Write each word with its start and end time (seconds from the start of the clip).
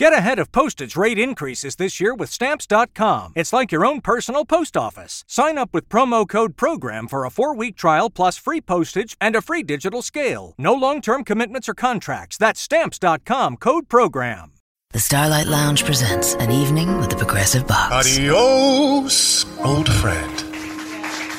Get 0.00 0.14
ahead 0.14 0.38
of 0.38 0.50
postage 0.50 0.96
rate 0.96 1.18
increases 1.18 1.76
this 1.76 2.00
year 2.00 2.14
with 2.14 2.30
Stamps.com. 2.30 3.34
It's 3.36 3.52
like 3.52 3.70
your 3.70 3.84
own 3.84 4.00
personal 4.00 4.46
post 4.46 4.74
office. 4.74 5.24
Sign 5.28 5.58
up 5.58 5.74
with 5.74 5.90
promo 5.90 6.26
code 6.26 6.56
PROGRAM 6.56 7.06
for 7.06 7.26
a 7.26 7.30
four 7.30 7.54
week 7.54 7.76
trial 7.76 8.08
plus 8.08 8.38
free 8.38 8.62
postage 8.62 9.14
and 9.20 9.36
a 9.36 9.42
free 9.42 9.62
digital 9.62 10.00
scale. 10.00 10.54
No 10.56 10.72
long 10.72 11.02
term 11.02 11.22
commitments 11.22 11.68
or 11.68 11.74
contracts. 11.74 12.38
That's 12.38 12.62
Stamps.com 12.62 13.58
code 13.58 13.90
PROGRAM. 13.90 14.52
The 14.92 15.00
Starlight 15.00 15.48
Lounge 15.48 15.84
presents 15.84 16.32
an 16.36 16.50
evening 16.50 16.96
with 16.96 17.10
the 17.10 17.16
Progressive 17.16 17.66
Box. 17.66 18.16
Adios, 18.16 19.44
old 19.62 19.92
friend. 19.92 20.44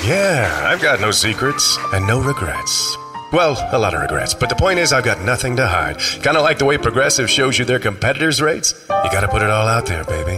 Yeah, 0.06 0.68
I've 0.72 0.84
got 0.84 1.02
no 1.02 1.10
secrets 1.10 1.80
and 1.94 2.06
no 2.06 2.22
regrets. 2.22 2.96
Well, 3.34 3.56
a 3.72 3.80
lot 3.80 3.94
of 3.94 4.02
regrets, 4.02 4.34
but 4.34 4.50
the 4.50 4.56
point 4.56 4.78
is, 4.78 4.92
I've 4.92 5.06
got 5.06 5.22
nothing 5.22 5.56
to 5.56 5.66
hide. 5.66 6.00
Kind 6.22 6.36
of 6.36 6.44
like 6.44 6.58
the 6.58 6.66
way 6.66 6.78
Progressive 6.78 7.30
shows 7.30 7.58
you 7.58 7.64
their 7.64 7.80
competitors' 7.80 8.42
rates. 8.42 8.74
You 8.90 9.10
gotta 9.10 9.30
put 9.30 9.42
it 9.42 9.50
all 9.50 9.68
out 9.68 9.86
there, 9.86 10.04
baby. 10.04 10.38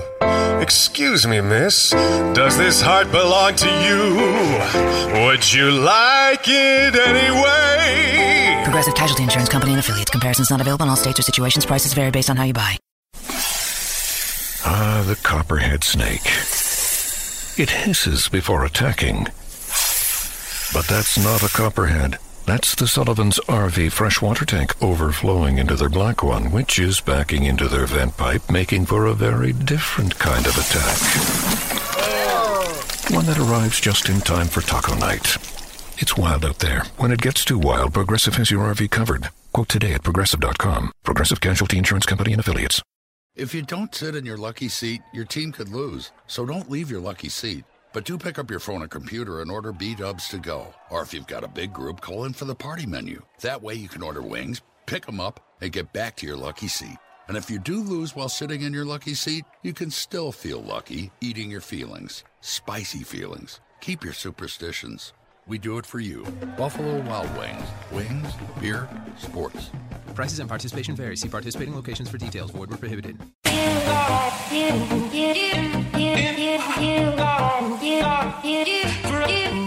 Excuse 0.61 1.25
me, 1.25 1.41
miss. 1.41 1.89
Does 1.89 2.55
this 2.55 2.81
heart 2.81 3.11
belong 3.11 3.55
to 3.55 3.67
you? 3.67 5.25
Would 5.25 5.51
you 5.51 5.71
like 5.71 6.47
it 6.47 6.95
anyway? 6.95 8.61
Progressive 8.63 8.93
Casualty 8.93 9.23
Insurance 9.23 9.49
Company 9.49 9.73
and 9.73 9.79
affiliates. 9.79 10.11
Comparisons 10.11 10.51
not 10.51 10.61
available 10.61 10.83
in 10.83 10.89
all 10.89 10.95
states 10.95 11.17
or 11.19 11.23
situations. 11.23 11.65
Prices 11.65 11.93
vary 11.93 12.11
based 12.11 12.29
on 12.29 12.37
how 12.37 12.43
you 12.43 12.53
buy. 12.53 12.77
Ah, 14.65 15.03
the 15.07 15.15
copperhead 15.23 15.83
snake. 15.83 16.27
It 17.59 17.71
hisses 17.71 18.29
before 18.29 18.63
attacking. 18.63 19.25
But 20.73 20.87
that's 20.87 21.17
not 21.17 21.43
a 21.43 21.49
copperhead. 21.49 22.19
That's 22.45 22.75
the 22.75 22.87
Sullivan's 22.89 23.39
RV 23.47 23.93
freshwater 23.93 24.43
tank 24.43 24.73
overflowing 24.83 25.59
into 25.59 25.75
their 25.75 25.87
black 25.87 26.21
one, 26.23 26.51
which 26.51 26.77
is 26.77 26.99
backing 26.99 27.45
into 27.45 27.69
their 27.69 27.85
vent 27.85 28.17
pipe, 28.17 28.51
making 28.51 28.85
for 28.85 29.05
a 29.05 29.13
very 29.13 29.53
different 29.53 30.19
kind 30.19 30.45
of 30.45 30.57
attack. 30.57 30.99
One 33.11 33.25
that 33.27 33.39
arrives 33.39 33.79
just 33.79 34.09
in 34.09 34.19
time 34.19 34.47
for 34.47 34.59
taco 34.59 34.93
night. 34.95 35.37
It's 35.99 36.17
wild 36.17 36.43
out 36.43 36.59
there. 36.59 36.83
When 36.97 37.11
it 37.11 37.21
gets 37.21 37.45
too 37.45 37.59
wild, 37.59 37.93
Progressive 37.93 38.35
has 38.35 38.51
your 38.51 38.73
RV 38.73 38.91
covered. 38.91 39.29
Quote 39.53 39.69
today 39.69 39.93
at 39.93 40.03
progressive.com. 40.03 40.91
Progressive 41.03 41.39
Casualty 41.39 41.77
Insurance 41.77 42.05
Company 42.05 42.33
and 42.33 42.41
affiliates. 42.41 42.81
If 43.35 43.55
you 43.55 43.61
don't 43.61 43.95
sit 43.95 44.15
in 44.15 44.25
your 44.25 44.37
lucky 44.37 44.67
seat, 44.67 45.01
your 45.13 45.25
team 45.25 45.53
could 45.53 45.69
lose. 45.69 46.11
So 46.27 46.45
don't 46.45 46.69
leave 46.69 46.91
your 46.91 46.99
lucky 46.99 47.29
seat. 47.29 47.63
But 47.93 48.05
do 48.05 48.17
pick 48.17 48.39
up 48.39 48.49
your 48.49 48.59
phone 48.59 48.81
or 48.81 48.87
computer 48.87 49.41
and 49.41 49.51
order 49.51 49.71
B 49.71 49.93
Dubs 49.93 50.27
to 50.29 50.39
go. 50.39 50.73
Or 50.89 51.03
if 51.03 51.13
you've 51.13 51.27
got 51.27 51.43
a 51.43 51.47
big 51.47 51.71
group, 51.71 52.01
call 52.01 52.25
in 52.25 52.33
for 52.33 52.45
the 52.45 52.55
party 52.55 52.87
menu. 52.87 53.21
That 53.41 53.61
way 53.61 53.75
you 53.75 53.87
can 53.87 54.01
order 54.01 54.23
wings, 54.23 54.61
pick 54.87 55.05
them 55.05 55.19
up, 55.19 55.39
and 55.61 55.71
get 55.71 55.93
back 55.93 56.15
to 56.17 56.25
your 56.25 56.35
lucky 56.35 56.67
seat. 56.67 56.97
And 57.27 57.37
if 57.37 57.51
you 57.51 57.59
do 57.59 57.81
lose 57.81 58.15
while 58.15 58.29
sitting 58.29 58.63
in 58.63 58.73
your 58.73 58.83
lucky 58.83 59.13
seat, 59.13 59.45
you 59.61 59.73
can 59.73 59.91
still 59.91 60.31
feel 60.31 60.61
lucky 60.61 61.11
eating 61.21 61.51
your 61.51 61.61
feelings. 61.61 62.23
Spicy 62.41 63.03
feelings. 63.03 63.61
Keep 63.79 64.03
your 64.03 64.13
superstitions. 64.13 65.13
We 65.45 65.59
do 65.59 65.77
it 65.77 65.85
for 65.85 65.99
you. 65.99 66.25
Buffalo 66.57 67.01
Wild 67.01 67.37
Wings. 67.37 67.67
Wings, 67.91 68.33
beer, 68.59 68.89
sports. 69.17 69.69
Prices 70.15 70.39
and 70.39 70.49
participation 70.49 70.95
vary. 70.95 71.15
See 71.15 71.29
participating 71.29 71.75
locations 71.75 72.09
for 72.09 72.17
details. 72.17 72.51
Void 72.51 72.71
were 72.71 72.77
prohibited. 72.77 73.17
All 76.75 76.79
right, 76.79 77.15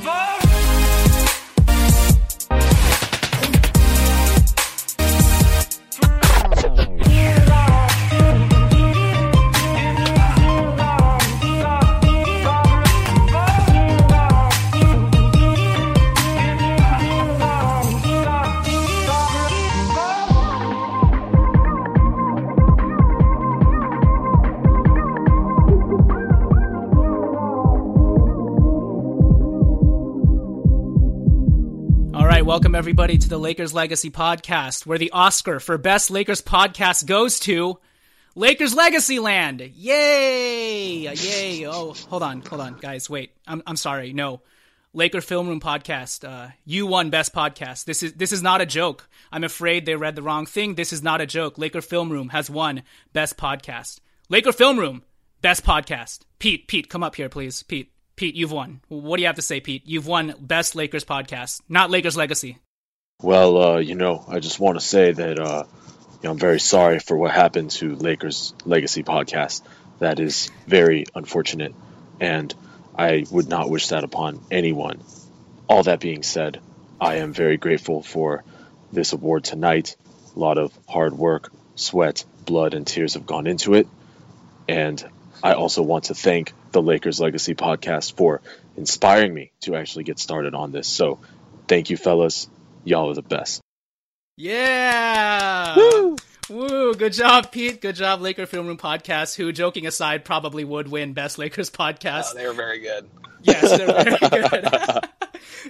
welcome 0.02 0.25
everybody 32.76 33.16
to 33.16 33.28
the 33.30 33.38
Lakers 33.38 33.72
Legacy 33.72 34.10
Podcast, 34.10 34.84
where 34.84 34.98
the 34.98 35.10
Oscar 35.12 35.60
for 35.60 35.78
Best 35.78 36.10
Lakers 36.10 36.42
Podcast 36.42 37.06
goes 37.06 37.40
to 37.40 37.78
Lakers 38.34 38.74
Legacy 38.74 39.18
Land. 39.18 39.62
Yay! 39.62 41.10
Yay! 41.10 41.66
Oh, 41.66 41.94
hold 41.94 42.22
on, 42.22 42.42
hold 42.42 42.60
on, 42.60 42.74
guys. 42.74 43.08
Wait, 43.08 43.30
I'm 43.46 43.62
I'm 43.66 43.76
sorry. 43.76 44.12
No, 44.12 44.42
Laker 44.92 45.22
Film 45.22 45.48
Room 45.48 45.58
Podcast. 45.58 46.28
Uh, 46.28 46.50
you 46.66 46.86
won 46.86 47.08
Best 47.08 47.32
Podcast. 47.32 47.86
This 47.86 48.02
is 48.02 48.12
this 48.12 48.30
is 48.30 48.42
not 48.42 48.60
a 48.60 48.66
joke. 48.66 49.08
I'm 49.32 49.42
afraid 49.42 49.86
they 49.86 49.96
read 49.96 50.14
the 50.14 50.22
wrong 50.22 50.44
thing. 50.44 50.74
This 50.74 50.92
is 50.92 51.02
not 51.02 51.22
a 51.22 51.26
joke. 51.26 51.56
Laker 51.56 51.80
Film 51.80 52.12
Room 52.12 52.28
has 52.28 52.50
won 52.50 52.82
Best 53.14 53.38
Podcast. 53.38 54.00
Laker 54.28 54.52
Film 54.52 54.78
Room 54.78 55.02
Best 55.40 55.64
Podcast. 55.64 56.20
Pete, 56.38 56.68
Pete, 56.68 56.90
come 56.90 57.02
up 57.02 57.14
here, 57.14 57.30
please. 57.30 57.62
Pete. 57.62 57.90
Pete, 58.16 58.34
you've 58.34 58.52
won. 58.52 58.80
What 58.88 59.16
do 59.16 59.22
you 59.22 59.26
have 59.26 59.36
to 59.36 59.42
say, 59.42 59.60
Pete? 59.60 59.82
You've 59.86 60.06
won 60.06 60.34
Best 60.40 60.74
Lakers 60.74 61.04
Podcast, 61.04 61.60
not 61.68 61.90
Lakers 61.90 62.16
Legacy. 62.16 62.58
Well, 63.22 63.56
uh, 63.56 63.78
you 63.78 63.94
know, 63.94 64.22
I 64.28 64.40
just 64.40 64.60
want 64.60 64.78
to 64.78 64.84
say 64.84 65.10
that 65.10 65.38
uh, 65.38 65.64
you 65.66 66.18
know, 66.24 66.32
I'm 66.32 66.38
very 66.38 66.60
sorry 66.60 66.98
for 66.98 67.16
what 67.16 67.30
happened 67.30 67.70
to 67.72 67.96
Lakers 67.96 68.52
Legacy 68.66 69.02
podcast. 69.04 69.62
That 70.00 70.20
is 70.20 70.50
very 70.66 71.06
unfortunate, 71.14 71.74
and 72.20 72.54
I 72.94 73.24
would 73.30 73.48
not 73.48 73.70
wish 73.70 73.88
that 73.88 74.04
upon 74.04 74.42
anyone. 74.50 75.02
All 75.66 75.82
that 75.84 75.98
being 75.98 76.22
said, 76.22 76.60
I 77.00 77.16
am 77.16 77.32
very 77.32 77.56
grateful 77.56 78.02
for 78.02 78.44
this 78.92 79.14
award 79.14 79.44
tonight. 79.44 79.96
A 80.36 80.38
lot 80.38 80.58
of 80.58 80.78
hard 80.86 81.14
work, 81.16 81.50
sweat, 81.74 82.22
blood, 82.44 82.74
and 82.74 82.86
tears 82.86 83.14
have 83.14 83.24
gone 83.24 83.46
into 83.46 83.72
it, 83.72 83.88
and 84.68 85.02
I 85.42 85.54
also 85.54 85.80
want 85.80 86.04
to 86.04 86.14
thank 86.14 86.52
the 86.72 86.82
Lakers 86.82 87.18
Legacy 87.18 87.54
podcast 87.54 88.14
for 88.14 88.42
inspiring 88.76 89.32
me 89.32 89.52
to 89.60 89.74
actually 89.74 90.04
get 90.04 90.18
started 90.18 90.54
on 90.54 90.70
this. 90.70 90.86
So, 90.86 91.18
thank 91.66 91.88
you, 91.88 91.96
fellas. 91.96 92.46
Y'all 92.86 93.10
are 93.10 93.14
the 93.14 93.22
best. 93.22 93.60
Yeah. 94.36 95.74
Woo. 95.76 96.16
Woo. 96.48 96.94
Good 96.94 97.14
job, 97.14 97.50
Pete. 97.50 97.80
Good 97.80 97.96
job, 97.96 98.20
Laker 98.20 98.46
Film 98.46 98.68
Room 98.68 98.78
Podcast, 98.78 99.34
who, 99.34 99.50
joking 99.50 99.88
aside, 99.88 100.24
probably 100.24 100.62
would 100.62 100.86
win 100.86 101.12
Best 101.12 101.36
Lakers 101.36 101.68
oh, 101.74 101.82
Podcast. 101.82 102.26
Oh, 102.30 102.34
they 102.34 102.46
were 102.46 102.52
very 102.52 102.78
good. 102.78 103.10
Yes, 103.42 103.76
they're 103.76 103.88
very 103.88 104.62
good. 104.62 105.08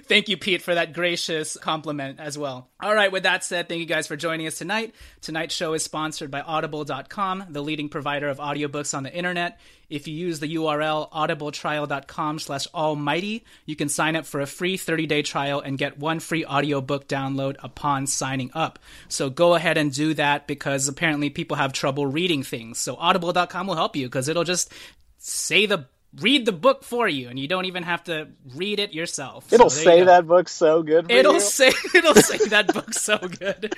thank 0.03 0.29
you, 0.29 0.37
Pete, 0.37 0.61
for 0.61 0.75
that 0.75 0.93
gracious 0.93 1.57
compliment 1.57 2.19
as 2.19 2.37
well. 2.37 2.69
All 2.79 2.93
right, 2.93 3.11
with 3.11 3.23
that 3.23 3.43
said, 3.43 3.67
thank 3.67 3.79
you 3.79 3.85
guys 3.85 4.07
for 4.07 4.15
joining 4.15 4.47
us 4.47 4.57
tonight. 4.57 4.93
Tonight's 5.21 5.55
show 5.55 5.73
is 5.73 5.83
sponsored 5.83 6.31
by 6.31 6.41
Audible.com, 6.41 7.45
the 7.49 7.61
leading 7.61 7.89
provider 7.89 8.29
of 8.29 8.37
audiobooks 8.37 8.95
on 8.95 9.03
the 9.03 9.13
internet. 9.13 9.59
If 9.89 10.07
you 10.07 10.13
use 10.13 10.39
the 10.39 10.55
URL 10.55 11.09
audibletrial.com 11.11 12.39
slash 12.39 12.67
almighty, 12.73 13.45
you 13.65 13.75
can 13.75 13.87
sign 13.87 14.15
up 14.15 14.25
for 14.25 14.41
a 14.41 14.45
free 14.45 14.77
30-day 14.77 15.21
trial 15.21 15.61
and 15.61 15.77
get 15.77 15.97
one 15.97 16.19
free 16.19 16.45
audiobook 16.45 17.07
download 17.07 17.55
upon 17.59 18.05
signing 18.05 18.51
up. 18.53 18.79
So 19.07 19.29
go 19.29 19.55
ahead 19.55 19.77
and 19.77 19.93
do 19.93 20.13
that 20.15 20.45
because 20.45 20.87
apparently 20.87 21.29
people 21.29 21.57
have 21.57 21.71
trouble 21.71 22.05
reading 22.05 22.43
things. 22.43 22.79
So 22.79 22.95
audible.com 22.97 23.67
will 23.67 23.75
help 23.75 23.95
you 23.95 24.07
because 24.07 24.27
it'll 24.27 24.43
just 24.43 24.73
say 25.19 25.65
the 25.65 25.85
read 26.21 26.45
the 26.45 26.51
book 26.51 26.83
for 26.83 27.07
you 27.07 27.29
and 27.29 27.37
you 27.37 27.47
don't 27.47 27.65
even 27.65 27.83
have 27.83 28.03
to 28.05 28.29
read 28.55 28.79
it 28.79 28.93
yourself. 28.93 29.51
It'll 29.51 29.69
so 29.69 29.83
say 29.83 30.03
that 30.03 30.27
book 30.27 30.49
so 30.49 30.83
good. 30.83 31.11
it'll 31.11 31.35
you. 31.35 31.39
say 31.39 31.71
it'll 31.93 32.15
say 32.15 32.37
that 32.49 32.73
book 32.73 32.93
so 32.93 33.17
good. 33.17 33.75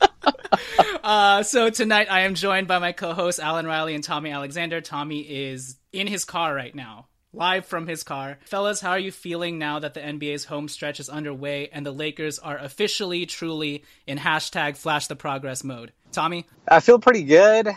uh, 1.04 1.42
so 1.42 1.70
tonight 1.70 2.08
I 2.10 2.20
am 2.20 2.34
joined 2.34 2.68
by 2.68 2.78
my 2.78 2.92
co-hosts 2.92 3.40
Alan 3.40 3.66
Riley 3.66 3.94
and 3.94 4.04
Tommy 4.04 4.30
Alexander. 4.30 4.80
Tommy 4.80 5.20
is 5.20 5.76
in 5.92 6.06
his 6.06 6.24
car 6.24 6.54
right 6.54 6.74
now. 6.74 7.06
Live 7.34 7.66
from 7.66 7.86
his 7.86 8.04
car. 8.04 8.38
Fellas, 8.46 8.80
how 8.80 8.90
are 8.90 8.98
you 8.98 9.12
feeling 9.12 9.58
now 9.58 9.78
that 9.80 9.92
the 9.92 10.00
NBA's 10.00 10.46
home 10.46 10.66
stretch 10.66 10.98
is 10.98 11.10
underway 11.10 11.68
and 11.68 11.84
the 11.84 11.92
Lakers 11.92 12.38
are 12.38 12.56
officially, 12.56 13.26
truly 13.26 13.84
in 14.06 14.16
hashtag 14.16 14.78
flash 14.78 15.08
the 15.08 15.14
progress 15.14 15.62
mode? 15.62 15.92
Tommy? 16.10 16.46
I 16.66 16.80
feel 16.80 16.98
pretty 16.98 17.24
good. 17.24 17.68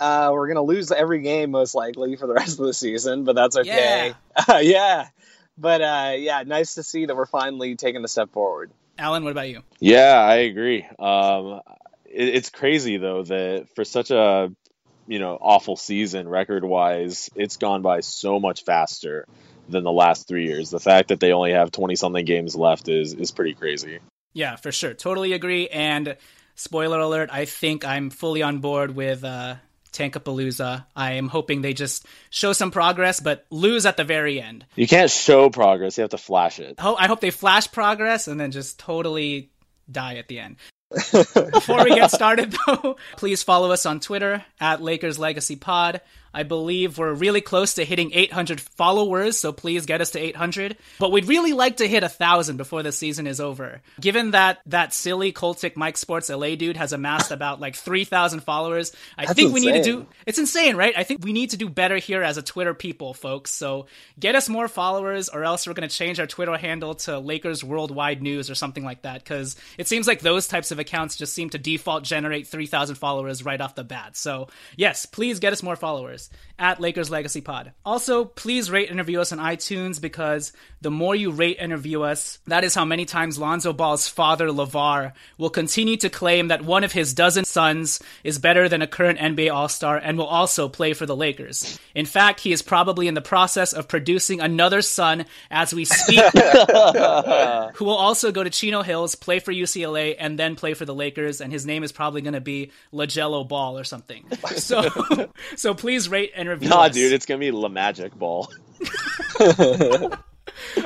Uh, 0.00 0.30
we're 0.32 0.48
gonna 0.48 0.62
lose 0.62 0.90
every 0.90 1.20
game 1.20 1.50
most 1.50 1.74
likely 1.74 2.16
for 2.16 2.26
the 2.26 2.34
rest 2.34 2.58
of 2.58 2.66
the 2.66 2.74
season, 2.74 3.24
but 3.24 3.34
that's 3.34 3.56
okay. 3.56 4.14
Yeah, 4.48 4.58
yeah. 4.60 5.08
But 5.56 5.82
uh, 5.82 6.12
yeah, 6.16 6.42
nice 6.44 6.74
to 6.74 6.82
see 6.82 7.06
that 7.06 7.16
we're 7.16 7.26
finally 7.26 7.76
taking 7.76 8.04
a 8.04 8.08
step 8.08 8.30
forward. 8.32 8.70
Alan, 8.98 9.24
what 9.24 9.30
about 9.30 9.48
you? 9.48 9.62
Yeah, 9.80 10.14
I 10.14 10.36
agree. 10.36 10.86
Um, 10.98 11.60
it, 12.04 12.28
it's 12.28 12.50
crazy 12.50 12.96
though 12.96 13.22
that 13.24 13.68
for 13.74 13.84
such 13.84 14.10
a 14.10 14.52
you 15.06 15.18
know 15.18 15.38
awful 15.40 15.76
season 15.76 16.28
record 16.28 16.64
wise, 16.64 17.30
it's 17.34 17.56
gone 17.56 17.82
by 17.82 18.00
so 18.00 18.40
much 18.40 18.64
faster 18.64 19.26
than 19.68 19.84
the 19.84 19.92
last 19.92 20.28
three 20.28 20.46
years. 20.46 20.70
The 20.70 20.80
fact 20.80 21.08
that 21.08 21.20
they 21.20 21.32
only 21.32 21.52
have 21.52 21.70
twenty 21.70 21.96
something 21.96 22.24
games 22.24 22.56
left 22.56 22.88
is 22.88 23.14
is 23.14 23.30
pretty 23.30 23.54
crazy. 23.54 24.00
Yeah, 24.32 24.56
for 24.56 24.72
sure. 24.72 24.94
Totally 24.94 25.32
agree. 25.32 25.68
And 25.68 26.16
spoiler 26.56 26.98
alert, 26.98 27.30
I 27.32 27.44
think 27.44 27.84
I'm 27.84 28.10
fully 28.10 28.42
on 28.42 28.58
board 28.58 28.94
with 28.94 29.22
uh, 29.22 29.56
Tankapalooza. 29.94 30.84
I 30.94 31.12
am 31.12 31.28
hoping 31.28 31.62
they 31.62 31.72
just 31.72 32.06
show 32.30 32.52
some 32.52 32.70
progress, 32.70 33.20
but 33.20 33.46
lose 33.50 33.86
at 33.86 33.96
the 33.96 34.04
very 34.04 34.40
end. 34.40 34.66
You 34.76 34.86
can't 34.86 35.10
show 35.10 35.48
progress; 35.50 35.96
you 35.96 36.02
have 36.02 36.10
to 36.10 36.18
flash 36.18 36.58
it. 36.58 36.74
I 36.78 37.06
hope 37.06 37.20
they 37.20 37.30
flash 37.30 37.70
progress 37.70 38.28
and 38.28 38.38
then 38.38 38.50
just 38.50 38.78
totally 38.78 39.50
die 39.90 40.16
at 40.16 40.28
the 40.28 40.40
end. 40.40 40.56
Before 41.12 41.82
we 41.82 41.94
get 41.94 42.10
started, 42.10 42.54
though, 42.66 42.96
please 43.16 43.42
follow 43.42 43.72
us 43.72 43.86
on 43.86 44.00
Twitter 44.00 44.44
at 44.60 44.82
Lakers 44.82 45.18
Legacy 45.18 45.56
Pod. 45.56 46.00
I 46.34 46.42
believe 46.42 46.98
we're 46.98 47.14
really 47.14 47.40
close 47.40 47.74
to 47.74 47.84
hitting 47.84 48.10
800 48.12 48.60
followers, 48.60 49.38
so 49.38 49.52
please 49.52 49.86
get 49.86 50.00
us 50.00 50.10
to 50.10 50.18
800. 50.18 50.76
But 50.98 51.12
we'd 51.12 51.28
really 51.28 51.52
like 51.52 51.76
to 51.76 51.86
hit 51.86 52.02
a 52.02 52.08
thousand 52.08 52.56
before 52.56 52.82
the 52.82 52.90
season 52.90 53.28
is 53.28 53.40
over. 53.40 53.80
Given 54.00 54.32
that 54.32 54.58
that 54.66 54.92
silly 54.92 55.32
cultic 55.32 55.76
Mike 55.76 55.96
Sports 55.96 56.28
LA 56.28 56.56
dude 56.56 56.76
has 56.76 56.92
amassed 56.92 57.30
about 57.30 57.60
like 57.60 57.76
3,000 57.76 58.40
followers, 58.40 58.92
I 59.16 59.26
That's 59.26 59.36
think 59.36 59.54
we 59.54 59.60
need 59.60 59.74
to 59.74 59.82
do. 59.84 60.06
It's 60.26 60.40
insane, 60.40 60.76
right? 60.76 60.92
I 60.96 61.04
think 61.04 61.24
we 61.24 61.32
need 61.32 61.50
to 61.50 61.56
do 61.56 61.68
better 61.68 61.98
here 61.98 62.22
as 62.22 62.36
a 62.36 62.42
Twitter 62.42 62.74
people, 62.74 63.14
folks. 63.14 63.52
So 63.52 63.86
get 64.18 64.34
us 64.34 64.48
more 64.48 64.66
followers, 64.66 65.28
or 65.28 65.44
else 65.44 65.66
we're 65.66 65.74
going 65.74 65.88
to 65.88 65.94
change 65.94 66.18
our 66.18 66.26
Twitter 66.26 66.56
handle 66.56 66.94
to 66.94 67.20
Lakers 67.20 67.62
Worldwide 67.62 68.22
News 68.22 68.50
or 68.50 68.56
something 68.56 68.84
like 68.84 69.02
that. 69.02 69.22
Because 69.22 69.54
it 69.78 69.86
seems 69.86 70.08
like 70.08 70.20
those 70.20 70.48
types 70.48 70.72
of 70.72 70.80
accounts 70.80 71.16
just 71.16 71.32
seem 71.32 71.50
to 71.50 71.58
default 71.58 72.02
generate 72.02 72.48
3,000 72.48 72.96
followers 72.96 73.44
right 73.44 73.60
off 73.60 73.76
the 73.76 73.84
bat. 73.84 74.16
So 74.16 74.48
yes, 74.76 75.06
please 75.06 75.38
get 75.38 75.52
us 75.52 75.62
more 75.62 75.76
followers 75.76 76.23
at 76.58 76.80
Lakers 76.80 77.10
Legacy 77.10 77.40
Pod. 77.40 77.72
Also, 77.84 78.24
please 78.24 78.70
rate 78.70 78.88
and 78.88 78.98
review 78.98 79.20
us 79.20 79.32
on 79.32 79.38
iTunes 79.38 80.00
because 80.00 80.52
the 80.80 80.90
more 80.90 81.14
you 81.14 81.30
rate 81.30 81.56
and 81.58 81.72
review 81.72 82.02
us, 82.04 82.38
that 82.46 82.62
is 82.62 82.74
how 82.74 82.84
many 82.84 83.04
times 83.04 83.38
Lonzo 83.38 83.72
Ball's 83.72 84.06
father, 84.06 84.48
LeVar, 84.48 85.12
will 85.36 85.50
continue 85.50 85.96
to 85.96 86.10
claim 86.10 86.48
that 86.48 86.64
one 86.64 86.84
of 86.84 86.92
his 86.92 87.14
dozen 87.14 87.44
sons 87.44 88.00
is 88.22 88.38
better 88.38 88.68
than 88.68 88.82
a 88.82 88.86
current 88.86 89.18
NBA 89.18 89.52
All 89.52 89.68
Star 89.68 89.96
and 89.96 90.16
will 90.16 90.26
also 90.26 90.68
play 90.68 90.92
for 90.92 91.06
the 91.06 91.16
Lakers. 91.16 91.78
In 91.94 92.06
fact, 92.06 92.40
he 92.40 92.52
is 92.52 92.62
probably 92.62 93.08
in 93.08 93.14
the 93.14 93.20
process 93.20 93.72
of 93.72 93.88
producing 93.88 94.40
another 94.40 94.82
son 94.82 95.24
as 95.50 95.74
we 95.74 95.84
speak, 95.84 96.22
who 97.74 97.84
will 97.84 97.96
also 97.96 98.30
go 98.30 98.44
to 98.44 98.50
Chino 98.50 98.82
Hills, 98.82 99.16
play 99.16 99.40
for 99.40 99.52
UCLA, 99.52 100.14
and 100.18 100.38
then 100.38 100.54
play 100.54 100.74
for 100.74 100.84
the 100.84 100.94
Lakers. 100.94 101.40
And 101.40 101.52
his 101.52 101.66
name 101.66 101.82
is 101.82 101.90
probably 101.90 102.20
going 102.20 102.34
to 102.34 102.40
be 102.40 102.70
Lagello 102.92 103.46
Ball 103.46 103.78
or 103.78 103.84
something. 103.84 104.24
So, 104.56 104.88
so 105.56 105.74
please 105.74 106.08
rate 106.14 106.32
and 106.36 106.48
review 106.48 106.68
Nah, 106.68 106.84
us. 106.84 106.94
dude, 106.94 107.12
it's 107.12 107.26
gonna 107.26 107.38
be 107.40 107.50
La 107.50 107.68
Magic 107.68 108.14
Ball. 108.14 108.48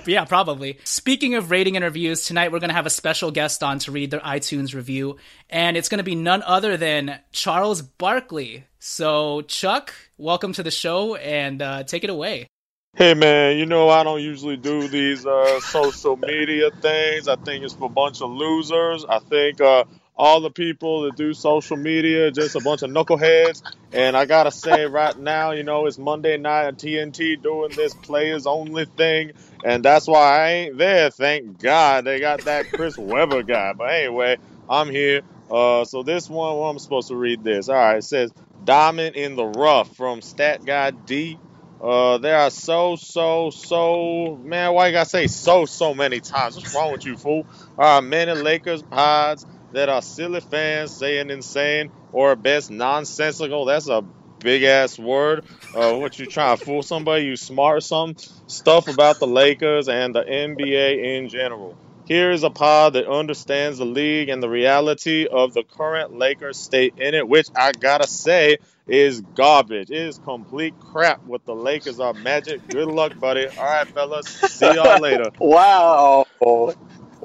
Yeah, 0.07 0.25
probably. 0.25 0.79
Speaking 0.85 1.35
of 1.35 1.51
rating 1.51 1.77
and 1.77 1.85
reviews, 1.85 2.25
tonight 2.25 2.51
we're 2.53 2.59
going 2.61 2.71
to 2.71 2.75
have 2.75 2.87
a 2.87 2.91
special 2.91 3.31
guest 3.31 3.63
on 3.63 3.79
to 3.81 3.93
read 3.93 4.11
their 4.11 4.21
iTunes 4.21 4.75
review, 4.75 5.17
and 5.51 5.77
it's 5.77 5.89
going 5.91 5.99
to 5.99 6.05
be 6.05 6.15
none 6.15 6.43
other 6.43 6.77
than 6.79 7.21
Charles 7.33 7.83
Barkley. 7.83 8.65
So, 8.79 9.43
Chuck, 9.43 9.93
welcome 10.17 10.55
to 10.55 10.63
the 10.63 10.71
show, 10.71 11.17
and 11.17 11.61
uh, 11.61 11.83
take 11.85 12.03
it 12.05 12.11
away. 12.11 12.49
Hey 12.97 13.13
man, 13.15 13.59
you 13.59 13.67
know 13.67 13.91
I 13.91 14.03
don't 14.03 14.23
usually 14.23 14.57
do 14.57 14.89
these 14.89 15.27
uh, 15.27 15.61
social 15.61 16.17
media 16.17 16.71
things. 16.81 17.29
I 17.29 17.37
think 17.37 17.63
it's 17.63 17.75
for 17.75 17.85
a 17.87 17.91
bunch 17.91 18.23
of 18.23 18.31
losers. 18.31 19.05
I 19.05 19.19
think 19.19 19.61
uh, 19.61 19.85
all 20.19 20.41
the 20.41 20.51
people 20.51 21.03
that 21.03 21.15
do 21.17 21.33
social 21.33 21.77
media 21.77 22.31
just 22.33 22.57
a 22.57 22.61
bunch 22.61 22.83
of 22.83 22.91
knuckleheads. 22.91 23.63
And 23.93 24.17
I 24.17 24.27
gotta 24.27 24.51
say 24.51 24.85
right 24.85 25.17
now, 25.17 25.53
you 25.53 25.63
know, 25.63 25.87
it's 25.87 25.97
Monday 25.97 26.37
night 26.37 26.67
at 26.67 26.77
TNT 26.77 27.41
doing 27.41 27.71
this 27.75 27.95
players 27.95 28.47
only 28.47 28.85
thing, 28.85 29.33
and 29.65 29.83
that's 29.83 30.07
why 30.07 30.19
I 30.19 30.51
ain't 30.51 30.79
there. 30.79 31.11
Thank 31.11 31.63
God 31.63 32.05
they 32.05 32.21
got 32.21 32.45
that 32.45 32.71
Chris 32.71 32.97
Webber 32.99 33.45
guy. 33.45 33.73
But 33.73 33.85
anyway, 33.85 34.37
I'm 34.69 34.91
here. 34.91 35.23
Uh, 35.51 35.85
so 35.87 36.03
this 36.03 36.29
one, 36.29 36.59
well, 36.59 36.69
I'm 36.69 36.79
supposed 36.79 37.09
to 37.09 37.17
read 37.17 37.43
this. 37.43 37.71
All 37.71 37.77
right, 37.77 37.99
it 37.99 38.05
says 38.05 38.31
Diamond 38.63 39.17
in 39.17 39.37
the 39.37 39.47
Rough 39.47 39.97
from 39.97 40.21
Stat 40.21 40.65
Guy 40.67 40.91
D. 40.91 41.39
Uh, 41.81 42.19
there 42.19 42.37
are 42.37 42.51
so, 42.51 42.97
so, 42.97 43.51
so, 43.51 44.37
man, 44.43 44.75
why 44.75 44.89
you 44.89 44.93
gotta 44.93 45.09
say 45.09 45.29
so, 45.29 45.65
so 45.65 45.95
many 45.95 46.21
times? 46.21 46.57
What's 46.57 46.75
wrong 46.75 46.91
with 46.91 47.07
you, 47.07 47.17
fool? 47.17 47.47
There 47.79 47.87
are 47.87 48.03
many 48.03 48.33
Lakers 48.33 48.83
pods 48.83 49.47
that 49.73 49.89
are 49.89 50.03
silly 50.03 50.41
fans 50.41 50.93
saying 50.93 51.31
insane 51.31 51.91
or 52.13 52.37
best 52.37 52.71
nonsensical. 52.71 53.65
That's 53.65 53.89
a 53.89 54.03
big 54.41 54.63
ass 54.63 54.99
word. 54.99 55.45
Uh, 55.75 55.95
what 55.95 56.19
you 56.19 56.27
trying 56.27 56.57
to 56.57 56.63
fool 56.63 56.83
somebody? 56.83 57.25
You 57.25 57.37
smart 57.37 57.83
some? 57.83 58.15
Stuff 58.47 58.89
about 58.89 59.19
the 59.19 59.27
Lakers 59.27 59.89
and 59.89 60.15
the 60.15 60.23
NBA 60.23 61.19
in 61.19 61.29
general. 61.29 61.77
Here 62.07 62.33
is 62.33 62.43
a 62.43 62.49
pod 62.49 62.95
that 62.95 63.07
understands 63.07 63.77
the 63.77 63.85
league 63.85 64.31
and 64.31 64.43
the 64.43 64.49
reality 64.49 65.27
of 65.31 65.53
the 65.53 65.63
current 65.63 66.15
Lakers 66.15 66.57
state 66.57 66.95
in 66.97 67.15
it, 67.15 67.29
which 67.29 67.49
I 67.55 67.73
gotta 67.73 68.07
say 68.07 68.57
is 68.87 69.21
garbage. 69.21 69.91
It 69.91 69.99
is 69.99 70.19
complete 70.19 70.75
crap 70.81 71.21
what 71.27 71.45
the 71.45 71.55
Lakers 71.55 72.01
are 72.01 72.15
magic. 72.15 72.67
Good 72.71 72.89
luck, 72.89 73.13
buddy. 73.21 73.47
All 73.47 73.63
right, 73.63 73.87
fellas. 73.89 74.27
See 74.27 74.73
y'all 74.73 74.99
later. 75.01 75.31
Wow. 75.41 76.25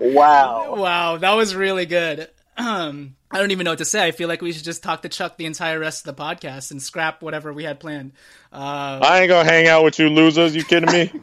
Wow. 0.04 0.76
Wow, 0.76 1.18
that 1.18 1.34
was 1.34 1.56
really 1.56 1.86
good. 1.86 2.30
Um, 2.58 3.16
I 3.32 3.40
don't 3.40 3.52
even 3.52 3.66
know 3.66 3.72
what 3.72 3.80
to 3.80 3.86
say. 3.86 4.06
I 4.06 4.12
feel 4.12 4.28
like 4.28 4.42
we 4.42 4.52
should 4.52 4.64
just 4.64 4.84
talk 4.84 5.02
to 5.02 5.10
Chuck 5.10 5.38
the 5.38 5.46
entire 5.46 5.80
rest 5.80 6.06
of 6.06 6.16
the 6.16 6.22
podcast 6.22 6.72
and 6.72 6.82
scrap 6.82 7.22
whatever 7.22 7.52
we 7.52 7.64
had 7.64 7.80
planned. 7.80 8.12
Uh, 8.52 9.00
I 9.02 9.22
ain't 9.22 9.30
gonna 9.30 9.50
hang 9.50 9.68
out 9.68 9.84
with 9.84 9.98
you 9.98 10.10
losers. 10.10 10.56
You 10.56 10.64
kidding 10.64 10.92
me? 10.92 11.12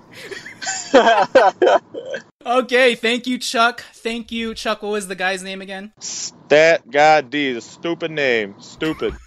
okay, 2.46 2.94
thank 2.94 3.26
you, 3.26 3.38
Chuck. 3.38 3.84
Thank 3.92 4.32
you, 4.32 4.54
Chuck. 4.54 4.82
What 4.82 4.92
was 4.92 5.08
the 5.08 5.14
guy's 5.14 5.42
name 5.42 5.62
again? 5.62 5.92
Stat 6.00 6.90
guy 6.90 7.20
D. 7.20 7.52
The 7.52 7.60
stupid 7.60 8.10
name. 8.10 8.56
Stupid. 8.60 9.14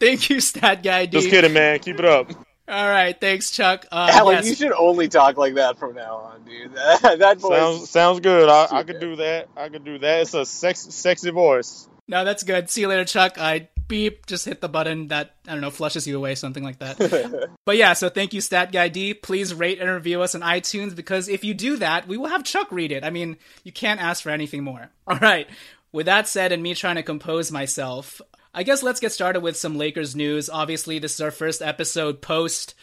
Thank 0.00 0.28
you, 0.28 0.40
Stat 0.40 0.82
Guy 0.82 1.06
D. 1.06 1.18
Just 1.18 1.30
kidding, 1.30 1.52
man. 1.52 1.78
Keep 1.78 1.98
it 1.98 2.04
up. 2.04 2.30
All 2.72 2.88
right, 2.88 3.14
thanks, 3.20 3.50
Chuck. 3.50 3.84
Uh, 3.92 4.08
Alan, 4.10 4.36
yes. 4.36 4.48
you 4.48 4.54
should 4.54 4.72
only 4.72 5.06
talk 5.06 5.36
like 5.36 5.56
that 5.56 5.76
from 5.76 5.94
now 5.94 6.16
on, 6.16 6.44
dude. 6.44 6.72
That, 7.02 7.18
that 7.18 7.38
voice. 7.38 7.58
Sounds 7.58 7.90
sounds 7.90 8.20
good. 8.20 8.48
I, 8.48 8.78
I 8.78 8.82
could 8.82 8.98
do 8.98 9.16
that. 9.16 9.48
I 9.54 9.68
could 9.68 9.84
do 9.84 9.98
that. 9.98 10.22
It's 10.22 10.32
a 10.32 10.46
sex, 10.46 10.80
sexy 10.80 11.30
voice. 11.30 11.86
No, 12.08 12.24
that's 12.24 12.44
good. 12.44 12.70
See 12.70 12.80
you 12.80 12.88
later, 12.88 13.04
Chuck. 13.04 13.38
I 13.38 13.68
beep, 13.88 14.24
just 14.24 14.46
hit 14.46 14.62
the 14.62 14.70
button 14.70 15.08
that 15.08 15.34
I 15.46 15.52
don't 15.52 15.60
know 15.60 15.70
flushes 15.70 16.06
you 16.06 16.16
away, 16.16 16.34
something 16.34 16.64
like 16.64 16.78
that. 16.78 17.50
but 17.66 17.76
yeah, 17.76 17.92
so 17.92 18.08
thank 18.08 18.32
you, 18.32 18.40
Stat 18.40 18.72
Guy 18.72 18.88
D. 18.88 19.12
Please 19.12 19.52
rate 19.52 19.78
and 19.78 19.90
review 19.90 20.22
us 20.22 20.34
on 20.34 20.40
iTunes 20.40 20.96
because 20.96 21.28
if 21.28 21.44
you 21.44 21.52
do 21.52 21.76
that, 21.76 22.08
we 22.08 22.16
will 22.16 22.28
have 22.28 22.42
Chuck 22.42 22.72
read 22.72 22.90
it. 22.90 23.04
I 23.04 23.10
mean, 23.10 23.36
you 23.64 23.72
can't 23.72 24.00
ask 24.00 24.22
for 24.22 24.30
anything 24.30 24.64
more. 24.64 24.88
All 25.06 25.18
right. 25.18 25.46
With 25.92 26.06
that 26.06 26.26
said, 26.26 26.52
and 26.52 26.62
me 26.62 26.74
trying 26.74 26.96
to 26.96 27.02
compose 27.02 27.52
myself, 27.52 28.22
I 28.54 28.62
guess 28.64 28.82
let's 28.82 29.00
get 29.00 29.12
started 29.12 29.40
with 29.40 29.56
some 29.56 29.78
Lakers 29.78 30.14
news. 30.14 30.50
Obviously, 30.50 30.98
this 30.98 31.14
is 31.14 31.20
our 31.20 31.30
first 31.30 31.62
episode 31.62 32.20
post 32.20 32.74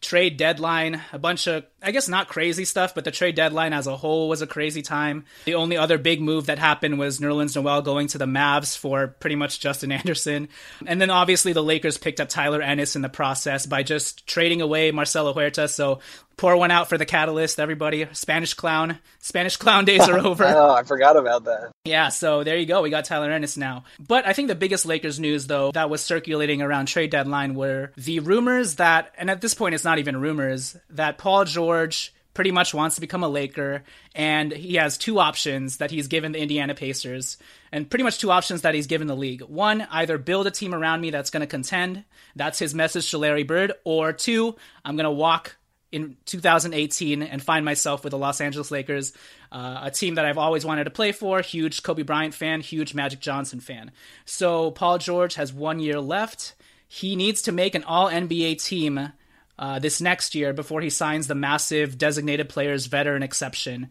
trade 0.00 0.36
deadline, 0.36 1.02
a 1.12 1.18
bunch 1.18 1.46
of, 1.46 1.64
I 1.82 1.90
guess 1.90 2.08
not 2.08 2.28
crazy 2.28 2.64
stuff, 2.64 2.94
but 2.94 3.04
the 3.04 3.10
trade 3.10 3.34
deadline 3.34 3.72
as 3.72 3.86
a 3.86 3.96
whole 3.96 4.28
was 4.28 4.42
a 4.42 4.46
crazy 4.46 4.80
time. 4.80 5.24
The 5.44 5.56
only 5.56 5.76
other 5.76 5.98
big 5.98 6.20
move 6.20 6.46
that 6.46 6.58
happened 6.58 6.98
was 6.98 7.18
Nerlens 7.18 7.56
Noel 7.56 7.82
going 7.82 8.06
to 8.08 8.18
the 8.18 8.26
Mavs 8.26 8.78
for 8.78 9.08
pretty 9.08 9.36
much 9.36 9.60
Justin 9.60 9.92
Anderson. 9.98 10.48
And 10.86 11.00
then 11.00 11.10
obviously 11.10 11.52
the 11.52 11.62
Lakers 11.62 11.98
picked 11.98 12.20
up 12.20 12.28
Tyler 12.28 12.62
Ennis 12.62 12.96
in 12.96 13.02
the 13.02 13.08
process 13.08 13.66
by 13.66 13.82
just 13.82 14.26
trading 14.26 14.60
away 14.60 14.92
Marcelo 14.92 15.32
Huerta. 15.32 15.68
So 15.68 15.98
pour 16.38 16.56
one 16.56 16.70
out 16.70 16.88
for 16.88 16.96
the 16.96 17.04
catalyst, 17.04 17.60
everybody. 17.60 18.08
Spanish 18.12 18.54
clown. 18.54 18.98
Spanish 19.18 19.56
clown 19.58 19.84
days 19.84 20.08
are 20.08 20.18
over. 20.26 20.44
oh, 20.44 20.70
I 20.70 20.84
forgot 20.84 21.16
about 21.18 21.44
that. 21.44 21.72
Yeah, 21.84 22.08
so 22.08 22.44
there 22.44 22.56
you 22.56 22.64
go. 22.64 22.80
We 22.80 22.88
got 22.90 23.04
Tyler 23.04 23.30
Ennis 23.30 23.58
now. 23.58 23.84
But 23.98 24.26
I 24.26 24.32
think 24.32 24.48
the 24.48 24.54
biggest 24.54 24.86
Lakers 24.86 25.20
news, 25.20 25.46
though, 25.46 25.72
that 25.72 25.90
was 25.90 26.00
circulating 26.00 26.62
around 26.62 26.86
trade 26.86 27.10
deadline 27.10 27.54
were 27.54 27.92
the 27.96 28.20
rumors 28.20 28.76
that, 28.76 29.12
and 29.18 29.28
at 29.28 29.42
this 29.42 29.52
point 29.54 29.74
it's 29.74 29.84
not 29.84 29.98
even 29.98 30.16
rumors, 30.18 30.76
that 30.90 31.18
Paul 31.18 31.44
George 31.44 32.14
pretty 32.34 32.52
much 32.52 32.72
wants 32.72 32.94
to 32.94 33.00
become 33.00 33.24
a 33.24 33.28
Laker, 33.28 33.82
and 34.14 34.52
he 34.52 34.76
has 34.76 34.96
two 34.96 35.18
options 35.18 35.78
that 35.78 35.90
he's 35.90 36.06
given 36.06 36.30
the 36.30 36.38
Indiana 36.38 36.72
Pacers, 36.72 37.36
and 37.72 37.90
pretty 37.90 38.04
much 38.04 38.18
two 38.18 38.30
options 38.30 38.62
that 38.62 38.76
he's 38.76 38.86
given 38.86 39.08
the 39.08 39.16
league. 39.16 39.42
One, 39.42 39.84
either 39.90 40.18
build 40.18 40.46
a 40.46 40.52
team 40.52 40.72
around 40.72 41.00
me 41.00 41.10
that's 41.10 41.30
going 41.30 41.40
to 41.40 41.48
contend. 41.48 42.04
That's 42.36 42.60
his 42.60 42.76
message 42.76 43.10
to 43.10 43.18
Larry 43.18 43.42
Bird. 43.42 43.72
Or 43.82 44.12
two, 44.12 44.54
I'm 44.84 44.94
going 44.94 45.02
to 45.04 45.10
walk 45.10 45.56
in 45.90 46.16
2018 46.26 47.22
and 47.22 47.42
find 47.42 47.64
myself 47.64 48.04
with 48.04 48.10
the 48.10 48.18
Los 48.18 48.40
Angeles 48.40 48.70
Lakers, 48.70 49.12
uh, 49.50 49.80
a 49.84 49.90
team 49.90 50.16
that 50.16 50.24
I've 50.24 50.38
always 50.38 50.64
wanted 50.64 50.84
to 50.84 50.90
play 50.90 51.12
for. 51.12 51.40
Huge 51.40 51.82
Kobe 51.82 52.02
Bryant 52.02 52.34
fan, 52.34 52.60
huge 52.60 52.94
Magic 52.94 53.20
Johnson 53.20 53.60
fan. 53.60 53.90
So 54.24 54.70
Paul 54.70 54.98
George 54.98 55.36
has 55.36 55.52
one 55.52 55.80
year 55.80 56.00
left. 56.00 56.54
He 56.86 57.16
needs 57.16 57.42
to 57.42 57.52
make 57.52 57.74
an 57.74 57.84
All 57.84 58.08
NBA 58.08 58.62
team 58.62 59.12
uh, 59.58 59.78
this 59.78 60.00
next 60.00 60.34
year 60.34 60.52
before 60.52 60.80
he 60.80 60.90
signs 60.90 61.26
the 61.26 61.34
massive 61.34 61.98
designated 61.98 62.48
players 62.48 62.86
veteran 62.86 63.22
exception, 63.22 63.90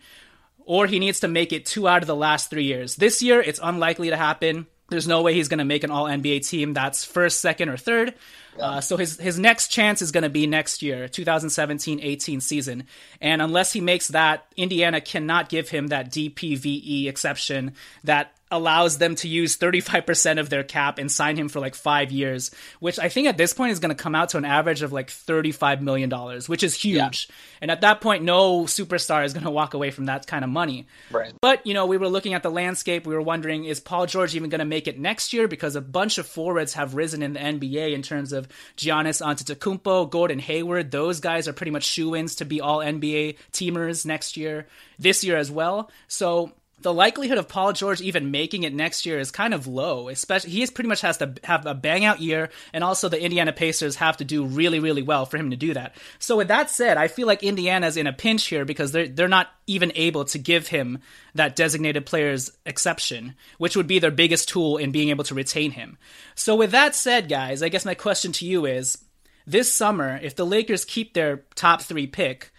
or 0.59 0.87
he 0.87 0.99
needs 0.99 1.19
to 1.21 1.27
make 1.27 1.51
it 1.51 1.65
two 1.65 1.87
out 1.87 2.03
of 2.03 2.07
the 2.07 2.15
last 2.15 2.49
three 2.49 2.63
years. 2.63 2.95
This 2.95 3.21
year, 3.21 3.41
it's 3.41 3.59
unlikely 3.61 4.09
to 4.09 4.17
happen. 4.17 4.67
There's 4.89 5.07
no 5.07 5.21
way 5.21 5.33
he's 5.33 5.49
going 5.49 5.59
to 5.59 5.65
make 5.65 5.83
an 5.83 5.91
All 5.91 6.05
NBA 6.05 6.47
team 6.47 6.73
that's 6.73 7.03
first, 7.03 7.41
second, 7.41 7.69
or 7.69 7.77
third. 7.77 8.13
Uh, 8.59 8.81
so 8.81 8.97
his 8.97 9.19
his 9.19 9.39
next 9.39 9.67
chance 9.69 10.01
is 10.01 10.11
going 10.11 10.23
to 10.23 10.29
be 10.29 10.47
next 10.47 10.81
year, 10.81 11.07
2017-18 11.07 12.41
season. 12.41 12.83
And 13.21 13.41
unless 13.41 13.73
he 13.73 13.81
makes 13.81 14.09
that, 14.09 14.45
Indiana 14.55 15.01
cannot 15.01 15.49
give 15.49 15.69
him 15.69 15.87
that 15.87 16.11
DPVE 16.11 17.07
exception 17.07 17.73
that 18.03 18.33
allows 18.49 18.97
them 18.97 19.15
to 19.15 19.27
use 19.27 19.57
35% 19.57 20.39
of 20.39 20.49
their 20.49 20.63
cap 20.63 20.99
and 20.99 21.11
sign 21.11 21.35
him 21.35 21.49
for 21.49 21.59
like 21.59 21.75
five 21.75 22.11
years, 22.11 22.51
which 22.79 22.97
I 22.97 23.09
think 23.09 23.27
at 23.27 23.37
this 23.37 23.53
point 23.53 23.71
is 23.71 23.79
going 23.79 23.95
to 23.95 24.01
come 24.01 24.15
out 24.15 24.29
to 24.29 24.37
an 24.37 24.45
average 24.45 24.81
of 24.81 24.93
like 24.93 25.09
$35 25.09 25.81
million, 25.81 26.09
which 26.47 26.63
is 26.63 26.73
huge. 26.73 27.27
Yeah. 27.29 27.35
And 27.61 27.71
at 27.71 27.81
that 27.81 27.99
point, 27.99 28.23
no 28.23 28.63
superstar 28.63 29.25
is 29.25 29.33
going 29.33 29.43
to 29.43 29.51
walk 29.51 29.73
away 29.73 29.91
from 29.91 30.05
that 30.05 30.27
kind 30.27 30.45
of 30.45 30.49
money. 30.49 30.87
Right. 31.11 31.33
But, 31.41 31.67
you 31.67 31.73
know, 31.73 31.85
we 31.87 31.97
were 31.97 32.07
looking 32.07 32.33
at 32.33 32.43
the 32.43 32.51
landscape. 32.51 33.05
We 33.05 33.13
were 33.13 33.21
wondering, 33.21 33.65
is 33.65 33.79
Paul 33.79 34.05
George 34.05 34.35
even 34.35 34.49
going 34.49 34.59
to 34.59 34.65
make 34.65 34.87
it 34.87 34.97
next 34.97 35.33
year? 35.33 35.47
Because 35.47 35.75
a 35.75 35.81
bunch 35.81 36.17
of 36.17 36.25
forwards 36.25 36.75
have 36.75 36.95
risen 36.95 37.21
in 37.21 37.33
the 37.33 37.39
NBA 37.39 37.93
in 37.93 38.01
terms 38.01 38.31
of 38.31 38.46
Giannis 38.77 39.21
Antetokounmpo, 39.21 40.09
Gordon 40.09 40.39
Hayward. 40.39 40.91
Those 40.91 41.19
guys 41.19 41.47
are 41.47 41.53
pretty 41.53 41.71
much 41.71 41.83
shoe-ins 41.83 42.35
to 42.35 42.45
be 42.45 42.61
all 42.61 42.79
NBA 42.79 43.37
teamers 43.51 44.05
next 44.05 44.37
year, 44.37 44.67
this 44.99 45.23
year 45.23 45.37
as 45.37 45.51
well. 45.51 45.89
So 46.07 46.51
the 46.79 46.93
likelihood 46.93 47.39
of 47.39 47.47
Paul 47.47 47.73
George 47.73 48.01
even 48.01 48.29
making 48.29 48.61
it 48.63 48.73
next 48.73 49.05
year 49.05 49.19
is 49.19 49.31
kind 49.31 49.53
of 49.53 49.65
low. 49.65 50.09
Especially 50.09 50.51
he 50.51 50.67
pretty 50.67 50.87
much 50.87 51.01
has 51.01 51.17
to 51.17 51.33
have 51.43 51.65
a 51.65 51.73
bang 51.73 52.05
out 52.05 52.21
year, 52.21 52.49
and 52.71 52.83
also 52.83 53.09
the 53.09 53.21
Indiana 53.21 53.51
Pacers 53.51 53.95
have 53.95 54.17
to 54.17 54.25
do 54.25 54.45
really, 54.45 54.79
really 54.79 55.01
well 55.01 55.25
for 55.25 55.37
him 55.37 55.49
to 55.49 55.55
do 55.55 55.73
that. 55.73 55.95
So 56.19 56.37
with 56.37 56.49
that 56.49 56.69
said, 56.69 56.97
I 56.97 57.07
feel 57.07 57.25
like 57.25 57.41
Indiana's 57.41 57.97
in 57.97 58.05
a 58.05 58.13
pinch 58.13 58.45
here 58.45 58.63
because 58.63 58.91
they're 58.91 59.07
they're 59.07 59.27
not 59.27 59.49
even 59.65 59.91
able 59.95 60.25
to 60.25 60.37
give 60.37 60.67
him 60.67 60.99
that 61.33 61.55
designated 61.55 62.05
player's 62.05 62.51
exception, 62.65 63.33
which 63.57 63.75
would 63.75 63.87
be 63.87 63.99
their 63.99 64.11
biggest 64.11 64.47
tool 64.47 64.77
in 64.77 64.91
being 64.91 65.09
able 65.09 65.23
to 65.25 65.35
retain 65.35 65.71
him. 65.71 65.97
So 66.35 66.55
with 66.55 66.71
that 66.71 66.95
said, 66.95 67.27
guys, 67.27 67.63
I 67.63 67.69
guess 67.69 67.85
my 67.85 67.95
question 67.95 68.31
to 68.33 68.45
you 68.45 68.65
is: 68.67 68.99
This 69.47 69.73
summer, 69.73 70.19
if 70.21 70.35
the 70.35 70.45
Lakers 70.45 70.85
keep 70.85 71.13
their 71.13 71.45
top 71.55 71.81
three 71.81 72.05
pick 72.05 72.51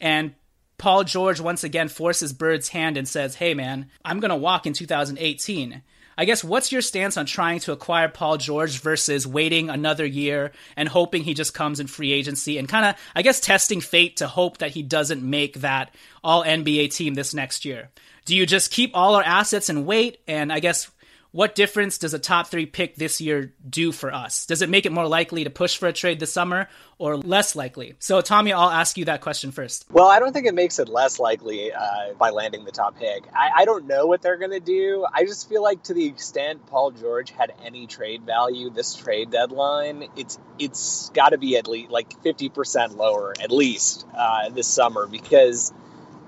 and 0.00 0.34
Paul 0.78 1.04
George 1.04 1.40
once 1.40 1.64
again 1.64 1.88
forces 1.88 2.32
Bird's 2.32 2.68
hand 2.68 2.96
and 2.96 3.08
says, 3.08 3.36
Hey 3.36 3.54
man, 3.54 3.90
I'm 4.04 4.20
going 4.20 4.30
to 4.30 4.36
walk 4.36 4.66
in 4.66 4.72
2018. 4.72 5.82
I 6.16 6.24
guess 6.24 6.44
what's 6.44 6.70
your 6.70 6.82
stance 6.82 7.16
on 7.16 7.26
trying 7.26 7.60
to 7.60 7.72
acquire 7.72 8.08
Paul 8.08 8.36
George 8.36 8.78
versus 8.80 9.26
waiting 9.26 9.68
another 9.68 10.06
year 10.06 10.52
and 10.76 10.88
hoping 10.88 11.24
he 11.24 11.34
just 11.34 11.54
comes 11.54 11.80
in 11.80 11.86
free 11.86 12.12
agency 12.12 12.56
and 12.58 12.68
kind 12.68 12.86
of, 12.86 12.94
I 13.16 13.22
guess, 13.22 13.40
testing 13.40 13.80
fate 13.80 14.18
to 14.18 14.28
hope 14.28 14.58
that 14.58 14.70
he 14.70 14.82
doesn't 14.82 15.28
make 15.28 15.60
that 15.60 15.92
all 16.22 16.44
NBA 16.44 16.94
team 16.94 17.14
this 17.14 17.34
next 17.34 17.64
year? 17.64 17.90
Do 18.24 18.36
you 18.36 18.46
just 18.46 18.70
keep 18.70 18.92
all 18.94 19.16
our 19.16 19.22
assets 19.22 19.68
and 19.68 19.86
wait? 19.86 20.18
And 20.26 20.52
I 20.52 20.60
guess 20.60 20.90
what 21.34 21.56
difference 21.56 21.98
does 21.98 22.14
a 22.14 22.18
top 22.20 22.46
three 22.46 22.64
pick 22.64 22.94
this 22.94 23.20
year 23.20 23.52
do 23.68 23.90
for 23.90 24.14
us? 24.14 24.46
Does 24.46 24.62
it 24.62 24.68
make 24.68 24.86
it 24.86 24.92
more 24.92 25.08
likely 25.08 25.42
to 25.42 25.50
push 25.50 25.76
for 25.76 25.88
a 25.88 25.92
trade 25.92 26.20
this 26.20 26.32
summer 26.32 26.68
or 26.96 27.16
less 27.16 27.56
likely? 27.56 27.96
So, 27.98 28.20
Tommy, 28.20 28.52
I'll 28.52 28.70
ask 28.70 28.96
you 28.96 29.06
that 29.06 29.20
question 29.20 29.50
first. 29.50 29.84
Well, 29.90 30.06
I 30.06 30.20
don't 30.20 30.32
think 30.32 30.46
it 30.46 30.54
makes 30.54 30.78
it 30.78 30.88
less 30.88 31.18
likely 31.18 31.72
uh, 31.72 32.12
by 32.16 32.30
landing 32.30 32.64
the 32.64 32.70
top 32.70 32.96
pick. 33.00 33.24
I, 33.34 33.50
I 33.62 33.64
don't 33.64 33.88
know 33.88 34.06
what 34.06 34.22
they're 34.22 34.38
going 34.38 34.52
to 34.52 34.60
do. 34.60 35.04
I 35.12 35.24
just 35.24 35.48
feel 35.48 35.60
like 35.60 35.82
to 35.84 35.94
the 35.94 36.06
extent 36.06 36.66
Paul 36.68 36.92
George 36.92 37.32
had 37.32 37.52
any 37.64 37.88
trade 37.88 38.22
value 38.22 38.70
this 38.70 38.94
trade 38.94 39.32
deadline, 39.32 40.06
it's 40.16 40.38
it's 40.60 41.10
got 41.14 41.30
to 41.30 41.38
be 41.38 41.56
at 41.56 41.66
least 41.66 41.90
like 41.90 42.10
50% 42.22 42.96
lower 42.96 43.34
at 43.42 43.50
least 43.50 44.06
uh, 44.16 44.50
this 44.50 44.68
summer 44.68 45.08
because 45.08 45.72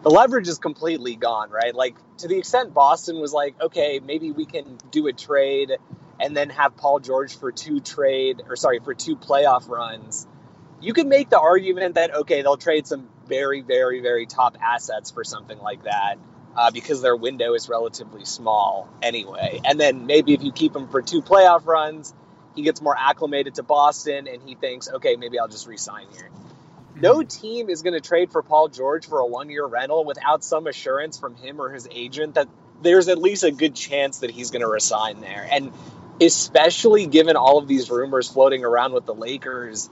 the 0.02 0.10
leverage 0.10 0.48
is 0.48 0.58
completely 0.58 1.16
gone, 1.16 1.50
right? 1.50 1.74
Like 1.74 1.96
to 2.18 2.28
the 2.28 2.38
extent 2.38 2.74
Boston 2.74 3.20
was 3.20 3.32
like, 3.32 3.60
okay, 3.60 4.00
maybe 4.04 4.30
we 4.30 4.46
can 4.46 4.78
do 4.90 5.06
a 5.06 5.12
trade 5.12 5.72
and 6.20 6.36
then 6.36 6.50
have 6.50 6.76
Paul 6.76 7.00
George 7.00 7.36
for 7.36 7.52
two 7.52 7.80
trade 7.80 8.42
or 8.48 8.56
sorry 8.56 8.80
for 8.80 8.94
two 8.94 9.16
playoff 9.16 9.68
runs. 9.68 10.26
You 10.80 10.92
could 10.92 11.06
make 11.06 11.30
the 11.30 11.40
argument 11.40 11.94
that 11.96 12.14
okay, 12.14 12.42
they'll 12.42 12.56
trade 12.56 12.86
some 12.86 13.08
very, 13.26 13.60
very, 13.62 14.00
very 14.00 14.26
top 14.26 14.56
assets 14.60 15.10
for 15.10 15.24
something 15.24 15.58
like 15.58 15.84
that 15.84 16.16
uh, 16.56 16.70
because 16.70 17.02
their 17.02 17.16
window 17.16 17.54
is 17.54 17.68
relatively 17.68 18.24
small 18.24 18.88
anyway. 19.02 19.60
And 19.64 19.78
then 19.78 20.06
maybe 20.06 20.32
if 20.34 20.42
you 20.42 20.52
keep 20.52 20.74
him 20.74 20.88
for 20.88 21.02
two 21.02 21.22
playoff 21.22 21.66
runs, 21.66 22.14
he 22.54 22.62
gets 22.62 22.80
more 22.80 22.96
acclimated 22.98 23.56
to 23.56 23.62
Boston 23.62 24.26
and 24.26 24.42
he 24.42 24.54
thinks, 24.54 24.88
okay, 24.88 25.16
maybe 25.16 25.38
I'll 25.38 25.48
just 25.48 25.66
resign 25.66 26.06
here. 26.14 26.30
No 27.00 27.22
team 27.40 27.68
is 27.68 27.82
going 27.82 27.94
to 27.94 28.00
trade 28.00 28.30
for 28.30 28.42
Paul 28.42 28.68
George 28.68 29.06
for 29.06 29.20
a 29.20 29.26
one 29.26 29.50
year 29.50 29.64
rental 29.64 30.04
without 30.04 30.42
some 30.42 30.66
assurance 30.66 31.18
from 31.18 31.36
him 31.36 31.60
or 31.60 31.70
his 31.70 31.88
agent 31.90 32.34
that 32.34 32.48
there's 32.82 33.08
at 33.08 33.18
least 33.18 33.44
a 33.44 33.50
good 33.50 33.74
chance 33.74 34.18
that 34.18 34.30
he's 34.30 34.50
going 34.50 34.62
to 34.62 34.68
resign 34.68 35.20
there. 35.20 35.46
And 35.50 35.72
especially 36.20 37.06
given 37.06 37.36
all 37.36 37.58
of 37.58 37.68
these 37.68 37.90
rumors 37.90 38.28
floating 38.28 38.64
around 38.64 38.92
with 38.92 39.06
the 39.06 39.14
Lakers, 39.14 39.90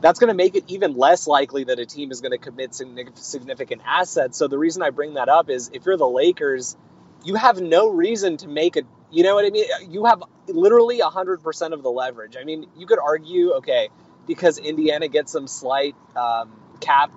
that's 0.00 0.18
going 0.18 0.28
to 0.28 0.34
make 0.34 0.54
it 0.54 0.64
even 0.68 0.96
less 0.96 1.26
likely 1.26 1.64
that 1.64 1.78
a 1.78 1.86
team 1.86 2.10
is 2.10 2.20
going 2.20 2.32
to 2.32 2.38
commit 2.38 2.74
significant 2.74 3.82
assets. 3.86 4.36
So 4.38 4.48
the 4.48 4.58
reason 4.58 4.82
I 4.82 4.90
bring 4.90 5.14
that 5.14 5.28
up 5.28 5.48
is 5.48 5.70
if 5.72 5.86
you're 5.86 5.96
the 5.96 6.08
Lakers, 6.08 6.76
you 7.24 7.34
have 7.34 7.60
no 7.60 7.90
reason 7.90 8.36
to 8.38 8.48
make 8.48 8.76
a, 8.76 8.82
you 9.10 9.22
know 9.22 9.34
what 9.34 9.44
I 9.44 9.50
mean? 9.50 9.64
You 9.88 10.04
have 10.04 10.22
literally 10.46 11.00
100% 11.00 11.72
of 11.72 11.82
the 11.82 11.90
leverage. 11.90 12.36
I 12.38 12.44
mean, 12.44 12.66
you 12.76 12.86
could 12.86 12.98
argue, 12.98 13.52
okay, 13.54 13.88
because 14.26 14.58
Indiana 14.58 15.08
gets 15.08 15.32
some 15.32 15.46
slight 15.46 15.94
um, 16.14 16.52
cap 16.80 17.12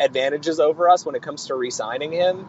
advantages 0.00 0.60
over 0.60 0.88
us 0.88 1.04
when 1.04 1.14
it 1.14 1.22
comes 1.22 1.46
to 1.46 1.54
re-signing 1.54 2.12
him. 2.12 2.46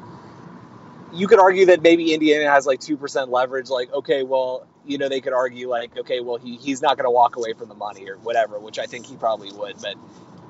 You 1.14 1.28
could 1.28 1.40
argue 1.40 1.68
that 1.68 1.82
maybe 1.82 2.14
Indiana 2.14 2.50
has 2.52 2.68
like 2.68 2.80
two 2.80 2.98
percent 2.98 3.32
leverage. 3.32 3.70
Like, 3.70 3.92
okay, 3.92 4.24
well, 4.24 4.68
you 4.86 4.98
know, 4.98 5.10
they 5.10 5.22
could 5.22 5.34
argue 5.34 5.68
like, 5.68 5.98
okay, 5.98 6.20
well, 6.20 6.38
he, 6.38 6.58
he's 6.58 6.82
not 6.82 6.98
going 6.98 7.06
to 7.06 7.12
walk 7.12 7.36
away 7.36 7.54
from 7.54 7.68
the 7.68 7.76
money 7.76 8.08
or 8.10 8.18
whatever, 8.18 8.60
which 8.60 8.78
I 8.78 8.86
think 8.86 9.08
he 9.08 9.16
probably 9.16 9.52
would. 9.52 9.76
But 9.82 9.96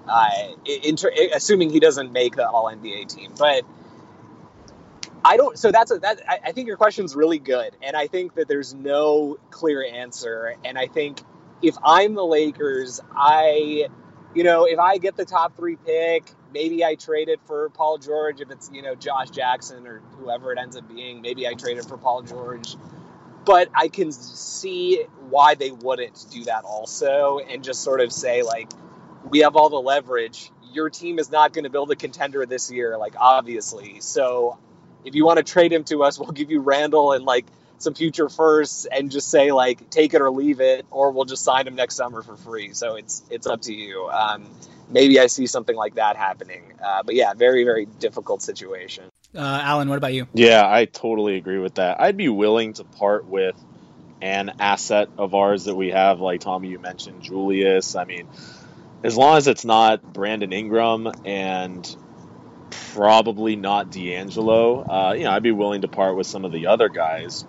uh, 0.08 0.30
inter- 0.84 1.12
assuming 1.34 1.70
he 1.70 1.80
doesn't 1.80 2.12
make 2.12 2.36
the 2.36 2.48
All 2.48 2.66
NBA 2.66 3.08
team, 3.16 3.34
but 3.38 3.64
I 5.24 5.38
don't. 5.38 5.58
So 5.58 5.72
that's 5.72 5.92
a, 5.92 6.00
that. 6.00 6.22
I, 6.28 6.40
I 6.46 6.52
think 6.52 6.68
your 6.68 6.78
question's 6.78 7.16
really 7.16 7.40
good, 7.40 7.76
and 7.82 7.96
I 7.96 8.08
think 8.08 8.36
that 8.36 8.48
there's 8.48 8.74
no 8.74 9.38
clear 9.50 9.86
answer, 9.86 10.56
and 10.64 10.78
I 10.78 10.88
think 10.88 11.22
if 11.62 11.76
I'm 11.84 12.14
the 12.14 12.26
Lakers, 12.26 13.02
I, 13.16 13.88
you 14.34 14.44
know, 14.44 14.66
if 14.66 14.80
I 14.80 14.98
get 14.98 15.18
the 15.18 15.26
top 15.26 15.56
three 15.56 15.76
pick, 15.76 16.32
maybe 16.54 16.84
I 16.84 16.96
trade 16.96 17.30
it 17.30 17.40
for 17.46 17.70
Paul 17.70 17.98
George. 17.98 18.42
If 18.42 18.52
it's, 18.52 18.70
you 18.74 18.82
know, 18.82 18.96
Josh 18.96 19.30
Jackson 19.30 19.86
or 19.88 20.02
whoever 20.20 20.52
it 20.52 20.60
ends 20.60 20.76
up 20.76 20.88
being, 20.88 21.22
maybe 21.22 21.48
I 21.48 21.54
trade 21.54 21.78
it 21.78 21.86
for 21.86 21.98
Paul 21.98 22.24
George. 22.24 22.76
But 23.46 23.70
I 23.74 23.88
can 23.88 24.12
see 24.12 25.04
why 25.30 25.56
they 25.56 25.72
wouldn't 25.72 26.26
do 26.32 26.44
that 26.46 26.66
also 26.66 27.40
and 27.40 27.64
just 27.64 27.82
sort 27.82 28.02
of 28.02 28.12
say, 28.12 28.44
like, 28.44 28.70
we 29.28 29.40
have 29.40 29.56
all 29.56 29.70
the 29.70 29.82
leverage. 29.82 30.52
Your 30.72 30.90
team 30.90 31.20
is 31.20 31.32
not 31.32 31.52
going 31.54 31.64
to 31.64 31.70
build 31.70 31.92
a 31.92 31.96
contender 31.96 32.46
this 32.46 32.72
year, 32.72 32.98
like, 32.98 33.16
obviously. 33.18 34.02
So 34.02 34.58
if 35.04 35.16
you 35.16 35.26
want 35.26 35.38
to 35.38 35.44
trade 35.44 35.74
him 35.74 35.84
to 35.86 36.04
us, 36.04 36.20
we'll 36.20 36.32
give 36.32 36.52
you 36.52 36.62
Randall 36.62 37.14
and, 37.14 37.26
like, 37.26 37.46
some 37.80 37.94
future 37.94 38.30
firsts 38.30 38.86
and 38.86 39.12
just 39.12 39.30
say 39.30 39.52
like 39.52 39.90
take 39.90 40.14
it 40.14 40.22
or 40.22 40.30
leave 40.30 40.62
it, 40.62 40.86
or 40.92 41.12
we'll 41.12 41.26
just 41.26 41.44
sign 41.44 41.68
him 41.68 41.76
next 41.76 41.96
summer 41.96 42.22
for 42.22 42.38
free. 42.38 42.74
So 42.74 42.96
it's 42.96 43.24
it's 43.30 43.48
up 43.48 43.62
to 43.64 43.74
you. 43.74 44.08
Um, 44.10 44.46
maybe 44.90 45.20
I 45.20 45.28
see 45.28 45.48
something 45.48 45.76
like 45.76 45.96
that 45.96 46.16
happening. 46.16 46.74
Uh, 46.84 47.04
but 47.04 47.16
yeah, 47.16 47.34
very 47.34 47.64
very 47.64 47.86
difficult 47.86 48.42
situation. 48.42 49.06
Uh, 49.36 49.62
Alan, 49.64 49.90
what 49.90 49.98
about 49.98 50.14
you? 50.14 50.28
Yeah, 50.34 50.64
I 50.68 50.86
totally 50.86 51.38
agree 51.38 51.60
with 51.60 51.76
that. 51.76 52.02
I'd 52.02 52.18
be 52.18 52.30
willing 52.30 52.74
to 52.74 52.84
part 52.84 53.26
with 53.26 53.56
an 54.22 54.54
asset 54.60 55.10
of 55.18 55.34
ours 55.34 55.66
that 55.66 55.76
we 55.76 55.90
have, 55.90 56.20
like 56.20 56.42
Tommy, 56.42 56.70
you 56.70 56.80
mentioned 56.80 57.22
Julius. 57.22 57.96
I 57.96 58.06
mean, 58.06 58.28
as 59.04 59.16
long 59.16 59.38
as 59.38 59.48
it's 59.48 59.64
not 59.64 60.02
Brandon 60.02 60.52
Ingram 60.52 61.12
and 61.26 61.96
probably 62.94 63.56
not 63.56 63.92
D'Angelo, 63.92 64.84
uh, 64.84 65.14
you 65.14 65.24
know, 65.24 65.32
I'd 65.32 65.44
be 65.44 65.52
willing 65.52 65.82
to 65.82 65.88
part 65.88 66.16
with 66.16 66.28
some 66.28 66.44
of 66.44 66.52
the 66.52 66.68
other 66.68 66.90
guys. 66.90 67.46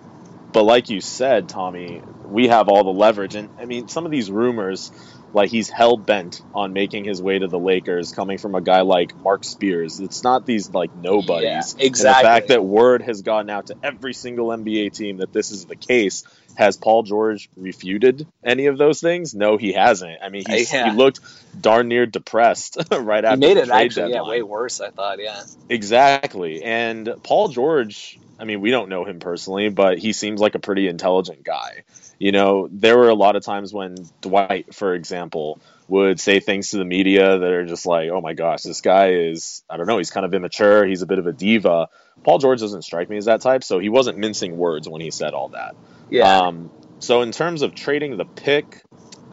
But 0.51 0.63
like 0.63 0.89
you 0.89 1.01
said, 1.01 1.47
Tommy, 1.47 2.01
we 2.25 2.47
have 2.47 2.67
all 2.69 2.83
the 2.83 2.91
leverage. 2.91 3.35
And 3.35 3.49
I 3.59 3.65
mean, 3.65 3.87
some 3.87 4.05
of 4.05 4.11
these 4.11 4.29
rumors, 4.29 4.91
like 5.33 5.49
he's 5.49 5.69
hell 5.69 5.95
bent 5.95 6.41
on 6.53 6.73
making 6.73 7.05
his 7.05 7.21
way 7.21 7.39
to 7.39 7.47
the 7.47 7.59
Lakers, 7.59 8.11
coming 8.11 8.37
from 8.37 8.55
a 8.55 8.61
guy 8.61 8.81
like 8.81 9.15
Mark 9.15 9.43
Spears. 9.43 9.99
It's 9.99 10.23
not 10.23 10.45
these 10.45 10.69
like 10.69 10.93
nobodies. 10.95 11.75
Yeah, 11.77 11.85
exactly. 11.85 12.07
And 12.07 12.25
the 12.25 12.39
fact 12.39 12.47
that 12.49 12.63
word 12.65 13.01
has 13.03 13.21
gone 13.21 13.49
out 13.49 13.67
to 13.67 13.77
every 13.81 14.13
single 14.13 14.47
NBA 14.47 14.93
team 14.93 15.17
that 15.17 15.31
this 15.31 15.51
is 15.51 15.65
the 15.65 15.75
case. 15.75 16.23
Has 16.57 16.75
Paul 16.75 17.03
George 17.03 17.49
refuted 17.55 18.27
any 18.43 18.65
of 18.65 18.77
those 18.77 18.99
things? 18.99 19.33
No, 19.33 19.55
he 19.55 19.71
hasn't. 19.71 20.21
I 20.21 20.27
mean, 20.27 20.43
yeah. 20.49 20.91
he 20.91 20.97
looked 20.97 21.21
darn 21.59 21.87
near 21.87 22.05
depressed 22.05 22.77
right 22.91 23.23
after. 23.23 23.47
He 23.47 23.53
made 23.53 23.61
it 23.61 23.69
actually, 23.69 24.11
yeah, 24.11 24.27
way 24.27 24.41
worse. 24.41 24.81
I 24.81 24.89
thought, 24.89 25.19
yeah. 25.19 25.43
Exactly, 25.69 26.61
and 26.61 27.09
Paul 27.23 27.47
George 27.47 28.19
I 28.41 28.43
mean, 28.43 28.59
we 28.59 28.71
don't 28.71 28.89
know 28.89 29.05
him 29.05 29.19
personally, 29.19 29.69
but 29.69 29.99
he 29.99 30.13
seems 30.13 30.41
like 30.41 30.55
a 30.55 30.59
pretty 30.59 30.87
intelligent 30.87 31.43
guy. 31.43 31.83
You 32.17 32.31
know, 32.31 32.67
there 32.71 32.97
were 32.97 33.09
a 33.09 33.15
lot 33.15 33.35
of 33.35 33.43
times 33.43 33.71
when 33.71 33.95
Dwight, 34.21 34.73
for 34.73 34.95
example, 34.95 35.59
would 35.87 36.19
say 36.19 36.39
things 36.39 36.69
to 36.69 36.77
the 36.77 36.85
media 36.85 37.37
that 37.37 37.51
are 37.51 37.65
just 37.65 37.85
like, 37.85 38.09
oh 38.09 38.19
my 38.19 38.33
gosh, 38.33 38.63
this 38.63 38.81
guy 38.81 39.11
is, 39.11 39.63
I 39.69 39.77
don't 39.77 39.85
know, 39.85 39.99
he's 39.99 40.09
kind 40.09 40.25
of 40.25 40.33
immature. 40.33 40.87
He's 40.87 41.03
a 41.03 41.05
bit 41.05 41.19
of 41.19 41.27
a 41.27 41.33
diva. 41.33 41.89
Paul 42.23 42.39
George 42.39 42.59
doesn't 42.59 42.81
strike 42.81 43.09
me 43.09 43.17
as 43.17 43.25
that 43.25 43.41
type, 43.41 43.63
so 43.63 43.77
he 43.77 43.89
wasn't 43.89 44.17
mincing 44.17 44.57
words 44.57 44.89
when 44.89 45.01
he 45.01 45.11
said 45.11 45.33
all 45.33 45.49
that. 45.49 45.75
Yeah. 46.09 46.39
Um, 46.39 46.71
so 46.97 47.21
in 47.21 47.31
terms 47.31 47.61
of 47.61 47.75
trading 47.75 48.17
the 48.17 48.25
pick, 48.25 48.83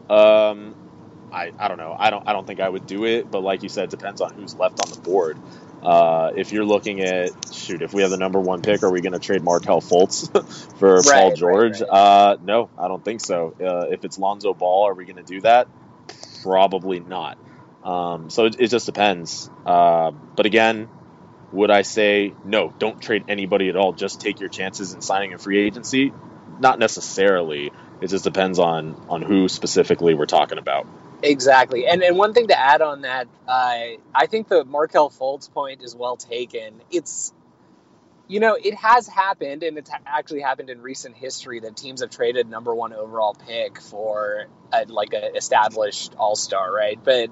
um, 0.07 0.75
I, 1.31 1.51
I 1.57 1.67
don't 1.67 1.77
know. 1.77 1.95
I 1.97 2.09
don't 2.09 2.27
I 2.27 2.33
don't 2.33 2.45
think 2.45 2.59
I 2.59 2.69
would 2.69 2.85
do 2.85 3.05
it, 3.05 3.29
but 3.29 3.41
like 3.41 3.63
you 3.63 3.69
said, 3.69 3.85
it 3.85 3.89
depends 3.91 4.21
on 4.21 4.33
who's 4.33 4.55
left 4.55 4.79
on 4.83 4.91
the 4.91 4.99
board. 4.99 5.37
Uh, 5.81 6.31
if 6.35 6.51
you're 6.51 6.65
looking 6.65 7.01
at 7.01 7.31
shoot, 7.53 7.81
if 7.81 7.93
we 7.93 8.01
have 8.01 8.11
the 8.11 8.17
number 8.17 8.39
one 8.39 8.61
pick, 8.61 8.83
are 8.83 8.91
we 8.91 9.01
going 9.01 9.13
to 9.13 9.19
trade 9.19 9.43
Markelle 9.43 9.81
Fultz 9.81 10.29
for 10.79 10.95
right, 10.95 11.05
Paul 11.05 11.35
George? 11.35 11.81
Right, 11.81 11.89
right. 11.89 11.99
Uh, 11.99 12.37
no, 12.43 12.69
I 12.77 12.87
don't 12.87 13.03
think 13.03 13.21
so. 13.21 13.55
Uh, 13.59 13.87
if 13.89 14.03
it's 14.03 14.17
Lonzo 14.17 14.53
Ball, 14.53 14.87
are 14.87 14.93
we 14.93 15.05
going 15.05 15.17
to 15.17 15.23
do 15.23 15.41
that? 15.41 15.67
Probably 16.43 16.99
not. 16.99 17.37
Um, 17.83 18.29
so 18.29 18.45
it, 18.45 18.57
it, 18.59 18.67
just 18.67 18.85
depends. 18.85 19.49
Uh, 19.65 20.11
but 20.11 20.45
again, 20.45 20.89
would 21.53 21.71
I 21.71 21.83
say 21.83 22.33
no? 22.43 22.73
Don't 22.77 23.01
trade 23.01 23.25
anybody 23.29 23.69
at 23.69 23.77
all. 23.77 23.93
Just 23.93 24.19
take 24.19 24.41
your 24.41 24.49
chances 24.49 24.93
in 24.93 25.01
signing 25.01 25.33
a 25.33 25.37
free 25.37 25.59
agency. 25.59 26.11
Not 26.59 26.77
necessarily. 26.77 27.71
It 28.01 28.07
just 28.07 28.25
depends 28.25 28.59
on 28.59 29.05
on 29.09 29.21
who 29.21 29.47
specifically 29.47 30.13
we're 30.13 30.25
talking 30.25 30.57
about. 30.57 30.87
Exactly, 31.21 31.85
and 31.85 32.01
and 32.01 32.17
one 32.17 32.33
thing 32.33 32.47
to 32.47 32.57
add 32.57 32.81
on 32.81 33.01
that, 33.01 33.27
uh, 33.47 33.77
I 34.15 34.27
think 34.27 34.47
the 34.47 34.63
Markelle 34.63 35.09
Fultz 35.09 35.51
point 35.51 35.81
is 35.83 35.95
well 35.95 36.15
taken. 36.15 36.81
It's 36.91 37.33
you 38.27 38.39
know 38.39 38.57
it 38.61 38.73
has 38.75 39.07
happened, 39.07 39.63
and 39.63 39.77
it's 39.77 39.91
actually 40.05 40.41
happened 40.41 40.69
in 40.69 40.81
recent 40.81 41.15
history 41.15 41.59
that 41.61 41.75
teams 41.75 42.01
have 42.01 42.09
traded 42.09 42.49
number 42.49 42.73
one 42.73 42.93
overall 42.93 43.35
pick 43.35 43.81
for 43.81 44.45
a, 44.71 44.85
like 44.85 45.13
an 45.13 45.35
established 45.35 46.15
All 46.17 46.37
Star, 46.37 46.73
right? 46.73 46.99
But 47.03 47.29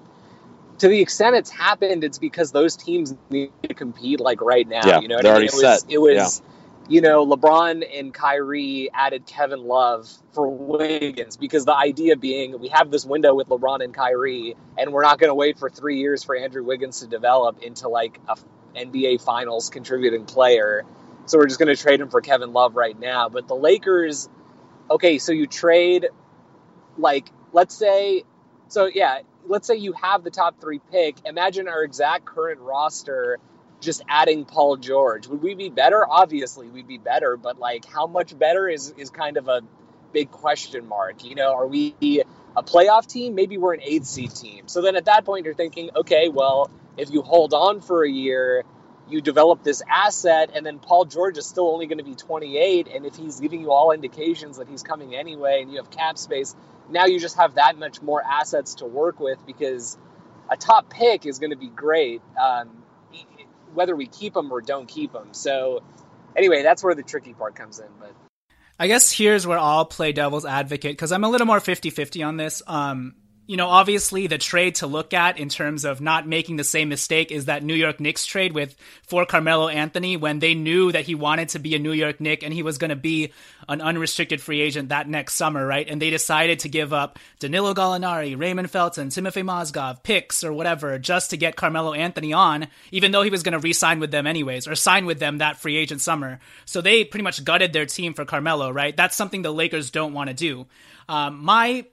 to 0.79 0.89
the 0.89 0.99
extent 0.99 1.37
it's 1.37 1.49
happened, 1.49 2.03
it's 2.03 2.19
because 2.19 2.51
those 2.51 2.75
teams 2.75 3.15
need 3.29 3.51
to 3.63 3.73
compete 3.73 4.19
like 4.19 4.41
right 4.41 4.67
now. 4.67 4.85
Yeah, 4.85 4.99
you 4.99 5.07
know, 5.07 5.21
they're 5.21 5.31
I 5.31 5.39
mean? 5.39 5.47
already 5.49 5.63
it 5.63 5.65
was, 5.65 5.81
set. 5.81 5.91
It 5.91 5.97
was. 5.97 6.41
Yeah 6.41 6.53
you 6.89 7.01
know, 7.01 7.25
LeBron 7.25 7.85
and 7.99 8.13
Kyrie 8.13 8.89
added 8.93 9.25
Kevin 9.25 9.65
Love 9.65 10.09
for 10.31 10.47
Wiggins 10.47 11.35
because 11.35 11.65
the 11.65 11.75
idea 11.75 12.15
being 12.15 12.59
we 12.59 12.69
have 12.69 12.91
this 12.91 13.05
window 13.05 13.35
with 13.35 13.47
LeBron 13.49 13.83
and 13.83 13.93
Kyrie, 13.93 14.55
and 14.77 14.93
we're 14.93 15.01
not 15.01 15.19
going 15.19 15.29
to 15.29 15.35
wait 15.35 15.59
for 15.59 15.69
three 15.69 15.99
years 15.99 16.23
for 16.23 16.35
Andrew 16.35 16.63
Wiggins 16.63 17.01
to 17.01 17.07
develop 17.07 17.61
into 17.61 17.89
like 17.89 18.19
a 18.29 18.37
NBA 18.75 19.21
Finals 19.21 19.69
contributing 19.69 20.25
player. 20.25 20.85
So 21.25 21.37
we're 21.37 21.47
just 21.47 21.59
going 21.59 21.75
to 21.75 21.81
trade 21.81 21.99
him 21.99 22.09
for 22.09 22.21
Kevin 22.21 22.53
Love 22.53 22.75
right 22.75 22.97
now. 22.97 23.27
But 23.27 23.49
the 23.49 23.55
Lakers, 23.55 24.29
okay, 24.89 25.17
so 25.17 25.33
you 25.33 25.45
trade, 25.45 26.07
like, 26.97 27.29
let's 27.51 27.75
say, 27.75 28.23
so 28.69 28.85
yeah, 28.85 29.19
let's 29.45 29.67
say 29.67 29.75
you 29.75 29.91
have 29.93 30.23
the 30.23 30.31
top 30.31 30.61
three 30.61 30.79
pick. 30.91 31.17
Imagine 31.25 31.67
our 31.67 31.83
exact 31.83 32.23
current 32.25 32.61
roster 32.61 33.39
just 33.79 34.01
adding 34.07 34.45
Paul 34.45 34.77
George. 34.77 35.27
Would 35.27 35.41
we 35.41 35.55
be 35.55 35.69
better? 35.69 36.05
Obviously, 36.09 36.67
we'd 36.67 36.87
be 36.87 36.97
better, 36.97 37.37
but 37.37 37.59
like 37.59 37.85
how 37.85 38.07
much 38.07 38.37
better 38.37 38.67
is 38.67 38.93
is 38.97 39.09
kind 39.09 39.37
of 39.37 39.47
a 39.47 39.61
big 40.13 40.31
question 40.31 40.87
mark. 40.87 41.23
You 41.23 41.35
know, 41.35 41.53
are 41.53 41.67
we 41.67 41.95
a 42.01 42.63
playoff 42.63 43.05
team? 43.05 43.35
Maybe 43.35 43.57
we're 43.57 43.73
an 43.73 43.81
eighth 43.83 44.05
seed 44.05 44.33
team. 44.33 44.67
So 44.67 44.81
then 44.81 44.95
at 44.95 45.05
that 45.05 45.25
point, 45.25 45.45
you're 45.45 45.53
thinking, 45.53 45.91
okay, 45.95 46.29
well, 46.29 46.71
if 46.97 47.11
you 47.11 47.21
hold 47.21 47.53
on 47.53 47.81
for 47.81 48.03
a 48.03 48.09
year, 48.09 48.63
you 49.09 49.21
develop 49.21 49.63
this 49.63 49.81
asset, 49.87 50.51
and 50.53 50.65
then 50.65 50.79
Paul 50.79 51.05
George 51.05 51.37
is 51.37 51.45
still 51.45 51.69
only 51.69 51.85
going 51.85 51.99
to 51.99 52.03
be 52.03 52.15
28, 52.15 52.87
and 52.93 53.05
if 53.05 53.15
he's 53.15 53.39
giving 53.39 53.61
you 53.61 53.71
all 53.71 53.91
indications 53.91 54.57
that 54.57 54.67
he's 54.67 54.83
coming 54.83 55.15
anyway, 55.15 55.61
and 55.61 55.71
you 55.71 55.77
have 55.77 55.89
cap 55.89 56.17
space, 56.17 56.55
now 56.89 57.05
you 57.05 57.19
just 57.19 57.37
have 57.37 57.55
that 57.55 57.77
much 57.77 58.01
more 58.01 58.21
assets 58.21 58.75
to 58.75 58.85
work 58.85 59.19
with 59.19 59.45
because 59.45 59.97
a 60.49 60.57
top 60.57 60.89
pick 60.89 61.25
is 61.25 61.39
going 61.39 61.51
to 61.51 61.57
be 61.57 61.67
great. 61.69 62.21
Um, 62.41 62.69
whether 63.77 63.95
we 63.95 64.07
keep 64.07 64.33
them 64.33 64.51
or 64.51 64.59
don't 64.59 64.87
keep 64.87 65.13
them. 65.13 65.29
So 65.33 65.83
anyway, 66.35 66.63
that's 66.63 66.83
where 66.83 66.95
the 66.95 67.03
tricky 67.03 67.33
part 67.33 67.55
comes 67.55 67.79
in. 67.79 67.85
But 67.99 68.11
I 68.79 68.87
guess 68.87 69.11
here's 69.11 69.45
where 69.45 69.59
I'll 69.59 69.85
play 69.85 70.11
devil's 70.11 70.45
advocate 70.45 70.93
because 70.93 71.11
I'm 71.11 71.23
a 71.23 71.29
little 71.29 71.45
more 71.45 71.59
50-50 71.59 72.27
on 72.27 72.37
this. 72.37 72.63
Um, 72.65 73.13
you 73.47 73.55
know, 73.55 73.67
obviously 73.67 74.27
the 74.27 74.37
trade 74.37 74.75
to 74.75 74.87
look 74.87 75.13
at 75.13 75.39
in 75.39 75.47
terms 75.47 75.85
of 75.85 76.01
not 76.01 76.27
making 76.27 76.57
the 76.57 76.65
same 76.65 76.89
mistake 76.89 77.31
is 77.31 77.45
that 77.45 77.63
New 77.63 77.73
York 77.73 78.01
Knicks 78.01 78.25
trade 78.25 78.51
with 78.51 78.75
for 79.03 79.25
Carmelo 79.25 79.69
Anthony 79.69 80.17
when 80.17 80.39
they 80.39 80.53
knew 80.53 80.91
that 80.91 81.05
he 81.05 81.15
wanted 81.15 81.49
to 81.49 81.59
be 81.59 81.73
a 81.73 81.79
New 81.79 81.93
York 81.93 82.19
Knick 82.19 82.43
and 82.43 82.53
he 82.53 82.61
was 82.61 82.77
going 82.77 82.89
to 82.89 82.97
be 82.97 83.31
an 83.69 83.81
unrestricted 83.81 84.41
free 84.41 84.59
agent 84.59 84.89
that 84.89 85.07
next 85.07 85.35
summer, 85.35 85.65
right? 85.65 85.87
And 85.87 86.01
they 86.01 86.09
decided 86.09 86.59
to 86.59 86.69
give 86.69 86.91
up 86.91 87.19
Danilo 87.39 87.73
Gallinari, 87.73 88.37
Raymond 88.37 88.69
Felton, 88.69 89.07
Timofey 89.07 89.43
Mozgov, 89.43 90.03
picks 90.03 90.43
or 90.43 90.51
whatever 90.51 90.99
just 90.99 91.29
to 91.29 91.37
get 91.37 91.55
Carmelo 91.55 91.93
Anthony 91.93 92.33
on, 92.33 92.67
even 92.91 93.13
though 93.13 93.21
he 93.21 93.29
was 93.29 93.43
going 93.43 93.53
to 93.53 93.59
re-sign 93.59 94.01
with 94.01 94.11
them 94.11 94.27
anyways 94.27 94.67
or 94.67 94.75
sign 94.75 95.05
with 95.05 95.19
them 95.19 95.37
that 95.37 95.55
free 95.55 95.77
agent 95.77 96.01
summer. 96.01 96.39
So 96.65 96.81
they 96.81 97.05
pretty 97.05 97.23
much 97.23 97.45
gutted 97.45 97.71
their 97.71 97.85
team 97.85 98.13
for 98.13 98.25
Carmelo, 98.25 98.71
right? 98.71 98.95
That's 98.95 99.15
something 99.15 99.41
the 99.41 99.53
Lakers 99.53 99.89
don't 99.89 100.13
want 100.13 100.27
to 100.29 100.33
do. 100.33 100.67
Um, 101.07 101.41
my 101.41 101.85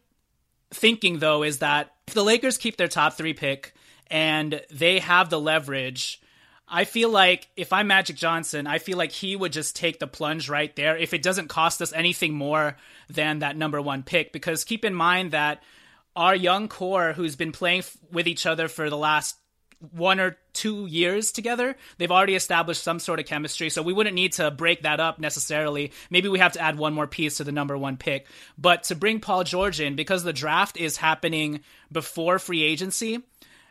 thinking 0.74 1.18
though 1.18 1.42
is 1.42 1.58
that 1.58 1.94
if 2.06 2.14
the 2.14 2.24
Lakers 2.24 2.58
keep 2.58 2.76
their 2.76 2.88
top 2.88 3.14
three 3.14 3.34
pick 3.34 3.74
and 4.08 4.60
they 4.70 4.98
have 4.98 5.30
the 5.30 5.40
leverage, 5.40 6.20
I 6.68 6.84
feel 6.84 7.10
like 7.10 7.48
if 7.56 7.72
I'm 7.72 7.86
Magic 7.86 8.16
Johnson, 8.16 8.66
I 8.66 8.78
feel 8.78 8.96
like 8.96 9.12
he 9.12 9.36
would 9.36 9.52
just 9.52 9.76
take 9.76 9.98
the 9.98 10.06
plunge 10.06 10.48
right 10.48 10.74
there 10.76 10.96
if 10.96 11.12
it 11.12 11.22
doesn't 11.22 11.48
cost 11.48 11.82
us 11.82 11.92
anything 11.92 12.34
more 12.34 12.76
than 13.08 13.40
that 13.40 13.56
number 13.56 13.80
one 13.80 14.02
pick. 14.02 14.32
Because 14.32 14.64
keep 14.64 14.84
in 14.84 14.94
mind 14.94 15.32
that 15.32 15.62
our 16.16 16.34
young 16.34 16.68
core 16.68 17.12
who's 17.12 17.36
been 17.36 17.52
playing 17.52 17.82
with 18.10 18.26
each 18.26 18.46
other 18.46 18.68
for 18.68 18.88
the 18.88 18.96
last 18.96 19.36
one 19.78 20.20
or 20.20 20.36
two 20.52 20.86
years 20.86 21.32
together. 21.32 21.76
They've 21.98 22.10
already 22.10 22.34
established 22.34 22.82
some 22.82 22.98
sort 22.98 23.20
of 23.20 23.26
chemistry, 23.26 23.70
so 23.70 23.82
we 23.82 23.92
wouldn't 23.92 24.14
need 24.14 24.32
to 24.34 24.50
break 24.50 24.82
that 24.82 25.00
up 25.00 25.18
necessarily. 25.18 25.92
Maybe 26.10 26.28
we 26.28 26.38
have 26.38 26.52
to 26.52 26.60
add 26.60 26.78
one 26.78 26.94
more 26.94 27.06
piece 27.06 27.36
to 27.38 27.44
the 27.44 27.52
number 27.52 27.76
one 27.76 27.96
pick. 27.96 28.26
But 28.56 28.84
to 28.84 28.94
bring 28.94 29.20
Paul 29.20 29.44
George 29.44 29.80
in, 29.80 29.96
because 29.96 30.24
the 30.24 30.32
draft 30.32 30.76
is 30.76 30.96
happening 30.96 31.60
before 31.90 32.38
free 32.38 32.62
agency, 32.62 33.22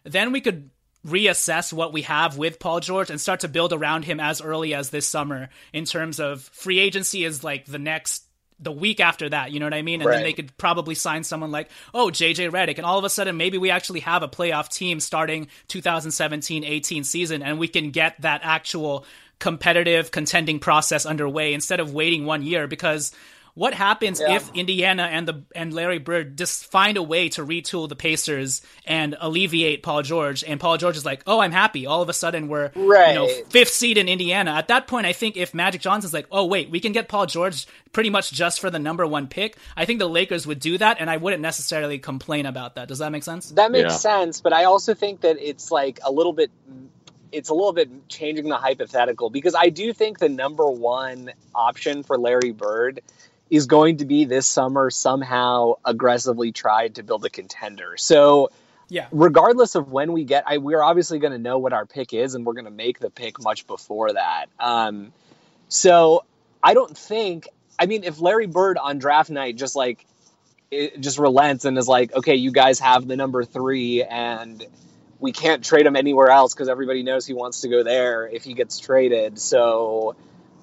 then 0.03 0.31
we 0.31 0.41
could 0.41 0.69
reassess 1.05 1.73
what 1.73 1.91
we 1.91 2.03
have 2.03 2.37
with 2.37 2.59
Paul 2.59 2.79
George 2.79 3.09
and 3.09 3.19
start 3.19 3.41
to 3.41 3.47
build 3.47 3.73
around 3.73 4.05
him 4.05 4.19
as 4.19 4.41
early 4.41 4.73
as 4.73 4.89
this 4.89 5.07
summer 5.07 5.49
in 5.73 5.85
terms 5.85 6.19
of 6.19 6.41
free 6.41 6.79
agency 6.79 7.25
is 7.25 7.43
like 7.43 7.65
the 7.65 7.79
next 7.79 8.22
the 8.63 8.71
week 8.71 8.99
after 8.99 9.29
that, 9.29 9.51
you 9.51 9.59
know 9.59 9.65
what 9.65 9.73
I 9.73 9.81
mean? 9.81 10.01
And 10.01 10.09
right. 10.09 10.17
then 10.17 10.23
they 10.23 10.33
could 10.33 10.55
probably 10.57 10.95
sign 10.95 11.23
someone 11.23 11.51
like, 11.51 11.69
oh, 11.93 12.07
JJ 12.07 12.51
Redick. 12.51 12.77
And 12.77 12.85
all 12.85 12.97
of 12.97 13.05
a 13.05 13.09
sudden, 13.09 13.37
maybe 13.37 13.57
we 13.57 13.69
actually 13.69 14.01
have 14.01 14.23
a 14.23 14.27
playoff 14.27 14.69
team 14.69 14.99
starting 14.99 15.47
2017 15.67 16.63
18 16.63 17.03
season 17.03 17.41
and 17.43 17.59
we 17.59 17.67
can 17.67 17.91
get 17.91 18.19
that 18.21 18.41
actual 18.43 19.05
competitive 19.39 20.11
contending 20.11 20.59
process 20.59 21.05
underway 21.05 21.53
instead 21.53 21.79
of 21.79 21.93
waiting 21.93 22.25
one 22.25 22.43
year 22.43 22.67
because 22.67 23.11
what 23.55 23.75
happens 23.75 24.19
yeah. 24.19 24.35
if 24.35 24.49
Indiana 24.55 25.03
and 25.03 25.27
the 25.27 25.43
and 25.55 25.73
Larry 25.73 25.99
Bird 25.99 26.37
just 26.37 26.65
find 26.65 26.97
a 26.97 27.03
way 27.03 27.29
to 27.29 27.45
retool 27.45 27.87
the 27.87 27.95
Pacers 27.95 28.61
and 28.85 29.15
alleviate 29.19 29.83
Paul 29.83 30.01
George? 30.01 30.43
And 30.43 30.59
Paul 30.59 30.77
George 30.77 30.97
is 30.97 31.05
like, 31.05 31.21
"Oh, 31.27 31.39
I'm 31.39 31.51
happy." 31.51 31.85
All 31.85 32.01
of 32.01 32.09
a 32.09 32.13
sudden, 32.13 32.47
we're 32.47 32.71
right. 32.75 33.09
you 33.09 33.15
know 33.15 33.27
fifth 33.49 33.69
seed 33.69 33.97
in 33.99 34.07
Indiana. 34.07 34.51
At 34.51 34.69
that 34.69 34.87
point, 34.87 35.05
I 35.05 35.13
think 35.13 35.37
if 35.37 35.53
Magic 35.53 35.81
Johnson's 35.81 36.13
like, 36.13 36.25
"Oh, 36.31 36.45
wait, 36.45 36.71
we 36.71 36.79
can 36.79 36.93
get 36.93 37.07
Paul 37.07 37.27
George 37.27 37.67
pretty 37.91 38.09
much 38.09 38.31
just 38.31 38.59
for 38.59 38.71
the 38.71 38.79
number 38.79 39.05
one 39.05 39.27
pick," 39.27 39.55
I 39.77 39.85
think 39.85 39.99
the 39.99 40.09
Lakers 40.09 40.47
would 40.47 40.59
do 40.59 40.79
that, 40.79 40.97
and 40.99 41.09
I 41.09 41.17
wouldn't 41.17 41.41
necessarily 41.41 41.99
complain 41.99 42.47
about 42.47 42.75
that. 42.75 42.87
Does 42.87 42.97
that 42.99 43.11
make 43.11 43.23
sense? 43.23 43.51
That 43.51 43.71
makes 43.71 43.91
yeah. 43.91 43.97
sense, 43.97 44.41
but 44.41 44.53
I 44.53 44.63
also 44.63 44.95
think 44.95 45.21
that 45.21 45.37
it's 45.39 45.69
like 45.69 45.99
a 46.03 46.11
little 46.11 46.33
bit 46.33 46.49
it's 47.31 47.49
a 47.49 47.53
little 47.53 47.73
bit 47.73 48.07
changing 48.07 48.47
the 48.47 48.57
hypothetical 48.57 49.29
because 49.29 49.55
I 49.55 49.69
do 49.69 49.91
think 49.91 50.19
the 50.19 50.29
number 50.29 50.69
one 50.69 51.31
option 51.53 52.03
for 52.03 52.17
Larry 52.17 52.51
Bird 52.51 53.01
is 53.53 53.67
going 53.67 53.97
to 53.97 54.05
be 54.05 54.25
this 54.25 54.47
summer 54.47 54.89
somehow 54.89 55.73
aggressively 55.85 56.51
tried 56.51 56.95
to 56.95 57.03
build 57.03 57.23
a 57.23 57.29
contender. 57.29 57.95
So, 57.97 58.49
yeah, 58.89 59.05
regardless 59.11 59.75
of 59.75 59.91
when 59.91 60.11
we 60.11 60.23
get, 60.23 60.45
I, 60.47 60.57
we're 60.57 60.81
obviously 60.81 61.19
going 61.19 61.33
to 61.33 61.37
know 61.37 61.59
what 61.59 61.71
our 61.71 61.85
pick 61.85 62.13
is, 62.13 62.33
and 62.33 62.47
we're 62.47 62.53
going 62.53 62.65
to 62.65 62.71
make 62.71 62.97
the 62.97 63.11
pick 63.11 63.39
much 63.39 63.67
before 63.67 64.13
that. 64.13 64.47
Um, 64.59 65.13
so, 65.67 66.25
I 66.63 66.73
don't 66.73 66.97
think. 66.97 67.47
I 67.77 67.85
mean, 67.85 68.03
if 68.03 68.19
Larry 68.19 68.47
Bird 68.47 68.79
on 68.79 68.97
draft 68.97 69.29
night 69.29 69.55
just 69.55 69.75
like 69.75 70.03
it 70.71 70.99
just 70.99 71.19
relents 71.19 71.65
and 71.65 71.77
is 71.77 71.87
like, 71.87 72.15
okay, 72.15 72.35
you 72.35 72.51
guys 72.51 72.79
have 72.79 73.07
the 73.07 73.15
number 73.15 73.43
three, 73.43 74.01
and 74.03 74.65
we 75.19 75.31
can't 75.31 75.63
trade 75.63 75.85
him 75.85 75.95
anywhere 75.95 76.29
else 76.29 76.55
because 76.55 76.69
everybody 76.69 77.03
knows 77.03 77.27
he 77.27 77.35
wants 77.35 77.61
to 77.61 77.69
go 77.69 77.83
there 77.83 78.27
if 78.27 78.43
he 78.43 78.55
gets 78.55 78.79
traded. 78.79 79.37
So 79.37 80.15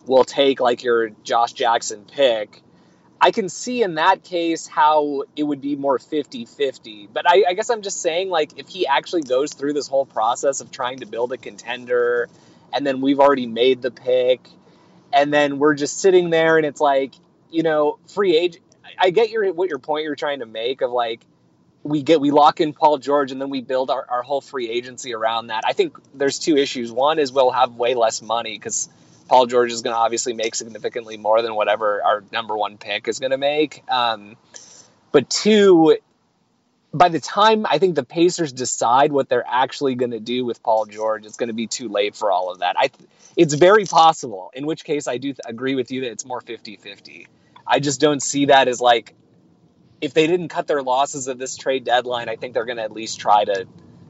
we'll 0.07 0.24
take 0.24 0.59
like 0.59 0.83
your 0.83 1.11
Josh 1.22 1.53
Jackson 1.53 2.05
pick. 2.05 2.61
I 3.20 3.33
can 3.33 3.48
see 3.48 3.83
in 3.83 3.96
that 3.96 4.24
case 4.24 4.66
how 4.66 5.24
it 5.37 5.42
would 5.42 5.61
be 5.61 5.76
more 5.76 5.98
50 5.98 6.46
50. 6.46 7.09
But 7.12 7.28
I, 7.28 7.44
I, 7.48 7.52
guess 7.52 7.68
I'm 7.68 7.83
just 7.83 8.00
saying, 8.00 8.30
like, 8.30 8.59
if 8.59 8.68
he 8.68 8.87
actually 8.87 9.22
goes 9.22 9.52
through 9.52 9.74
this 9.74 9.88
whole 9.88 10.06
process 10.06 10.61
of 10.61 10.70
trying 10.70 11.00
to 11.00 11.06
build 11.06 11.33
a 11.33 11.37
contender, 11.37 12.28
and 12.72 12.87
then 12.87 13.00
we've 13.00 13.20
already 13.20 13.46
made 13.46 13.83
the 13.83 13.90
pick, 13.90 14.40
and 15.12 15.33
then 15.33 15.59
we're 15.59 15.74
just 15.74 15.98
sitting 15.98 16.30
there 16.30 16.56
and 16.56 16.64
it's 16.64 16.80
like, 16.80 17.14
you 17.50 17.62
know, 17.62 17.98
free 18.09 18.37
agent. 18.37 18.64
I 18.98 19.11
get 19.11 19.30
your 19.30 19.52
what 19.52 19.68
your 19.68 19.78
point 19.78 20.04
you're 20.04 20.16
trying 20.16 20.40
to 20.40 20.46
make 20.46 20.83
of 20.83 20.90
like 20.90 21.20
we 21.83 22.02
get 22.02 22.20
we 22.20 22.30
lock 22.30 22.61
in 22.61 22.72
Paul 22.72 22.98
George 22.98 23.33
and 23.33 23.40
then 23.40 23.50
we 23.50 23.61
build 23.61 23.90
our, 23.90 24.04
our 24.09 24.22
whole 24.22 24.40
free 24.40 24.68
agency 24.68 25.14
around 25.14 25.48
that. 25.48 25.64
I 25.66 25.72
think 25.72 25.96
there's 26.14 26.38
two 26.38 26.56
issues. 26.56 26.92
One 26.92 27.18
is 27.18 27.33
we'll 27.33 27.50
have 27.50 27.74
way 27.74 27.94
less 27.94 28.22
money 28.22 28.56
because 28.56 28.88
Paul 29.30 29.46
George 29.46 29.70
is 29.70 29.82
going 29.82 29.94
to 29.94 29.98
obviously 29.98 30.32
make 30.32 30.56
significantly 30.56 31.16
more 31.16 31.40
than 31.40 31.54
whatever 31.54 32.02
our 32.02 32.24
number 32.32 32.56
one 32.56 32.78
pick 32.78 33.06
is 33.06 33.20
going 33.20 33.30
to 33.30 33.38
make. 33.38 33.84
Um, 33.88 34.36
but 35.12 35.30
two, 35.30 35.98
by 36.92 37.10
the 37.10 37.20
time 37.20 37.64
I 37.64 37.78
think 37.78 37.94
the 37.94 38.02
Pacers 38.02 38.52
decide 38.52 39.12
what 39.12 39.28
they're 39.28 39.46
actually 39.46 39.94
going 39.94 40.10
to 40.10 40.18
do 40.18 40.44
with 40.44 40.64
Paul 40.64 40.84
George, 40.86 41.26
it's 41.26 41.36
going 41.36 41.46
to 41.46 41.54
be 41.54 41.68
too 41.68 41.88
late 41.88 42.16
for 42.16 42.32
all 42.32 42.50
of 42.50 42.58
that. 42.58 42.74
I, 42.76 42.90
it's 43.36 43.54
very 43.54 43.84
possible. 43.84 44.50
In 44.52 44.66
which 44.66 44.82
case, 44.82 45.06
I 45.06 45.18
do 45.18 45.28
th- 45.28 45.38
agree 45.44 45.76
with 45.76 45.92
you 45.92 46.00
that 46.00 46.10
it's 46.10 46.26
more 46.26 46.40
50-50. 46.40 47.28
I 47.64 47.78
just 47.78 48.00
don't 48.00 48.20
see 48.20 48.46
that 48.46 48.66
as 48.66 48.80
like 48.80 49.14
if 50.00 50.12
they 50.12 50.26
didn't 50.26 50.48
cut 50.48 50.66
their 50.66 50.82
losses 50.82 51.28
at 51.28 51.38
this 51.38 51.56
trade 51.56 51.84
deadline, 51.84 52.28
I 52.28 52.34
think 52.34 52.54
they're 52.54 52.64
going 52.64 52.78
to 52.78 52.82
at 52.82 52.90
least 52.90 53.20
try 53.20 53.44
to 53.44 53.68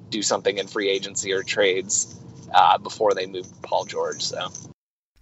do 0.08 0.22
something 0.22 0.56
in 0.56 0.66
free 0.66 0.88
agency 0.88 1.34
or 1.34 1.42
trades 1.42 2.18
uh, 2.54 2.78
before 2.78 3.12
they 3.12 3.26
move 3.26 3.46
Paul 3.60 3.84
George. 3.84 4.22
So. 4.22 4.48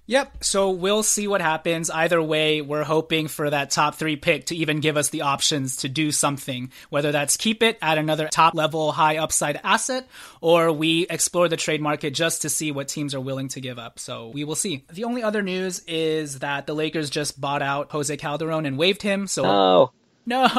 Yep. 0.09 0.43
So 0.43 0.71
we'll 0.71 1.03
see 1.03 1.29
what 1.29 1.43
happens. 1.43 1.91
Either 1.91 2.21
way, 2.21 2.63
we're 2.63 2.83
hoping 2.83 3.29
for 3.29 3.49
that 3.51 3.71
top 3.71 3.97
three 3.97 4.17
pick 4.17 4.47
to 4.47 4.57
even 4.57 4.81
give 4.81 4.97
us 4.97 5.11
the 5.11 5.21
options 5.23 5.77
to 5.77 5.89
do 5.91 6.11
something, 6.13 6.73
whether 6.89 7.13
that's 7.13 7.37
keep 7.37 7.63
it 7.63 7.79
at 7.83 7.99
another 7.99 8.27
top 8.29 8.55
level, 8.55 8.91
high 8.91 9.19
upside 9.19 9.61
asset, 9.63 10.09
or 10.41 10.73
we 10.73 11.07
explore 11.09 11.47
the 11.49 11.59
trade 11.59 11.83
market 11.83 12.15
just 12.15 12.43
to 12.43 12.49
see 12.49 12.73
what 12.73 12.89
teams 12.89 13.15
are 13.15 13.21
willing 13.21 13.49
to 13.49 13.61
give 13.61 13.79
up. 13.79 13.99
So 13.99 14.29
we 14.29 14.45
will 14.45 14.55
see. 14.55 14.83
The 14.91 15.05
only 15.05 15.23
other 15.23 15.43
news 15.43 15.81
is 15.87 16.39
that 16.39 16.67
the 16.67 16.75
Lakers 16.75 17.11
just 17.11 17.39
bought 17.39 17.61
out 17.61 17.93
Jose 17.93 18.17
Calderon 18.17 18.65
and 18.65 18.79
waived 18.79 19.03
him. 19.03 19.27
So 19.27 19.45
oh. 19.45 19.93
No, 20.29 20.47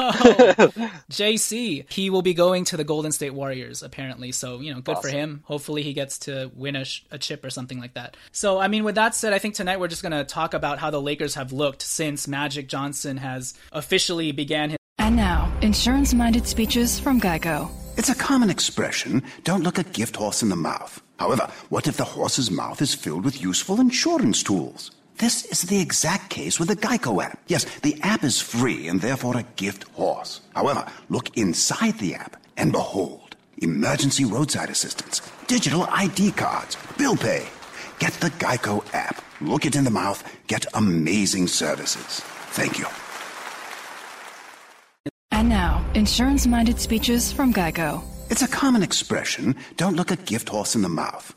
JC. 1.10 1.90
He 1.90 2.10
will 2.10 2.22
be 2.22 2.34
going 2.34 2.64
to 2.64 2.76
the 2.76 2.82
Golden 2.82 3.12
State 3.12 3.34
Warriors 3.34 3.84
apparently. 3.84 4.32
So 4.32 4.58
you 4.60 4.74
know, 4.74 4.80
good 4.80 4.96
awesome. 4.96 5.10
for 5.10 5.16
him. 5.16 5.40
Hopefully, 5.44 5.82
he 5.82 5.92
gets 5.92 6.18
to 6.20 6.50
win 6.54 6.74
a, 6.74 6.84
sh- 6.84 7.04
a 7.12 7.18
chip 7.18 7.44
or 7.44 7.50
something 7.50 7.78
like 7.78 7.94
that. 7.94 8.16
So 8.32 8.58
I 8.58 8.66
mean, 8.66 8.82
with 8.82 8.96
that 8.96 9.14
said, 9.14 9.32
I 9.32 9.38
think 9.38 9.54
tonight 9.54 9.78
we're 9.78 9.86
just 9.86 10.02
gonna 10.02 10.24
talk 10.24 10.54
about 10.54 10.80
how 10.80 10.90
the 10.90 11.00
Lakers 11.00 11.36
have 11.36 11.52
looked 11.52 11.82
since 11.82 12.26
Magic 12.26 12.68
Johnson 12.68 13.16
has 13.18 13.54
officially 13.70 14.32
began 14.32 14.70
his. 14.70 14.78
And 14.98 15.14
now, 15.14 15.56
insurance-minded 15.62 16.48
speeches 16.48 16.98
from 16.98 17.20
Geico. 17.20 17.70
It's 17.96 18.08
a 18.08 18.14
common 18.14 18.50
expression. 18.50 19.22
Don't 19.44 19.62
look 19.62 19.78
a 19.78 19.84
gift 19.84 20.16
horse 20.16 20.42
in 20.42 20.48
the 20.48 20.56
mouth. 20.56 21.00
However, 21.18 21.48
what 21.68 21.86
if 21.86 21.96
the 21.96 22.04
horse's 22.04 22.50
mouth 22.50 22.82
is 22.82 22.94
filled 22.94 23.24
with 23.24 23.40
useful 23.40 23.80
insurance 23.80 24.42
tools? 24.42 24.90
This 25.20 25.44
is 25.44 25.60
the 25.64 25.78
exact 25.78 26.30
case 26.30 26.58
with 26.58 26.68
the 26.68 26.76
Geico 26.76 27.22
app. 27.22 27.38
Yes, 27.46 27.66
the 27.80 27.94
app 28.02 28.24
is 28.24 28.40
free 28.40 28.88
and 28.88 29.02
therefore 29.02 29.36
a 29.36 29.44
gift 29.56 29.84
horse. 29.90 30.40
However, 30.56 30.86
look 31.10 31.36
inside 31.36 31.98
the 31.98 32.14
app 32.14 32.38
and 32.56 32.72
behold, 32.72 33.36
emergency 33.58 34.24
roadside 34.24 34.70
assistance, 34.70 35.20
digital 35.46 35.84
ID 35.90 36.32
cards, 36.32 36.78
bill 36.96 37.16
pay. 37.16 37.46
Get 37.98 38.14
the 38.14 38.30
Geico 38.30 38.82
app. 38.94 39.22
Look 39.42 39.66
it 39.66 39.76
in 39.76 39.84
the 39.84 39.90
mouth. 39.90 40.24
Get 40.46 40.64
amazing 40.72 41.48
services. 41.48 42.22
Thank 42.54 42.78
you. 42.78 42.86
And 45.32 45.50
now, 45.50 45.84
insurance 45.92 46.46
minded 46.46 46.80
speeches 46.80 47.30
from 47.30 47.52
Geico. 47.52 48.02
It's 48.30 48.42
a 48.42 48.48
common 48.48 48.82
expression. 48.82 49.54
Don't 49.76 49.96
look 49.96 50.10
a 50.10 50.16
gift 50.16 50.48
horse 50.48 50.74
in 50.74 50.80
the 50.80 50.88
mouth. 50.88 51.36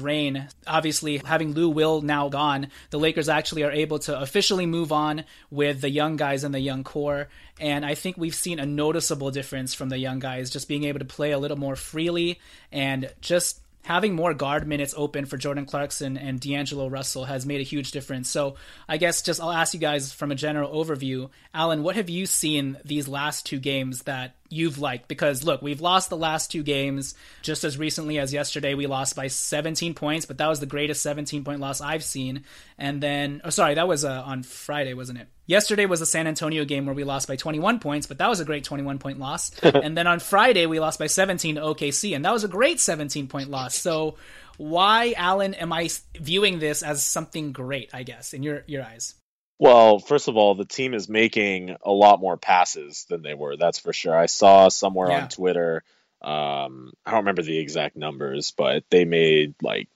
reign. 0.00 0.48
Obviously, 0.66 1.18
having 1.18 1.52
Lou 1.52 1.68
Will 1.68 2.00
now 2.00 2.28
gone, 2.28 2.68
the 2.90 2.98
Lakers 2.98 3.28
actually 3.28 3.62
are 3.62 3.70
able 3.70 3.98
to 4.00 4.18
officially 4.20 4.66
move 4.66 4.92
on 4.92 5.24
with 5.50 5.80
the 5.80 5.90
young 5.90 6.16
guys 6.16 6.44
and 6.44 6.54
the 6.54 6.60
young 6.60 6.84
core. 6.84 7.28
And 7.60 7.84
I 7.84 7.94
think 7.94 8.16
we've 8.16 8.34
seen 8.34 8.58
a 8.58 8.66
noticeable 8.66 9.30
difference 9.30 9.74
from 9.74 9.88
the 9.88 9.98
young 9.98 10.18
guys 10.18 10.50
just 10.50 10.68
being 10.68 10.84
able 10.84 10.98
to 10.98 11.04
play 11.04 11.32
a 11.32 11.38
little 11.38 11.58
more 11.58 11.76
freely 11.76 12.40
and 12.70 13.12
just 13.20 13.60
having 13.84 14.14
more 14.14 14.32
guard 14.32 14.66
minutes 14.66 14.94
open 14.96 15.26
for 15.26 15.36
Jordan 15.36 15.66
Clarkson 15.66 16.16
and 16.16 16.40
D'Angelo 16.40 16.88
Russell 16.88 17.24
has 17.24 17.44
made 17.44 17.60
a 17.60 17.64
huge 17.64 17.90
difference. 17.90 18.30
So 18.30 18.56
I 18.88 18.96
guess 18.96 19.22
just 19.22 19.40
I'll 19.40 19.52
ask 19.52 19.74
you 19.74 19.80
guys 19.80 20.12
from 20.12 20.30
a 20.30 20.36
general 20.36 20.72
overview. 20.72 21.30
Alan, 21.52 21.82
what 21.82 21.96
have 21.96 22.08
you 22.08 22.26
seen 22.26 22.78
these 22.84 23.08
last 23.08 23.44
two 23.44 23.58
games 23.58 24.02
that 24.02 24.34
you've 24.52 24.78
liked? 24.78 25.08
Because 25.08 25.44
look, 25.44 25.62
we've 25.62 25.80
lost 25.80 26.10
the 26.10 26.16
last 26.16 26.50
two 26.50 26.62
games 26.62 27.14
just 27.42 27.64
as 27.64 27.78
recently 27.78 28.18
as 28.18 28.32
yesterday. 28.32 28.74
We 28.74 28.86
lost 28.86 29.16
by 29.16 29.28
17 29.28 29.94
points, 29.94 30.26
but 30.26 30.38
that 30.38 30.48
was 30.48 30.60
the 30.60 30.66
greatest 30.66 31.02
17 31.02 31.44
point 31.44 31.60
loss 31.60 31.80
I've 31.80 32.04
seen. 32.04 32.44
And 32.78 33.02
then, 33.02 33.40
oh, 33.44 33.50
sorry, 33.50 33.74
that 33.74 33.88
was 33.88 34.04
uh, 34.04 34.22
on 34.24 34.42
Friday, 34.42 34.94
wasn't 34.94 35.20
it? 35.20 35.28
Yesterday 35.46 35.86
was 35.86 36.00
the 36.00 36.06
San 36.06 36.26
Antonio 36.26 36.64
game 36.64 36.86
where 36.86 36.94
we 36.94 37.04
lost 37.04 37.28
by 37.28 37.36
21 37.36 37.80
points, 37.80 38.06
but 38.06 38.18
that 38.18 38.28
was 38.28 38.40
a 38.40 38.44
great 38.44 38.64
21 38.64 38.98
point 38.98 39.18
loss. 39.18 39.50
and 39.62 39.96
then 39.96 40.06
on 40.06 40.20
Friday, 40.20 40.66
we 40.66 40.80
lost 40.80 40.98
by 40.98 41.06
17 41.06 41.56
to 41.56 41.60
OKC, 41.60 42.14
and 42.14 42.24
that 42.24 42.32
was 42.32 42.44
a 42.44 42.48
great 42.48 42.80
17 42.80 43.28
point 43.28 43.50
loss. 43.50 43.74
So, 43.74 44.16
why, 44.58 45.14
Alan, 45.16 45.54
am 45.54 45.72
I 45.72 45.88
viewing 46.14 46.58
this 46.58 46.82
as 46.82 47.02
something 47.02 47.52
great, 47.52 47.90
I 47.92 48.02
guess, 48.02 48.34
in 48.34 48.42
your, 48.42 48.62
your 48.66 48.84
eyes? 48.84 49.14
Well, 49.62 50.00
first 50.00 50.26
of 50.26 50.36
all, 50.36 50.56
the 50.56 50.64
team 50.64 50.92
is 50.92 51.08
making 51.08 51.76
a 51.82 51.92
lot 51.92 52.18
more 52.18 52.36
passes 52.36 53.04
than 53.08 53.22
they 53.22 53.34
were. 53.34 53.56
That's 53.56 53.78
for 53.78 53.92
sure. 53.92 54.12
I 54.12 54.26
saw 54.26 54.68
somewhere 54.68 55.10
yeah. 55.10 55.22
on 55.22 55.28
Twitter. 55.28 55.84
Um, 56.20 56.92
I 57.06 57.12
don't 57.12 57.20
remember 57.20 57.42
the 57.42 57.60
exact 57.60 57.96
numbers, 57.96 58.50
but 58.50 58.82
they 58.90 59.04
made 59.04 59.54
like 59.62 59.88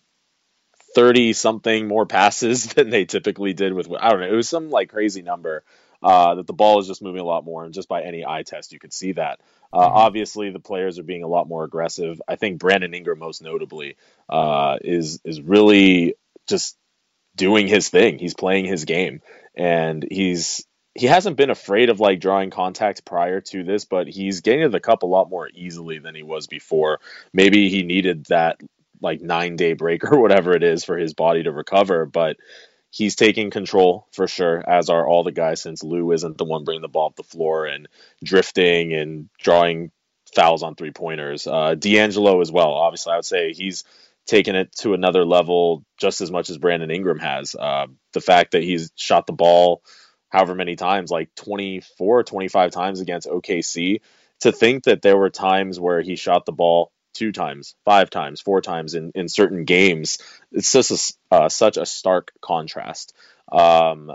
30 0.95 1.33
something 1.33 1.89
more 1.89 2.07
passes 2.07 2.67
than 2.75 2.91
they 2.91 3.07
typically 3.07 3.55
did 3.55 3.73
with 3.73 3.91
I 3.91 4.11
don't 4.11 4.21
know, 4.21 4.29
it 4.29 4.37
was 4.37 4.49
some 4.49 4.71
like 4.71 4.91
crazy 4.91 5.23
number. 5.23 5.65
Uh, 6.01 6.37
that 6.37 6.47
the 6.47 6.53
ball 6.53 6.79
is 6.79 6.87
just 6.87 7.03
moving 7.03 7.23
a 7.23 7.25
lot 7.25 7.45
more, 7.45 7.65
and 7.65 7.75
just 7.75 7.89
by 7.89 8.03
any 8.03 8.25
eye 8.25 8.45
test, 8.45 8.73
you 8.73 8.79
could 8.79 8.93
see 8.93 9.13
that. 9.13 9.41
Uh, 9.73 9.81
mm-hmm. 9.81 9.97
Obviously, 9.97 10.51
the 10.51 10.61
players 10.61 11.01
are 11.01 11.03
being 11.03 11.25
a 11.25 11.27
lot 11.27 11.49
more 11.49 11.65
aggressive. 11.65 12.23
I 12.29 12.37
think 12.37 12.61
Brandon 12.61 12.95
Ingram, 12.95 13.19
most 13.19 13.43
notably, 13.43 13.97
uh, 14.29 14.77
is 14.83 15.21
is 15.25 15.41
really 15.41 16.15
just 16.47 16.77
doing 17.37 17.69
his 17.69 17.89
thing. 17.89 18.19
He's 18.19 18.35
playing 18.35 18.65
his 18.65 18.85
game, 18.85 19.21
and 19.57 20.07
he's 20.11 20.65
he 20.95 21.07
hasn't 21.07 21.37
been 21.37 21.51
afraid 21.51 21.91
of 21.91 22.01
like 22.01 22.21
drawing 22.21 22.51
contact 22.51 23.05
prior 23.05 23.41
to 23.43 23.65
this, 23.65 23.85
but 23.85 24.09
he's 24.09 24.41
getting 24.41 24.63
to 24.63 24.69
the 24.71 24.81
cup 24.81 25.03
a 25.03 25.07
lot 25.07 25.29
more 25.29 25.49
easily 25.55 25.99
than 25.99 26.15
he 26.15 26.23
was 26.23 26.47
before. 26.47 27.01
Maybe 27.33 27.69
he 27.69 27.83
needed 27.83 28.27
that 28.27 28.61
like 29.03 29.21
nine 29.21 29.57
day 29.57 29.75
break 29.75 30.05
or 30.11 30.21
whatever 30.21 30.55
it 30.55 30.63
is 30.63 30.85
for 30.85 30.97
his 30.97 31.15
body 31.15 31.43
to 31.43 31.53
recover, 31.53 32.07
but 32.07 32.37
he's 32.91 33.15
taking 33.15 33.51
control 33.51 34.07
for 34.13 34.27
sure, 34.27 34.65
as 34.69 34.89
are 34.89 35.07
all 35.07 35.23
the 35.23 35.33
guys 35.33 35.61
since 35.61 35.83
Lou 35.83 36.13
isn't 36.13 36.39
the 36.39 36.45
one 36.45 36.65
bringing 36.65 36.83
the 36.83 36.89
ball 36.89 37.09
up 37.09 37.17
the 37.17 37.23
floor 37.23 37.67
and 37.67 37.89
drifting 38.25 38.95
and 38.95 39.29
drawing 39.39 39.91
fouls 40.35 40.63
on 40.63 40.75
three 40.75 40.93
pointers. 40.93 41.47
Uh, 41.47 41.75
D'Angelo 41.75 42.41
as 42.41 42.51
well. 42.51 42.73
Obviously, 42.73 43.13
I 43.13 43.17
would 43.17 43.25
say 43.25 43.53
he's 43.53 43.85
taken 44.27 44.55
it 44.57 44.73
to 44.77 44.95
another 44.95 45.25
level 45.25 45.85
just 45.99 46.21
as 46.21 46.31
much 46.31 46.51
as 46.51 46.59
Brandon 46.59 46.91
Ingram 46.91 47.19
has. 47.19 47.55
Uh, 47.55 47.87
the 48.13 48.21
fact 48.21 48.53
that 48.53 48.63
he's 48.63 48.91
shot 48.97 49.27
the 49.27 49.33
ball 49.33 49.83
however 50.29 50.55
many 50.55 50.77
times, 50.77 51.11
like 51.11 51.35
24, 51.35 52.25
25 52.25 52.71
times 52.71 53.01
against 53.01 53.29
OKC, 53.29 54.01
to 54.41 54.53
think 54.53 54.85
that 54.85 55.03
there 55.03 55.17
were 55.17 55.31
times 55.31 55.81
where 55.81 56.03
he 56.03 56.17
shot 56.17 56.45
the 56.45 56.53
ball 56.53 56.93
two 57.15 57.33
times, 57.33 57.75
five 57.85 58.11
times, 58.11 58.41
four 58.41 58.61
times 58.61 58.95
in, 58.95 59.13
in 59.15 59.29
certain 59.29 59.65
games, 59.65 60.19
it's 60.53 60.71
just 60.71 61.17
a, 61.31 61.35
uh, 61.35 61.49
such 61.49 61.79
a 61.79 61.87
stark 61.87 62.33
contrast. 62.43 63.15
Um, 63.51 64.13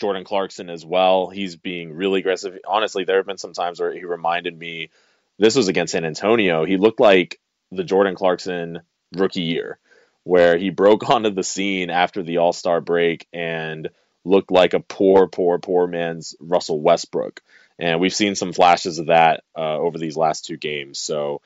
Jordan 0.00 0.24
Clarkson 0.24 0.70
as 0.70 0.84
well, 0.84 1.28
he's 1.28 1.56
being 1.56 1.92
really 1.92 2.20
aggressive. 2.20 2.58
Honestly, 2.66 3.04
there 3.04 3.18
have 3.18 3.26
been 3.26 3.38
some 3.38 3.52
times 3.52 3.78
where 3.78 3.92
he 3.92 4.04
reminded 4.04 4.58
me, 4.58 4.90
this 5.38 5.54
was 5.54 5.68
against 5.68 5.92
San 5.92 6.04
Antonio, 6.04 6.64
he 6.64 6.76
looked 6.78 7.00
like 7.00 7.38
the 7.70 7.84
Jordan 7.84 8.16
Clarkson 8.16 8.80
rookie 9.16 9.42
year, 9.42 9.78
where 10.24 10.56
he 10.56 10.70
broke 10.70 11.08
onto 11.10 11.30
the 11.30 11.44
scene 11.44 11.90
after 11.90 12.22
the 12.22 12.38
All 12.38 12.52
Star 12.52 12.80
break 12.80 13.26
and 13.32 13.88
looked 14.24 14.50
like 14.50 14.74
a 14.74 14.80
poor, 14.80 15.26
poor, 15.26 15.58
poor 15.58 15.86
man's 15.86 16.34
Russell 16.40 16.80
Westbrook. 16.80 17.42
And 17.78 18.00
we've 18.00 18.14
seen 18.14 18.34
some 18.34 18.52
flashes 18.52 18.98
of 18.98 19.06
that 19.06 19.42
uh, 19.56 19.78
over 19.78 19.96
these 19.96 20.16
last 20.16 20.44
two 20.44 20.58
games. 20.58 20.98
So 20.98 21.40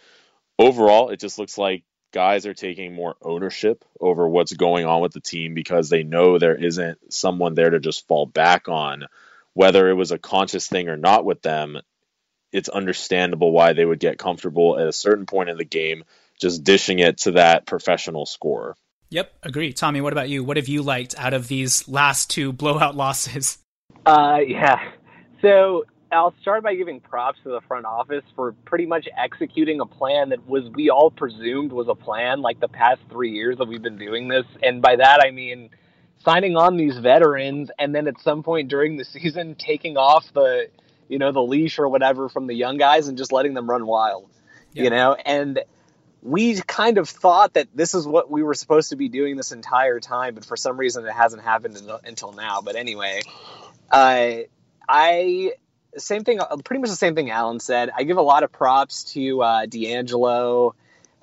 overall, 0.58 1.10
it 1.10 1.20
just 1.20 1.38
looks 1.38 1.56
like 1.56 1.84
guys 2.12 2.46
are 2.46 2.54
taking 2.54 2.94
more 2.94 3.16
ownership 3.22 3.84
over 4.00 4.28
what's 4.28 4.52
going 4.52 4.86
on 4.86 5.00
with 5.00 5.12
the 5.12 5.20
team 5.20 5.54
because 5.54 5.88
they 5.88 6.02
know 6.02 6.38
there 6.38 6.54
isn't 6.54 7.12
someone 7.12 7.54
there 7.54 7.70
to 7.70 7.80
just 7.80 8.06
fall 8.08 8.26
back 8.26 8.68
on. 8.68 9.06
Whether 9.52 9.88
it 9.88 9.94
was 9.94 10.10
a 10.10 10.18
conscious 10.18 10.66
thing 10.66 10.88
or 10.88 10.96
not 10.96 11.24
with 11.24 11.42
them, 11.42 11.78
it's 12.52 12.68
understandable 12.68 13.52
why 13.52 13.72
they 13.72 13.84
would 13.84 14.00
get 14.00 14.18
comfortable 14.18 14.78
at 14.78 14.86
a 14.86 14.92
certain 14.92 15.26
point 15.26 15.48
in 15.48 15.56
the 15.56 15.64
game 15.64 16.04
just 16.40 16.64
dishing 16.64 16.98
it 16.98 17.18
to 17.18 17.32
that 17.32 17.66
professional 17.66 18.26
scorer. 18.26 18.76
Yep, 19.10 19.32
agree. 19.42 19.72
Tommy, 19.72 20.00
what 20.00 20.12
about 20.12 20.28
you? 20.28 20.42
What 20.42 20.56
have 20.56 20.68
you 20.68 20.82
liked 20.82 21.14
out 21.18 21.34
of 21.34 21.48
these 21.48 21.86
last 21.88 22.30
two 22.30 22.52
blowout 22.52 22.96
losses? 22.96 23.58
Uh, 24.04 24.38
yeah. 24.46 24.80
So 25.40 25.84
I'll 26.10 26.34
start 26.40 26.62
by 26.62 26.74
giving 26.74 27.00
props 27.00 27.38
to 27.42 27.50
the 27.50 27.60
front 27.62 27.86
office 27.86 28.24
for 28.34 28.52
pretty 28.64 28.86
much 28.86 29.08
executing 29.16 29.80
a 29.80 29.86
plan 29.86 30.30
that 30.30 30.46
was 30.48 30.68
we 30.74 30.90
all 30.90 31.10
presumed 31.10 31.72
was 31.72 31.88
a 31.88 31.94
plan 31.94 32.40
like 32.40 32.60
the 32.60 32.68
past 32.68 33.00
three 33.10 33.32
years 33.32 33.58
that 33.58 33.66
we've 33.66 33.82
been 33.82 33.98
doing 33.98 34.28
this. 34.28 34.44
And 34.62 34.80
by 34.80 34.96
that 34.96 35.20
I 35.22 35.30
mean 35.30 35.70
signing 36.24 36.56
on 36.56 36.76
these 36.76 36.96
veterans 36.98 37.70
and 37.78 37.94
then 37.94 38.06
at 38.06 38.20
some 38.20 38.42
point 38.42 38.68
during 38.68 38.96
the 38.96 39.04
season 39.04 39.54
taking 39.56 39.96
off 39.96 40.24
the 40.32 40.68
you 41.08 41.18
know 41.18 41.32
the 41.32 41.42
leash 41.42 41.78
or 41.78 41.88
whatever 41.88 42.28
from 42.28 42.46
the 42.46 42.54
young 42.54 42.78
guys 42.78 43.08
and 43.08 43.18
just 43.18 43.32
letting 43.32 43.54
them 43.54 43.68
run 43.68 43.86
wild. 43.86 44.30
Yeah. 44.72 44.84
You 44.84 44.90
know, 44.90 45.14
and 45.14 45.60
we 46.24 46.58
kind 46.62 46.96
of 46.96 47.08
thought 47.08 47.52
that 47.52 47.68
this 47.74 47.94
is 47.94 48.06
what 48.06 48.30
we 48.30 48.42
were 48.42 48.54
supposed 48.54 48.90
to 48.90 48.96
be 48.96 49.10
doing 49.10 49.36
this 49.36 49.52
entire 49.52 50.00
time, 50.00 50.34
but 50.34 50.44
for 50.44 50.56
some 50.56 50.78
reason 50.78 51.06
it 51.06 51.12
hasn't 51.12 51.42
happened 51.42 51.78
until 52.04 52.32
now. 52.32 52.62
But 52.62 52.76
anyway, 52.76 53.20
uh, 53.90 54.36
I 54.88 55.52
same 55.98 56.24
thing, 56.24 56.40
pretty 56.64 56.80
much 56.80 56.88
the 56.88 56.96
same 56.96 57.14
thing 57.14 57.30
Alan 57.30 57.60
said. 57.60 57.90
I 57.94 58.04
give 58.04 58.16
a 58.16 58.22
lot 58.22 58.42
of 58.42 58.50
props 58.50 59.04
to 59.12 59.42
uh, 59.42 59.66
D'Angelo. 59.66 60.74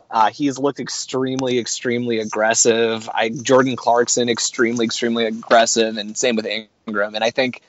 Uh, 0.09 0.29
he's 0.29 0.59
looked 0.59 0.79
extremely, 0.79 1.57
extremely 1.57 2.19
aggressive. 2.19 3.09
I 3.11 3.29
Jordan 3.29 3.75
Clarkson 3.75 4.29
extremely, 4.29 4.85
extremely 4.85 5.25
aggressive, 5.25 5.97
and 5.97 6.15
same 6.15 6.35
with 6.35 6.45
Ingram. 6.45 7.15
And 7.15 7.23
I 7.23 7.31
think 7.31 7.63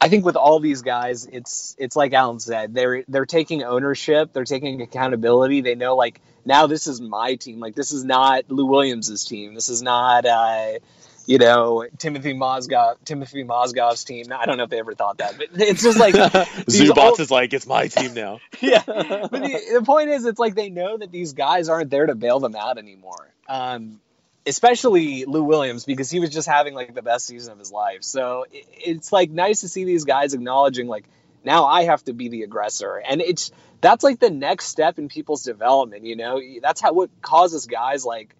I 0.00 0.08
think 0.08 0.24
with 0.24 0.36
all 0.36 0.60
these 0.60 0.80
guys, 0.80 1.26
it's 1.26 1.76
it's 1.78 1.94
like 1.94 2.14
Alan 2.14 2.40
said, 2.40 2.72
they're 2.72 3.04
they're 3.06 3.26
taking 3.26 3.64
ownership, 3.64 4.32
they're 4.32 4.44
taking 4.44 4.80
accountability. 4.80 5.60
They 5.60 5.74
know 5.74 5.94
like 5.94 6.22
now 6.44 6.66
this 6.66 6.86
is 6.86 7.00
my 7.00 7.34
team. 7.34 7.60
Like 7.60 7.74
this 7.74 7.92
is 7.92 8.04
not 8.04 8.44
Lou 8.48 8.66
Williams's 8.66 9.24
team. 9.24 9.54
This 9.54 9.68
is 9.68 9.82
not 9.82 10.26
uh, 10.26 10.78
you 11.26 11.38
know 11.38 11.86
Timothy 11.98 12.34
Mozgov 12.34 12.96
Timothy 13.04 13.44
Mozgov's 13.44 14.04
team. 14.04 14.26
I 14.32 14.46
don't 14.46 14.56
know 14.56 14.64
if 14.64 14.70
they 14.70 14.78
ever 14.78 14.94
thought 14.94 15.18
that, 15.18 15.38
but 15.38 15.48
it's 15.54 15.82
just 15.82 15.98
like 15.98 16.14
Zubac 16.14 16.96
old... 16.96 17.20
is 17.20 17.30
like 17.30 17.52
it's 17.52 17.66
my 17.66 17.88
team 17.88 18.14
now. 18.14 18.40
yeah, 18.60 18.82
but 18.84 19.30
the, 19.30 19.60
the 19.74 19.82
point 19.84 20.10
is, 20.10 20.24
it's 20.24 20.38
like 20.38 20.54
they 20.54 20.70
know 20.70 20.96
that 20.96 21.12
these 21.12 21.32
guys 21.32 21.68
aren't 21.68 21.90
there 21.90 22.06
to 22.06 22.14
bail 22.14 22.40
them 22.40 22.56
out 22.56 22.78
anymore. 22.78 23.28
Um, 23.48 24.00
especially 24.46 25.24
Lou 25.24 25.44
Williams 25.44 25.84
because 25.84 26.10
he 26.10 26.20
was 26.20 26.30
just 26.30 26.48
having 26.48 26.74
like 26.74 26.94
the 26.94 27.02
best 27.02 27.26
season 27.26 27.52
of 27.52 27.58
his 27.58 27.70
life. 27.70 28.02
So 28.02 28.46
it's 28.50 29.12
like 29.12 29.30
nice 29.30 29.60
to 29.60 29.68
see 29.68 29.84
these 29.84 30.04
guys 30.04 30.34
acknowledging 30.34 30.88
like 30.88 31.04
now 31.44 31.66
I 31.66 31.84
have 31.84 32.04
to 32.04 32.12
be 32.12 32.28
the 32.28 32.42
aggressor, 32.42 32.96
and 32.96 33.20
it's 33.20 33.50
that's 33.80 34.04
like 34.04 34.18
the 34.20 34.30
next 34.30 34.66
step 34.66 34.98
in 34.98 35.08
people's 35.08 35.42
development. 35.42 36.04
You 36.04 36.16
know, 36.16 36.40
that's 36.60 36.80
how 36.80 36.92
what 36.92 37.10
causes 37.22 37.66
guys 37.66 38.04
like 38.04 38.34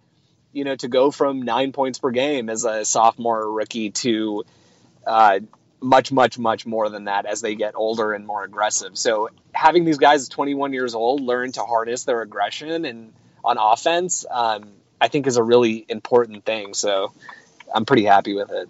you 0.53 0.63
know 0.63 0.75
to 0.75 0.87
go 0.87 1.11
from 1.11 1.43
nine 1.43 1.71
points 1.71 1.99
per 1.99 2.11
game 2.11 2.49
as 2.49 2.65
a 2.65 2.85
sophomore 2.85 3.41
or 3.41 3.51
rookie 3.51 3.91
to 3.91 4.43
uh, 5.05 5.39
much 5.81 6.11
much 6.11 6.37
much 6.37 6.65
more 6.65 6.89
than 6.89 7.05
that 7.05 7.25
as 7.25 7.41
they 7.41 7.55
get 7.55 7.73
older 7.75 8.13
and 8.13 8.25
more 8.25 8.43
aggressive. 8.43 8.97
So 8.97 9.29
having 9.53 9.85
these 9.85 9.97
guys 9.97 10.29
21 10.29 10.73
years 10.73 10.95
old 10.95 11.21
learn 11.21 11.51
to 11.53 11.61
harness 11.61 12.03
their 12.03 12.21
aggression 12.21 12.85
and 12.85 13.13
on 13.43 13.57
offense. 13.59 14.25
Um, 14.29 14.73
I 15.01 15.07
think 15.07 15.25
is 15.25 15.37
a 15.37 15.43
really 15.43 15.83
important 15.89 16.45
thing. 16.45 16.75
So 16.75 17.11
I'm 17.73 17.85
pretty 17.85 18.05
happy 18.05 18.35
with 18.35 18.51
it. 18.51 18.69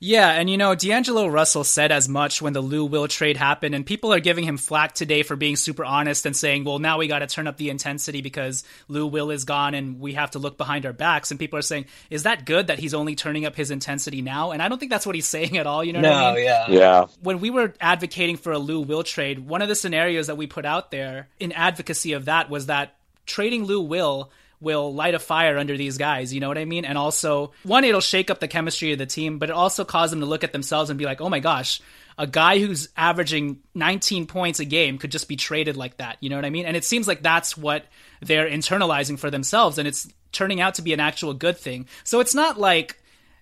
Yeah, 0.00 0.30
and 0.30 0.48
you 0.48 0.56
know, 0.56 0.76
D'Angelo 0.76 1.26
Russell 1.26 1.64
said 1.64 1.90
as 1.90 2.08
much 2.08 2.40
when 2.40 2.52
the 2.52 2.60
Lou 2.60 2.84
Will 2.84 3.08
trade 3.08 3.36
happened, 3.36 3.74
and 3.74 3.84
people 3.84 4.12
are 4.12 4.20
giving 4.20 4.44
him 4.44 4.56
flack 4.56 4.94
today 4.94 5.24
for 5.24 5.34
being 5.34 5.56
super 5.56 5.84
honest 5.84 6.24
and 6.24 6.36
saying, 6.36 6.64
well, 6.64 6.78
now 6.78 6.98
we 6.98 7.08
got 7.08 7.18
to 7.18 7.26
turn 7.26 7.48
up 7.48 7.56
the 7.56 7.70
intensity 7.70 8.22
because 8.22 8.62
Lou 8.86 9.06
Will 9.08 9.30
is 9.30 9.44
gone 9.44 9.74
and 9.74 9.98
we 9.98 10.12
have 10.12 10.32
to 10.32 10.38
look 10.38 10.56
behind 10.56 10.86
our 10.86 10.92
backs. 10.92 11.30
And 11.30 11.40
people 11.40 11.58
are 11.58 11.62
saying, 11.62 11.86
is 12.10 12.22
that 12.22 12.46
good 12.46 12.68
that 12.68 12.78
he's 12.78 12.94
only 12.94 13.16
turning 13.16 13.44
up 13.44 13.56
his 13.56 13.72
intensity 13.72 14.22
now? 14.22 14.52
And 14.52 14.62
I 14.62 14.68
don't 14.68 14.78
think 14.78 14.90
that's 14.90 15.06
what 15.06 15.16
he's 15.16 15.28
saying 15.38 15.58
at 15.58 15.66
all. 15.66 15.82
You 15.82 15.94
know 15.94 16.00
no, 16.00 16.12
I 16.12 16.34
mean? 16.34 16.44
yeah. 16.44 16.66
Yeah. 16.68 17.06
When 17.20 17.40
we 17.40 17.50
were 17.50 17.74
advocating 17.80 18.36
for 18.36 18.52
a 18.52 18.58
Lou 18.58 18.80
Will 18.80 19.02
trade, 19.02 19.40
one 19.40 19.62
of 19.62 19.68
the 19.68 19.74
scenarios 19.74 20.28
that 20.28 20.36
we 20.36 20.46
put 20.46 20.64
out 20.64 20.90
there 20.90 21.28
in 21.40 21.50
advocacy 21.52 22.12
of 22.12 22.26
that 22.26 22.48
was 22.48 22.66
that 22.66 22.94
trading 23.26 23.64
Lou 23.64 23.80
Will 23.80 24.30
will 24.60 24.92
light 24.92 25.14
a 25.14 25.18
fire 25.18 25.58
under 25.58 25.76
these 25.76 25.98
guys. 25.98 26.32
You 26.32 26.40
know 26.40 26.48
what 26.48 26.58
I 26.58 26.64
mean? 26.64 26.84
And 26.84 26.98
also, 26.98 27.52
one, 27.62 27.84
it'll 27.84 28.00
shake 28.00 28.30
up 28.30 28.40
the 28.40 28.48
chemistry 28.48 28.92
of 28.92 28.98
the 28.98 29.06
team, 29.06 29.38
but 29.38 29.50
it 29.50 29.54
also 29.54 29.84
cause 29.84 30.10
them 30.10 30.20
to 30.20 30.26
look 30.26 30.44
at 30.44 30.52
themselves 30.52 30.90
and 30.90 30.98
be 30.98 31.04
like, 31.04 31.20
oh 31.20 31.28
my 31.28 31.40
gosh, 31.40 31.80
a 32.18 32.26
guy 32.26 32.58
who's 32.58 32.88
averaging 32.96 33.60
19 33.74 34.26
points 34.26 34.58
a 34.58 34.64
game 34.64 34.98
could 34.98 35.12
just 35.12 35.28
be 35.28 35.36
traded 35.36 35.76
like 35.76 35.98
that. 35.98 36.16
You 36.20 36.30
know 36.30 36.36
what 36.36 36.44
I 36.44 36.50
mean? 36.50 36.66
And 36.66 36.76
it 36.76 36.84
seems 36.84 37.06
like 37.06 37.22
that's 37.22 37.56
what 37.56 37.84
they're 38.20 38.48
internalizing 38.48 39.18
for 39.18 39.30
themselves, 39.30 39.78
and 39.78 39.86
it's 39.86 40.08
turning 40.32 40.60
out 40.60 40.74
to 40.74 40.82
be 40.82 40.92
an 40.92 41.00
actual 41.00 41.32
good 41.32 41.56
thing. 41.56 41.86
So 42.04 42.20
it's 42.20 42.34
not 42.34 42.58
like 42.58 43.00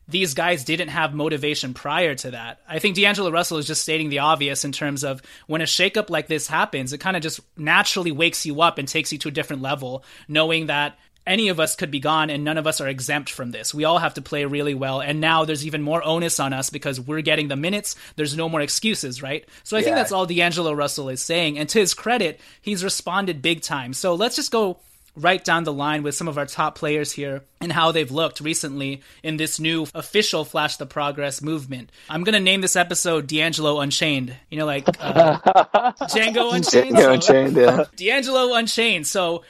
these 0.09 0.35
guys 0.35 0.65
didn't 0.65 0.89
have 0.89 1.15
motivation 1.15 1.75
prior 1.75 2.15
to 2.15 2.31
that. 2.31 2.61
I 2.69 2.79
think 2.79 2.95
D'Angelo 2.95 3.31
Russell 3.31 3.59
is 3.59 3.67
just 3.67 3.83
stating 3.83 4.09
the 4.09 4.21
obvious 4.21 4.65
in 4.65 4.71
terms 4.71 5.03
of 5.03 5.21
when 5.47 5.63
a 5.63 5.65
shakeup 5.65 6.11
like 6.11 6.29
this 6.29 6.47
happens, 6.47 6.93
it 6.93 6.99
kind 6.99 7.17
of 7.17 7.23
just 7.23 7.41
naturally 7.57 8.13
wakes 8.13 8.47
you 8.47 8.61
up 8.61 8.79
and 8.79 8.87
takes 8.87 9.13
you 9.13 9.19
to 9.19 9.29
a 9.29 9.33
different 9.33 9.63
level, 9.63 10.05
knowing 10.29 10.67
that 10.67 10.97
any 11.27 11.49
of 11.49 11.59
us 11.59 11.77
could 11.77 11.91
be 11.91 12.01
gone 12.01 12.31
and 12.31 12.45
none 12.45 12.59
of 12.59 12.67
us 12.67 12.81
are 12.81 12.89
exempt 12.89 13.31
from 13.31 13.51
this. 13.51 13.75
We 13.75 13.85
all 13.85 13.99
have 13.99 14.15
to 14.15 14.23
play 14.23 14.45
really 14.45 14.75
well. 14.75 15.01
And 15.01 15.21
now 15.21 15.45
there's 15.45 15.67
even 15.67 15.83
more 15.83 16.03
onus 16.05 16.39
on 16.39 16.53
us 16.53 16.71
because 16.71 17.01
we're 17.01 17.23
getting 17.23 17.49
the 17.49 17.57
minutes. 17.57 17.97
There's 18.17 18.37
no 18.37 18.49
more 18.49 18.61
excuses, 18.61 19.23
right? 19.23 19.45
So 19.65 19.77
I 19.77 19.81
yeah. 19.81 19.85
think 19.85 19.97
that's 19.97 20.13
all 20.13 20.27
D'Angelo 20.27 20.73
Russell 20.73 21.09
is 21.09 21.23
saying. 21.23 21.59
And 21.59 21.69
to 21.71 21.79
his 21.79 21.95
credit, 21.95 22.41
he's 22.63 22.85
responded 22.85 23.43
big 23.43 23.63
time. 23.63 23.93
So 23.93 24.15
let's 24.15 24.37
just 24.37 24.53
go 24.53 24.79
right 25.17 25.43
down 25.43 25.65
the 25.65 25.73
line 25.73 26.03
with 26.03 26.15
some 26.15 26.29
of 26.29 26.39
our 26.39 26.47
top 26.47 26.77
players 26.77 27.11
here 27.11 27.43
and 27.61 27.73
how 27.73 27.91
they've 27.91 28.11
looked 28.11 28.41
recently 28.41 29.03
in 29.23 29.39
this 29.39 29.59
new 29.59 29.87
official 29.95 30.45
Flash 30.45 30.77
the 30.77 30.87
Progress 30.87 31.41
movement. 31.41 31.91
I'm 32.09 32.23
going 32.23 32.35
to 32.35 32.41
name 32.41 32.61
this 32.61 32.77
episode 32.77 33.27
D'Angelo 33.27 33.81
Unchained. 33.81 34.37
You 34.51 34.59
know, 34.59 34.67
like 34.67 34.87
uh, 35.01 35.39
Django 36.03 36.55
Unchained. 36.55 36.97
Django 36.97 37.15
Unchained, 37.15 37.57
yeah. 37.57 37.85
D'Angelo 37.97 38.55
Unchained. 38.55 39.07
So 39.07 39.43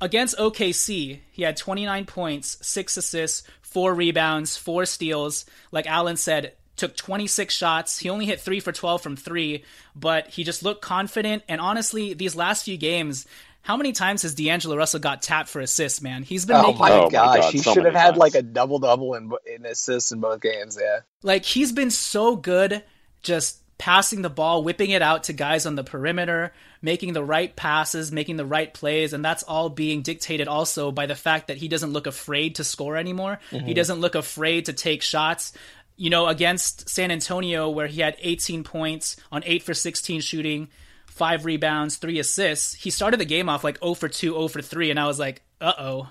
against 0.00 0.36
OKC, 0.38 1.20
he 1.30 1.42
had 1.42 1.56
29 1.56 2.06
points, 2.06 2.58
six 2.62 2.96
assists, 2.96 3.42
four 3.62 3.94
rebounds, 3.94 4.56
four 4.56 4.86
steals. 4.86 5.44
Like 5.72 5.86
Alan 5.86 6.16
said, 6.16 6.54
took 6.76 6.96
26 6.96 7.54
shots. 7.54 7.98
He 7.98 8.10
only 8.10 8.26
hit 8.26 8.40
three 8.40 8.60
for 8.60 8.72
12 8.72 9.02
from 9.02 9.16
three, 9.16 9.64
but 9.94 10.28
he 10.28 10.44
just 10.44 10.62
looked 10.62 10.82
confident. 10.82 11.42
And 11.48 11.60
honestly, 11.60 12.14
these 12.14 12.34
last 12.34 12.64
few 12.64 12.76
games, 12.76 13.26
how 13.62 13.76
many 13.76 13.92
times 13.92 14.22
has 14.22 14.34
D'Angelo 14.34 14.76
Russell 14.76 15.00
got 15.00 15.22
tapped 15.22 15.48
for 15.48 15.60
assists, 15.60 16.00
man? 16.00 16.22
He's 16.22 16.46
been 16.46 16.56
oh 16.56 16.62
making. 16.62 16.78
My 16.78 16.92
oh 16.92 17.10
gosh, 17.10 17.36
my 17.36 17.40
God, 17.40 17.52
he 17.52 17.58
so 17.58 17.74
should 17.74 17.84
have 17.84 17.94
had 17.94 18.16
like 18.16 18.34
a 18.34 18.42
double 18.42 18.78
double 18.78 19.14
in, 19.14 19.30
in 19.46 19.66
assists 19.66 20.12
in 20.12 20.20
both 20.20 20.40
games. 20.40 20.78
Yeah, 20.80 21.00
like 21.22 21.44
he's 21.44 21.70
been 21.72 21.90
so 21.90 22.36
good, 22.36 22.82
just 23.22 23.60
passing 23.76 24.22
the 24.22 24.30
ball, 24.30 24.64
whipping 24.64 24.90
it 24.90 25.02
out 25.02 25.24
to 25.24 25.32
guys 25.34 25.66
on 25.66 25.74
the 25.74 25.84
perimeter, 25.84 26.52
making 26.82 27.12
the 27.12 27.24
right 27.24 27.54
passes, 27.54 28.10
making 28.10 28.36
the 28.36 28.46
right 28.46 28.72
plays, 28.72 29.12
and 29.12 29.24
that's 29.24 29.42
all 29.42 29.68
being 29.68 30.02
dictated 30.02 30.48
also 30.48 30.90
by 30.90 31.06
the 31.06 31.14
fact 31.14 31.48
that 31.48 31.58
he 31.58 31.68
doesn't 31.68 31.92
look 31.92 32.06
afraid 32.06 32.56
to 32.56 32.64
score 32.64 32.96
anymore. 32.96 33.38
Mm-hmm. 33.50 33.66
He 33.66 33.74
doesn't 33.74 34.00
look 34.00 34.14
afraid 34.14 34.66
to 34.66 34.72
take 34.72 35.02
shots. 35.02 35.52
You 35.96 36.08
know, 36.08 36.28
against 36.28 36.88
San 36.88 37.10
Antonio, 37.10 37.68
where 37.68 37.86
he 37.86 38.00
had 38.00 38.16
18 38.20 38.64
points 38.64 39.16
on 39.30 39.42
8 39.44 39.62
for 39.62 39.74
16 39.74 40.22
shooting, 40.22 40.68
five 41.06 41.44
rebounds, 41.44 41.96
three 41.96 42.18
assists, 42.18 42.72
he 42.72 42.88
started 42.88 43.20
the 43.20 43.26
game 43.26 43.50
off 43.50 43.64
like 43.64 43.78
0 43.80 43.94
for 43.94 44.08
2, 44.08 44.32
0 44.32 44.48
for 44.48 44.62
3, 44.62 44.90
and 44.90 44.98
I 44.98 45.06
was 45.06 45.18
like, 45.18 45.42
uh 45.60 45.74
oh. 45.78 46.08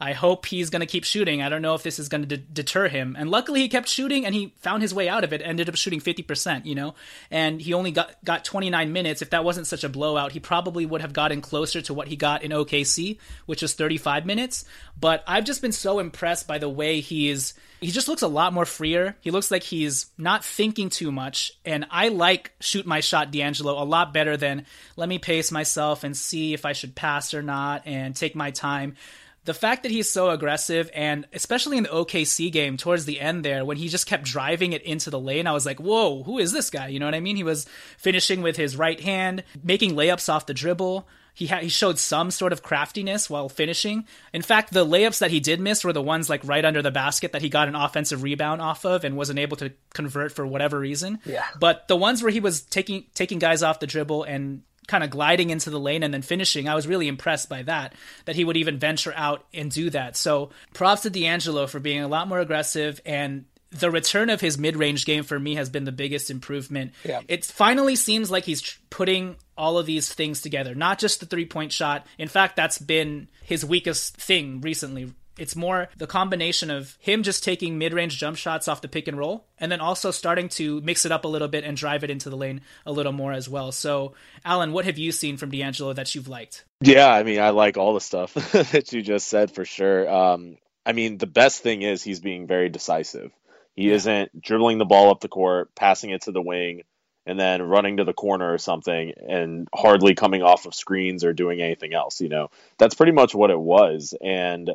I 0.00 0.12
hope 0.12 0.46
he's 0.46 0.70
going 0.70 0.80
to 0.80 0.86
keep 0.86 1.04
shooting. 1.04 1.42
I 1.42 1.50
don't 1.50 1.60
know 1.60 1.74
if 1.74 1.82
this 1.82 1.98
is 1.98 2.08
going 2.08 2.26
to 2.26 2.36
deter 2.36 2.88
him. 2.88 3.16
And 3.18 3.30
luckily, 3.30 3.60
he 3.60 3.68
kept 3.68 3.86
shooting 3.88 4.24
and 4.24 4.34
he 4.34 4.54
found 4.60 4.82
his 4.82 4.94
way 4.94 5.08
out 5.08 5.24
of 5.24 5.32
it. 5.32 5.42
Ended 5.44 5.68
up 5.68 5.76
shooting 5.76 6.00
50%, 6.00 6.64
you 6.64 6.74
know? 6.74 6.94
And 7.30 7.60
he 7.60 7.74
only 7.74 7.90
got, 7.90 8.16
got 8.24 8.44
29 8.44 8.92
minutes. 8.92 9.20
If 9.20 9.30
that 9.30 9.44
wasn't 9.44 9.66
such 9.66 9.84
a 9.84 9.90
blowout, 9.90 10.32
he 10.32 10.40
probably 10.40 10.86
would 10.86 11.02
have 11.02 11.12
gotten 11.12 11.42
closer 11.42 11.82
to 11.82 11.92
what 11.92 12.08
he 12.08 12.16
got 12.16 12.42
in 12.42 12.50
OKC, 12.50 13.18
which 13.44 13.60
was 13.60 13.74
35 13.74 14.24
minutes. 14.24 14.64
But 14.98 15.22
I've 15.26 15.44
just 15.44 15.60
been 15.60 15.72
so 15.72 15.98
impressed 15.98 16.48
by 16.48 16.56
the 16.56 16.68
way 16.68 17.00
he's 17.00 17.54
he 17.80 17.90
just 17.90 18.08
looks 18.08 18.20
a 18.20 18.28
lot 18.28 18.52
more 18.52 18.66
freer. 18.66 19.16
He 19.22 19.30
looks 19.30 19.50
like 19.50 19.62
he's 19.62 20.06
not 20.18 20.44
thinking 20.44 20.90
too 20.90 21.10
much. 21.10 21.52
And 21.64 21.86
I 21.90 22.08
like 22.08 22.52
shoot 22.60 22.86
my 22.86 23.00
shot 23.00 23.30
D'Angelo 23.30 23.82
a 23.82 23.84
lot 23.84 24.12
better 24.12 24.36
than 24.36 24.66
let 24.96 25.08
me 25.08 25.18
pace 25.18 25.50
myself 25.50 26.04
and 26.04 26.14
see 26.14 26.52
if 26.52 26.66
I 26.66 26.72
should 26.72 26.94
pass 26.94 27.32
or 27.32 27.42
not 27.42 27.82
and 27.86 28.14
take 28.14 28.34
my 28.34 28.50
time 28.50 28.96
the 29.44 29.54
fact 29.54 29.82
that 29.82 29.92
he's 29.92 30.10
so 30.10 30.30
aggressive 30.30 30.90
and 30.94 31.26
especially 31.32 31.78
in 31.78 31.84
the 31.84 31.88
OKC 31.88 32.52
game 32.52 32.76
towards 32.76 33.06
the 33.06 33.20
end 33.20 33.44
there 33.44 33.64
when 33.64 33.78
he 33.78 33.88
just 33.88 34.06
kept 34.06 34.24
driving 34.24 34.72
it 34.72 34.82
into 34.82 35.10
the 35.10 35.18
lane, 35.18 35.46
I 35.46 35.52
was 35.52 35.64
like, 35.64 35.80
whoa, 35.80 36.22
who 36.22 36.38
is 36.38 36.52
this 36.52 36.70
guy? 36.70 36.88
You 36.88 36.98
know 36.98 37.06
what 37.06 37.14
I 37.14 37.20
mean? 37.20 37.36
He 37.36 37.44
was 37.44 37.66
finishing 37.96 38.42
with 38.42 38.56
his 38.56 38.76
right 38.76 39.00
hand, 39.00 39.44
making 39.62 39.92
layups 39.92 40.32
off 40.32 40.46
the 40.46 40.54
dribble. 40.54 41.08
He 41.32 41.46
had 41.46 41.62
he 41.62 41.68
showed 41.68 41.98
some 41.98 42.30
sort 42.30 42.52
of 42.52 42.62
craftiness 42.62 43.30
while 43.30 43.48
finishing. 43.48 44.04
In 44.34 44.42
fact, 44.42 44.72
the 44.72 44.84
layups 44.84 45.20
that 45.20 45.30
he 45.30 45.40
did 45.40 45.60
miss 45.60 45.84
were 45.84 45.92
the 45.92 46.02
ones 46.02 46.28
like 46.28 46.44
right 46.44 46.64
under 46.64 46.82
the 46.82 46.90
basket 46.90 47.32
that 47.32 47.40
he 47.40 47.48
got 47.48 47.68
an 47.68 47.76
offensive 47.76 48.22
rebound 48.22 48.60
off 48.60 48.84
of 48.84 49.04
and 49.04 49.16
wasn't 49.16 49.38
able 49.38 49.56
to 49.58 49.72
convert 49.94 50.32
for 50.32 50.46
whatever 50.46 50.78
reason. 50.78 51.18
Yeah. 51.24 51.46
But 51.58 51.88
the 51.88 51.96
ones 51.96 52.22
where 52.22 52.32
he 52.32 52.40
was 52.40 52.62
taking 52.62 53.06
taking 53.14 53.38
guys 53.38 53.62
off 53.62 53.80
the 53.80 53.86
dribble 53.86 54.24
and 54.24 54.62
kind 54.90 55.04
of 55.04 55.10
gliding 55.10 55.50
into 55.50 55.70
the 55.70 55.78
lane 55.78 56.02
and 56.02 56.12
then 56.12 56.20
finishing. 56.20 56.68
I 56.68 56.74
was 56.74 56.88
really 56.88 57.06
impressed 57.06 57.48
by 57.48 57.62
that, 57.62 57.94
that 58.24 58.34
he 58.34 58.44
would 58.44 58.56
even 58.56 58.80
venture 58.80 59.14
out 59.14 59.46
and 59.54 59.70
do 59.70 59.88
that. 59.90 60.16
So 60.16 60.50
props 60.74 61.02
to 61.02 61.10
D'Angelo 61.10 61.68
for 61.68 61.78
being 61.78 62.02
a 62.02 62.08
lot 62.08 62.26
more 62.26 62.40
aggressive 62.40 63.00
and 63.06 63.44
the 63.70 63.88
return 63.88 64.30
of 64.30 64.40
his 64.40 64.58
mid-range 64.58 65.06
game 65.06 65.22
for 65.22 65.38
me 65.38 65.54
has 65.54 65.70
been 65.70 65.84
the 65.84 65.92
biggest 65.92 66.28
improvement. 66.28 66.90
Yeah. 67.04 67.20
It 67.28 67.44
finally 67.44 67.94
seems 67.94 68.28
like 68.28 68.44
he's 68.44 68.76
putting 68.90 69.36
all 69.56 69.78
of 69.78 69.86
these 69.86 70.12
things 70.12 70.40
together, 70.40 70.74
not 70.74 70.98
just 70.98 71.20
the 71.20 71.26
three-point 71.26 71.70
shot. 71.70 72.04
In 72.18 72.26
fact, 72.26 72.56
that's 72.56 72.78
been 72.78 73.28
his 73.44 73.64
weakest 73.64 74.16
thing 74.16 74.60
recently. 74.60 75.12
It's 75.40 75.56
more 75.56 75.88
the 75.96 76.06
combination 76.06 76.70
of 76.70 76.96
him 77.00 77.22
just 77.22 77.42
taking 77.42 77.78
mid-range 77.78 78.18
jump 78.18 78.36
shots 78.36 78.68
off 78.68 78.82
the 78.82 78.88
pick 78.88 79.08
and 79.08 79.18
roll 79.18 79.46
and 79.58 79.72
then 79.72 79.80
also 79.80 80.10
starting 80.10 80.48
to 80.50 80.80
mix 80.82 81.04
it 81.06 81.12
up 81.12 81.24
a 81.24 81.28
little 81.28 81.48
bit 81.48 81.64
and 81.64 81.76
drive 81.76 82.04
it 82.04 82.10
into 82.10 82.28
the 82.28 82.36
lane 82.36 82.60
a 82.84 82.92
little 82.92 83.12
more 83.12 83.32
as 83.32 83.48
well. 83.48 83.72
So, 83.72 84.14
Alan, 84.44 84.72
what 84.72 84.84
have 84.84 84.98
you 84.98 85.12
seen 85.12 85.36
from 85.36 85.50
D'Angelo 85.50 85.92
that 85.94 86.14
you've 86.14 86.28
liked? 86.28 86.64
Yeah, 86.82 87.08
I 87.08 87.22
mean, 87.22 87.40
I 87.40 87.50
like 87.50 87.76
all 87.76 87.94
the 87.94 88.00
stuff 88.00 88.34
that 88.52 88.92
you 88.92 89.02
just 89.02 89.28
said 89.28 89.50
for 89.50 89.64
sure. 89.64 90.08
Um, 90.08 90.58
I 90.84 90.92
mean, 90.92 91.18
the 91.18 91.26
best 91.26 91.62
thing 91.62 91.82
is 91.82 92.02
he's 92.02 92.20
being 92.20 92.46
very 92.46 92.68
decisive. 92.68 93.32
He 93.76 93.88
yeah. 93.88 93.94
isn't 93.94 94.42
dribbling 94.42 94.78
the 94.78 94.84
ball 94.84 95.10
up 95.10 95.20
the 95.20 95.28
court, 95.28 95.74
passing 95.74 96.10
it 96.10 96.22
to 96.22 96.32
the 96.32 96.42
wing, 96.42 96.82
and 97.26 97.38
then 97.38 97.62
running 97.62 97.98
to 97.98 98.04
the 98.04 98.12
corner 98.12 98.52
or 98.52 98.58
something 98.58 99.12
and 99.28 99.68
hardly 99.74 100.14
coming 100.14 100.42
off 100.42 100.66
of 100.66 100.74
screens 100.74 101.24
or 101.24 101.32
doing 101.32 101.60
anything 101.60 101.94
else. 101.94 102.20
You 102.20 102.28
know, 102.28 102.50
that's 102.78 102.94
pretty 102.94 103.12
much 103.12 103.34
what 103.34 103.50
it 103.50 103.60
was. 103.60 104.14
And 104.20 104.70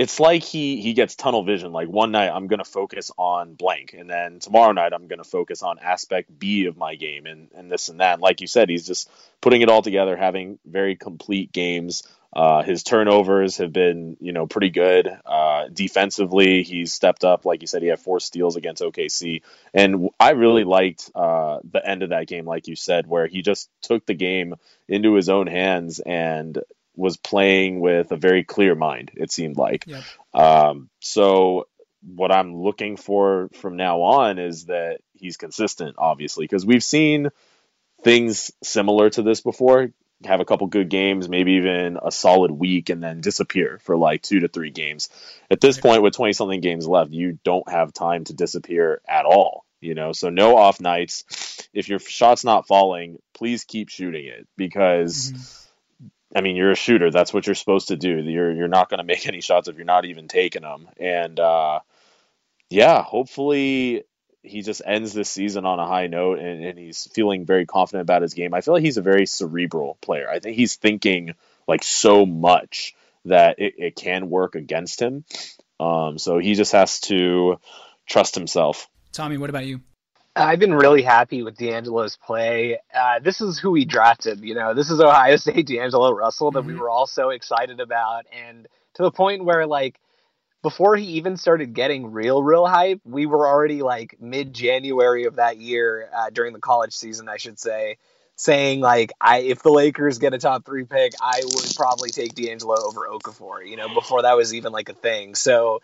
it's 0.00 0.18
like 0.18 0.42
he 0.42 0.80
he 0.80 0.94
gets 0.94 1.14
tunnel 1.14 1.44
vision. 1.44 1.72
Like 1.72 1.88
one 1.88 2.10
night 2.10 2.30
I'm 2.30 2.46
gonna 2.46 2.64
focus 2.64 3.10
on 3.18 3.52
blank, 3.52 3.92
and 3.92 4.08
then 4.08 4.38
tomorrow 4.38 4.72
night 4.72 4.94
I'm 4.94 5.08
gonna 5.08 5.24
focus 5.24 5.62
on 5.62 5.78
aspect 5.78 6.38
B 6.38 6.64
of 6.64 6.78
my 6.78 6.94
game, 6.94 7.26
and 7.26 7.50
and 7.54 7.70
this 7.70 7.90
and 7.90 8.00
that. 8.00 8.14
And 8.14 8.22
like 8.22 8.40
you 8.40 8.46
said, 8.46 8.70
he's 8.70 8.86
just 8.86 9.10
putting 9.42 9.60
it 9.60 9.68
all 9.68 9.82
together, 9.82 10.16
having 10.16 10.58
very 10.64 10.96
complete 10.96 11.52
games. 11.52 12.02
Uh, 12.32 12.62
his 12.62 12.82
turnovers 12.82 13.58
have 13.58 13.74
been, 13.74 14.16
you 14.20 14.32
know, 14.32 14.46
pretty 14.46 14.70
good. 14.70 15.06
Uh, 15.26 15.66
defensively, 15.70 16.62
he's 16.62 16.94
stepped 16.94 17.22
up. 17.22 17.44
Like 17.44 17.60
you 17.60 17.66
said, 17.66 17.82
he 17.82 17.88
had 17.88 18.00
four 18.00 18.20
steals 18.20 18.56
against 18.56 18.80
OKC, 18.80 19.42
and 19.74 20.08
I 20.18 20.30
really 20.30 20.64
liked 20.64 21.10
uh, 21.14 21.58
the 21.70 21.86
end 21.86 22.02
of 22.02 22.08
that 22.08 22.26
game, 22.26 22.46
like 22.46 22.68
you 22.68 22.76
said, 22.76 23.06
where 23.06 23.26
he 23.26 23.42
just 23.42 23.68
took 23.82 24.06
the 24.06 24.14
game 24.14 24.54
into 24.88 25.12
his 25.12 25.28
own 25.28 25.46
hands 25.46 26.00
and 26.00 26.58
was 26.96 27.16
playing 27.16 27.80
with 27.80 28.12
a 28.12 28.16
very 28.16 28.44
clear 28.44 28.74
mind. 28.74 29.10
It 29.14 29.32
seemed 29.32 29.56
like. 29.56 29.86
Yep. 29.86 30.04
Um, 30.34 30.90
so 31.00 31.66
what 32.02 32.32
I'm 32.32 32.56
looking 32.56 32.96
for 32.96 33.50
from 33.54 33.76
now 33.76 34.02
on 34.02 34.38
is 34.38 34.66
that 34.66 35.00
he's 35.14 35.36
consistent, 35.36 35.96
obviously, 35.98 36.44
because 36.44 36.64
we've 36.64 36.84
seen 36.84 37.30
things 38.02 38.50
similar 38.62 39.10
to 39.10 39.22
this 39.22 39.40
before. 39.40 39.90
Have 40.24 40.40
a 40.40 40.44
couple 40.44 40.66
good 40.66 40.90
games, 40.90 41.30
maybe 41.30 41.52
even 41.52 41.98
a 42.02 42.12
solid 42.12 42.50
week, 42.50 42.90
and 42.90 43.02
then 43.02 43.22
disappear 43.22 43.78
for 43.82 43.96
like 43.96 44.20
two 44.20 44.40
to 44.40 44.48
three 44.48 44.70
games. 44.70 45.08
At 45.50 45.62
this 45.62 45.78
point, 45.78 46.02
with 46.02 46.14
20 46.14 46.34
something 46.34 46.60
games 46.60 46.86
left, 46.86 47.10
you 47.10 47.38
don't 47.42 47.68
have 47.70 47.94
time 47.94 48.24
to 48.24 48.34
disappear 48.34 49.00
at 49.08 49.24
all. 49.24 49.64
You 49.80 49.94
know, 49.94 50.12
so 50.12 50.28
no 50.28 50.58
off 50.58 50.78
nights. 50.78 51.68
If 51.72 51.88
your 51.88 52.00
shot's 52.00 52.44
not 52.44 52.66
falling, 52.66 53.18
please 53.32 53.64
keep 53.64 53.88
shooting 53.88 54.26
it 54.26 54.46
because. 54.56 55.32
Mm-hmm 55.32 55.59
I 56.34 56.40
mean, 56.42 56.56
you're 56.56 56.70
a 56.70 56.76
shooter. 56.76 57.10
That's 57.10 57.34
what 57.34 57.46
you're 57.46 57.54
supposed 57.54 57.88
to 57.88 57.96
do. 57.96 58.18
You're 58.18 58.52
you're 58.52 58.68
not 58.68 58.88
going 58.88 58.98
to 58.98 59.04
make 59.04 59.26
any 59.26 59.40
shots 59.40 59.68
if 59.68 59.76
you're 59.76 59.84
not 59.84 60.04
even 60.04 60.28
taking 60.28 60.62
them. 60.62 60.88
And 60.98 61.38
uh, 61.38 61.80
yeah, 62.68 63.02
hopefully 63.02 64.04
he 64.42 64.62
just 64.62 64.80
ends 64.84 65.12
this 65.12 65.28
season 65.28 65.66
on 65.66 65.78
a 65.78 65.86
high 65.86 66.06
note 66.06 66.38
and, 66.38 66.64
and 66.64 66.78
he's 66.78 67.08
feeling 67.12 67.44
very 67.44 67.66
confident 67.66 68.02
about 68.02 68.22
his 68.22 68.34
game. 68.34 68.54
I 68.54 68.62
feel 68.62 68.72
like 68.72 68.82
he's 68.82 68.96
a 68.96 69.02
very 69.02 69.26
cerebral 69.26 69.98
player. 70.00 70.30
I 70.30 70.38
think 70.38 70.56
he's 70.56 70.76
thinking 70.76 71.34
like 71.68 71.82
so 71.82 72.24
much 72.24 72.94
that 73.26 73.58
it, 73.58 73.74
it 73.76 73.96
can 73.96 74.30
work 74.30 74.54
against 74.54 75.00
him. 75.00 75.24
Um, 75.78 76.18
so 76.18 76.38
he 76.38 76.54
just 76.54 76.72
has 76.72 77.00
to 77.00 77.58
trust 78.06 78.34
himself. 78.34 78.88
Tommy, 79.12 79.36
what 79.36 79.50
about 79.50 79.66
you? 79.66 79.80
I've 80.36 80.58
been 80.58 80.74
really 80.74 81.02
happy 81.02 81.42
with 81.42 81.56
D'Angelo's 81.56 82.16
play. 82.16 82.78
Uh, 82.94 83.18
this 83.18 83.40
is 83.40 83.58
who 83.58 83.72
we 83.72 83.84
drafted. 83.84 84.40
You 84.40 84.54
know, 84.54 84.74
this 84.74 84.90
is 84.90 85.00
Ohio 85.00 85.36
State 85.36 85.66
D'Angelo 85.66 86.12
Russell 86.12 86.52
that 86.52 86.60
mm-hmm. 86.60 86.68
we 86.68 86.74
were 86.76 86.88
all 86.88 87.06
so 87.06 87.30
excited 87.30 87.80
about, 87.80 88.26
and 88.32 88.68
to 88.94 89.02
the 89.02 89.10
point 89.10 89.44
where 89.44 89.66
like 89.66 89.98
before 90.62 90.94
he 90.94 91.04
even 91.12 91.36
started 91.36 91.74
getting 91.74 92.12
real, 92.12 92.42
real 92.42 92.66
hype, 92.66 93.00
we 93.04 93.26
were 93.26 93.46
already 93.46 93.82
like 93.82 94.16
mid 94.20 94.52
January 94.52 95.24
of 95.24 95.36
that 95.36 95.56
year 95.56 96.08
uh, 96.14 96.30
during 96.30 96.52
the 96.52 96.60
college 96.60 96.92
season, 96.92 97.28
I 97.28 97.38
should 97.38 97.58
say, 97.58 97.96
saying 98.36 98.80
like, 98.80 99.12
I 99.20 99.38
if 99.40 99.62
the 99.62 99.70
Lakers 99.70 100.18
get 100.18 100.34
a 100.34 100.38
top 100.38 100.64
three 100.64 100.84
pick, 100.84 101.12
I 101.20 101.40
would 101.44 101.72
probably 101.76 102.10
take 102.10 102.34
D'Angelo 102.34 102.76
over 102.86 103.08
Okafor. 103.10 103.66
You 103.66 103.76
know, 103.76 103.92
before 103.92 104.22
that 104.22 104.36
was 104.36 104.54
even 104.54 104.72
like 104.72 104.88
a 104.90 104.94
thing. 104.94 105.34
So 105.34 105.80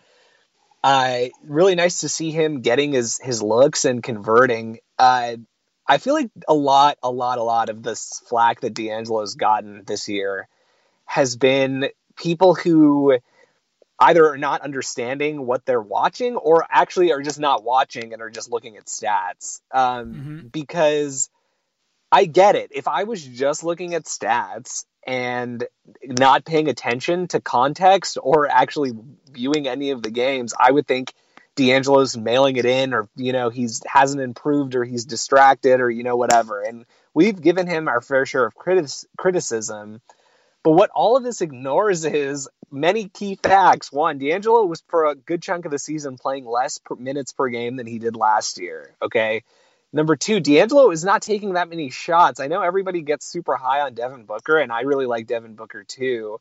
uh, 0.83 1.25
really 1.43 1.75
nice 1.75 2.01
to 2.01 2.09
see 2.09 2.31
him 2.31 2.61
getting 2.61 2.93
his 2.93 3.19
his 3.21 3.41
looks 3.41 3.85
and 3.85 4.01
converting. 4.01 4.79
Uh, 4.97 5.37
I 5.87 5.97
feel 5.97 6.13
like 6.13 6.29
a 6.47 6.53
lot, 6.53 6.97
a 7.01 7.11
lot, 7.11 7.37
a 7.37 7.43
lot 7.43 7.69
of 7.69 7.81
this 7.81 8.21
flack 8.27 8.61
that 8.61 8.73
D'Angelo's 8.73 9.35
gotten 9.35 9.83
this 9.85 10.09
year 10.09 10.47
has 11.05 11.37
been 11.37 11.89
people 12.17 12.55
who 12.55 13.17
either 13.99 14.29
are 14.29 14.37
not 14.37 14.61
understanding 14.61 15.45
what 15.45 15.65
they're 15.65 15.81
watching 15.81 16.35
or 16.35 16.65
actually 16.69 17.11
are 17.13 17.21
just 17.21 17.39
not 17.39 17.63
watching 17.63 18.13
and 18.13 18.21
are 18.21 18.29
just 18.29 18.51
looking 18.51 18.77
at 18.77 18.85
stats. 18.85 19.61
Um, 19.71 20.13
mm-hmm. 20.13 20.47
Because 20.47 21.29
I 22.11 22.25
get 22.25 22.55
it. 22.55 22.71
If 22.73 22.87
I 22.87 23.03
was 23.03 23.23
just 23.23 23.63
looking 23.63 23.93
at 23.93 24.03
stats 24.03 24.85
and 25.07 25.65
not 26.03 26.43
paying 26.43 26.67
attention 26.67 27.27
to 27.29 27.39
context 27.39 28.17
or 28.21 28.47
actually 28.47 28.91
viewing 29.31 29.67
any 29.67 29.91
of 29.91 30.03
the 30.03 30.11
games, 30.11 30.53
I 30.59 30.69
would 30.69 30.85
think 30.85 31.13
D'Angelo's 31.55 32.17
mailing 32.17 32.57
it 32.57 32.65
in 32.65 32.93
or, 32.93 33.07
you 33.15 33.31
know, 33.31 33.49
he's 33.49 33.81
hasn't 33.87 34.21
improved 34.21 34.75
or 34.75 34.83
he's 34.83 35.05
distracted 35.05 35.79
or, 35.79 35.89
you 35.89 36.03
know, 36.03 36.17
whatever. 36.17 36.61
And 36.61 36.85
we've 37.13 37.41
given 37.41 37.67
him 37.67 37.87
our 37.87 38.01
fair 38.01 38.25
share 38.25 38.45
of 38.45 38.53
critis- 38.53 39.05
criticism. 39.17 40.01
But 40.61 40.71
what 40.73 40.89
all 40.93 41.15
of 41.15 41.23
this 41.23 41.39
ignores 41.39 42.03
is 42.03 42.49
many 42.69 43.07
key 43.07 43.39
facts. 43.41 43.91
One, 43.91 44.17
D'Angelo 44.17 44.65
was 44.65 44.83
for 44.89 45.05
a 45.05 45.15
good 45.15 45.41
chunk 45.41 45.63
of 45.63 45.71
the 45.71 45.79
season 45.79 46.17
playing 46.17 46.45
less 46.45 46.79
per 46.79 46.95
minutes 46.95 47.31
per 47.31 47.47
game 47.47 47.77
than 47.77 47.87
he 47.87 47.97
did 47.97 48.17
last 48.17 48.59
year. 48.59 48.93
Okay. 49.01 49.43
Number 49.93 50.15
two, 50.15 50.39
D'Angelo 50.39 50.91
is 50.91 51.03
not 51.03 51.21
taking 51.21 51.53
that 51.53 51.69
many 51.69 51.89
shots. 51.89 52.39
I 52.39 52.47
know 52.47 52.61
everybody 52.61 53.01
gets 53.01 53.25
super 53.25 53.55
high 53.55 53.81
on 53.81 53.93
Devin 53.93 54.25
Booker, 54.25 54.57
and 54.57 54.71
I 54.71 54.81
really 54.81 55.05
like 55.05 55.27
Devin 55.27 55.55
Booker 55.55 55.83
too. 55.83 56.39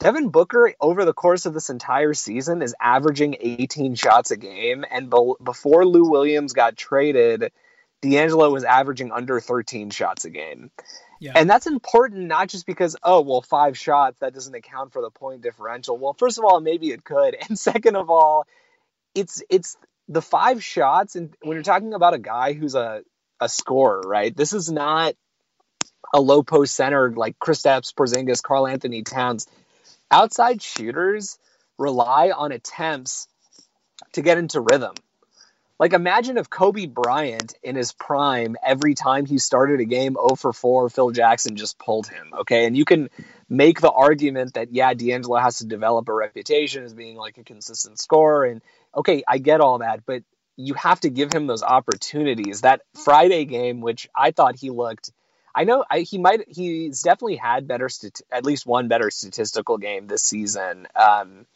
Devin 0.00 0.28
Booker, 0.28 0.74
over 0.80 1.04
the 1.04 1.14
course 1.14 1.46
of 1.46 1.54
this 1.54 1.70
entire 1.70 2.14
season, 2.14 2.62
is 2.62 2.74
averaging 2.80 3.36
18 3.40 3.94
shots 3.94 4.30
a 4.32 4.36
game. 4.36 4.84
And 4.90 5.08
be- 5.08 5.34
before 5.42 5.86
Lou 5.86 6.10
Williams 6.10 6.52
got 6.52 6.76
traded, 6.76 7.52
D'Angelo 8.02 8.50
was 8.50 8.64
averaging 8.64 9.12
under 9.12 9.40
13 9.40 9.90
shots 9.90 10.24
a 10.24 10.30
game. 10.30 10.70
Yeah. 11.20 11.32
And 11.36 11.48
that's 11.48 11.66
important 11.66 12.26
not 12.26 12.48
just 12.48 12.66
because, 12.66 12.96
oh, 13.02 13.22
well, 13.22 13.40
five 13.40 13.78
shots, 13.78 14.18
that 14.20 14.34
doesn't 14.34 14.54
account 14.54 14.92
for 14.92 15.00
the 15.00 15.10
point 15.10 15.40
differential. 15.40 15.96
Well, 15.96 16.12
first 16.12 16.38
of 16.38 16.44
all, 16.44 16.60
maybe 16.60 16.90
it 16.90 17.04
could. 17.04 17.36
And 17.48 17.58
second 17.58 17.96
of 17.96 18.10
all, 18.10 18.46
it's 19.14 19.42
it's 19.48 19.76
the 20.08 20.22
five 20.22 20.62
shots, 20.62 21.16
and 21.16 21.34
when 21.42 21.56
you're 21.56 21.62
talking 21.62 21.94
about 21.94 22.14
a 22.14 22.18
guy 22.18 22.52
who's 22.52 22.74
a 22.74 23.02
a 23.40 23.48
scorer, 23.48 24.02
right? 24.04 24.34
This 24.36 24.52
is 24.52 24.70
not 24.70 25.14
a 26.12 26.20
low 26.20 26.42
post 26.42 26.74
center 26.74 27.12
like 27.12 27.38
Kristaps 27.38 27.92
Porzingis, 27.92 28.42
Karl-Anthony 28.42 29.02
Towns. 29.02 29.46
Outside 30.10 30.62
shooters 30.62 31.38
rely 31.78 32.30
on 32.30 32.52
attempts 32.52 33.28
to 34.12 34.22
get 34.22 34.38
into 34.38 34.60
rhythm. 34.60 34.94
Like 35.78 35.92
imagine 35.92 36.38
if 36.38 36.48
Kobe 36.48 36.86
Bryant 36.86 37.54
in 37.62 37.74
his 37.74 37.92
prime, 37.92 38.56
every 38.64 38.94
time 38.94 39.26
he 39.26 39.38
started 39.38 39.80
a 39.80 39.84
game 39.84 40.14
0 40.14 40.36
for 40.36 40.52
4, 40.52 40.88
Phil 40.88 41.10
Jackson 41.10 41.56
just 41.56 41.78
pulled 41.78 42.06
him. 42.06 42.30
Okay. 42.40 42.64
And 42.66 42.76
you 42.76 42.84
can 42.84 43.10
make 43.48 43.80
the 43.80 43.90
argument 43.90 44.54
that, 44.54 44.72
yeah, 44.72 44.94
D'Angelo 44.94 45.38
has 45.38 45.58
to 45.58 45.66
develop 45.66 46.08
a 46.08 46.14
reputation 46.14 46.84
as 46.84 46.94
being 46.94 47.16
like 47.16 47.38
a 47.38 47.44
consistent 47.44 47.98
scorer. 47.98 48.44
And 48.44 48.62
okay, 48.96 49.22
I 49.26 49.38
get 49.38 49.60
all 49.60 49.78
that, 49.78 50.04
but 50.06 50.22
you 50.56 50.74
have 50.74 51.00
to 51.00 51.10
give 51.10 51.32
him 51.32 51.46
those 51.46 51.62
opportunities. 51.62 52.60
That 52.60 52.82
Friday 53.04 53.44
game, 53.44 53.80
which 53.80 54.08
I 54.14 54.30
thought 54.30 54.56
he 54.56 54.70
looked, 54.70 55.10
I 55.54 55.64
know 55.64 55.84
I, 55.88 56.00
he 56.00 56.18
might, 56.18 56.44
he's 56.48 57.02
definitely 57.02 57.36
had 57.36 57.68
better, 57.68 57.88
at 58.32 58.44
least 58.44 58.66
one 58.66 58.88
better 58.88 59.10
statistical 59.10 59.78
game 59.78 60.06
this 60.06 60.22
season 60.22 60.88
um, 60.96 61.46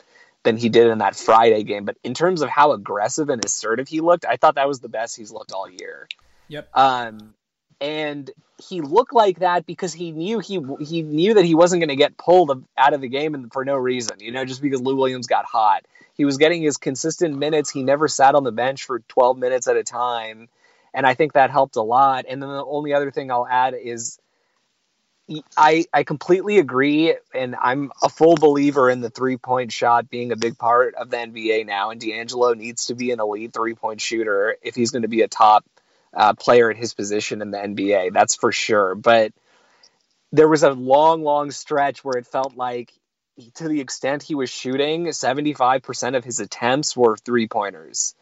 than 0.45 0.57
he 0.57 0.69
did 0.69 0.87
in 0.89 0.99
that 0.99 1.17
Friday 1.17 1.65
game. 1.65 1.85
But 1.85 1.97
in 2.05 2.15
terms 2.15 2.43
of 2.43 2.49
how 2.49 2.73
aggressive 2.73 3.29
and 3.29 3.45
assertive 3.45 3.89
he 3.89 4.01
looked, 4.01 4.25
I 4.25 4.37
thought 4.37 4.55
that 4.55 4.69
was 4.69 4.81
the 4.81 4.89
best 4.89 5.17
he's 5.17 5.33
looked 5.33 5.53
all 5.53 5.69
year. 5.69 6.09
Yep. 6.49 6.69
Um, 6.75 7.35
and 7.81 8.31
he 8.61 8.81
looked 8.81 9.13
like 9.13 9.39
that 9.39 9.67
because 9.67 9.93
he 9.93 10.11
knew 10.11 10.41
he 10.41 10.61
he 10.81 11.03
knew 11.03 11.35
that 11.35 11.45
he 11.45 11.55
wasn't 11.55 11.81
going 11.81 11.89
to 11.89 11.97
get 11.97 12.17
pulled 12.17 12.65
out 12.77 12.93
of 12.93 13.01
the 13.01 13.09
game 13.09 13.49
for 13.53 13.65
no 13.65 13.77
reason, 13.77 14.19
you 14.21 14.33
know, 14.33 14.45
just 14.45 14.61
because 14.61 14.81
Lou 14.81 14.97
Williams 14.97 15.27
got 15.27 15.45
hot. 15.45 15.85
He 16.15 16.25
was 16.25 16.39
getting 16.39 16.63
his 16.63 16.77
consistent 16.77 17.39
minutes. 17.39 17.71
He 17.71 17.85
never 17.85 18.09
sat 18.09 18.35
on 18.35 18.43
the 18.43 18.51
bench 18.51 18.85
for 18.85 18.99
12 18.99 19.39
minutes 19.39 19.69
at 19.69 19.77
a 19.77 19.85
time, 19.85 20.49
and 20.93 21.07
I 21.07 21.15
think 21.15 21.35
that 21.35 21.51
helped 21.51 21.77
a 21.77 21.83
lot. 21.83 22.25
And 22.29 22.43
then 22.43 22.49
the 22.49 22.65
only 22.65 22.93
other 22.95 23.13
thing 23.13 23.31
I'll 23.31 23.47
add 23.47 23.75
is 23.75 24.19
I, 25.57 25.85
I 25.93 26.03
completely 26.03 26.59
agree, 26.59 27.15
and 27.35 27.55
I'm 27.55 27.93
a 28.03 28.09
full 28.09 28.35
believer 28.35 28.91
in 28.91 29.01
the 29.01 29.11
three 29.11 29.37
point 29.37 29.73
shot 29.73 30.09
being 30.09 30.33
a 30.33 30.37
big 30.37 30.59
part 30.59 30.97
of 30.97 31.11
the 31.11 31.19
NBA 31.19 31.67
now. 31.67 31.91
And 31.91 32.01
D'Angelo 32.01 32.55
needs 32.55 32.87
to 32.87 32.95
be 32.95 33.13
an 33.13 33.21
elite 33.21 33.53
three 33.53 33.75
point 33.75 34.01
shooter 34.01 34.57
if 34.63 34.75
he's 34.75 34.91
going 34.91 35.03
to 35.03 35.09
be 35.09 35.23
a 35.23 35.29
top 35.29 35.65
uh, 36.15 36.35
player 36.35 36.71
at 36.71 36.77
his 36.77 36.95
position 36.95 37.43
in 37.43 37.51
the 37.51 37.59
NBA. 37.59 38.13
That's 38.13 38.37
for 38.37 38.53
sure. 38.53 38.95
But 38.95 39.33
there 40.33 40.49
was 40.49 40.63
a 40.63 40.71
long, 40.71 41.23
long 41.23 41.51
stretch 41.51 42.05
where 42.05 42.19
it 42.19 42.27
felt 42.27 42.57
like, 42.57 42.93
to 43.55 43.69
the 43.69 43.81
extent 43.81 44.23
he 44.23 44.35
was 44.35 44.51
shooting, 44.51 45.07
75% 45.07 46.17
of 46.17 46.25
his 46.25 46.41
attempts 46.41 46.97
were 46.97 47.17
three 47.17 47.47
pointers. 47.47 48.15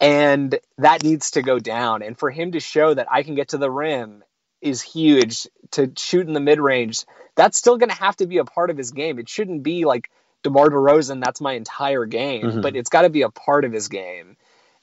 And 0.00 0.58
that 0.78 1.02
needs 1.02 1.32
to 1.32 1.42
go 1.42 1.58
down. 1.58 2.02
And 2.02 2.18
for 2.18 2.30
him 2.30 2.52
to 2.52 2.60
show 2.60 2.94
that 2.94 3.08
I 3.10 3.22
can 3.22 3.34
get 3.34 3.48
to 3.48 3.58
the 3.58 3.70
rim 3.70 4.22
is 4.60 4.82
huge 4.82 5.46
to 5.72 5.92
shoot 5.96 6.26
in 6.26 6.32
the 6.32 6.40
mid 6.40 6.60
range. 6.60 7.04
That's 7.36 7.58
still 7.58 7.78
going 7.78 7.90
to 7.90 7.96
have 7.96 8.16
to 8.16 8.26
be 8.26 8.38
a 8.38 8.44
part 8.44 8.70
of 8.70 8.78
his 8.78 8.92
game. 8.92 9.18
It 9.18 9.28
shouldn't 9.28 9.62
be 9.62 9.84
like 9.84 10.10
DeMar 10.44 10.68
DeRozan, 10.68 11.24
that's 11.24 11.40
my 11.40 11.54
entire 11.54 12.04
game, 12.04 12.44
mm-hmm. 12.44 12.60
but 12.60 12.76
it's 12.76 12.90
got 12.90 13.02
to 13.02 13.10
be 13.10 13.22
a 13.22 13.30
part 13.30 13.64
of 13.64 13.72
his 13.72 13.88
game. 13.88 14.36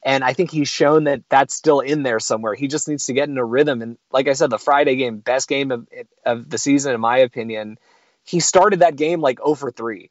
And 0.04 0.24
I 0.24 0.34
think 0.34 0.52
he's 0.52 0.68
shown 0.68 1.04
that 1.04 1.22
that's 1.30 1.54
still 1.54 1.80
in 1.80 2.04
there 2.04 2.20
somewhere. 2.20 2.56
He 2.56 2.68
just 2.68 2.88
needs 2.88 3.06
to 3.06 3.14
get 3.14 3.30
in 3.30 3.38
a 3.38 3.46
rhythm. 3.46 3.82
And 3.82 3.98
like 4.12 4.28
I 4.28 4.34
said, 4.34 4.50
the 4.50 4.58
Friday 4.58 4.96
game, 4.96 5.20
best 5.20 5.48
game 5.48 5.72
of, 5.72 5.88
of 6.26 6.50
the 6.50 6.58
season, 6.58 6.94
in 6.96 7.02
my 7.02 7.20
opinion, 7.20 7.78
he 8.24 8.40
started 8.40 8.80
that 8.80 8.96
game 8.96 9.22
like 9.22 9.40
0 9.40 9.56
for 9.56 9.72
3. 9.72 10.10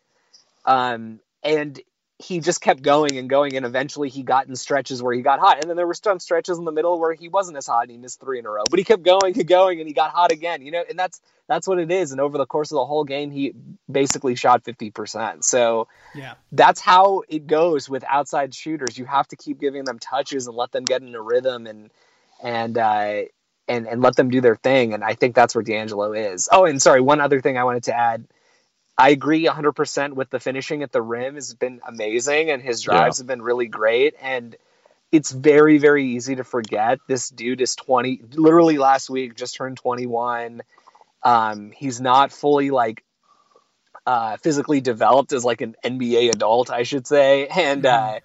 Um, 0.64 1.20
and 1.43 1.80
he 2.20 2.40
just 2.40 2.60
kept 2.60 2.82
going 2.82 3.16
and 3.16 3.30
going, 3.30 3.56
and 3.56 3.64
eventually 3.64 4.10
he 4.10 4.22
got 4.22 4.46
in 4.46 4.54
stretches 4.54 5.02
where 5.02 5.14
he 5.14 5.22
got 5.22 5.40
hot, 5.40 5.60
and 5.60 5.70
then 5.70 5.76
there 5.76 5.86
were 5.86 5.94
some 5.94 6.18
stretches 6.18 6.58
in 6.58 6.64
the 6.64 6.72
middle 6.72 6.98
where 7.00 7.14
he 7.14 7.28
wasn't 7.28 7.56
as 7.56 7.66
hot 7.66 7.84
and 7.84 7.90
he 7.90 7.96
missed 7.96 8.20
three 8.20 8.38
in 8.38 8.46
a 8.46 8.50
row, 8.50 8.64
but 8.68 8.78
he 8.78 8.84
kept 8.84 9.02
going 9.02 9.38
and 9.38 9.48
going, 9.48 9.80
and 9.80 9.88
he 9.88 9.94
got 9.94 10.10
hot 10.10 10.30
again, 10.30 10.62
you 10.62 10.70
know, 10.70 10.84
and 10.88 10.98
that's 10.98 11.20
that's 11.48 11.66
what 11.66 11.78
it 11.78 11.90
is. 11.90 12.12
And 12.12 12.20
over 12.20 12.36
the 12.36 12.46
course 12.46 12.70
of 12.70 12.76
the 12.76 12.84
whole 12.84 13.04
game, 13.04 13.30
he 13.30 13.54
basically 13.90 14.34
shot 14.34 14.64
fifty 14.64 14.90
percent. 14.90 15.44
So 15.44 15.88
yeah, 16.14 16.34
that's 16.52 16.80
how 16.80 17.22
it 17.28 17.46
goes 17.46 17.88
with 17.88 18.04
outside 18.04 18.54
shooters. 18.54 18.98
You 18.98 19.06
have 19.06 19.26
to 19.28 19.36
keep 19.36 19.58
giving 19.58 19.84
them 19.84 19.98
touches 19.98 20.46
and 20.46 20.56
let 20.56 20.72
them 20.72 20.84
get 20.84 21.02
in 21.02 21.14
a 21.14 21.22
rhythm 21.22 21.66
and 21.66 21.90
and 22.42 22.76
uh, 22.76 23.22
and 23.66 23.86
and 23.88 24.02
let 24.02 24.16
them 24.16 24.30
do 24.30 24.42
their 24.42 24.56
thing. 24.56 24.92
And 24.92 25.02
I 25.02 25.14
think 25.14 25.34
that's 25.34 25.54
where 25.54 25.64
D'Angelo 25.64 26.12
is. 26.12 26.48
Oh, 26.52 26.66
and 26.66 26.82
sorry, 26.82 27.00
one 27.00 27.20
other 27.20 27.40
thing 27.40 27.56
I 27.56 27.64
wanted 27.64 27.84
to 27.84 27.96
add 27.96 28.26
I 29.01 29.11
agree 29.11 29.46
100% 29.46 30.12
with 30.12 30.30
the 30.30 30.40
finishing 30.40 30.82
at 30.82 30.92
the 30.92 31.01
rim 31.01 31.36
has 31.36 31.55
been 31.55 31.80
amazing 31.86 32.51
and 32.51 32.62
his 32.62 32.82
drives 32.82 33.18
yeah. 33.18 33.22
have 33.22 33.26
been 33.26 33.42
really 33.42 33.66
great. 33.66 34.14
And 34.20 34.55
it's 35.11 35.30
very 35.30 35.78
very 35.78 36.07
easy 36.07 36.36
to 36.36 36.44
forget 36.44 37.01
this 37.09 37.30
dude 37.30 37.61
is 37.61 37.74
20 37.74 38.20
literally 38.34 38.78
last 38.78 39.11
week 39.11 39.34
just 39.34 39.57
turned 39.57 39.76
21 39.76 40.62
um, 41.24 41.72
he's 41.72 42.01
not 42.01 42.30
fully 42.30 42.70
like 42.70 43.03
uh, 44.07 44.36
physically 44.36 44.80
developed 44.80 45.32
as 45.32 45.44
like 45.44 45.61
an 45.62 45.76
NBA 45.84 46.30
adult 46.30 46.70
I 46.70 46.84
should 46.84 47.07
say. 47.07 47.46
And 47.46 47.84
uh, 47.86 48.20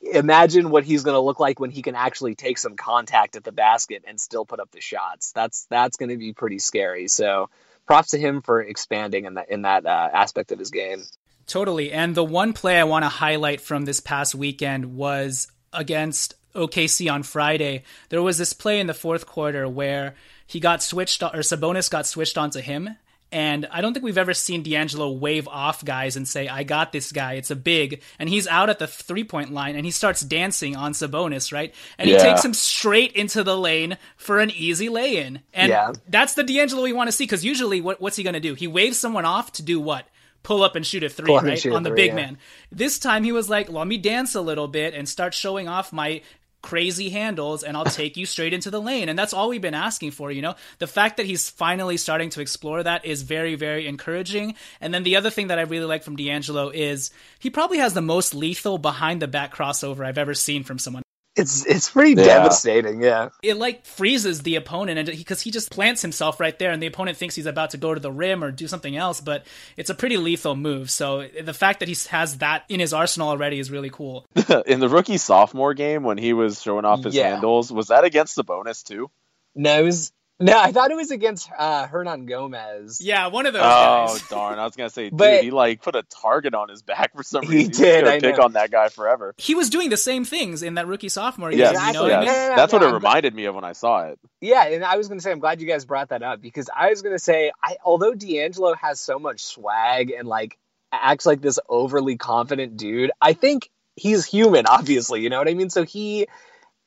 imagine 0.00 0.70
what 0.70 0.84
he's 0.84 1.02
going 1.02 1.14
to 1.14 1.20
look 1.20 1.40
like 1.40 1.60
when 1.60 1.70
he 1.70 1.82
can 1.82 1.94
actually 1.94 2.34
take 2.34 2.58
some 2.58 2.76
contact 2.76 3.36
at 3.36 3.44
the 3.44 3.52
basket 3.52 4.04
and 4.06 4.20
still 4.20 4.44
put 4.44 4.60
up 4.60 4.70
the 4.70 4.80
shots. 4.80 5.32
That's 5.32 5.66
that's 5.70 5.96
going 5.96 6.10
to 6.10 6.16
be 6.16 6.32
pretty 6.32 6.58
scary. 6.58 7.08
So 7.08 7.50
props 7.86 8.10
to 8.10 8.18
him 8.18 8.42
for 8.42 8.60
expanding 8.60 9.24
in 9.24 9.34
that 9.34 9.50
in 9.50 9.62
that 9.62 9.86
uh, 9.86 10.10
aspect 10.12 10.52
of 10.52 10.58
his 10.58 10.70
game. 10.70 11.02
Totally. 11.46 11.92
And 11.92 12.14
the 12.14 12.24
one 12.24 12.52
play 12.52 12.80
I 12.80 12.84
want 12.84 13.04
to 13.04 13.08
highlight 13.08 13.60
from 13.60 13.84
this 13.84 14.00
past 14.00 14.34
weekend 14.34 14.96
was 14.96 15.48
against 15.72 16.34
OKC 16.54 17.12
on 17.12 17.22
Friday. 17.22 17.82
There 18.08 18.22
was 18.22 18.38
this 18.38 18.52
play 18.52 18.80
in 18.80 18.86
the 18.86 18.94
fourth 18.94 19.26
quarter 19.26 19.68
where 19.68 20.14
he 20.46 20.60
got 20.60 20.82
switched 20.82 21.22
or 21.22 21.40
Sabonis 21.40 21.90
got 21.90 22.06
switched 22.06 22.38
onto 22.38 22.60
him 22.60 22.96
and 23.34 23.66
I 23.72 23.80
don't 23.80 23.92
think 23.92 24.04
we've 24.04 24.16
ever 24.16 24.32
seen 24.32 24.62
D'Angelo 24.62 25.10
wave 25.10 25.48
off 25.48 25.84
guys 25.84 26.14
and 26.14 26.26
say, 26.26 26.46
I 26.46 26.62
got 26.62 26.92
this 26.92 27.10
guy. 27.10 27.32
It's 27.32 27.50
a 27.50 27.56
big. 27.56 28.00
And 28.16 28.28
he's 28.28 28.46
out 28.46 28.70
at 28.70 28.78
the 28.78 28.86
three 28.86 29.24
point 29.24 29.52
line 29.52 29.74
and 29.74 29.84
he 29.84 29.90
starts 29.90 30.20
dancing 30.20 30.76
on 30.76 30.92
Sabonis, 30.92 31.52
right? 31.52 31.74
And 31.98 32.08
yeah. 32.08 32.18
he 32.18 32.22
takes 32.22 32.44
him 32.44 32.54
straight 32.54 33.10
into 33.14 33.42
the 33.42 33.58
lane 33.58 33.98
for 34.16 34.38
an 34.38 34.52
easy 34.52 34.88
lay 34.88 35.16
in. 35.16 35.40
And 35.52 35.70
yeah. 35.70 35.92
that's 36.08 36.34
the 36.34 36.44
D'Angelo 36.44 36.84
we 36.84 36.92
want 36.92 37.08
to 37.08 37.12
see 37.12 37.24
because 37.24 37.44
usually 37.44 37.80
what, 37.80 38.00
what's 38.00 38.14
he 38.14 38.22
going 38.22 38.34
to 38.34 38.40
do? 38.40 38.54
He 38.54 38.68
waves 38.68 39.00
someone 39.00 39.24
off 39.24 39.50
to 39.54 39.62
do 39.62 39.80
what? 39.80 40.06
Pull 40.44 40.62
up 40.62 40.76
and 40.76 40.86
shoot 40.86 41.02
a 41.02 41.08
three, 41.08 41.34
right? 41.34 41.66
On 41.66 41.82
the 41.82 41.90
three, 41.90 41.96
big 41.96 42.08
yeah. 42.10 42.14
man. 42.14 42.38
This 42.70 43.00
time 43.00 43.24
he 43.24 43.32
was 43.32 43.50
like, 43.50 43.68
let 43.68 43.88
me 43.88 43.98
dance 43.98 44.36
a 44.36 44.42
little 44.42 44.68
bit 44.68 44.94
and 44.94 45.08
start 45.08 45.34
showing 45.34 45.66
off 45.66 45.92
my 45.92 46.22
crazy 46.64 47.10
handles 47.10 47.62
and 47.62 47.76
I'll 47.76 47.84
take 47.84 48.16
you 48.16 48.24
straight 48.24 48.54
into 48.54 48.70
the 48.70 48.80
lane. 48.80 49.08
And 49.08 49.18
that's 49.18 49.34
all 49.34 49.50
we've 49.50 49.60
been 49.60 49.74
asking 49.74 50.12
for, 50.12 50.32
you 50.32 50.42
know? 50.42 50.54
The 50.78 50.86
fact 50.86 51.18
that 51.18 51.26
he's 51.26 51.50
finally 51.50 51.98
starting 51.98 52.30
to 52.30 52.40
explore 52.40 52.82
that 52.82 53.04
is 53.04 53.22
very, 53.22 53.54
very 53.54 53.86
encouraging. 53.86 54.54
And 54.80 54.92
then 54.92 55.02
the 55.02 55.16
other 55.16 55.30
thing 55.30 55.48
that 55.48 55.58
I 55.58 55.62
really 55.62 55.84
like 55.84 56.02
from 56.02 56.16
D'Angelo 56.16 56.70
is 56.70 57.10
he 57.38 57.50
probably 57.50 57.78
has 57.78 57.92
the 57.92 58.00
most 58.00 58.34
lethal 58.34 58.78
behind 58.78 59.20
the 59.22 59.28
back 59.28 59.54
crossover 59.54 60.06
I've 60.06 60.18
ever 60.18 60.34
seen 60.34 60.64
from 60.64 60.78
someone 60.78 61.03
it's 61.36 61.66
it's 61.66 61.90
pretty 61.90 62.20
yeah. 62.20 62.26
devastating. 62.26 63.02
Yeah, 63.02 63.30
it 63.42 63.56
like 63.56 63.84
freezes 63.86 64.42
the 64.42 64.56
opponent, 64.56 64.98
and 64.98 65.18
because 65.18 65.40
he, 65.40 65.48
he 65.48 65.52
just 65.52 65.70
plants 65.70 66.02
himself 66.02 66.38
right 66.38 66.56
there, 66.58 66.70
and 66.70 66.82
the 66.82 66.86
opponent 66.86 67.16
thinks 67.16 67.34
he's 67.34 67.46
about 67.46 67.70
to 67.70 67.76
go 67.76 67.92
to 67.92 68.00
the 68.00 68.12
rim 68.12 68.44
or 68.44 68.50
do 68.50 68.68
something 68.68 68.96
else. 68.96 69.20
But 69.20 69.44
it's 69.76 69.90
a 69.90 69.94
pretty 69.94 70.16
lethal 70.16 70.54
move. 70.54 70.90
So 70.90 71.26
the 71.42 71.54
fact 71.54 71.80
that 71.80 71.88
he 71.88 71.96
has 72.10 72.38
that 72.38 72.64
in 72.68 72.78
his 72.80 72.92
arsenal 72.92 73.28
already 73.28 73.58
is 73.58 73.70
really 73.70 73.90
cool. 73.90 74.26
in 74.66 74.80
the 74.80 74.88
rookie 74.88 75.18
sophomore 75.18 75.74
game 75.74 76.04
when 76.04 76.18
he 76.18 76.32
was 76.32 76.62
showing 76.62 76.84
off 76.84 77.02
his 77.02 77.14
yeah. 77.14 77.30
handles, 77.30 77.72
was 77.72 77.88
that 77.88 78.04
against 78.04 78.36
Sabonis 78.36 78.84
too? 78.84 79.10
No, 79.56 79.80
it 79.80 79.82
was 79.82 80.12
no, 80.40 80.58
I 80.58 80.72
thought 80.72 80.90
it 80.90 80.96
was 80.96 81.12
against 81.12 81.48
uh, 81.56 81.86
Hernangomez. 81.86 82.98
Yeah, 83.00 83.28
one 83.28 83.46
of 83.46 83.52
those. 83.52 83.62
Oh 83.62 84.06
guys. 84.08 84.28
darn! 84.30 84.58
I 84.58 84.64
was 84.64 84.74
gonna 84.74 84.90
say, 84.90 85.10
but 85.10 85.30
dude, 85.30 85.44
he 85.44 85.50
like 85.52 85.80
put 85.80 85.94
a 85.94 86.02
target 86.02 86.54
on 86.54 86.68
his 86.68 86.82
back 86.82 87.14
for 87.14 87.22
some 87.22 87.42
reason. 87.42 87.58
He 87.58 87.68
did. 87.68 88.06
I 88.06 88.18
pick 88.18 88.38
know. 88.38 88.44
on 88.44 88.52
that 88.54 88.72
guy 88.72 88.88
forever. 88.88 89.34
He 89.38 89.54
was 89.54 89.70
doing 89.70 89.90
the 89.90 89.96
same 89.96 90.24
things 90.24 90.64
in 90.64 90.74
that 90.74 90.88
rookie 90.88 91.08
sophomore 91.08 91.52
year. 91.52 91.60
Yes, 91.60 91.86
you 91.86 91.92
know 91.92 92.06
yes. 92.06 92.16
I 92.16 92.48
mean? 92.48 92.56
That's 92.56 92.72
what 92.72 92.82
it 92.82 92.92
reminded 92.92 93.34
me 93.34 93.44
of 93.44 93.54
when 93.54 93.64
I 93.64 93.72
saw 93.72 94.08
it. 94.08 94.18
Yeah, 94.40 94.66
and 94.66 94.84
I 94.84 94.96
was 94.96 95.06
gonna 95.06 95.20
say, 95.20 95.30
I'm 95.30 95.38
glad 95.38 95.60
you 95.60 95.68
guys 95.68 95.84
brought 95.84 96.08
that 96.08 96.24
up 96.24 96.40
because 96.40 96.68
I 96.74 96.90
was 96.90 97.02
gonna 97.02 97.20
say, 97.20 97.52
I 97.62 97.76
although 97.84 98.14
D'Angelo 98.14 98.74
has 98.74 99.00
so 99.00 99.20
much 99.20 99.44
swag 99.44 100.10
and 100.10 100.26
like 100.26 100.58
acts 100.92 101.26
like 101.26 101.42
this 101.42 101.60
overly 101.68 102.16
confident 102.16 102.76
dude, 102.76 103.12
I 103.20 103.34
think 103.34 103.70
he's 103.94 104.24
human. 104.24 104.66
Obviously, 104.68 105.20
you 105.20 105.30
know 105.30 105.38
what 105.38 105.48
I 105.48 105.54
mean. 105.54 105.70
So 105.70 105.84
he 105.84 106.26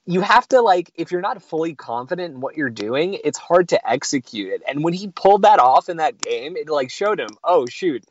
you 0.08 0.22
have 0.22 0.48
to 0.48 0.62
like 0.62 0.90
if 0.96 1.12
you're 1.12 1.22
not 1.22 1.44
fully 1.44 1.76
confident 1.76 2.34
in 2.34 2.42
what 2.42 2.56
you're 2.56 2.70
doing 2.70 3.20
it's 3.24 3.38
hard 3.38 3.70
to 3.70 3.90
execute 3.90 4.52
it. 4.54 4.64
And 4.68 4.84
when 4.84 4.94
he 4.94 5.10
pulled 5.10 5.44
that 5.44 5.60
off 5.60 5.90
in 5.90 5.98
that 5.98 6.20
game 6.20 6.56
it 6.58 6.70
like 6.70 6.90
showed 6.90 7.20
him 7.20 7.30
oh 7.44 7.68
shoot 7.68 8.04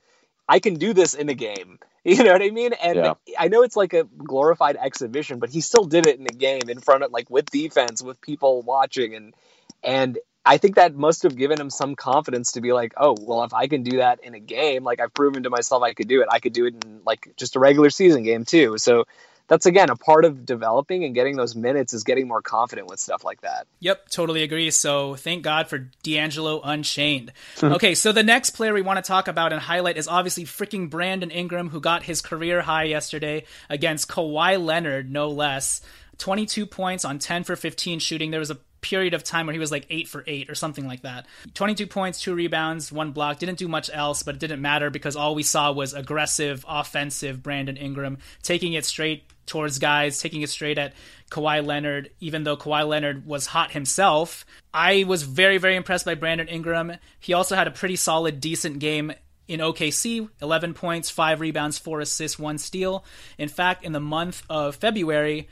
i 0.49 0.61
can 0.61 0.75
do 0.75 0.93
this 0.93 1.15
in 1.15 1.29
a 1.29 1.35
game. 1.35 1.79
You 2.07 2.23
know 2.23 2.35
what 2.35 2.43
i 2.43 2.51
mean? 2.51 2.73
And 2.73 2.97
yeah. 2.97 3.15
i 3.37 3.49
know 3.49 3.63
it's 3.63 3.75
like 3.75 3.93
a 3.93 4.05
glorified 4.05 4.77
exhibition 4.77 5.41
but 5.41 5.51
he 5.51 5.61
still 5.61 5.87
did 5.87 6.07
it 6.07 6.21
in 6.21 6.27
a 6.27 6.35
game 6.35 6.69
in 6.69 6.79
front 6.79 7.03
of 7.03 7.11
like 7.11 7.29
with 7.29 7.51
defense 7.51 8.01
with 8.01 8.21
people 8.21 8.63
watching. 8.63 9.17
And 9.17 9.35
and 9.83 10.19
i 10.45 10.59
think 10.59 10.77
that 10.77 10.95
must 10.95 11.25
have 11.25 11.35
given 11.35 11.61
him 11.61 11.69
some 11.69 11.97
confidence 11.97 12.53
to 12.53 12.61
be 12.61 12.73
like 12.73 12.95
oh 12.97 13.17
well 13.21 13.43
if 13.43 13.53
i 13.53 13.67
can 13.67 13.83
do 13.83 13.97
that 13.99 14.21
in 14.23 14.35
a 14.35 14.39
game 14.39 14.85
like 14.85 15.01
i've 15.01 15.13
proven 15.13 15.43
to 15.43 15.51
myself 15.51 15.83
i 15.83 15.95
could 15.95 16.07
do 16.07 16.21
it. 16.23 16.29
I 16.31 16.39
could 16.39 16.53
do 16.53 16.67
it 16.67 16.85
in 16.85 17.01
like 17.05 17.33
just 17.37 17.57
a 17.57 17.59
regular 17.59 17.91
season 17.91 18.23
game 18.23 18.45
too. 18.45 18.79
So 18.79 19.07
that's 19.49 19.67
again 19.67 19.91
a 19.91 19.97
part 19.97 20.25
of 20.25 20.45
developing 20.45 21.05
and 21.05 21.15
getting 21.15 21.37
those 21.37 21.55
minutes 21.55 21.93
is 21.93 22.05
getting 22.05 22.27
more 22.27 22.43
confident 22.43 22.89
with 22.89 22.99
stuff 22.99 23.25
like 23.25 23.43
that. 23.43 23.67
Yep, 23.81 24.09
totally 24.11 24.43
agree. 24.43 24.71
So 24.71 25.15
thank 25.15 25.43
God 25.43 25.69
for 25.69 25.91
D'Angelo 26.03 26.61
Unchained. 26.63 27.33
okay, 27.63 27.95
so 27.95 28.13
the 28.13 28.23
next 28.23 28.51
player 28.51 28.73
we 28.73 28.83
want 28.83 29.03
to 29.03 29.07
talk 29.07 29.29
about 29.29 29.53
and 29.53 29.63
highlight 29.63 29.97
is 29.97 30.09
obviously 30.09 30.45
freaking 30.45 30.91
Brandon 30.91 31.31
Ingram, 31.31 31.71
who 31.71 31.81
got 31.81 32.05
his 32.05 32.21
career 32.21 32.63
high 32.63 32.85
yesterday 32.85 33.45
against 33.69 34.09
Kawhi 34.09 34.63
Leonard, 34.63 35.11
no 35.11 35.29
less. 35.29 35.81
22 36.19 36.67
points 36.67 37.05
on 37.05 37.19
10 37.19 37.45
for 37.45 37.57
15 37.57 37.99
shooting. 37.99 38.31
There 38.31 38.41
was 38.41 38.51
a 38.51 38.59
period 38.81 39.15
of 39.15 39.25
time 39.25 39.47
where 39.47 39.53
he 39.53 39.59
was 39.59 39.73
like 39.73 39.87
8 39.91 40.09
for 40.09 40.25
8 40.27 40.49
or 40.49 40.55
something 40.55 40.87
like 40.87 41.03
that. 41.03 41.27
22 41.55 41.87
points, 41.87 42.21
2 42.23 42.35
rebounds, 42.35 42.93
1 42.93 43.13
block. 43.13 43.39
Didn't 43.39 43.59
do 43.59 43.69
much 43.69 43.91
else, 43.93 44.23
but 44.23 44.37
it 44.37 44.41
didn't 44.41 44.63
matter 44.63 44.91
because 44.91 45.17
all 45.17 45.35
we 45.35 45.43
saw 45.43 45.73
was 45.73 45.93
aggressive, 45.93 46.65
offensive 46.69 47.43
Brandon 47.43 47.77
Ingram 47.77 48.19
taking 48.43 48.73
it 48.75 48.85
straight 48.85 49.25
towards 49.47 49.79
guys, 49.79 50.21
taking 50.21 50.43
it 50.43 50.51
straight 50.51 50.79
at 50.79 50.93
Kawhi 51.31 51.65
Leonard, 51.65 52.11
even 52.21 52.45
though 52.45 52.57
Kawhi 52.57 52.87
Leonard 52.87 53.27
was 53.27 53.47
hot 53.47 53.73
himself. 53.73 54.45
I 54.75 55.05
was 55.05 55.23
very, 55.23 55.59
very 55.59 55.77
impressed 55.77 56.05
by 56.05 56.15
Brandon 56.15 56.49
Ingram. 56.49 56.97
He 57.19 57.33
also 57.33 57.57
had 57.57 57.67
a 57.67 57.73
pretty 57.73 57.97
solid, 57.97 58.41
decent 58.41 58.79
game 58.79 59.13
in 59.49 59.61
OKC 59.61 60.29
11 60.43 60.75
points, 60.75 61.11
5 61.11 61.41
rebounds, 61.41 61.79
4 61.79 62.01
assists, 62.01 62.39
1 62.39 62.59
steal. 62.59 63.05
In 63.39 63.49
fact, 63.49 63.85
in 63.85 63.93
the 63.93 64.01
month 64.01 64.43
of 64.51 64.77
February, 64.77 65.49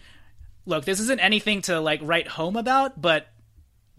look, 0.67 0.85
this 0.85 1.01
isn't 1.01 1.21
anything 1.21 1.63
to 1.63 1.81
like 1.81 2.01
write 2.03 2.29
home 2.29 2.57
about, 2.57 3.01
but 3.01 3.29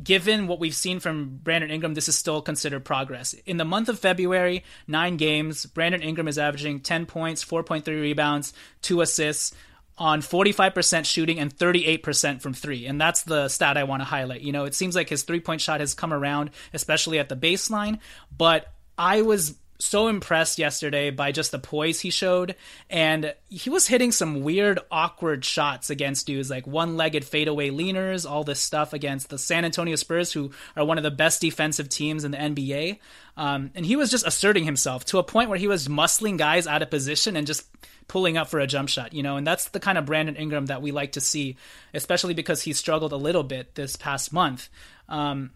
given 0.03 0.47
what 0.47 0.59
we've 0.59 0.75
seen 0.75 0.99
from 0.99 1.39
Brandon 1.41 1.71
Ingram, 1.71 1.93
this 1.93 2.09
is 2.09 2.17
still 2.17 2.41
considered 2.41 2.83
progress. 2.83 3.33
In 3.45 3.57
the 3.57 3.65
month 3.65 3.87
of 3.87 3.99
February, 3.99 4.63
nine 4.87 5.15
games, 5.17 5.65
Brandon 5.65 6.01
Ingram 6.01 6.27
is 6.27 6.37
averaging 6.37 6.81
10 6.81 7.05
points, 7.05 7.45
4.3 7.45 7.87
rebounds, 7.87 8.53
two 8.81 9.01
assists 9.01 9.53
on 9.97 10.21
45% 10.21 11.05
shooting 11.05 11.39
and 11.39 11.55
38% 11.55 12.41
from 12.41 12.53
three. 12.53 12.85
And 12.85 12.99
that's 12.99 13.23
the 13.23 13.47
stat 13.47 13.77
I 13.77 13.83
want 13.83 14.01
to 14.01 14.05
highlight. 14.05 14.41
You 14.41 14.51
know, 14.51 14.65
it 14.65 14.75
seems 14.75 14.95
like 14.95 15.09
his 15.09 15.23
three 15.23 15.39
point 15.39 15.61
shot 15.61 15.79
has 15.79 15.93
come 15.93 16.13
around, 16.13 16.51
especially 16.73 17.19
at 17.19 17.29
the 17.29 17.35
baseline. 17.35 17.99
But 18.35 18.71
I 18.97 19.21
was 19.21 19.55
so 19.79 20.07
impressed 20.07 20.57
yesterday 20.57 21.09
by 21.09 21.31
just 21.31 21.51
the 21.51 21.59
poise 21.59 21.99
he 21.99 22.09
showed. 22.09 22.55
And 22.89 23.33
he 23.49 23.69
was 23.69 23.87
hitting 23.87 24.11
some 24.11 24.41
weird, 24.41 24.79
awkward 24.91 25.43
shots 25.43 25.89
against 25.89 26.27
dudes 26.27 26.49
like 26.49 26.65
one 26.65 26.97
legged 26.97 27.25
fadeaway 27.25 27.69
leaners, 27.69 28.29
all 28.29 28.43
this 28.43 28.59
stuff 28.59 28.93
against 28.93 29.29
the 29.29 29.37
San 29.37 29.65
Antonio 29.65 29.95
Spurs, 29.95 30.31
who 30.31 30.51
are 30.75 30.85
one 30.85 30.97
of 30.97 31.03
the 31.03 31.11
best 31.11 31.41
defensive 31.41 31.89
teams 31.89 32.23
in 32.23 32.31
the 32.31 32.37
NBA. 32.37 32.99
Um, 33.37 33.71
and 33.75 33.85
he 33.85 33.95
was 33.95 34.09
just 34.09 34.25
asserting 34.25 34.63
himself 34.63 35.05
to 35.05 35.19
a 35.19 35.23
point 35.23 35.49
where 35.49 35.59
he 35.59 35.67
was 35.67 35.87
muscling 35.87 36.37
guys 36.37 36.67
out 36.67 36.81
of 36.81 36.89
position 36.89 37.35
and 37.35 37.45
just 37.45 37.65
pulling 38.07 38.37
up 38.37 38.49
for 38.49 38.59
a 38.59 38.67
jump 38.67 38.89
shot, 38.89 39.13
you 39.13 39.23
know, 39.23 39.37
and 39.37 39.45
that's 39.47 39.69
the 39.69 39.79
kind 39.79 39.97
of 39.97 40.05
Brandon 40.05 40.35
Ingram 40.35 40.67
that 40.67 40.81
we 40.81 40.91
like 40.91 41.13
to 41.13 41.21
see, 41.21 41.57
especially 41.93 42.33
because 42.33 42.61
he 42.61 42.73
struggled 42.73 43.11
a 43.11 43.17
little 43.17 43.43
bit 43.43 43.75
this 43.75 43.95
past 43.95 44.31
month. 44.31 44.69
Um, 45.09 45.51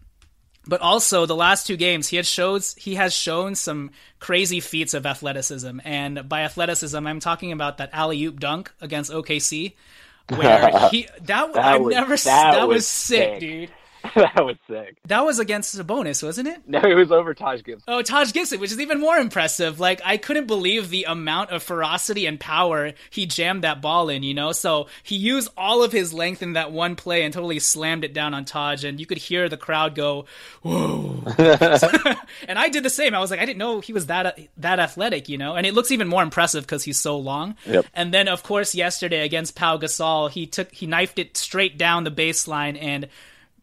but 0.66 0.80
also 0.80 1.26
the 1.26 1.34
last 1.36 1.66
two 1.66 1.76
games 1.76 2.08
he 2.08 2.16
had 2.16 2.26
shows 2.26 2.74
he 2.74 2.96
has 2.96 3.14
shown 3.14 3.54
some 3.54 3.90
crazy 4.18 4.60
feats 4.60 4.92
of 4.94 5.06
athleticism 5.06 5.80
and 5.84 6.28
by 6.28 6.42
athleticism 6.42 7.06
i'm 7.06 7.18
talking 7.18 7.50
about 7.50 7.78
that 7.78 7.88
alley 7.94 8.22
oop 8.24 8.38
dunk 8.38 8.70
against 8.82 9.10
okc 9.10 9.72
where 10.36 10.88
he 10.90 11.08
that, 11.22 11.54
That 11.54 11.56
i've 11.64 11.80
was- 11.80 11.94
never 11.94 12.16
that 12.16 12.24
that, 12.52 12.68
was, 12.68 12.74
was 12.76 12.86
sick, 12.86 13.16
sick. 13.30 13.40
dude 13.40 13.70
that 14.14 14.44
was 14.44 14.56
sick. 14.68 14.96
that 15.06 15.24
was 15.24 15.38
against 15.38 15.76
Sabonis, 15.76 16.22
wasn't 16.22 16.48
it? 16.48 16.62
No, 16.66 16.80
it 16.80 16.94
was 16.94 17.12
over 17.12 17.34
Taj 17.34 17.62
Gibson. 17.62 17.84
Oh, 17.86 18.02
Taj 18.02 18.32
Gibson, 18.32 18.60
which 18.60 18.72
is 18.72 18.80
even 18.80 19.00
more 19.00 19.16
impressive. 19.16 19.78
Like, 19.78 20.00
I 20.04 20.16
couldn't 20.16 20.46
believe 20.46 20.88
the 20.88 21.04
amount 21.04 21.50
of 21.50 21.62
ferocity 21.62 22.26
and 22.26 22.40
power 22.40 22.92
he 23.10 23.26
jammed 23.26 23.62
that 23.64 23.82
ball 23.82 24.08
in, 24.08 24.22
you 24.22 24.34
know? 24.34 24.52
So 24.52 24.86
he 25.02 25.16
used 25.16 25.48
all 25.56 25.82
of 25.82 25.92
his 25.92 26.12
length 26.14 26.42
in 26.42 26.54
that 26.54 26.72
one 26.72 26.96
play 26.96 27.22
and 27.22 27.34
totally 27.34 27.58
slammed 27.58 28.04
it 28.04 28.14
down 28.14 28.32
on 28.32 28.44
Taj, 28.44 28.84
and 28.84 28.98
you 28.98 29.06
could 29.06 29.18
hear 29.18 29.48
the 29.48 29.56
crowd 29.56 29.94
go, 29.94 30.26
whoa. 30.62 31.22
and 32.48 32.58
I 32.58 32.68
did 32.70 32.82
the 32.82 32.90
same. 32.90 33.14
I 33.14 33.20
was 33.20 33.30
like, 33.30 33.40
I 33.40 33.46
didn't 33.46 33.58
know 33.58 33.80
he 33.80 33.92
was 33.92 34.06
that 34.06 34.38
that 34.58 34.80
athletic, 34.80 35.28
you 35.28 35.38
know? 35.38 35.56
And 35.56 35.66
it 35.66 35.74
looks 35.74 35.90
even 35.90 36.08
more 36.08 36.22
impressive 36.22 36.64
because 36.64 36.84
he's 36.84 36.98
so 36.98 37.18
long. 37.18 37.56
Yep. 37.66 37.86
And 37.94 38.14
then, 38.14 38.28
of 38.28 38.42
course, 38.42 38.74
yesterday 38.74 39.24
against 39.24 39.56
Pau 39.56 39.76
Gasol, 39.76 40.30
he 40.30 40.46
took 40.46 40.72
he 40.72 40.86
knifed 40.86 41.18
it 41.18 41.36
straight 41.36 41.76
down 41.78 42.04
the 42.04 42.10
baseline 42.10 42.78
and 42.80 43.08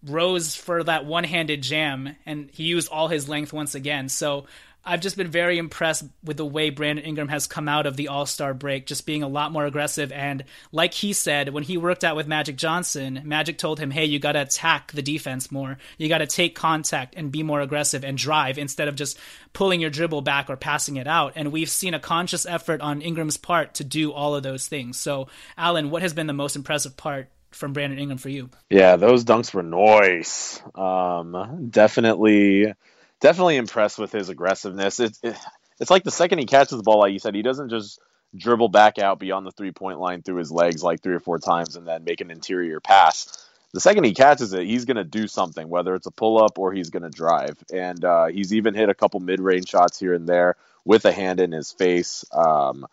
rose 0.10 0.56
for 0.56 0.84
that 0.84 1.06
one-handed 1.06 1.62
jam, 1.62 2.16
and 2.26 2.50
he 2.54 2.64
used 2.64 2.90
all 2.90 3.08
his 3.08 3.30
length 3.30 3.54
once 3.54 3.76
again. 3.76 4.10
So 4.10 4.46
I've 4.88 5.02
just 5.02 5.18
been 5.18 5.28
very 5.28 5.58
impressed 5.58 6.06
with 6.24 6.38
the 6.38 6.46
way 6.46 6.70
Brandon 6.70 7.04
Ingram 7.04 7.28
has 7.28 7.46
come 7.46 7.68
out 7.68 7.86
of 7.86 7.98
the 7.98 8.08
All 8.08 8.26
Star 8.26 8.54
break, 8.54 8.86
just 8.86 9.06
being 9.06 9.22
a 9.22 9.28
lot 9.28 9.52
more 9.52 9.66
aggressive. 9.66 10.14
And 10.14 10.46
like 10.72 10.94
he 10.94 11.12
said, 11.12 11.50
when 11.50 11.64
he 11.64 11.76
worked 11.78 12.06
out 12.06 12.16
with 12.16 12.26
Magic 12.26 12.56
Johnson, 12.56 13.22
Magic 13.26 13.58
told 13.58 13.80
him, 13.80 13.92
hey, 13.92 14.06
you 14.06 14.18
got 14.18 14.32
to 14.32 14.42
attack 14.44 14.94
the 14.94 15.02
defense 15.02 15.52
more. 15.52 15.78
You 15.98 16.08
got 16.08 16.20
to 16.20 16.26
take 16.26 16.56
contact 16.56 17.16
and 17.18 17.34
be 17.34 17.44
more 17.44 17.60
aggressive 17.60 18.06
and 18.06 18.18
drive 18.18 18.58
instead 18.58 18.88
of 18.88 18.96
just 18.96 19.20
pulling 19.52 19.82
your 19.82 19.90
dribble 19.90 20.22
back 20.22 20.50
or 20.50 20.56
passing 20.56 20.96
it 20.96 21.08
out. 21.08 21.34
And 21.36 21.52
we've 21.52 21.70
seen 21.70 21.94
a 21.94 22.00
conscious 22.00 22.46
effort 22.46 22.80
on 22.80 23.02
Ingram's 23.02 23.38
part 23.38 23.74
to 23.76 23.84
do 23.84 24.14
all 24.14 24.36
of 24.36 24.44
those 24.44 24.68
things. 24.68 24.98
So, 24.98 25.28
Alan, 25.58 25.90
what 25.90 26.02
has 26.02 26.14
been 26.14 26.28
the 26.28 26.34
most 26.34 26.56
impressive 26.56 26.96
part 26.96 27.30
from 27.52 27.74
Brandon 27.74 28.00
Ingram 28.00 28.18
for 28.18 28.30
you? 28.30 28.50
Yeah, 28.70 28.96
those 28.96 29.26
dunks 29.26 29.54
were 29.54 29.64
nice. 29.64 30.62
Um, 30.76 31.70
definitely, 31.70 32.74
definitely 33.20 33.58
impressed 33.58 34.00
with 34.00 34.12
his 34.12 34.30
aggressiveness. 34.30 35.00
It's 35.00 35.20
it, 35.24 35.38
it's 35.80 35.92
like 35.92 36.04
the 36.04 36.12
second 36.12 36.40
he 36.40 36.46
catches 36.46 36.78
the 36.78 36.84
ball, 36.84 37.00
like 37.00 37.14
you 37.14 37.20
said, 37.20 37.36
he 37.36 37.42
doesn't 37.42 37.70
just 37.70 38.00
dribble 38.36 38.70
back 38.70 39.00
out 39.00 39.20
beyond 39.20 39.46
the 39.46 39.52
three 39.52 39.72
point 39.72 40.00
line 40.00 40.22
through 40.22 40.38
his 40.38 40.52
legs 40.52 40.84
like 40.84 41.02
three 41.02 41.16
or 41.16 41.20
four 41.20 41.40
times 41.40 41.76
and 41.76 41.88
then 41.88 42.04
make 42.04 42.22
an 42.22 42.32
interior 42.32 42.80
pass. 42.80 43.46
The 43.74 43.82
second 43.82 44.06
he 44.06 44.14
catches 44.14 44.54
it, 44.54 44.66
he's 44.66 44.86
going 44.86 44.98
to 44.98 45.04
do 45.04 45.28
something, 45.28 45.68
whether 45.70 45.94
it's 45.94 46.08
a 46.08 46.12
pull 46.12 46.42
up 46.42 46.58
or 46.58 46.72
he's 46.72 46.90
going 46.90 47.04
to 47.04 47.10
drive. 47.10 47.58
And 47.72 48.04
uh, 48.04 48.26
he's 48.28 48.54
even 48.54 48.74
hit 48.74 48.90
a 48.90 48.96
couple 48.96 49.20
mid 49.20 49.40
range 49.40 49.68
shots 49.70 50.00
here 50.00 50.14
and 50.14 50.28
there 50.28 50.56
with 50.86 51.06
a 51.06 51.12
hand 51.12 51.40
in 51.40 51.52
his 51.52 51.72
face. 51.72 52.26
Um, 52.32 52.88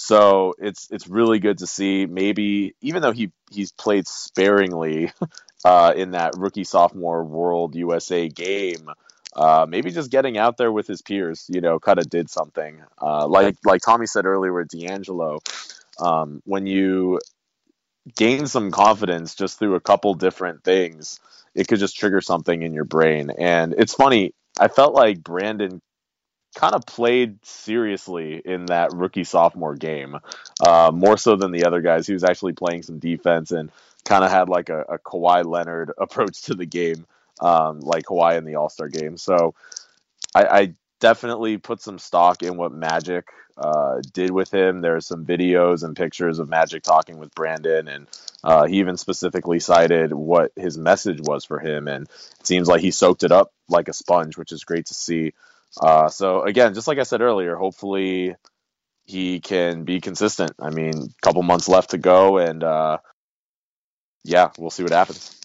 so 0.00 0.54
it's 0.58 0.88
it's 0.90 1.06
really 1.08 1.40
good 1.40 1.58
to 1.58 1.66
see. 1.66 2.06
Maybe 2.06 2.74
even 2.80 3.02
though 3.02 3.12
he 3.12 3.32
he's 3.50 3.70
played 3.70 4.08
sparingly 4.08 5.12
uh, 5.64 5.92
in 5.94 6.12
that 6.12 6.38
rookie 6.38 6.64
sophomore 6.64 7.22
World 7.22 7.74
USA 7.74 8.26
game, 8.26 8.88
uh, 9.36 9.66
maybe 9.68 9.90
just 9.90 10.10
getting 10.10 10.38
out 10.38 10.56
there 10.56 10.72
with 10.72 10.86
his 10.86 11.02
peers, 11.02 11.44
you 11.50 11.60
know, 11.60 11.78
kind 11.78 11.98
of 11.98 12.08
did 12.08 12.30
something. 12.30 12.80
Uh, 13.00 13.26
like 13.26 13.56
like 13.62 13.82
Tommy 13.82 14.06
said 14.06 14.24
earlier 14.24 14.54
with 14.54 14.68
D'Angelo, 14.68 15.40
um, 15.98 16.40
when 16.46 16.66
you 16.66 17.20
gain 18.16 18.46
some 18.46 18.70
confidence 18.70 19.34
just 19.34 19.58
through 19.58 19.74
a 19.74 19.80
couple 19.80 20.14
different 20.14 20.64
things, 20.64 21.20
it 21.54 21.68
could 21.68 21.78
just 21.78 21.98
trigger 21.98 22.22
something 22.22 22.62
in 22.62 22.72
your 22.72 22.86
brain. 22.86 23.28
And 23.28 23.74
it's 23.76 23.92
funny. 23.92 24.32
I 24.58 24.68
felt 24.68 24.94
like 24.94 25.22
Brandon 25.22 25.82
kind 26.54 26.74
of 26.74 26.84
played 26.86 27.44
seriously 27.44 28.40
in 28.44 28.66
that 28.66 28.92
rookie 28.92 29.24
sophomore 29.24 29.76
game, 29.76 30.18
uh, 30.66 30.90
more 30.92 31.16
so 31.16 31.36
than 31.36 31.52
the 31.52 31.64
other 31.64 31.80
guys. 31.80 32.06
He 32.06 32.12
was 32.12 32.24
actually 32.24 32.54
playing 32.54 32.82
some 32.82 32.98
defense 32.98 33.50
and 33.50 33.70
kind 34.04 34.24
of 34.24 34.30
had 34.30 34.48
like 34.48 34.68
a, 34.68 34.80
a 34.82 34.98
Kawhi 34.98 35.44
Leonard 35.44 35.92
approach 35.98 36.42
to 36.42 36.54
the 36.54 36.66
game, 36.66 37.06
um, 37.40 37.80
like 37.80 38.04
Kawhi 38.04 38.38
in 38.38 38.44
the 38.44 38.56
All 38.56 38.68
Star 38.68 38.88
game. 38.88 39.16
So 39.16 39.54
I, 40.34 40.44
I 40.44 40.74
definitely 41.00 41.58
put 41.58 41.80
some 41.80 41.98
stock 41.98 42.42
in 42.42 42.56
what 42.56 42.72
Magic 42.72 43.26
uh, 43.56 44.00
did 44.12 44.30
with 44.30 44.52
him. 44.52 44.80
There's 44.80 45.06
some 45.06 45.26
videos 45.26 45.82
and 45.82 45.96
pictures 45.96 46.38
of 46.38 46.48
Magic 46.48 46.82
talking 46.82 47.18
with 47.18 47.34
Brandon, 47.34 47.88
and 47.88 48.06
uh, 48.42 48.66
he 48.66 48.78
even 48.78 48.96
specifically 48.96 49.60
cited 49.60 50.12
what 50.12 50.52
his 50.56 50.78
message 50.78 51.20
was 51.20 51.44
for 51.44 51.58
him, 51.58 51.88
and 51.88 52.08
it 52.40 52.46
seems 52.46 52.68
like 52.68 52.80
he 52.80 52.90
soaked 52.90 53.22
it 53.22 53.32
up 53.32 53.52
like 53.68 53.88
a 53.88 53.92
sponge, 53.92 54.36
which 54.36 54.52
is 54.52 54.64
great 54.64 54.86
to 54.86 54.94
see. 54.94 55.32
Uh, 55.80 56.08
so 56.08 56.42
again, 56.42 56.74
just 56.74 56.88
like 56.88 56.98
I 56.98 57.04
said 57.04 57.20
earlier, 57.20 57.56
hopefully 57.56 58.34
he 59.04 59.40
can 59.40 59.84
be 59.84 60.00
consistent. 60.00 60.52
I 60.58 60.70
mean, 60.70 60.94
a 60.94 61.22
couple 61.22 61.42
months 61.42 61.68
left 61.68 61.90
to 61.90 61.98
go, 61.98 62.38
and 62.38 62.62
uh, 62.64 62.98
yeah, 64.24 64.50
we'll 64.58 64.70
see 64.70 64.82
what 64.82 64.92
happens. 64.92 65.38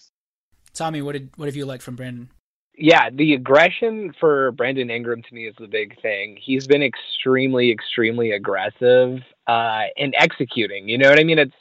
Tommy, 0.74 1.02
what 1.02 1.12
did 1.12 1.30
what 1.36 1.46
have 1.46 1.56
you 1.56 1.66
liked 1.66 1.82
from 1.82 1.96
Brandon? 1.96 2.30
yeah, 2.78 3.08
the 3.10 3.34
aggression 3.34 4.12
for 4.20 4.52
Brandon 4.52 4.90
Ingram 4.90 5.22
to 5.22 5.34
me 5.34 5.46
is 5.46 5.54
the 5.58 5.66
big 5.66 6.00
thing. 6.02 6.36
He's 6.40 6.66
been 6.66 6.82
extremely, 6.82 7.70
extremely 7.70 8.32
aggressive 8.32 9.20
uh, 9.46 9.82
and 9.96 10.14
executing. 10.16 10.88
You 10.88 10.98
know 10.98 11.08
what 11.08 11.18
I 11.18 11.24
mean? 11.24 11.38
It's 11.38 11.54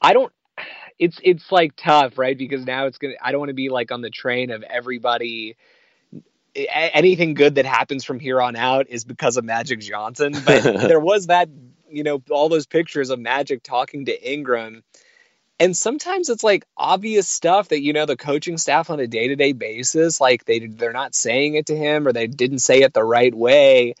I 0.00 0.12
don't. 0.12 0.32
It's 0.98 1.18
it's 1.22 1.50
like 1.50 1.72
tough, 1.76 2.18
right? 2.18 2.38
Because 2.38 2.64
now 2.64 2.86
it's 2.86 2.98
gonna. 2.98 3.14
I 3.22 3.32
don't 3.32 3.40
want 3.40 3.50
to 3.50 3.54
be 3.54 3.68
like 3.68 3.90
on 3.90 4.00
the 4.00 4.10
train 4.10 4.50
of 4.50 4.62
everybody. 4.62 5.56
Anything 6.54 7.34
good 7.34 7.56
that 7.56 7.66
happens 7.66 8.04
from 8.04 8.18
here 8.18 8.40
on 8.40 8.56
out 8.56 8.88
is 8.88 9.04
because 9.04 9.36
of 9.36 9.44
Magic 9.44 9.80
Johnson. 9.80 10.34
But 10.44 10.62
there 10.88 11.00
was 11.00 11.28
that, 11.28 11.48
you 11.90 12.02
know, 12.02 12.22
all 12.30 12.48
those 12.48 12.66
pictures 12.66 13.10
of 13.10 13.18
Magic 13.18 13.62
talking 13.62 14.06
to 14.06 14.32
Ingram 14.32 14.82
and 15.60 15.76
sometimes 15.76 16.28
it's 16.28 16.44
like 16.44 16.64
obvious 16.76 17.26
stuff 17.28 17.68
that 17.68 17.82
you 17.82 17.92
know 17.92 18.06
the 18.06 18.16
coaching 18.16 18.58
staff 18.58 18.90
on 18.90 19.00
a 19.00 19.06
day-to-day 19.06 19.52
basis 19.52 20.20
like 20.20 20.44
they 20.44 20.60
they're 20.60 20.92
not 20.92 21.14
saying 21.14 21.54
it 21.54 21.66
to 21.66 21.76
him 21.76 22.06
or 22.06 22.12
they 22.12 22.26
didn't 22.26 22.60
say 22.60 22.82
it 22.82 22.94
the 22.94 23.02
right 23.04 23.34
way 23.34 23.94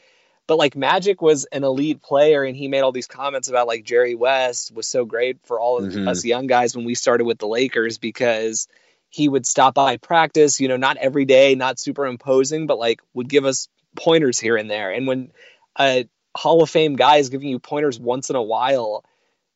but 0.46 0.56
like 0.56 0.76
magic 0.76 1.20
was 1.20 1.44
an 1.46 1.64
elite 1.64 2.00
player 2.02 2.44
and 2.44 2.56
he 2.56 2.68
made 2.68 2.80
all 2.80 2.92
these 2.92 3.06
comments 3.06 3.48
about 3.48 3.66
like 3.66 3.84
jerry 3.84 4.14
west 4.14 4.72
was 4.74 4.86
so 4.86 5.04
great 5.04 5.38
for 5.44 5.58
all 5.58 5.78
of 5.78 5.92
Mhm. 5.92 6.08
us 6.08 6.24
young 6.24 6.46
guys 6.46 6.76
when 6.76 6.84
we 6.84 6.94
started 6.94 7.24
with 7.24 7.38
the 7.38 7.48
lakers 7.48 7.98
because 7.98 8.68
he 9.10 9.28
would 9.28 9.46
stop 9.46 9.74
by 9.74 9.96
practice 9.96 10.60
you 10.60 10.68
know 10.68 10.76
not 10.76 10.96
every 10.96 11.24
day 11.24 11.54
not 11.54 11.78
super 11.78 12.06
imposing 12.06 12.66
but 12.66 12.78
like 12.78 13.00
would 13.14 13.28
give 13.28 13.44
us 13.44 13.68
pointers 13.96 14.38
here 14.38 14.56
and 14.56 14.70
there 14.70 14.90
and 14.92 15.06
when 15.06 15.30
a 15.78 16.08
hall 16.36 16.62
of 16.62 16.70
fame 16.70 16.96
guy 16.96 17.16
is 17.16 17.30
giving 17.30 17.48
you 17.48 17.58
pointers 17.58 17.98
once 17.98 18.30
in 18.30 18.36
a 18.36 18.42
while 18.42 19.04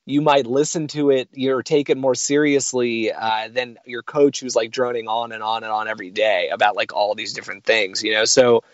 you 0.05 0.21
might 0.21 0.47
listen 0.47 0.89
to 0.89 1.11
it 1.11 1.29
or 1.47 1.63
take 1.63 1.89
it 1.89 1.97
more 1.97 2.15
seriously 2.15 3.13
uh, 3.13 3.49
than 3.49 3.79
your 3.87 4.03
coach 4.03 4.41
who's 4.41 4.57
like 4.57 4.71
droning 4.71 5.07
on 5.07 5.33
and 5.33 5.43
on 5.43 5.63
and 5.63 5.73
on 5.73 5.87
every 5.87 6.11
day 6.11 6.49
about 6.53 6.75
like 6.75 6.93
all 6.93 7.15
these 7.15 7.33
different 7.33 7.65
things, 7.65 8.03
you 8.03 8.13
know? 8.13 8.25
So 8.25 8.65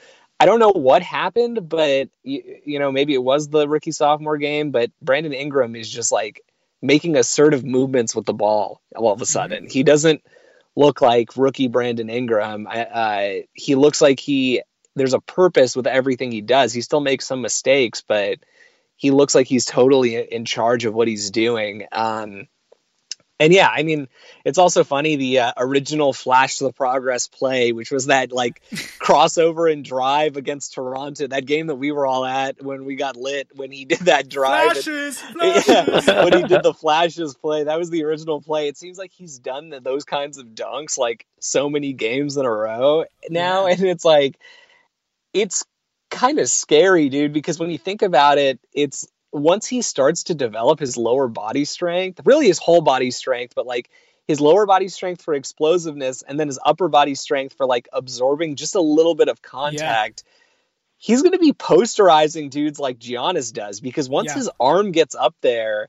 I 0.41 0.47
don't 0.47 0.59
know 0.59 0.73
what 0.73 1.03
happened, 1.03 1.69
but 1.69 2.09
you, 2.23 2.61
you 2.65 2.79
know, 2.79 2.91
maybe 2.91 3.13
it 3.13 3.23
was 3.23 3.49
the 3.49 3.69
rookie 3.69 3.93
sophomore 3.93 4.39
game, 4.39 4.71
but 4.71 4.91
Brandon 5.03 5.35
Ingram 5.35 5.77
is 5.77 5.91
just 5.91 6.13
like 6.13 6.43
making 6.81 7.17
assertive 7.17 7.65
movements 7.65 8.15
with 8.15 8.25
the 8.25 8.33
ball 8.33 8.81
all 8.97 9.13
of 9.13 9.21
a 9.21 9.27
sudden. 9.27 9.69
He 9.69 9.83
doesn't 9.83 10.23
look 10.79 11.01
like 11.03 11.37
rookie 11.37 11.69
Brandon 11.69 12.09
Ingram. 12.09 12.67
I- 12.69 12.85
Uh, 12.85 13.43
he 13.53 13.75
looks 13.75 14.01
like 14.01 14.21
he, 14.21 14.63
there's 14.95 15.15
a 15.15 15.21
purpose 15.21 15.77
with 15.77 15.87
everything 15.89 16.33
he 16.33 16.41
does. 16.41 16.73
He 16.73 16.83
still 16.83 17.01
makes 17.01 17.27
some 17.27 17.43
mistakes, 17.43 18.03
but 18.07 18.39
he 18.97 19.11
looks 19.11 19.35
like 19.35 19.49
he's 19.49 19.65
totally 19.65 20.17
in 20.17 20.45
charge 20.45 20.85
of 20.85 20.95
what 20.95 21.09
he's 21.09 21.31
doing. 21.31 21.87
Um, 21.93 22.47
And 23.41 23.53
yeah, 23.53 23.69
I 23.71 23.85
mean, 23.85 24.09
it's 24.45 24.59
also 24.59 24.83
funny 24.83 25.15
the 25.15 25.39
uh, 25.41 25.53
original 25.57 26.13
Flash 26.13 26.57
to 26.59 26.65
the 26.65 26.73
Progress 26.73 27.29
play, 27.29 27.71
which 27.71 27.93
was 27.93 28.07
that 28.07 28.33
like 28.33 28.61
crossover 28.73 29.73
and 29.73 29.85
drive 29.85 30.37
against 30.37 30.75
Toronto, 30.75 31.29
that 31.29 31.47
game 31.47 31.69
that 31.69 31.77
we 31.77 31.93
were 31.93 32.05
all 32.05 32.25
at 32.25 32.61
when 32.63 32.85
we 32.85 32.97
got 32.97 33.17
lit 33.17 33.49
when 33.55 33.71
he 33.71 33.85
did 33.85 34.01
that 34.01 34.29
drive. 34.29 34.73
Flashes, 34.73 35.23
and, 35.23 35.35
flashes. 35.35 35.69
Yeah, 36.09 36.25
when 36.25 36.33
he 36.33 36.43
did 36.45 36.63
the 36.63 36.75
Flashes 36.75 37.35
play, 37.35 37.65
that 37.65 37.79
was 37.79 37.91
the 37.91 38.05
original 38.05 38.41
play. 38.41 38.69
It 38.69 38.77
seems 38.77 38.99
like 38.99 39.13
he's 39.13 39.39
done 39.39 39.73
those 39.83 40.05
kinds 40.05 40.39
of 40.39 40.47
dunks 40.49 40.99
like 40.99 41.27
so 41.39 41.71
many 41.71 41.93
games 41.93 42.37
in 42.37 42.45
a 42.45 42.51
row 42.51 43.05
now, 43.31 43.67
yeah. 43.67 43.75
and 43.75 43.83
it's 43.83 44.05
like 44.05 44.39
it's 45.33 45.65
kind 46.11 46.39
of 46.39 46.49
scary, 46.49 47.09
dude, 47.09 47.33
because 47.33 47.59
when 47.59 47.71
you 47.71 47.79
think 47.79 48.03
about 48.03 48.39
it, 48.39 48.59
it's 48.73 49.07
once 49.33 49.67
he 49.67 49.83
starts 49.83 50.25
to 50.25 50.35
develop 50.35 50.81
his 50.81 50.97
lower 50.97 51.29
body 51.29 51.65
strength, 51.65 52.21
really 52.25 52.47
his 52.47 52.59
whole 52.59 52.81
body 52.81 53.11
strength, 53.11 53.55
but 53.55 53.67
like 53.67 53.91
his 54.27 54.41
lower 54.41 54.67
body 54.67 54.89
strength 54.89 55.23
for 55.23 55.35
explosiveness 55.35 56.23
and 56.23 56.39
then 56.39 56.49
his 56.49 56.59
upper 56.65 56.89
body 56.89 57.15
strength 57.15 57.57
for 57.57 57.67
like 57.67 57.89
absorbing 57.93 58.57
just 58.57 58.75
a 58.75 58.81
little 58.81 59.15
bit 59.15 59.29
of 59.29 59.43
contact. 59.43 60.23
Yeah. 60.25 60.33
He's 61.01 61.23
going 61.23 61.33
to 61.33 61.39
be 61.39 61.53
posterizing 61.53 62.51
dudes 62.51 62.79
like 62.81 62.99
Giannis 62.99 63.53
does 63.53 63.81
because 63.81 64.09
once 64.09 64.29
yeah. 64.29 64.35
his 64.35 64.51
arm 64.59 64.93
gets 64.93 65.15
up 65.15 65.35
there, 65.41 65.89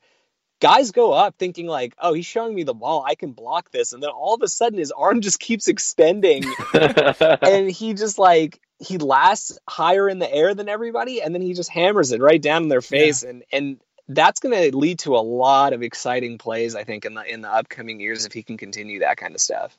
guys 0.60 0.92
go 0.92 1.12
up 1.12 1.36
thinking 1.38 1.68
like, 1.68 1.96
"Oh, 2.00 2.14
he's 2.14 2.26
showing 2.26 2.54
me 2.54 2.64
the 2.64 2.74
ball. 2.74 3.04
I 3.06 3.16
can 3.16 3.32
block 3.32 3.72
this." 3.72 3.94
And 3.94 4.02
then 4.04 4.10
all 4.10 4.36
of 4.36 4.42
a 4.42 4.48
sudden 4.48 4.78
his 4.78 4.92
arm 4.92 5.22
just 5.22 5.40
keeps 5.40 5.68
extending 5.68 6.44
and 6.74 7.70
he 7.70 7.94
just 7.94 8.20
like 8.20 8.60
he 8.80 8.98
lasts 8.98 9.58
higher 9.68 10.08
in 10.08 10.20
the 10.20 10.34
air 10.34 10.54
than 10.56 10.70
everybody 10.70 11.22
and 11.22 11.36
then 11.36 11.42
he 11.42 11.54
just 11.54 11.70
hammers 11.70 12.12
it 12.12 12.22
right 12.22 12.42
down 12.42 12.64
in 12.64 12.70
their 12.70 12.82
face 12.82 13.24
yeah. 13.24 13.30
and 13.30 13.44
and 13.52 13.80
that's 14.08 14.40
going 14.40 14.72
to 14.72 14.76
lead 14.76 15.00
to 15.00 15.16
a 15.16 15.20
lot 15.20 15.74
of 15.74 15.84
exciting 15.84 16.38
plays 16.38 16.76
I 16.76 16.84
think 16.84 17.06
in 17.06 17.14
the 17.14 17.24
in 17.24 17.42
the 17.42 17.52
upcoming 17.52 18.00
years 18.00 18.26
if 18.26 18.34
he 18.34 18.44
can 18.44 18.58
continue 18.58 19.00
that 19.00 19.18
kind 19.18 19.36
of 19.36 19.42
stuff. 19.42 19.78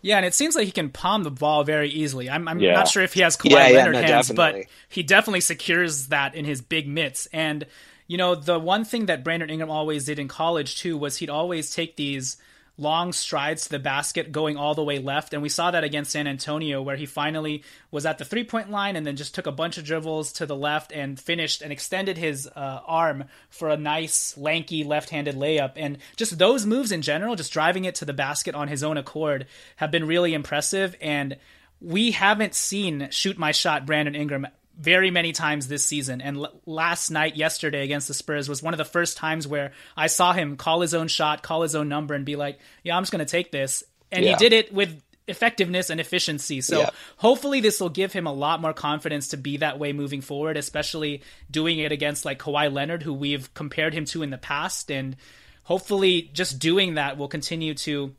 Yeah, 0.00 0.16
and 0.16 0.24
it 0.24 0.34
seems 0.34 0.54
like 0.54 0.66
he 0.66 0.70
can 0.70 0.90
palm 0.90 1.24
the 1.24 1.30
ball 1.30 1.64
very 1.64 1.88
easily. 1.88 2.30
I'm, 2.30 2.46
I'm 2.46 2.60
yeah. 2.60 2.74
not 2.74 2.86
sure 2.86 3.02
if 3.02 3.14
he 3.14 3.20
has 3.22 3.36
Kawhi 3.36 3.50
yeah, 3.50 3.78
Leonard 3.78 3.94
no, 3.94 4.02
hands, 4.02 4.28
definitely. 4.28 4.62
but 4.62 4.70
he 4.88 5.02
definitely 5.02 5.40
secures 5.40 6.06
that 6.08 6.36
in 6.36 6.44
his 6.44 6.60
big 6.60 6.86
mitts. 6.86 7.26
And 7.32 7.66
you 8.08 8.16
know, 8.16 8.34
the 8.34 8.58
one 8.58 8.84
thing 8.84 9.06
that 9.06 9.22
Brandon 9.22 9.50
Ingram 9.50 9.70
always 9.70 10.06
did 10.06 10.18
in 10.18 10.26
college 10.26 10.80
too 10.80 10.96
was 10.96 11.18
he'd 11.18 11.30
always 11.30 11.70
take 11.70 11.96
these 11.96 12.38
long 12.78 13.12
strides 13.12 13.64
to 13.64 13.70
the 13.70 13.78
basket 13.78 14.30
going 14.30 14.56
all 14.56 14.74
the 14.74 14.84
way 14.84 14.98
left. 14.98 15.34
And 15.34 15.42
we 15.42 15.48
saw 15.48 15.72
that 15.72 15.84
against 15.84 16.12
San 16.12 16.26
Antonio, 16.26 16.80
where 16.80 16.96
he 16.96 17.06
finally 17.06 17.64
was 17.90 18.06
at 18.06 18.18
the 18.18 18.24
three 18.24 18.44
point 18.44 18.70
line 18.70 18.96
and 18.96 19.06
then 19.06 19.16
just 19.16 19.34
took 19.34 19.46
a 19.46 19.52
bunch 19.52 19.76
of 19.76 19.84
dribbles 19.84 20.32
to 20.34 20.46
the 20.46 20.56
left 20.56 20.92
and 20.92 21.20
finished 21.20 21.60
and 21.60 21.72
extended 21.72 22.16
his 22.16 22.46
uh, 22.46 22.80
arm 22.86 23.24
for 23.50 23.68
a 23.68 23.76
nice, 23.76 24.38
lanky 24.38 24.84
left 24.84 25.10
handed 25.10 25.34
layup. 25.34 25.72
And 25.76 25.98
just 26.16 26.38
those 26.38 26.64
moves 26.64 26.92
in 26.92 27.02
general, 27.02 27.36
just 27.36 27.52
driving 27.52 27.84
it 27.84 27.96
to 27.96 28.04
the 28.04 28.12
basket 28.14 28.54
on 28.54 28.68
his 28.68 28.82
own 28.82 28.96
accord, 28.96 29.46
have 29.76 29.90
been 29.90 30.06
really 30.06 30.32
impressive. 30.32 30.96
And 31.00 31.36
we 31.80 32.12
haven't 32.12 32.54
seen 32.54 33.08
shoot 33.10 33.38
my 33.38 33.52
shot 33.52 33.86
Brandon 33.86 34.14
Ingram 34.14 34.46
very 34.78 35.10
many 35.10 35.32
times 35.32 35.68
this 35.68 35.84
season. 35.84 36.20
And 36.20 36.38
l- 36.38 36.60
last 36.64 37.10
night, 37.10 37.36
yesterday 37.36 37.84
against 37.84 38.08
the 38.08 38.14
Spurs, 38.14 38.48
was 38.48 38.62
one 38.62 38.72
of 38.72 38.78
the 38.78 38.84
first 38.84 39.16
times 39.16 39.46
where 39.46 39.72
I 39.96 40.06
saw 40.06 40.32
him 40.32 40.56
call 40.56 40.80
his 40.80 40.94
own 40.94 41.08
shot, 41.08 41.42
call 41.42 41.62
his 41.62 41.74
own 41.74 41.88
number, 41.88 42.14
and 42.14 42.24
be 42.24 42.36
like, 42.36 42.58
"Yeah, 42.84 42.96
I'm 42.96 43.02
just 43.02 43.12
going 43.12 43.24
to 43.24 43.30
take 43.30 43.50
this." 43.52 43.82
And 44.10 44.24
yeah. 44.24 44.32
he 44.32 44.36
did 44.36 44.52
it 44.52 44.72
with 44.72 45.02
effectiveness 45.26 45.90
and 45.90 46.00
efficiency. 46.00 46.60
So 46.60 46.80
yeah. 46.80 46.90
hopefully 47.18 47.60
this 47.60 47.80
will 47.80 47.90
give 47.90 48.12
him 48.12 48.26
a 48.26 48.32
lot 48.32 48.62
more 48.62 48.72
confidence 48.72 49.28
to 49.28 49.36
be 49.36 49.58
that 49.58 49.78
way 49.78 49.92
moving 49.92 50.22
forward, 50.22 50.56
especially 50.56 51.22
doing 51.50 51.78
it 51.78 51.92
against 51.92 52.24
like 52.24 52.38
Kawhi 52.38 52.72
Leonard, 52.72 53.02
who 53.02 53.12
we've 53.12 53.52
compared 53.54 53.92
him 53.92 54.06
to 54.06 54.22
in 54.22 54.30
the 54.30 54.38
past, 54.38 54.90
and 54.90 55.16
hopefully 55.64 56.30
just 56.32 56.58
doing 56.58 56.94
that 56.94 57.18
will 57.18 57.28
continue 57.28 57.74
to, 57.74 58.14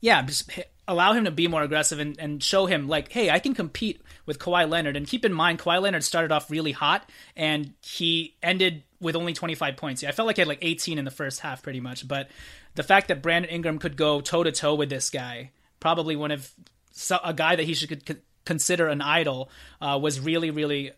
yeah, 0.00 0.22
just 0.22 0.50
allow 0.88 1.12
him 1.12 1.24
to 1.24 1.30
be 1.30 1.48
more 1.48 1.62
aggressive 1.62 1.98
and, 1.98 2.18
and 2.18 2.42
show 2.42 2.66
him 2.66 2.88
like, 2.88 3.10
hey, 3.10 3.30
I 3.30 3.38
can 3.38 3.54
compete 3.54 4.00
with 4.24 4.38
Kawhi 4.38 4.68
Leonard. 4.68 4.96
And 4.96 5.06
keep 5.06 5.24
in 5.24 5.32
mind, 5.32 5.58
Kawhi 5.58 5.80
Leonard 5.80 6.04
started 6.04 6.32
off 6.32 6.50
really 6.50 6.72
hot 6.72 7.08
and 7.34 7.74
he 7.82 8.36
ended 8.42 8.82
with 9.00 9.16
only 9.16 9.32
25 9.32 9.76
points. 9.76 10.02
Yeah, 10.02 10.10
I 10.10 10.12
felt 10.12 10.26
like 10.26 10.36
he 10.36 10.42
had 10.42 10.48
like 10.48 10.58
18 10.62 10.98
in 10.98 11.04
the 11.04 11.10
first 11.10 11.40
half 11.40 11.62
pretty 11.62 11.80
much. 11.80 12.06
But 12.06 12.30
the 12.74 12.82
fact 12.82 13.08
that 13.08 13.22
Brandon 13.22 13.50
Ingram 13.50 13.78
could 13.78 13.96
go 13.96 14.20
toe 14.20 14.42
to 14.42 14.52
toe 14.52 14.74
with 14.74 14.90
this 14.90 15.10
guy, 15.10 15.50
probably 15.80 16.16
one 16.16 16.30
of 16.30 16.50
a 17.22 17.34
guy 17.34 17.56
that 17.56 17.64
he 17.64 17.74
should 17.74 18.22
consider 18.44 18.88
an 18.88 19.00
idol, 19.00 19.50
uh, 19.80 19.98
was 20.00 20.20
really, 20.20 20.50
really 20.50 20.92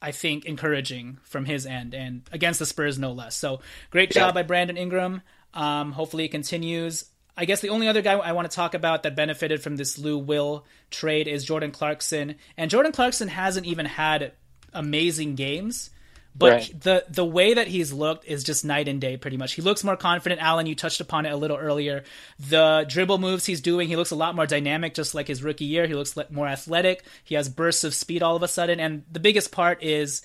I 0.00 0.12
think 0.12 0.44
encouraging 0.44 1.18
from 1.22 1.46
his 1.46 1.64
end 1.64 1.94
and 1.94 2.22
against 2.30 2.58
the 2.58 2.66
Spurs 2.66 2.98
no 2.98 3.12
less. 3.12 3.34
So 3.36 3.60
great 3.90 4.10
job 4.10 4.28
yeah. 4.28 4.32
by 4.32 4.42
Brandon 4.42 4.76
Ingram. 4.76 5.22
Um, 5.54 5.92
hopefully 5.92 6.26
it 6.26 6.30
continues. 6.30 7.06
I 7.36 7.44
guess 7.44 7.60
the 7.60 7.70
only 7.70 7.88
other 7.88 8.02
guy 8.02 8.14
I 8.14 8.32
want 8.32 8.50
to 8.50 8.54
talk 8.54 8.74
about 8.74 9.02
that 9.02 9.16
benefited 9.16 9.62
from 9.62 9.76
this 9.76 9.98
Lou 9.98 10.18
Will 10.18 10.64
trade 10.90 11.26
is 11.26 11.44
Jordan 11.44 11.72
Clarkson. 11.72 12.36
And 12.56 12.70
Jordan 12.70 12.92
Clarkson 12.92 13.28
hasn't 13.28 13.66
even 13.66 13.86
had 13.86 14.32
amazing 14.72 15.34
games, 15.34 15.90
but 16.36 16.52
right. 16.52 16.80
the 16.80 17.04
the 17.08 17.24
way 17.24 17.54
that 17.54 17.66
he's 17.66 17.92
looked 17.92 18.26
is 18.26 18.44
just 18.44 18.64
night 18.64 18.88
and 18.88 19.00
day 19.00 19.16
pretty 19.16 19.36
much. 19.36 19.54
He 19.54 19.62
looks 19.62 19.82
more 19.82 19.96
confident. 19.96 20.40
Alan, 20.40 20.66
you 20.66 20.74
touched 20.74 21.00
upon 21.00 21.26
it 21.26 21.32
a 21.32 21.36
little 21.36 21.56
earlier. 21.56 22.04
The 22.38 22.86
dribble 22.88 23.18
moves 23.18 23.46
he's 23.46 23.60
doing, 23.60 23.88
he 23.88 23.96
looks 23.96 24.10
a 24.10 24.16
lot 24.16 24.34
more 24.36 24.46
dynamic 24.46 24.94
just 24.94 25.14
like 25.14 25.28
his 25.28 25.42
rookie 25.42 25.64
year. 25.64 25.86
He 25.86 25.94
looks 25.94 26.16
more 26.30 26.46
athletic. 26.46 27.04
He 27.24 27.34
has 27.34 27.48
bursts 27.48 27.84
of 27.84 27.94
speed 27.94 28.22
all 28.22 28.36
of 28.36 28.42
a 28.42 28.48
sudden 28.48 28.78
and 28.78 29.04
the 29.10 29.20
biggest 29.20 29.50
part 29.52 29.82
is 29.82 30.22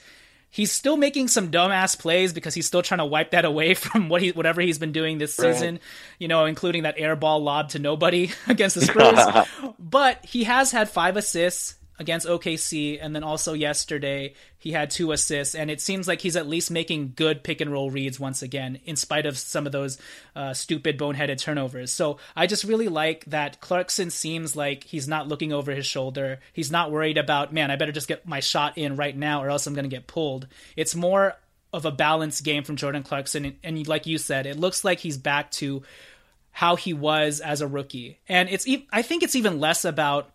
he's 0.50 0.72
still 0.72 0.98
making 0.98 1.28
some 1.28 1.52
dumbass 1.52 1.98
plays 1.98 2.34
because 2.34 2.54
he's 2.54 2.66
still 2.66 2.82
trying 2.82 3.00
to 3.00 3.06
wipe 3.06 3.32
that 3.32 3.46
away 3.46 3.74
from 3.76 4.10
what 4.10 4.22
he 4.22 4.32
whatever 4.32 4.62
he's 4.62 4.80
been 4.80 4.92
doing 4.92 5.18
this 5.18 5.38
right. 5.40 5.54
season, 5.54 5.80
you 6.18 6.28
know, 6.28 6.46
including 6.46 6.84
that 6.84 6.96
air 6.98 7.16
ball 7.16 7.42
lob 7.42 7.70
to 7.70 7.80
nobody 7.80 8.32
against 8.48 8.76
the 8.76 8.82
Spurs. 8.86 9.74
but 9.80 10.24
he 10.26 10.44
has 10.44 10.72
had 10.72 10.90
five 10.90 11.18
assists 11.18 11.76
against 12.00 12.26
OKC, 12.26 12.98
and 13.02 13.14
then 13.14 13.24
also 13.24 13.54
yesterday 13.54 14.34
he 14.58 14.72
had 14.72 14.90
two 14.90 15.12
assists, 15.12 15.54
and 15.54 15.70
it 15.70 15.82
seems 15.82 16.08
like 16.08 16.22
he's 16.22 16.36
at 16.38 16.48
least 16.48 16.72
making 16.72 17.14
good 17.16 17.44
pick 17.44 17.62
and 17.62 17.72
roll 17.72 17.92
reads 17.92 18.20
once 18.20 18.42
again, 18.42 18.80
in 18.86 18.96
spite 18.96 19.26
of 19.26 19.38
some 19.38 19.66
of 19.66 19.72
those 19.72 19.98
uh, 20.36 20.54
stupid 20.54 20.98
boneheaded 20.98 21.38
turnovers. 21.38 21.92
So 21.92 22.18
I 22.36 22.48
just 22.48 22.64
really 22.64 22.88
like 22.88 23.26
that 23.26 23.60
Clarkson 23.60 24.10
seems 24.10 24.56
like 24.56 24.86
he's 24.86 25.08
not 25.08 25.28
looking 25.28 25.52
over 25.52 25.72
his 25.72 25.86
shoulder. 25.86 26.40
He's 26.54 26.72
not 26.72 26.92
worried 26.92 27.18
about, 27.18 27.54
man, 27.54 27.70
I 27.70 27.76
better 27.76 27.92
just 27.92 28.08
get 28.08 28.26
my 28.26 28.40
shot 28.40 28.78
in 28.78 28.96
right 28.96 29.16
now, 29.16 29.44
or 29.44 29.50
else 29.50 29.68
I'm 29.68 29.76
going 29.76 29.90
to 29.90 29.96
get 29.96 30.08
pulled. 30.08 30.48
It's 30.76 30.96
more 30.96 31.36
of 31.72 31.86
a 31.86 31.92
balanced 31.92 32.44
game 32.44 32.64
from 32.64 32.78
Jordan 32.78 33.04
Clarkson, 33.04 33.58
and, 33.64 33.88
like 33.88 34.08
you 34.08 34.18
said, 34.18 34.46
it 34.46 34.58
looks 34.58 34.84
like 34.84 35.00
he's 35.00 35.18
back 35.18 35.52
to 35.52 35.84
how 36.52 36.76
he 36.76 36.94
was 36.94 37.40
as 37.40 37.62
a 37.62 37.68
rookie. 37.68 38.20
And 38.28 38.50
it's 38.50 38.68
I 38.92 39.02
think 39.02 39.24
it's 39.24 39.36
even 39.36 39.60
less 39.60 39.86
about 39.86 40.32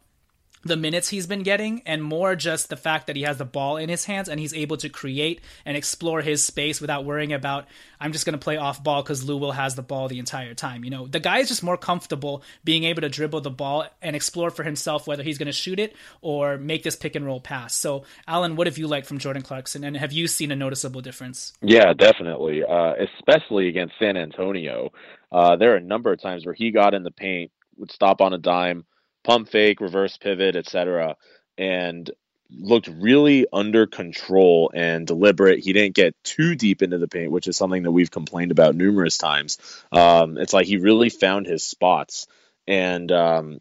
the 0.65 0.77
minutes 0.77 1.09
he's 1.09 1.27
been 1.27 1.43
getting 1.43 1.83
and 1.87 2.03
more 2.03 2.35
just 2.35 2.69
the 2.69 2.77
fact 2.77 3.07
that 3.07 3.17
he 3.17 3.23
has 3.23 3.37
the 3.39 3.45
ball 3.45 3.77
in 3.77 3.89
his 3.89 4.05
hands 4.05 4.29
and 4.29 4.41
he's 4.41 4.55
able 4.55 4.77
to 4.79 4.89
create 4.89 5.41
and 5.65 5.77
explore 5.77 6.23
his 6.23 6.45
space 6.45 6.81
without 6.81 7.05
worrying 7.05 7.33
about 7.33 7.67
I'm 8.01 8.12
just 8.12 8.27
going 8.27 8.39
to 8.39 8.43
play 8.43 8.57
off 8.57 8.83
ball 8.83 9.03
cuz 9.03 9.25
Lou 9.25 9.37
Will 9.37 9.53
has 9.53 9.75
the 9.75 9.83
ball 9.83 10.09
the 10.09 10.19
entire 10.19 10.55
time. 10.55 10.85
You 10.85 10.91
know, 10.91 11.07
the 11.07 11.21
guy 11.21 11.39
is 11.39 11.49
just 11.49 11.62
more 11.62 11.77
comfortable 11.77 12.43
being 12.65 12.85
able 12.85 13.03
to 13.03 13.09
dribble 13.09 13.43
the 13.43 13.51
ball 13.51 13.87
and 14.03 14.17
explore 14.17 14.51
for 14.51 14.62
himself 14.62 15.07
whether 15.07 15.23
he's 15.23 15.39
going 15.39 15.47
to 15.47 15.53
shoot 15.53 15.79
it 15.79 15.95
or 16.21 16.59
make 16.59 16.83
this 16.83 16.97
pick 16.97 17.15
and 17.15 17.25
roll 17.25 17.41
pass. 17.41 17.75
So, 17.75 18.05
Alan, 18.27 18.57
what 18.57 18.67
have 18.67 18.79
you 18.79 18.87
liked 18.87 19.07
from 19.07 19.19
Jordan 19.19 19.43
Clarkson 19.43 19.85
and 19.85 19.97
have 19.97 20.12
you 20.12 20.27
seen 20.27 20.51
a 20.51 20.57
noticeable 20.57 21.01
difference? 21.01 21.53
Yeah, 21.62 21.93
definitely. 21.93 22.62
Uh, 22.65 22.95
especially 23.19 23.69
against 23.69 23.95
San 23.99 24.17
Antonio. 24.17 24.91
Uh, 25.31 25.57
there 25.57 25.73
are 25.73 25.77
a 25.77 25.81
number 25.81 26.12
of 26.12 26.21
times 26.21 26.47
where 26.47 26.55
he 26.55 26.71
got 26.71 26.95
in 26.95 27.03
the 27.03 27.11
paint, 27.11 27.51
would 27.77 27.91
stop 27.91 28.21
on 28.21 28.33
a 28.33 28.39
dime, 28.39 28.85
pump 29.25 29.49
fake, 29.49 29.81
reverse 29.81 30.16
pivot, 30.16 30.55
etc. 30.55 31.16
And 31.59 32.11
looked 32.51 32.89
really 32.89 33.47
under 33.53 33.87
control 33.87 34.70
and 34.75 35.07
deliberate. 35.07 35.61
He 35.61 35.72
didn't 35.72 35.95
get 35.95 36.14
too 36.22 36.55
deep 36.55 36.83
into 36.83 36.99
the 36.99 37.09
paint, 37.09 37.33
which 37.33 37.49
is 37.49 37.57
something 37.57 37.83
that 37.83 37.91
we've 37.91 38.11
complained 38.11 38.53
about 38.53 38.77
numerous 38.77 39.18
times. 39.18 39.59
Um, 39.91 40.39
it's 40.39 40.53
like 40.53 40.66
he 40.66 40.77
really 40.77 41.09
found 41.09 41.47
his 41.47 41.64
spots. 41.64 42.27
And, 42.66 43.11
um, 43.11 43.61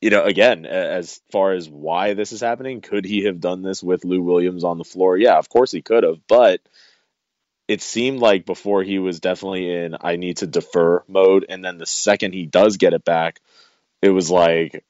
you 0.00 0.10
know, 0.10 0.24
again, 0.24 0.66
as 0.66 1.20
far 1.30 1.52
as 1.52 1.70
why 1.70 2.14
this 2.14 2.32
is 2.32 2.40
happening, 2.40 2.80
could 2.80 3.04
he 3.04 3.24
have 3.24 3.40
done 3.40 3.62
this 3.62 3.82
with 3.82 4.04
Lou 4.04 4.20
Williams 4.20 4.64
on 4.64 4.78
the 4.78 4.84
floor? 4.84 5.16
Yeah, 5.16 5.38
of 5.38 5.48
course 5.48 5.70
he 5.70 5.80
could 5.80 6.02
have. 6.02 6.18
But 6.26 6.60
it 7.68 7.80
seemed 7.80 8.18
like 8.18 8.44
before 8.44 8.82
he 8.82 8.98
was 8.98 9.20
definitely 9.20 9.72
in 9.72 9.96
I 10.00 10.16
need 10.16 10.38
to 10.38 10.46
defer 10.46 11.04
mode. 11.06 11.46
And 11.48 11.64
then 11.64 11.78
the 11.78 11.86
second 11.86 12.34
he 12.34 12.46
does 12.46 12.76
get 12.76 12.94
it 12.94 13.04
back, 13.04 13.40
it 14.02 14.10
was 14.10 14.30
like 14.30 14.84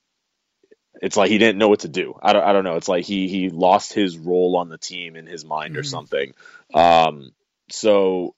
it's 1.00 1.16
like 1.16 1.30
he 1.30 1.38
didn't 1.38 1.58
know 1.58 1.68
what 1.68 1.80
to 1.80 1.88
do. 1.88 2.14
I 2.22 2.32
don't, 2.32 2.44
I 2.44 2.52
don't 2.52 2.64
know. 2.64 2.76
It's 2.76 2.88
like 2.88 3.04
he 3.04 3.28
he 3.28 3.50
lost 3.50 3.92
his 3.92 4.16
role 4.16 4.56
on 4.56 4.68
the 4.68 4.78
team 4.78 5.16
in 5.16 5.26
his 5.26 5.44
mind 5.44 5.72
mm-hmm. 5.72 5.80
or 5.80 5.84
something. 5.84 6.32
Um, 6.72 7.32
so 7.70 8.34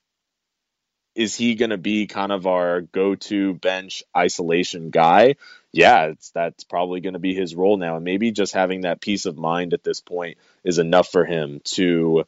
is 1.14 1.36
he 1.36 1.54
going 1.54 1.70
to 1.70 1.78
be 1.78 2.06
kind 2.06 2.32
of 2.32 2.46
our 2.46 2.80
go-to 2.80 3.54
bench 3.54 4.02
isolation 4.16 4.90
guy? 4.90 5.36
Yeah, 5.72 6.06
it's 6.06 6.30
that's 6.30 6.64
probably 6.64 7.00
going 7.00 7.12
to 7.12 7.20
be 7.20 7.34
his 7.34 7.54
role 7.54 7.76
now, 7.76 7.96
and 7.96 8.04
maybe 8.04 8.32
just 8.32 8.54
having 8.54 8.82
that 8.82 9.00
peace 9.00 9.26
of 9.26 9.36
mind 9.36 9.74
at 9.74 9.84
this 9.84 10.00
point 10.00 10.38
is 10.64 10.78
enough 10.78 11.08
for 11.08 11.24
him 11.24 11.60
to, 11.64 12.24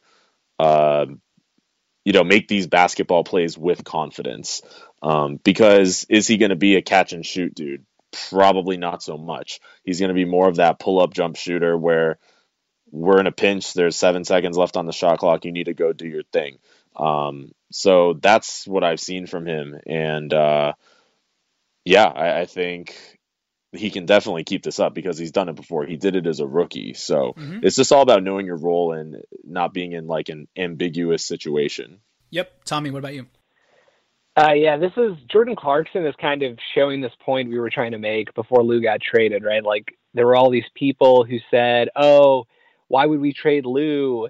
uh, 0.59 1.05
you 2.05 2.13
know, 2.13 2.23
make 2.23 2.47
these 2.47 2.67
basketball 2.67 3.23
plays 3.23 3.57
with 3.57 3.83
confidence. 3.83 4.61
Um, 5.01 5.39
because 5.43 6.05
is 6.09 6.27
he 6.27 6.37
going 6.37 6.49
to 6.49 6.55
be 6.55 6.75
a 6.75 6.81
catch 6.81 7.13
and 7.13 7.25
shoot 7.25 7.53
dude? 7.55 7.85
Probably 8.29 8.77
not 8.77 9.03
so 9.03 9.17
much. 9.17 9.59
He's 9.83 9.99
going 9.99 10.09
to 10.09 10.15
be 10.15 10.25
more 10.25 10.47
of 10.47 10.57
that 10.57 10.79
pull 10.79 10.99
up 10.99 11.13
jump 11.13 11.35
shooter 11.35 11.77
where 11.77 12.19
we're 12.91 13.19
in 13.19 13.27
a 13.27 13.31
pinch. 13.31 13.73
There's 13.73 13.95
seven 13.95 14.23
seconds 14.23 14.57
left 14.57 14.77
on 14.77 14.85
the 14.85 14.93
shot 14.93 15.19
clock. 15.19 15.45
You 15.45 15.51
need 15.51 15.65
to 15.65 15.73
go 15.73 15.93
do 15.93 16.07
your 16.07 16.23
thing. 16.23 16.57
Um, 16.95 17.51
so 17.71 18.13
that's 18.13 18.65
what 18.67 18.83
I've 18.83 18.99
seen 18.99 19.27
from 19.27 19.45
him. 19.45 19.79
And 19.85 20.33
uh, 20.33 20.73
yeah, 21.85 22.05
I, 22.05 22.41
I, 22.41 22.45
think 22.45 22.95
he 23.71 23.91
can 23.91 24.05
definitely 24.07 24.43
keep 24.45 24.63
this 24.63 24.79
up 24.79 24.95
because 24.95 25.17
he's 25.17 25.31
done 25.31 25.49
it 25.49 25.55
before. 25.55 25.85
He 25.85 25.95
did 25.95 26.15
it 26.15 26.25
as 26.25 26.39
a 26.39 26.47
rookie. 26.47 26.93
So 26.95 27.33
mm-hmm. 27.37 27.59
it's 27.61 27.75
just 27.75 27.91
all 27.91 28.01
about 28.01 28.23
knowing 28.23 28.47
your 28.47 28.57
role 28.57 28.93
and 28.93 29.21
not 29.43 29.73
being 29.73 29.91
in 29.91 30.07
like 30.07 30.29
an 30.29 30.47
ambiguous 30.57 31.23
situation. 31.23 31.99
Yep. 32.31 32.63
Tommy, 32.65 32.89
what 32.89 32.99
about 32.99 33.13
you? 33.13 33.27
Uh, 34.37 34.53
yeah, 34.53 34.77
this 34.77 34.91
is 34.97 35.13
Jordan 35.27 35.55
Clarkson 35.55 36.05
is 36.05 36.13
kind 36.21 36.43
of 36.43 36.59
showing 36.75 37.01
this 37.01 37.13
point 37.25 37.49
we 37.49 37.57
were 37.57 37.71
trying 37.71 37.93
to 37.93 37.97
make 37.97 38.31
before 38.35 38.61
Lou 38.61 38.79
got 38.83 39.01
traded, 39.01 39.43
right? 39.43 39.63
Like 39.63 39.97
there 40.13 40.27
were 40.27 40.35
all 40.35 40.51
these 40.51 40.69
people 40.75 41.23
who 41.23 41.39
said, 41.49 41.89
"Oh, 41.95 42.45
why 42.87 43.07
would 43.07 43.19
we 43.19 43.33
trade 43.33 43.65
Lou? 43.65 44.27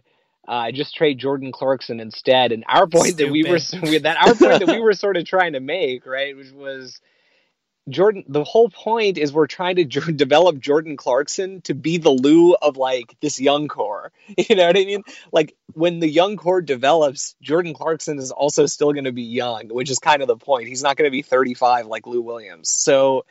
Uh, 0.47 0.71
just 0.71 0.95
trade 0.95 1.19
Jordan 1.19 1.51
Clarkson 1.51 1.99
instead." 1.99 2.53
And 2.53 2.63
our 2.69 2.87
point 2.87 3.15
Stupid. 3.15 3.27
that 3.27 3.31
we 3.33 3.43
were 3.43 3.59
that 3.99 4.17
our 4.25 4.33
point 4.33 4.65
that 4.65 4.69
we 4.69 4.79
were 4.79 4.93
sort 4.93 5.17
of 5.17 5.25
trying 5.25 5.53
to 5.53 5.59
make, 5.59 6.05
right, 6.05 6.37
which 6.37 6.51
was 6.53 7.01
Jordan, 7.89 8.25
the 8.27 8.43
whole 8.43 8.69
point 8.69 9.17
is 9.17 9.31
we're 9.31 9.47
trying 9.47 9.77
to 9.77 9.85
j- 9.85 10.11
develop 10.15 10.59
Jordan 10.59 10.97
Clarkson 10.97 11.61
to 11.61 11.73
be 11.73 11.97
the 11.97 12.09
Lou 12.09 12.53
of 12.55 12.77
like 12.77 13.15
this 13.21 13.39
young 13.39 13.67
core. 13.67 14.11
You 14.49 14.55
know 14.55 14.67
what 14.67 14.77
I 14.77 14.85
mean? 14.85 15.03
Like 15.31 15.55
when 15.73 15.99
the 15.99 16.07
young 16.07 16.37
core 16.37 16.61
develops, 16.61 17.35
Jordan 17.41 17.73
Clarkson 17.73 18.19
is 18.19 18.31
also 18.31 18.65
still 18.65 18.93
going 18.93 19.05
to 19.05 19.11
be 19.11 19.23
young, 19.23 19.67
which 19.69 19.89
is 19.89 19.99
kind 19.99 20.21
of 20.21 20.27
the 20.27 20.37
point. 20.37 20.67
He's 20.67 20.83
not 20.83 20.95
going 20.95 21.07
to 21.07 21.11
be 21.11 21.21
35 21.21 21.87
like 21.87 22.05
Lou 22.05 22.21
Williams. 22.21 22.69
So, 22.69 23.25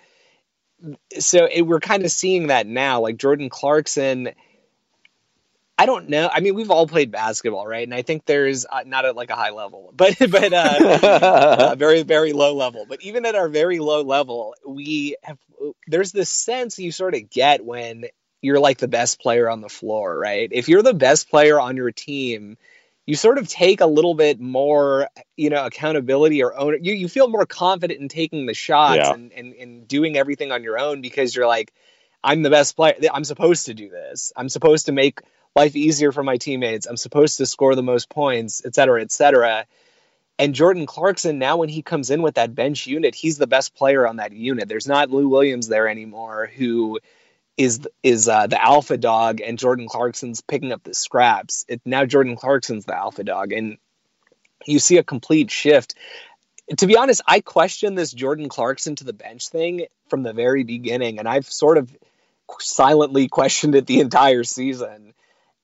so 1.19 1.47
it, 1.47 1.63
we're 1.63 1.81
kind 1.81 2.05
of 2.05 2.11
seeing 2.11 2.49
that 2.49 2.67
now. 2.67 3.01
Like 3.01 3.19
Jordan 3.19 3.49
Clarkson 3.49 4.31
I 5.79 5.85
don't 5.85 6.09
know. 6.09 6.31
I 6.33 6.41
mean, 6.41 6.55
we've 6.55 6.71
all 6.71 6.87
played 6.87 7.11
basketball, 7.11 7.67
right? 7.67 7.87
And 7.87 7.95
I 7.95 8.03
think 8.03 8.25
there's 8.25 8.65
uh, 8.65 8.85
not 8.87 9.05
at 9.05 9.15
like 9.15 9.31
a 9.31 9.35
high 9.35 9.51
level, 9.51 9.93
but 9.97 10.17
but 10.19 10.53
uh, 10.53 11.75
very 11.79 12.03
very 12.03 12.33
low 12.33 12.55
level. 12.55 12.87
But 12.89 13.03
even 13.03 13.27
at 13.27 13.35
our 13.35 13.49
very 13.49 13.79
low 13.79 14.03
level, 14.03 14.55
we 14.67 15.17
have 15.23 15.39
there's 15.87 16.13
this 16.13 16.31
sense 16.31 16.79
you 16.79 16.93
sort 16.93 17.15
of 17.15 17.29
get 17.29 17.65
when 17.65 18.07
you're 18.41 18.61
like 18.61 18.79
the 18.79 18.89
best 18.89 19.21
player 19.21 19.51
on 19.51 19.61
the 19.61 19.69
floor, 19.69 20.19
right? 20.19 20.49
If 20.51 20.69
you're 20.69 20.83
the 20.83 20.95
best 20.95 21.29
player 21.31 21.59
on 21.59 21.77
your 21.77 21.91
team, 21.91 22.57
you 23.05 23.15
sort 23.15 23.39
of 23.39 23.49
take 23.49 23.81
a 23.81 23.87
little 23.87 24.15
bit 24.15 24.41
more, 24.41 25.09
you 25.37 25.51
know, 25.51 25.65
accountability 25.65 26.43
or 26.43 26.59
own. 26.59 26.83
You 26.83 26.95
you 26.95 27.09
feel 27.09 27.29
more 27.29 27.45
confident 27.45 28.01
in 28.01 28.09
taking 28.09 28.47
the 28.47 28.55
shots 28.55 28.97
yeah. 28.97 29.13
and, 29.13 29.33
and 29.33 29.55
and 29.55 29.89
doing 29.89 30.17
everything 30.17 30.53
on 30.53 30.63
your 30.63 30.79
own 30.79 31.03
because 31.03 31.37
you're 31.37 31.47
like, 31.47 31.73
I'm 32.25 32.43
the 32.43 32.51
best 32.51 32.77
player. 32.77 32.95
I'm 33.13 33.25
supposed 33.25 33.67
to 33.67 33.75
do 33.75 33.91
this. 33.91 34.33
I'm 34.37 34.49
supposed 34.49 34.87
to 34.87 34.93
make 34.93 35.21
life 35.57 35.75
easier 35.75 36.13
for 36.13 36.23
my 36.23 36.37
teammates. 36.37 36.87
I'm 36.87 36.99
supposed 36.99 37.39
to 37.39 37.47
score 37.47 37.75
the 37.75 37.83
most 37.83 38.11
points, 38.11 38.63
et 38.65 38.75
cetera, 38.75 39.01
et 39.01 39.11
cetera. 39.11 39.67
And 40.39 40.55
Jordan 40.55 40.85
Clarkson, 40.85 41.39
now 41.39 41.57
when 41.57 41.71
he 41.71 41.81
comes 41.81 42.11
in 42.11 42.21
with 42.21 42.35
that 42.35 42.55
bench 42.55 42.87
unit, 42.87 43.15
he's 43.15 43.39
the 43.39 43.47
best 43.47 43.75
player 43.75 44.07
on 44.07 44.17
that 44.17 44.33
unit. 44.33 44.69
There's 44.69 44.87
not 44.87 45.11
Lou 45.11 45.29
Williams 45.29 45.67
there 45.67 45.89
anymore, 45.89 46.51
who 46.55 47.01
is 47.57 47.89
is 48.03 48.29
uh, 48.29 48.47
the 48.47 48.63
alpha 48.63 48.99
dog, 48.99 49.41
and 49.41 49.59
Jordan 49.59 49.89
Clarkson's 49.89 50.43
picking 50.43 50.73
up 50.73 50.83
the 50.85 50.93
scraps. 50.93 51.65
It, 51.69 51.81
now 51.87 52.05
Jordan 52.05 52.37
Clarkson's 52.37 52.85
the 52.85 52.95
alpha 52.95 53.25
dog, 53.25 53.53
and 53.53 53.79
you 54.67 54.79
see 54.79 54.99
a 54.99 55.03
complete 55.03 55.51
shift. 55.51 55.95
To 56.77 56.87
be 56.87 56.99
honest, 56.99 57.23
I 57.27 57.41
questioned 57.41 57.97
this 57.97 58.13
Jordan 58.13 58.51
Clarkson 58.51 58.97
to 58.97 59.05
the 59.05 59.15
bench 59.15 59.49
thing 59.49 59.87
from 60.11 60.23
the 60.23 60.35
very 60.35 60.65
beginning, 60.65 61.19
and 61.19 61.27
I've 61.27 61.47
sort 61.47 61.79
of 61.79 61.97
silently 62.61 63.29
questioned 63.39 63.75
it 63.75 63.87
the 63.87 64.01
entire 64.01 64.45
season. 64.45 65.15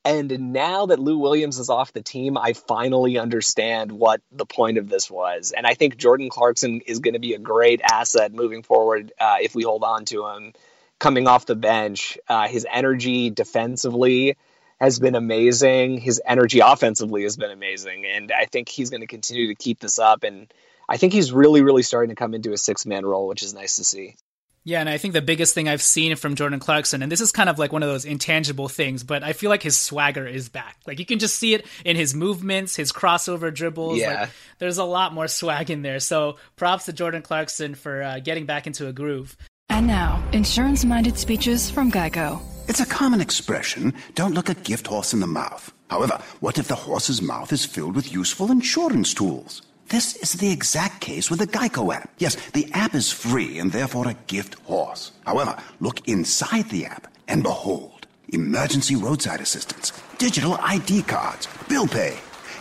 And 0.04 0.52
now 0.52 0.86
that 0.86 0.98
Lou 0.98 1.18
Williams 1.18 1.58
is 1.60 1.70
off 1.70 1.92
the 1.92 2.02
team, 2.02 2.36
I 2.36 2.54
finally 2.54 3.18
understand 3.18 3.92
what 3.92 4.20
the 4.32 4.46
point 4.46 4.78
of 4.78 4.88
this 4.88 5.08
was. 5.08 5.52
And 5.56 5.64
I 5.64 5.74
think 5.74 5.96
Jordan 5.96 6.28
Clarkson 6.28 6.80
is 6.86 6.98
going 6.98 7.14
to 7.14 7.20
be 7.20 7.34
a 7.34 7.38
great 7.38 7.80
asset 7.82 8.32
moving 8.32 8.64
forward 8.64 9.12
uh, 9.20 9.36
if 9.40 9.54
we 9.54 9.62
hold 9.62 9.84
on 9.84 10.04
to 10.06 10.26
him 10.26 10.54
coming 10.98 11.28
off 11.28 11.46
the 11.46 11.54
bench. 11.54 12.18
Uh, 12.28 12.48
his 12.48 12.66
energy 12.70 13.30
defensively 13.30 14.36
has 14.80 14.98
been 14.98 15.14
amazing. 15.14 15.98
His 15.98 16.20
energy 16.26 16.58
offensively 16.58 17.22
has 17.22 17.36
been 17.36 17.52
amazing. 17.52 18.04
And 18.04 18.32
I 18.32 18.46
think 18.46 18.68
he's 18.68 18.90
going 18.90 19.02
to 19.02 19.06
continue 19.06 19.48
to 19.48 19.54
keep 19.54 19.78
this 19.78 20.00
up. 20.00 20.24
And 20.24 20.52
I 20.88 20.96
think 20.96 21.12
he's 21.12 21.32
really, 21.32 21.62
really 21.62 21.84
starting 21.84 22.10
to 22.10 22.16
come 22.16 22.34
into 22.34 22.52
a 22.52 22.58
six 22.58 22.86
man 22.86 23.06
role, 23.06 23.28
which 23.28 23.44
is 23.44 23.54
nice 23.54 23.76
to 23.76 23.84
see. 23.84 24.16
Yeah, 24.64 24.78
and 24.78 24.88
I 24.88 24.96
think 24.96 25.12
the 25.12 25.22
biggest 25.22 25.54
thing 25.54 25.68
I've 25.68 25.82
seen 25.82 26.14
from 26.14 26.36
Jordan 26.36 26.60
Clarkson, 26.60 27.02
and 27.02 27.10
this 27.10 27.20
is 27.20 27.32
kind 27.32 27.48
of 27.48 27.58
like 27.58 27.72
one 27.72 27.82
of 27.82 27.88
those 27.88 28.04
intangible 28.04 28.68
things, 28.68 29.02
but 29.02 29.24
I 29.24 29.32
feel 29.32 29.50
like 29.50 29.62
his 29.62 29.76
swagger 29.76 30.26
is 30.26 30.48
back. 30.48 30.76
Like 30.86 31.00
you 31.00 31.06
can 31.06 31.18
just 31.18 31.36
see 31.36 31.54
it 31.54 31.66
in 31.84 31.96
his 31.96 32.14
movements, 32.14 32.76
his 32.76 32.92
crossover 32.92 33.52
dribbles. 33.52 33.98
Yeah. 33.98 34.22
Like, 34.22 34.30
there's 34.58 34.78
a 34.78 34.84
lot 34.84 35.14
more 35.14 35.26
swag 35.26 35.70
in 35.70 35.82
there. 35.82 35.98
So 35.98 36.36
props 36.54 36.84
to 36.84 36.92
Jordan 36.92 37.22
Clarkson 37.22 37.74
for 37.74 38.02
uh, 38.02 38.20
getting 38.20 38.46
back 38.46 38.68
into 38.68 38.86
a 38.86 38.92
groove. 38.92 39.36
And 39.68 39.86
now, 39.86 40.22
insurance 40.32 40.84
minded 40.84 41.18
speeches 41.18 41.70
from 41.70 41.90
Geico. 41.90 42.40
It's 42.68 42.80
a 42.80 42.86
common 42.86 43.20
expression 43.20 43.94
don't 44.14 44.34
look 44.34 44.48
a 44.48 44.54
gift 44.54 44.86
horse 44.86 45.12
in 45.12 45.18
the 45.18 45.26
mouth. 45.26 45.72
However, 45.90 46.22
what 46.40 46.58
if 46.58 46.68
the 46.68 46.76
horse's 46.76 47.20
mouth 47.20 47.52
is 47.52 47.64
filled 47.64 47.96
with 47.96 48.12
useful 48.12 48.52
insurance 48.52 49.12
tools? 49.12 49.62
This 49.92 50.16
is 50.16 50.32
the 50.32 50.50
exact 50.50 51.02
case 51.02 51.28
with 51.28 51.38
the 51.38 51.46
Geico 51.46 51.94
app. 51.94 52.08
Yes, 52.16 52.36
the 52.52 52.66
app 52.72 52.94
is 52.94 53.12
free 53.12 53.58
and 53.58 53.70
therefore 53.70 54.08
a 54.08 54.16
gift 54.26 54.54
horse. 54.60 55.12
However, 55.26 55.54
look 55.80 56.08
inside 56.08 56.70
the 56.70 56.86
app 56.86 57.08
and 57.28 57.42
behold, 57.42 58.06
emergency 58.30 58.96
roadside 58.96 59.42
assistance, 59.42 59.92
digital 60.16 60.54
ID 60.62 61.02
cards, 61.02 61.46
bill 61.68 61.86
pay. 61.86 62.18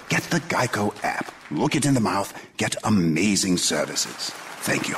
Get 0.09 0.23
the 0.23 0.41
Geico 0.41 0.93
app. 1.05 1.31
Look 1.51 1.77
it 1.77 1.85
in 1.85 1.93
the 1.93 2.01
mouth. 2.01 2.33
Get 2.57 2.75
amazing 2.83 3.55
services. 3.59 4.31
Thank 4.65 4.89
you. 4.89 4.97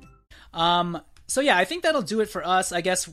Um, 0.53 1.01
so 1.27 1.41
yeah, 1.41 1.57
I 1.57 1.65
think 1.65 1.83
that'll 1.83 2.01
do 2.01 2.19
it 2.19 2.29
for 2.29 2.45
us. 2.45 2.71
I 2.71 2.81
guess 2.81 3.09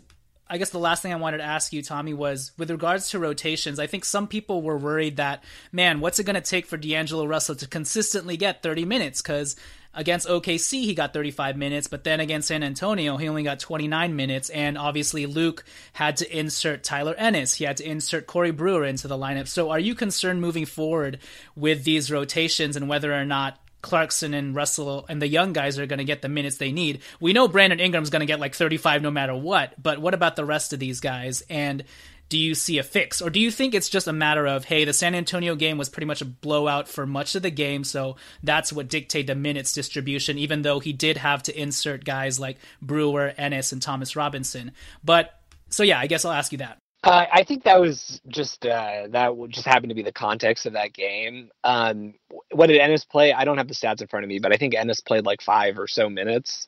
I 0.50 0.58
guess 0.58 0.70
the 0.70 0.78
last 0.78 1.02
thing 1.02 1.12
I 1.12 1.16
wanted 1.16 1.38
to 1.38 1.44
ask 1.44 1.72
you, 1.72 1.82
Tommy, 1.82 2.14
was 2.14 2.52
with 2.56 2.70
regards 2.70 3.10
to 3.10 3.18
rotations. 3.18 3.78
I 3.78 3.86
think 3.86 4.04
some 4.04 4.26
people 4.26 4.62
were 4.62 4.78
worried 4.78 5.16
that, 5.18 5.44
man, 5.72 6.00
what's 6.00 6.18
it 6.18 6.24
going 6.24 6.34
to 6.34 6.40
take 6.40 6.66
for 6.66 6.78
D'Angelo 6.78 7.26
Russell 7.26 7.56
to 7.56 7.68
consistently 7.68 8.38
get 8.38 8.62
30 8.62 8.86
minutes? 8.86 9.20
Because 9.20 9.56
against 9.92 10.26
OKC, 10.26 10.84
he 10.84 10.94
got 10.94 11.12
35 11.12 11.58
minutes, 11.58 11.86
but 11.86 12.02
then 12.02 12.20
against 12.20 12.48
San 12.48 12.62
Antonio, 12.62 13.18
he 13.18 13.28
only 13.28 13.42
got 13.42 13.60
29 13.60 14.16
minutes. 14.16 14.48
And 14.48 14.78
obviously, 14.78 15.26
Luke 15.26 15.64
had 15.92 16.16
to 16.18 16.38
insert 16.38 16.82
Tyler 16.82 17.14
Ennis. 17.18 17.54
He 17.54 17.64
had 17.64 17.76
to 17.78 17.84
insert 17.84 18.26
Corey 18.26 18.50
Brewer 18.50 18.86
into 18.86 19.06
the 19.06 19.18
lineup. 19.18 19.48
So, 19.48 19.70
are 19.70 19.78
you 19.78 19.94
concerned 19.94 20.40
moving 20.40 20.64
forward 20.64 21.18
with 21.56 21.84
these 21.84 22.10
rotations 22.10 22.74
and 22.74 22.88
whether 22.88 23.12
or 23.12 23.26
not 23.26 23.58
Clarkson 23.82 24.34
and 24.34 24.54
Russell 24.54 25.06
and 25.08 25.22
the 25.22 25.28
young 25.28 25.52
guys 25.52 25.78
are 25.78 25.86
going 25.86 25.98
to 25.98 26.04
get 26.04 26.22
the 26.22 26.28
minutes 26.28 26.56
they 26.56 26.72
need. 26.72 27.00
We 27.20 27.32
know 27.32 27.48
Brandon 27.48 27.80
Ingram's 27.80 28.10
going 28.10 28.20
to 28.20 28.26
get 28.26 28.40
like 28.40 28.54
35 28.54 29.02
no 29.02 29.10
matter 29.10 29.34
what, 29.34 29.80
but 29.82 29.98
what 30.00 30.14
about 30.14 30.36
the 30.36 30.44
rest 30.44 30.72
of 30.72 30.78
these 30.78 31.00
guys? 31.00 31.42
And 31.48 31.84
do 32.28 32.38
you 32.38 32.54
see 32.54 32.78
a 32.78 32.82
fix? 32.82 33.22
Or 33.22 33.30
do 33.30 33.40
you 33.40 33.50
think 33.50 33.74
it's 33.74 33.88
just 33.88 34.06
a 34.06 34.12
matter 34.12 34.46
of, 34.46 34.64
hey, 34.64 34.84
the 34.84 34.92
San 34.92 35.14
Antonio 35.14 35.54
game 35.54 35.78
was 35.78 35.88
pretty 35.88 36.06
much 36.06 36.20
a 36.20 36.26
blowout 36.26 36.88
for 36.88 37.06
much 37.06 37.34
of 37.34 37.42
the 37.42 37.50
game, 37.50 37.84
so 37.84 38.16
that's 38.42 38.72
what 38.72 38.88
dictated 38.88 39.28
the 39.28 39.34
minutes 39.34 39.72
distribution, 39.72 40.38
even 40.38 40.62
though 40.62 40.80
he 40.80 40.92
did 40.92 41.16
have 41.16 41.42
to 41.44 41.58
insert 41.58 42.04
guys 42.04 42.38
like 42.38 42.58
Brewer, 42.82 43.32
Ennis, 43.38 43.72
and 43.72 43.80
Thomas 43.80 44.14
Robinson. 44.14 44.72
But 45.02 45.40
so 45.70 45.82
yeah, 45.82 45.98
I 45.98 46.06
guess 46.06 46.24
I'll 46.24 46.32
ask 46.32 46.52
you 46.52 46.58
that. 46.58 46.78
Uh, 47.04 47.26
I 47.32 47.44
think 47.44 47.64
that 47.64 47.80
was 47.80 48.20
just 48.26 48.66
uh, 48.66 49.06
that 49.10 49.32
just 49.50 49.66
happened 49.66 49.90
to 49.90 49.94
be 49.94 50.02
the 50.02 50.12
context 50.12 50.66
of 50.66 50.72
that 50.72 50.92
game. 50.92 51.50
Um, 51.62 52.14
what 52.50 52.66
did 52.66 52.80
Ennis 52.80 53.04
play? 53.04 53.32
I 53.32 53.44
don't 53.44 53.58
have 53.58 53.68
the 53.68 53.74
stats 53.74 54.00
in 54.00 54.08
front 54.08 54.24
of 54.24 54.28
me, 54.28 54.40
but 54.40 54.52
I 54.52 54.56
think 54.56 54.74
Ennis 54.74 55.00
played 55.00 55.24
like 55.24 55.40
five 55.40 55.78
or 55.78 55.86
so 55.86 56.10
minutes. 56.10 56.66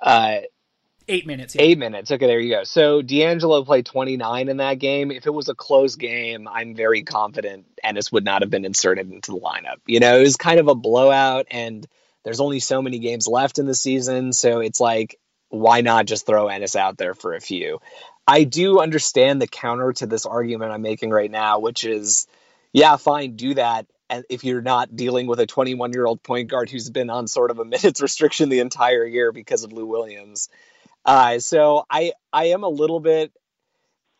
Uh, 0.00 0.40
Eight 1.08 1.26
minutes. 1.26 1.54
Yeah. 1.54 1.62
Eight 1.62 1.78
minutes. 1.78 2.10
Okay, 2.10 2.26
there 2.26 2.40
you 2.40 2.50
go. 2.50 2.64
So 2.64 3.00
D'Angelo 3.00 3.64
played 3.64 3.86
29 3.86 4.48
in 4.48 4.56
that 4.56 4.80
game. 4.80 5.12
If 5.12 5.26
it 5.26 5.32
was 5.32 5.48
a 5.48 5.54
close 5.54 5.94
game, 5.94 6.48
I'm 6.48 6.74
very 6.74 7.04
confident 7.04 7.66
Ennis 7.82 8.10
would 8.10 8.24
not 8.24 8.42
have 8.42 8.50
been 8.50 8.64
inserted 8.64 9.10
into 9.12 9.30
the 9.30 9.38
lineup. 9.38 9.76
You 9.86 10.00
know, 10.00 10.18
it 10.18 10.22
was 10.22 10.36
kind 10.36 10.58
of 10.58 10.66
a 10.66 10.74
blowout, 10.74 11.46
and 11.50 11.86
there's 12.24 12.40
only 12.40 12.58
so 12.58 12.82
many 12.82 12.98
games 12.98 13.28
left 13.28 13.60
in 13.60 13.66
the 13.66 13.74
season. 13.74 14.32
So 14.32 14.58
it's 14.58 14.80
like, 14.80 15.16
why 15.48 15.80
not 15.80 16.06
just 16.06 16.26
throw 16.26 16.48
Ennis 16.48 16.74
out 16.74 16.98
there 16.98 17.14
for 17.14 17.34
a 17.34 17.40
few? 17.40 17.78
I 18.26 18.44
do 18.44 18.80
understand 18.80 19.40
the 19.40 19.46
counter 19.46 19.92
to 19.94 20.06
this 20.06 20.26
argument 20.26 20.72
I'm 20.72 20.82
making 20.82 21.10
right 21.10 21.30
now, 21.30 21.60
which 21.60 21.84
is, 21.84 22.26
yeah, 22.72 22.96
fine, 22.96 23.36
do 23.36 23.54
that. 23.54 23.86
And 24.10 24.24
if 24.28 24.44
you're 24.44 24.62
not 24.62 24.94
dealing 24.94 25.26
with 25.26 25.40
a 25.40 25.46
21 25.46 25.92
year 25.92 26.06
old 26.06 26.22
point 26.22 26.50
guard 26.50 26.70
who's 26.70 26.90
been 26.90 27.10
on 27.10 27.28
sort 27.28 27.50
of 27.50 27.58
a 27.58 27.64
minutes 27.64 28.00
restriction 28.00 28.48
the 28.48 28.60
entire 28.60 29.04
year 29.04 29.32
because 29.32 29.64
of 29.64 29.72
Lou 29.72 29.86
Williams. 29.86 30.48
Uh, 31.04 31.38
so 31.38 31.84
I 31.88 32.12
I 32.32 32.46
am 32.46 32.64
a 32.64 32.68
little 32.68 33.00
bit. 33.00 33.32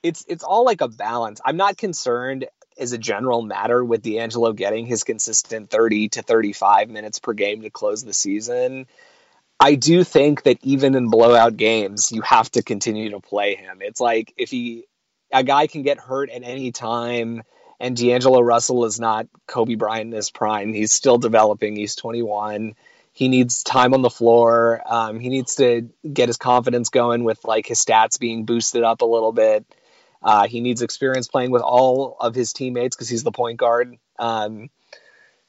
It's 0.02 0.24
it's 0.28 0.44
all 0.44 0.64
like 0.64 0.80
a 0.82 0.88
balance. 0.88 1.40
I'm 1.44 1.56
not 1.56 1.76
concerned 1.76 2.46
as 2.78 2.92
a 2.92 2.98
general 2.98 3.42
matter 3.42 3.84
with 3.84 4.02
D'Angelo 4.02 4.52
getting 4.52 4.86
his 4.86 5.02
consistent 5.02 5.70
30 5.70 6.10
to 6.10 6.22
35 6.22 6.90
minutes 6.90 7.18
per 7.18 7.32
game 7.32 7.62
to 7.62 7.70
close 7.70 8.04
the 8.04 8.12
season. 8.12 8.86
I 9.58 9.74
do 9.74 10.04
think 10.04 10.42
that 10.42 10.58
even 10.62 10.94
in 10.94 11.08
blowout 11.08 11.56
games, 11.56 12.12
you 12.12 12.22
have 12.22 12.50
to 12.52 12.62
continue 12.62 13.10
to 13.10 13.20
play 13.20 13.54
him. 13.54 13.78
It's 13.80 14.00
like 14.00 14.34
if 14.36 14.50
he 14.50 14.84
a 15.32 15.42
guy 15.42 15.66
can 15.66 15.82
get 15.82 15.98
hurt 15.98 16.30
at 16.30 16.42
any 16.44 16.72
time 16.72 17.42
and 17.80 17.96
D'Angelo 17.96 18.40
Russell 18.40 18.84
is 18.84 19.00
not 19.00 19.26
Kobe 19.46 19.74
Bryant 19.74 20.10
in 20.10 20.16
his 20.16 20.30
prime. 20.30 20.72
He's 20.72 20.92
still 20.92 21.18
developing. 21.18 21.76
He's 21.76 21.96
21 21.96 22.74
he 23.16 23.28
needs 23.28 23.62
time 23.62 23.94
on 23.94 24.02
the 24.02 24.10
floor. 24.10 24.82
Um, 24.84 25.18
he 25.18 25.30
needs 25.30 25.54
to 25.54 25.88
get 26.12 26.28
his 26.28 26.36
confidence 26.36 26.90
going 26.90 27.24
with 27.24 27.42
like 27.46 27.66
his 27.66 27.82
stats 27.82 28.20
being 28.20 28.44
boosted 28.44 28.82
up 28.82 29.00
a 29.00 29.06
little 29.06 29.32
bit. 29.32 29.64
Uh, 30.22 30.46
he 30.46 30.60
needs 30.60 30.82
experience 30.82 31.26
playing 31.26 31.50
with 31.50 31.62
all 31.62 32.18
of 32.20 32.34
his 32.34 32.52
teammates 32.52 32.94
because 32.94 33.08
he's 33.08 33.22
the 33.22 33.32
point 33.32 33.56
guard. 33.56 33.96
Um, 34.18 34.68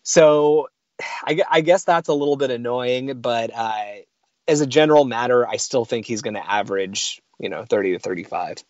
so 0.01 0.70
I, 1.00 1.41
I, 1.50 1.62
guess 1.62 1.84
that's 1.84 2.10
a 2.10 2.14
little 2.14 2.38
bit 2.38 2.52
annoying, 2.52 3.22
but 3.22 3.52
uh, 3.54 3.86
as 4.48 4.62
a 4.62 4.68
general 4.68 5.06
matter, 5.06 5.48
I 5.48 5.58
still 5.58 5.86
think 5.86 6.06
he's 6.06 6.22
going 6.22 6.34
to 6.36 6.52
average, 6.52 7.22
you 7.39 7.50
know, 7.50 7.66
30 7.66 7.93
to 7.93 8.00
35. 8.00 8.64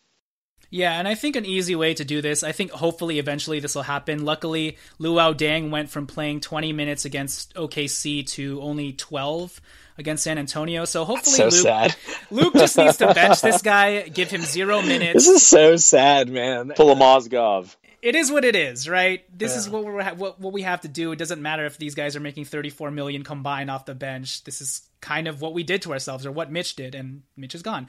Yeah, 0.70 1.00
and 1.00 1.08
I 1.08 1.16
think 1.16 1.36
an 1.36 1.46
easy 1.46 1.76
way 1.76 1.94
to 1.94 2.04
do 2.04 2.22
this, 2.22 2.44
I 2.44 2.52
think 2.52 2.72
hopefully 2.72 3.20
eventually 3.20 3.60
this 3.60 3.76
will 3.76 3.84
happen. 3.84 4.26
Luckily, 4.26 4.78
Luol 5.00 5.34
Deng 5.34 5.70
went 5.70 5.90
from 5.90 6.08
playing 6.08 6.42
20 6.42 6.74
minutes 6.74 7.06
against 7.06 7.54
OKC 7.56 8.28
to 8.32 8.62
only 8.62 8.92
12 8.92 9.62
against 9.98 10.24
San 10.24 10.38
Antonio. 10.38 10.84
So 10.84 11.06
hopefully 11.06 11.38
so 11.38 11.46
Luke, 11.46 11.54
sad. 11.54 11.96
Luke 12.32 12.54
just 12.54 12.78
needs 12.78 12.98
to 12.98 13.14
bench 13.14 13.42
this 13.42 13.62
guy, 13.64 14.10
give 14.10 14.30
him 14.30 14.42
zero 14.42 14.82
minutes. 14.82 15.26
This 15.26 15.28
is 15.28 15.48
so 15.48 15.78
sad, 15.78 16.30
man. 16.30 16.74
Pull 16.76 16.92
a 16.92 16.96
Mozgov. 16.96 17.74
It 18.02 18.16
is 18.16 18.32
what 18.32 18.46
it 18.46 18.56
is, 18.56 18.88
right? 18.88 19.24
This 19.36 19.54
yeah. 19.54 19.58
is 19.58 19.70
what 19.70 19.84
we're 19.84 20.04
what, 20.14 20.40
what 20.40 20.54
we 20.54 20.62
have 20.62 20.82
to 20.82 20.88
do. 20.88 21.12
It 21.12 21.20
doesn't 21.20 21.42
matter 21.42 21.66
if 21.66 21.78
these 21.78 21.96
guys 21.96 22.16
are 22.16 22.20
making 22.20 22.46
34 22.46 22.92
million 22.92 23.24
combined 23.24 23.72
off 23.72 23.86
the 23.86 23.96
bench. 23.96 24.44
This 24.44 24.62
is 24.62 24.88
kind 25.02 25.28
of 25.28 25.42
what 25.42 25.54
we 25.54 25.64
did 25.64 25.82
to 25.84 25.94
ourselves 25.94 26.26
or 26.26 26.32
what 26.32 26.52
Mitch 26.52 26.76
did 26.76 26.96
and 26.96 27.24
Mitch 27.36 27.56
is 27.56 27.64
gone. 27.64 27.88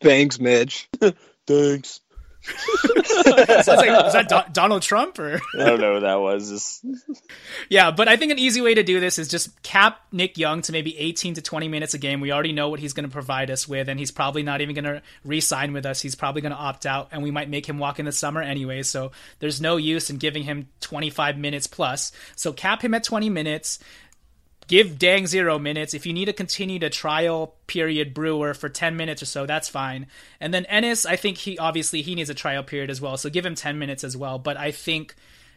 Thanks, 0.00 0.38
Mitch. 0.38 0.88
Thanks 1.46 2.00
was 3.26 4.12
that 4.12 4.26
Do- 4.28 4.52
Donald 4.52 4.82
Trump 4.82 5.18
or? 5.18 5.40
I 5.58 5.64
don't 5.64 5.80
know 5.80 5.94
who 5.94 6.00
that 6.00 6.20
was. 6.20 6.84
yeah, 7.68 7.90
but 7.90 8.08
I 8.08 8.16
think 8.16 8.32
an 8.32 8.38
easy 8.38 8.60
way 8.60 8.74
to 8.74 8.82
do 8.82 9.00
this 9.00 9.18
is 9.18 9.28
just 9.28 9.62
cap 9.62 10.00
Nick 10.12 10.38
Young 10.38 10.62
to 10.62 10.72
maybe 10.72 10.96
18 10.98 11.34
to 11.34 11.42
20 11.42 11.68
minutes 11.68 11.94
a 11.94 11.98
game. 11.98 12.20
We 12.20 12.32
already 12.32 12.52
know 12.52 12.68
what 12.68 12.80
he's 12.80 12.92
going 12.92 13.08
to 13.08 13.12
provide 13.12 13.50
us 13.50 13.66
with, 13.68 13.88
and 13.88 13.98
he's 13.98 14.10
probably 14.10 14.42
not 14.42 14.60
even 14.60 14.74
going 14.74 14.84
to 14.84 15.02
re-sign 15.24 15.72
with 15.72 15.86
us. 15.86 16.00
He's 16.00 16.14
probably 16.14 16.42
going 16.42 16.52
to 16.52 16.58
opt 16.58 16.86
out, 16.86 17.08
and 17.12 17.22
we 17.22 17.30
might 17.30 17.48
make 17.48 17.66
him 17.66 17.78
walk 17.78 17.98
in 17.98 18.04
the 18.04 18.12
summer 18.12 18.42
anyway. 18.42 18.82
So 18.82 19.12
there's 19.38 19.60
no 19.60 19.76
use 19.76 20.10
in 20.10 20.16
giving 20.16 20.44
him 20.44 20.68
25 20.80 21.38
minutes 21.38 21.66
plus. 21.66 22.12
So 22.36 22.52
cap 22.52 22.82
him 22.82 22.94
at 22.94 23.04
20 23.04 23.30
minutes 23.30 23.78
give 24.66 24.98
Deng 24.98 25.26
zero 25.26 25.58
minutes. 25.58 25.94
If 25.94 26.06
you 26.06 26.12
need 26.12 26.24
to 26.26 26.32
continue 26.32 26.78
to 26.80 26.90
trial 26.90 27.54
period 27.66 28.14
Brewer 28.14 28.54
for 28.54 28.68
10 28.68 28.96
minutes 28.96 29.22
or 29.22 29.26
so, 29.26 29.46
that's 29.46 29.68
fine. 29.68 30.06
And 30.40 30.52
then 30.52 30.64
Ennis, 30.66 31.06
I 31.06 31.16
think 31.16 31.38
he 31.38 31.58
obviously 31.58 32.02
he 32.02 32.14
needs 32.14 32.30
a 32.30 32.34
trial 32.34 32.62
period 32.62 32.90
as 32.90 33.00
well. 33.00 33.16
So 33.16 33.30
give 33.30 33.46
him 33.46 33.54
10 33.54 33.78
minutes 33.78 34.04
as 34.04 34.16
well. 34.16 34.38
But 34.38 34.56
I 34.56 34.70
think 34.70 35.14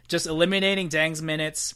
just 0.08 0.26
eliminating 0.26 0.88
Deng's 0.88 1.22
minutes, 1.22 1.74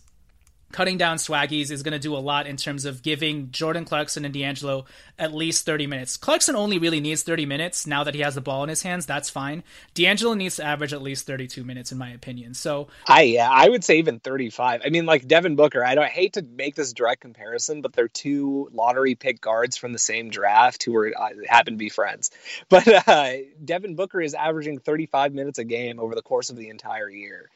cutting 0.74 0.98
down 0.98 1.18
Swaggies 1.18 1.70
is 1.70 1.84
going 1.84 1.92
to 1.92 2.00
do 2.00 2.16
a 2.16 2.18
lot 2.18 2.48
in 2.48 2.56
terms 2.56 2.84
of 2.84 3.00
giving 3.00 3.52
Jordan 3.52 3.84
Clarkson 3.84 4.24
and 4.24 4.34
D'Angelo 4.34 4.86
at 5.16 5.32
least 5.32 5.64
30 5.64 5.86
minutes. 5.86 6.16
Clarkson 6.16 6.56
only 6.56 6.78
really 6.78 6.98
needs 6.98 7.22
30 7.22 7.46
minutes 7.46 7.86
now 7.86 8.02
that 8.02 8.12
he 8.12 8.22
has 8.22 8.34
the 8.34 8.40
ball 8.40 8.64
in 8.64 8.68
his 8.68 8.82
hands. 8.82 9.06
That's 9.06 9.30
fine. 9.30 9.62
D'Angelo 9.94 10.34
needs 10.34 10.56
to 10.56 10.64
average 10.64 10.92
at 10.92 11.00
least 11.00 11.28
32 11.28 11.62
minutes, 11.62 11.92
in 11.92 11.98
my 11.98 12.10
opinion. 12.10 12.54
So 12.54 12.88
I 13.06 13.22
yeah, 13.22 13.48
I 13.48 13.68
would 13.68 13.84
say 13.84 13.98
even 13.98 14.18
35. 14.18 14.82
I 14.84 14.88
mean, 14.88 15.06
like 15.06 15.28
Devin 15.28 15.54
Booker. 15.54 15.84
I 15.84 15.94
don't 15.94 16.02
I 16.02 16.08
hate 16.08 16.32
to 16.32 16.42
make 16.42 16.74
this 16.74 16.92
direct 16.92 17.20
comparison, 17.20 17.80
but 17.80 17.92
they're 17.92 18.08
two 18.08 18.68
lottery 18.72 19.14
pick 19.14 19.40
guards 19.40 19.76
from 19.76 19.92
the 19.92 20.00
same 20.00 20.28
draft 20.28 20.82
who 20.82 20.90
were 20.90 21.14
uh, 21.16 21.28
happen 21.46 21.74
to 21.74 21.78
be 21.78 21.88
friends. 21.88 22.32
But 22.68 22.88
uh, 23.06 23.32
Devin 23.64 23.94
Booker 23.94 24.20
is 24.20 24.34
averaging 24.34 24.80
35 24.80 25.32
minutes 25.32 25.60
a 25.60 25.64
game 25.64 26.00
over 26.00 26.16
the 26.16 26.22
course 26.22 26.50
of 26.50 26.56
the 26.56 26.70
entire 26.70 27.08
year. 27.08 27.48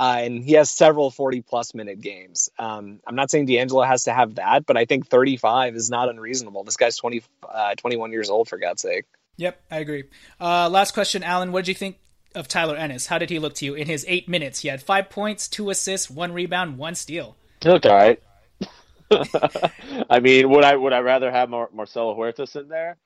Uh, 0.00 0.20
and 0.20 0.42
he 0.42 0.52
has 0.54 0.70
several 0.70 1.10
40 1.10 1.42
plus 1.42 1.74
minute 1.74 2.00
games. 2.00 2.48
Um, 2.58 3.00
I'm 3.06 3.16
not 3.16 3.30
saying 3.30 3.44
D'Angelo 3.44 3.82
has 3.82 4.04
to 4.04 4.14
have 4.14 4.36
that, 4.36 4.64
but 4.64 4.78
I 4.78 4.86
think 4.86 5.08
35 5.08 5.76
is 5.76 5.90
not 5.90 6.08
unreasonable. 6.08 6.64
This 6.64 6.78
guy's 6.78 6.96
20, 6.96 7.22
uh, 7.46 7.74
21 7.74 8.10
years 8.10 8.30
old, 8.30 8.48
for 8.48 8.56
God's 8.56 8.80
sake. 8.80 9.04
Yep, 9.36 9.62
I 9.70 9.76
agree. 9.76 10.04
Uh, 10.40 10.70
last 10.70 10.94
question, 10.94 11.22
Alan. 11.22 11.52
What 11.52 11.66
did 11.66 11.68
you 11.68 11.74
think 11.74 11.98
of 12.34 12.48
Tyler 12.48 12.76
Ennis? 12.76 13.08
How 13.08 13.18
did 13.18 13.28
he 13.28 13.38
look 13.38 13.54
to 13.56 13.66
you 13.66 13.74
in 13.74 13.86
his 13.86 14.06
eight 14.08 14.26
minutes? 14.26 14.60
He 14.60 14.68
had 14.68 14.82
five 14.82 15.10
points, 15.10 15.48
two 15.48 15.68
assists, 15.68 16.08
one 16.08 16.32
rebound, 16.32 16.78
one 16.78 16.94
steal. 16.94 17.36
He 17.62 17.68
looked 17.68 17.84
all 17.84 17.94
right. 17.94 18.22
I 20.08 20.20
mean, 20.20 20.48
would 20.48 20.64
I 20.64 20.76
would 20.76 20.94
I 20.94 21.00
rather 21.00 21.30
have 21.30 21.50
Mar- 21.50 21.68
Marcelo 21.74 22.14
Huertas 22.14 22.56
in 22.58 22.68
there? 22.68 22.96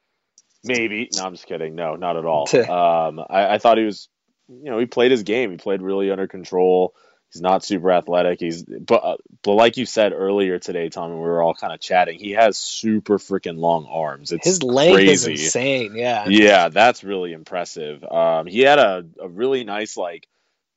Maybe. 0.62 1.08
No, 1.16 1.24
I'm 1.24 1.32
just 1.32 1.46
kidding. 1.46 1.74
No, 1.74 1.96
not 1.96 2.16
at 2.16 2.24
all. 2.24 2.48
um, 2.56 3.18
I, 3.28 3.54
I, 3.54 3.58
thought 3.58 3.78
he 3.78 3.84
was 3.84 4.08
you 4.48 4.70
know, 4.70 4.78
he 4.78 4.86
played 4.86 5.10
his 5.10 5.22
game. 5.22 5.50
He 5.50 5.56
played 5.56 5.82
really 5.82 6.10
under 6.10 6.26
control. 6.26 6.94
He's 7.32 7.42
not 7.42 7.64
super 7.64 7.90
athletic. 7.90 8.38
He's 8.38 8.62
but 8.62 9.02
uh, 9.02 9.16
but 9.42 9.54
like 9.54 9.76
you 9.76 9.86
said 9.86 10.12
earlier 10.12 10.60
today, 10.60 10.88
Tom, 10.88 11.10
and 11.10 11.18
we 11.18 11.26
were 11.26 11.42
all 11.42 11.54
kind 11.54 11.72
of 11.72 11.80
chatting. 11.80 12.18
He 12.18 12.32
has 12.32 12.56
super 12.56 13.18
freaking 13.18 13.58
long 13.58 13.86
arms. 13.90 14.30
It's 14.30 14.46
his 14.46 14.62
length 14.62 14.94
crazy. 14.94 15.32
is 15.32 15.44
insane. 15.46 15.96
Yeah, 15.96 16.26
yeah, 16.28 16.68
that's 16.68 17.02
really 17.02 17.32
impressive. 17.32 18.04
Um, 18.04 18.46
he 18.46 18.60
had 18.60 18.78
a, 18.78 19.04
a 19.20 19.28
really 19.28 19.64
nice 19.64 19.96
like 19.96 20.28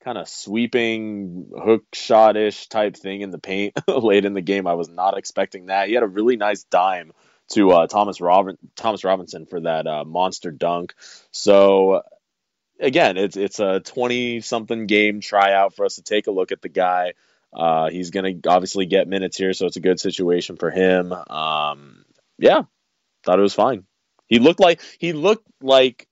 kind 0.04 0.18
of 0.18 0.28
sweeping 0.28 1.52
hook 1.56 1.84
shot 1.94 2.38
ish 2.38 2.68
type 2.70 2.96
thing 2.96 3.22
in 3.22 3.30
the 3.30 3.38
paint 3.38 3.78
late 3.88 4.26
in 4.26 4.34
the 4.34 4.42
game. 4.42 4.66
I 4.66 4.74
was 4.74 4.90
not 4.90 5.18
expecting 5.18 5.68
that. 5.68 5.90
He 5.90 5.94
had 5.94 6.04
a 6.04 6.08
really 6.08 6.38
nice 6.38 6.64
dime 6.64 7.12
to 7.50 7.72
uh, 7.72 7.88
Thomas 7.88 8.20
Robin 8.20 8.58
Thomas 8.76 9.04
Robinson 9.04 9.46
for 9.46 9.62
that 9.62 9.86
uh, 9.86 10.06
monster 10.06 10.50
dunk. 10.50 10.96
So 11.32 12.02
again, 12.80 13.18
it's 13.18 13.38
it's 13.38 13.60
a 13.60 13.80
twenty 13.80 14.42
something 14.42 14.88
game 14.88 15.22
tryout 15.22 15.76
for 15.76 15.86
us 15.86 15.96
to 15.96 16.04
take 16.04 16.28
a 16.28 16.32
look 16.32 16.52
at 16.52 16.62
the 16.62 16.70
guy. 16.70 17.14
Uh, 17.54 17.90
he's 17.90 18.12
gonna 18.12 18.34
obviously 18.48 18.86
get 18.86 19.08
minutes 19.08 19.38
here, 19.38 19.54
so 19.54 19.66
it's 19.66 19.78
a 19.78 19.82
good 19.82 20.00
situation 20.00 20.58
for 20.58 20.70
him. 20.70 21.12
Um, 21.12 22.06
yeah, 22.38 22.64
thought 23.24 23.40
it 23.40 23.44
was 23.44 23.54
fine. 23.54 23.86
He 24.28 24.40
looked 24.40 24.60
like 24.60 24.82
he 25.00 25.14
looked 25.14 25.48
like 25.62 26.08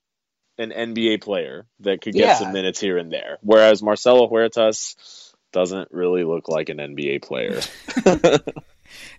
an 0.57 0.71
NBA 0.71 1.21
player 1.21 1.65
that 1.81 2.01
could 2.01 2.13
get 2.13 2.27
yeah. 2.27 2.35
some 2.35 2.53
minutes 2.53 2.79
here 2.79 2.97
and 2.97 3.11
there, 3.11 3.37
whereas 3.41 3.83
Marcelo 3.83 4.27
Huertas 4.27 5.33
doesn't 5.51 5.89
really 5.91 6.23
look 6.23 6.47
like 6.47 6.69
an 6.69 6.77
NBA 6.77 7.23
player. 7.23 7.61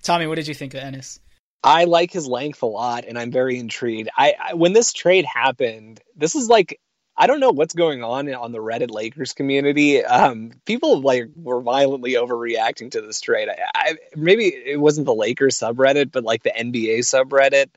Tommy, 0.02 0.26
what 0.26 0.36
did 0.36 0.48
you 0.48 0.54
think 0.54 0.74
of 0.74 0.80
Ennis? 0.80 1.20
I 1.62 1.84
like 1.84 2.12
his 2.12 2.26
length 2.26 2.62
a 2.62 2.66
lot, 2.66 3.04
and 3.06 3.18
I'm 3.18 3.32
very 3.32 3.58
intrigued. 3.58 4.08
I, 4.16 4.34
I 4.38 4.54
when 4.54 4.72
this 4.72 4.92
trade 4.92 5.24
happened, 5.24 6.00
this 6.14 6.34
is 6.34 6.48
like 6.48 6.80
I 7.18 7.26
don't 7.26 7.40
know 7.40 7.50
what's 7.50 7.74
going 7.74 8.02
on 8.04 8.32
on 8.34 8.52
the 8.52 8.58
Reddit 8.58 8.90
Lakers 8.90 9.32
community. 9.32 10.04
Um, 10.04 10.52
people 10.66 11.00
like 11.00 11.30
were 11.34 11.62
violently 11.62 12.12
overreacting 12.12 12.90
to 12.90 13.00
this 13.00 13.20
trade. 13.20 13.48
I, 13.48 13.56
I, 13.74 13.96
maybe 14.14 14.44
it 14.44 14.78
wasn't 14.78 15.06
the 15.06 15.14
Lakers 15.14 15.58
subreddit, 15.58 16.12
but 16.12 16.24
like 16.24 16.42
the 16.42 16.52
NBA 16.52 16.98
subreddit. 17.00 17.68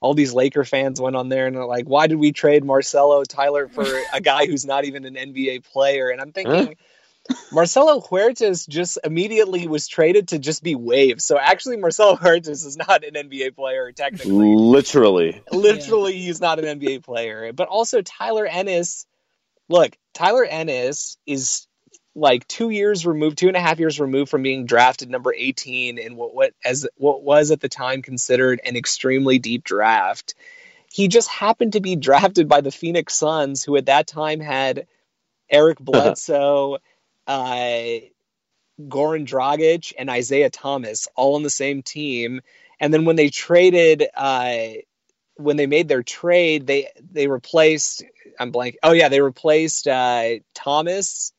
All 0.00 0.14
these 0.14 0.34
Laker 0.34 0.64
fans 0.64 1.00
went 1.00 1.14
on 1.14 1.28
there 1.28 1.46
and 1.46 1.56
are 1.56 1.64
like, 1.64 1.86
"Why 1.86 2.08
did 2.08 2.18
we 2.18 2.32
trade 2.32 2.64
Marcelo 2.64 3.22
Tyler 3.22 3.68
for 3.68 3.86
a 4.12 4.20
guy 4.20 4.46
who's 4.46 4.66
not 4.66 4.84
even 4.84 5.04
an 5.04 5.14
NBA 5.14 5.64
player?" 5.64 6.10
And 6.10 6.20
I'm 6.20 6.32
thinking. 6.32 6.76
Marcelo 7.52 8.00
Huertas 8.00 8.68
just 8.68 8.98
immediately 9.04 9.68
was 9.68 9.86
traded 9.86 10.28
to 10.28 10.38
just 10.38 10.62
be 10.62 10.74
waived. 10.74 11.20
So 11.20 11.38
actually, 11.38 11.76
Marcelo 11.76 12.16
Huertas 12.16 12.64
is 12.66 12.76
not 12.76 13.04
an 13.04 13.14
NBA 13.14 13.54
player 13.54 13.92
technically. 13.92 14.54
Literally, 14.54 15.42
literally, 15.52 16.14
yeah. 16.14 16.26
he's 16.26 16.40
not 16.40 16.58
an 16.58 16.80
NBA 16.80 17.04
player. 17.04 17.52
But 17.52 17.68
also, 17.68 18.02
Tyler 18.02 18.46
Ennis. 18.46 19.06
Look, 19.68 19.96
Tyler 20.12 20.44
Ennis 20.44 21.16
is 21.26 21.66
like 22.14 22.46
two 22.46 22.68
years 22.68 23.06
removed, 23.06 23.38
two 23.38 23.48
and 23.48 23.56
a 23.56 23.60
half 23.60 23.78
years 23.78 23.98
removed 23.98 24.30
from 24.30 24.42
being 24.42 24.66
drafted 24.66 25.08
number 25.08 25.32
18 25.32 25.98
in 25.98 26.16
what, 26.16 26.34
what 26.34 26.52
as 26.64 26.86
what 26.96 27.22
was 27.22 27.50
at 27.50 27.60
the 27.60 27.70
time 27.70 28.02
considered 28.02 28.60
an 28.64 28.76
extremely 28.76 29.38
deep 29.38 29.64
draft 29.64 30.34
he 30.92 31.08
just 31.08 31.28
happened 31.28 31.72
to 31.72 31.80
be 31.80 31.96
drafted 31.96 32.48
by 32.48 32.60
the 32.60 32.70
Phoenix 32.70 33.14
Suns, 33.14 33.64
who 33.64 33.76
at 33.76 33.86
that 33.86 34.06
time 34.06 34.40
had 34.40 34.86
Eric 35.50 35.78
Bledsoe, 35.80 36.78
uh, 37.26 38.00
Goran 38.80 39.26
Dragic, 39.26 39.92
and 39.98 40.10
Isaiah 40.10 40.50
Thomas 40.50 41.08
all 41.14 41.36
on 41.36 41.42
the 41.42 41.50
same 41.50 41.82
team. 41.82 42.40
And 42.80 42.92
then 42.92 43.04
when 43.04 43.16
they 43.16 43.30
traded, 43.30 44.04
uh, 44.14 44.68
when 45.36 45.56
they 45.56 45.66
made 45.66 45.88
their 45.88 46.02
trade, 46.02 46.66
they 46.66 46.88
they 47.10 47.26
replaced. 47.26 48.04
I'm 48.38 48.50
blank. 48.50 48.76
Oh 48.82 48.92
yeah, 48.92 49.08
they 49.08 49.20
replaced 49.20 49.86
uh, 49.86 50.36
Thomas 50.54 51.32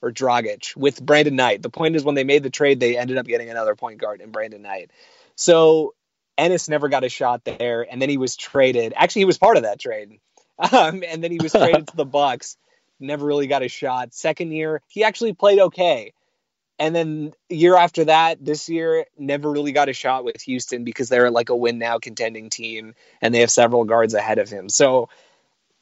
or 0.00 0.10
Dragic 0.10 0.76
with 0.76 1.04
Brandon 1.04 1.36
Knight. 1.36 1.62
The 1.62 1.70
point 1.70 1.96
is, 1.96 2.04
when 2.04 2.14
they 2.14 2.24
made 2.24 2.42
the 2.42 2.50
trade, 2.50 2.80
they 2.80 2.96
ended 2.96 3.18
up 3.18 3.26
getting 3.26 3.50
another 3.50 3.74
point 3.74 4.00
guard 4.00 4.20
in 4.20 4.30
Brandon 4.30 4.62
Knight. 4.62 4.90
So 5.34 5.94
Ennis 6.36 6.68
never 6.68 6.88
got 6.88 7.04
a 7.04 7.08
shot 7.08 7.44
there, 7.44 7.86
and 7.88 8.00
then 8.00 8.08
he 8.08 8.16
was 8.16 8.36
traded. 8.36 8.92
Actually, 8.96 9.22
he 9.22 9.26
was 9.26 9.38
part 9.38 9.56
of 9.56 9.64
that 9.64 9.80
trade, 9.80 10.20
um, 10.58 11.02
and 11.06 11.22
then 11.22 11.30
he 11.30 11.38
was 11.40 11.52
traded 11.52 11.86
to 11.88 11.96
the 11.96 12.04
Bucks. 12.04 12.56
Never 13.00 13.26
really 13.26 13.46
got 13.46 13.62
a 13.62 13.68
shot. 13.68 14.14
Second 14.14 14.52
year, 14.52 14.82
he 14.88 15.04
actually 15.04 15.32
played 15.32 15.58
okay, 15.58 16.12
and 16.78 16.94
then 16.94 17.32
year 17.48 17.76
after 17.76 18.04
that, 18.04 18.44
this 18.44 18.68
year, 18.68 19.06
never 19.18 19.50
really 19.50 19.72
got 19.72 19.88
a 19.88 19.92
shot 19.92 20.24
with 20.24 20.40
Houston 20.42 20.84
because 20.84 21.08
they're 21.08 21.30
like 21.30 21.48
a 21.48 21.56
win 21.56 21.78
now 21.78 21.98
contending 21.98 22.50
team, 22.50 22.94
and 23.20 23.34
they 23.34 23.40
have 23.40 23.50
several 23.50 23.84
guards 23.84 24.14
ahead 24.14 24.38
of 24.38 24.48
him. 24.48 24.68
So 24.68 25.08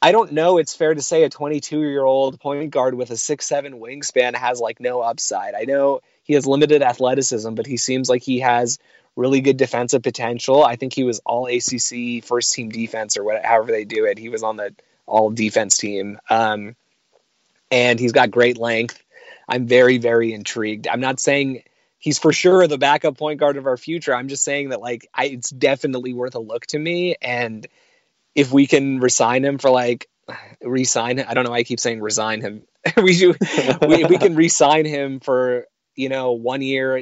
I 0.01 0.11
don't 0.11 0.33
know. 0.33 0.57
It's 0.57 0.75
fair 0.75 0.93
to 0.93 1.01
say 1.01 1.23
a 1.23 1.29
22 1.29 1.81
year 1.81 2.03
old 2.03 2.39
point 2.39 2.71
guard 2.71 2.93
with 2.93 3.11
a 3.11 3.17
six 3.17 3.47
seven 3.47 3.79
wingspan 3.79 4.35
has 4.35 4.59
like 4.59 4.79
no 4.79 5.01
upside. 5.01 5.55
I 5.55 5.63
know 5.63 6.01
he 6.23 6.33
has 6.33 6.45
limited 6.45 6.81
athleticism, 6.81 7.53
but 7.53 7.65
he 7.65 7.77
seems 7.77 8.09
like 8.09 8.23
he 8.23 8.39
has 8.39 8.79
really 9.15 9.41
good 9.41 9.57
defensive 9.57 10.03
potential. 10.03 10.63
I 10.63 10.75
think 10.75 10.93
he 10.93 11.03
was 11.03 11.19
all 11.25 11.47
ACC 11.47 12.23
first 12.23 12.53
team 12.53 12.69
defense 12.69 13.17
or 13.17 13.23
whatever, 13.23 13.47
however 13.47 13.71
they 13.71 13.85
do 13.85 14.05
it. 14.05 14.19
He 14.19 14.29
was 14.29 14.43
on 14.43 14.57
the 14.57 14.75
all 15.07 15.31
defense 15.31 15.77
team. 15.77 16.19
Um, 16.29 16.75
and 17.71 17.99
he's 17.99 18.11
got 18.11 18.31
great 18.31 18.57
length. 18.57 19.01
I'm 19.47 19.67
very, 19.67 19.97
very 19.97 20.33
intrigued. 20.33 20.87
I'm 20.87 20.99
not 20.99 21.19
saying 21.19 21.63
he's 21.99 22.19
for 22.19 22.33
sure 22.33 22.67
the 22.67 22.77
backup 22.77 23.17
point 23.17 23.39
guard 23.39 23.57
of 23.57 23.65
our 23.65 23.77
future. 23.77 24.13
I'm 24.13 24.27
just 24.27 24.43
saying 24.43 24.69
that 24.69 24.81
like 24.81 25.07
I, 25.13 25.25
it's 25.25 25.49
definitely 25.49 26.13
worth 26.13 26.35
a 26.35 26.39
look 26.39 26.65
to 26.67 26.79
me. 26.79 27.15
And 27.21 27.65
if 28.35 28.51
we 28.51 28.67
can 28.67 28.99
resign 28.99 29.43
him 29.43 29.57
for 29.57 29.69
like 29.69 30.07
resign, 30.61 31.19
I 31.19 31.33
don't 31.33 31.43
know. 31.43 31.51
why 31.51 31.57
I 31.57 31.63
keep 31.63 31.79
saying 31.79 32.01
resign 32.01 32.41
him. 32.41 32.63
we, 32.97 33.13
should, 33.13 33.37
we 33.87 34.05
we 34.05 34.17
can 34.17 34.35
resign 34.35 34.85
him 34.85 35.19
for 35.19 35.65
you 35.97 36.09
know 36.09 36.31
one 36.33 36.61
year 36.61 36.99
uh, 36.99 37.01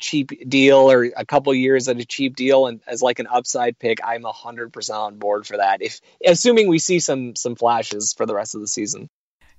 cheap 0.00 0.30
deal 0.48 0.90
or 0.90 1.04
a 1.16 1.24
couple 1.24 1.54
years 1.54 1.88
at 1.88 2.00
a 2.00 2.04
cheap 2.04 2.34
deal 2.34 2.66
and 2.66 2.80
as 2.86 3.02
like 3.02 3.18
an 3.18 3.28
upside 3.30 3.78
pick 3.78 3.98
i'm 4.02 4.22
100% 4.22 4.90
on 4.94 5.18
board 5.18 5.46
for 5.46 5.58
that 5.58 5.82
if 5.82 6.00
assuming 6.26 6.66
we 6.66 6.78
see 6.78 6.98
some 6.98 7.36
some 7.36 7.54
flashes 7.54 8.14
for 8.14 8.26
the 8.26 8.34
rest 8.34 8.54
of 8.54 8.62
the 8.62 8.66
season 8.66 9.08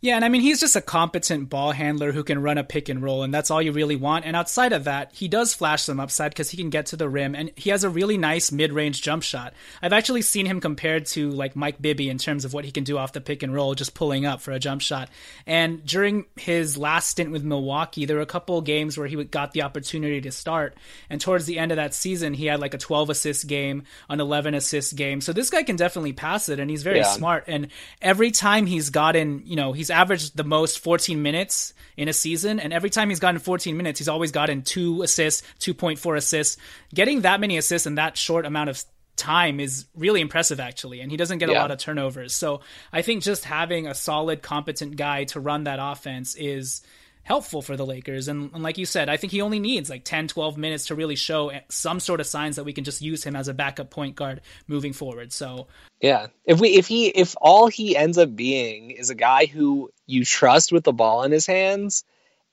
yeah, 0.04 0.16
and 0.16 0.26
I 0.26 0.30
mean, 0.30 0.42
he's 0.42 0.60
just 0.60 0.76
a 0.76 0.82
competent 0.82 1.48
ball 1.48 1.74
handler 1.74 2.12
who 2.12 2.24
can 2.24 2.42
run 2.42 2.58
a 2.58 2.64
pick 2.64 2.90
and 2.90 3.04
roll, 3.04 3.22
and 3.22 3.32
that's 3.32 3.52
all 3.52 3.62
you 3.62 3.72
really 3.72 3.96
want. 3.96 4.26
And 4.26 4.36
outside 4.36 4.74
of 4.74 4.86
that, 4.86 5.12
he 5.14 5.28
does 5.28 5.54
flash 5.54 5.84
some 5.84 6.00
upside 6.00 6.32
because 6.32 6.50
he 6.50 6.58
can 6.58 6.72
get 6.72 6.88
to 6.88 6.96
the 6.96 7.08
rim, 7.08 7.36
and 7.36 7.52
he 7.56 7.70
has 7.70 7.84
a 7.84 7.90
really 7.90 8.18
nice 8.18 8.52
mid 8.52 8.74
range 8.74 9.04
jump 9.04 9.22
shot. 9.22 9.54
I've 9.80 9.94
actually 9.94 10.24
seen 10.24 10.48
him 10.48 10.60
compared 10.60 11.06
to 11.08 11.30
like 11.30 11.56
Mike 11.56 11.80
Bibby 11.80 12.10
in 12.10 12.18
terms 12.18 12.46
of 12.46 12.52
what 12.54 12.66
he 12.66 12.72
can 12.72 12.84
do 12.84 12.98
off 12.98 13.14
the 13.14 13.22
pick 13.22 13.44
and 13.44 13.54
roll, 13.54 13.76
just 13.76 13.94
pulling 13.94 14.26
up 14.26 14.42
for 14.42 14.52
a 14.52 14.58
jump 14.58 14.82
shot. 14.82 15.08
And 15.46 15.86
during 15.86 16.26
his 16.36 16.80
last 16.80 17.10
stint 17.10 17.30
with 17.30 17.44
Milwaukee, 17.44 18.06
there 18.06 18.16
were 18.16 18.24
a 18.24 18.26
couple 18.26 18.60
games 18.62 18.98
where 18.98 19.06
he 19.06 19.24
got 19.26 19.52
the 19.52 19.62
opportunity 19.62 20.20
to 20.22 20.32
start, 20.32 20.76
and 21.12 21.22
towards 21.22 21.46
the 21.46 21.60
end 21.60 21.72
of 21.72 21.76
that 21.76 21.94
season, 21.94 22.34
he 22.34 22.48
had 22.48 22.60
like 22.60 22.74
a 22.74 22.80
12 22.80 23.12
assist 23.12 23.46
game, 23.46 23.84
an 24.10 24.20
11 24.20 24.56
assist 24.56 24.96
game. 24.96 25.22
So 25.22 25.32
this 25.32 25.52
guy 25.52 25.62
can 25.62 25.76
definitely 25.76 26.14
pass 26.14 26.50
it, 26.50 26.60
and 26.60 26.72
he's 26.72 26.82
very 26.82 27.02
yeah. 27.02 27.12
smart. 27.12 27.44
And 27.46 27.68
every 28.02 28.32
time 28.32 28.66
he's 28.66 28.90
gotten, 28.90 29.44
you 29.46 29.56
know, 29.56 29.74
he's 29.74 29.91
averaged 29.92 30.36
the 30.36 30.44
most 30.44 30.80
14 30.80 31.22
minutes 31.22 31.74
in 31.98 32.08
a 32.08 32.14
season, 32.14 32.60
and 32.60 32.74
every 32.74 32.90
time 32.90 33.10
he's 33.10 33.20
gotten 33.20 33.40
14 33.40 33.78
minutes, 33.78 34.00
he's 34.00 34.08
always 34.08 34.32
gotten 34.32 34.62
two 34.62 35.04
assists, 35.04 35.44
2.4 35.60 36.18
assists. 36.18 36.58
Getting 36.94 37.22
that 37.22 37.40
many 37.40 37.58
assists 37.58 37.86
in 37.86 37.96
that 37.96 38.18
short 38.18 38.46
amount 38.46 38.70
of 38.70 38.84
time 39.18 39.60
is 39.60 39.86
really 39.96 40.20
impressive 40.22 40.60
actually 40.60 41.00
and 41.00 41.12
he 41.12 41.18
doesn't 41.18 41.38
get 41.38 41.50
yeah. 41.50 41.60
a 41.60 41.62
lot 41.62 41.70
of 41.70 41.78
turnovers 41.78 42.34
so 42.34 42.62
i 42.92 43.04
think 43.04 43.22
just 43.22 43.44
having 43.44 43.86
a 43.86 43.94
solid 43.94 44.42
competent 44.42 44.96
guy 44.96 45.26
to 45.26 45.40
run 45.40 45.66
that 45.66 45.80
offense 45.80 46.34
is 46.36 46.82
helpful 47.24 47.62
for 47.62 47.78
the 47.78 47.86
Lakers. 47.86 48.28
And, 48.28 48.52
and, 48.54 48.64
like 48.64 48.78
you 48.78 48.86
said, 48.86 49.10
I 49.10 49.18
think 49.18 49.32
he 49.32 49.42
only 49.42 49.60
needs 49.60 49.90
like 49.90 50.04
10, 50.04 50.28
12 50.28 50.58
minutes 50.58 50.88
to 50.88 50.96
really 50.96 51.16
show 51.16 51.52
some 51.70 52.00
sort 52.00 52.20
of 52.20 52.28
signs 52.28 52.56
that 52.56 52.64
we 52.64 52.74
can 52.74 52.84
just 52.84 53.02
use 53.02 53.24
him 53.24 53.36
as 53.36 53.48
a 53.48 53.54
backup 53.54 53.90
point 53.90 54.16
guard 54.16 54.42
moving 54.68 54.94
forward. 54.94 55.32
So 55.32 55.68
yeah, 56.02 56.28
if 56.46 56.60
we 56.60 56.70
if 56.70 56.88
he 56.88 57.08
if 57.08 57.36
all 57.40 57.68
he 57.68 57.96
ends 57.96 58.18
up 58.18 58.36
being 58.36 58.92
is 58.92 59.10
a 59.10 59.16
guy 59.16 59.46
who 59.46 59.92
you 60.08 60.26
trust 60.26 60.72
with 60.72 60.84
the 60.84 60.94
ball 60.94 61.24
in 61.24 61.32
his 61.32 61.46
hands 61.46 62.04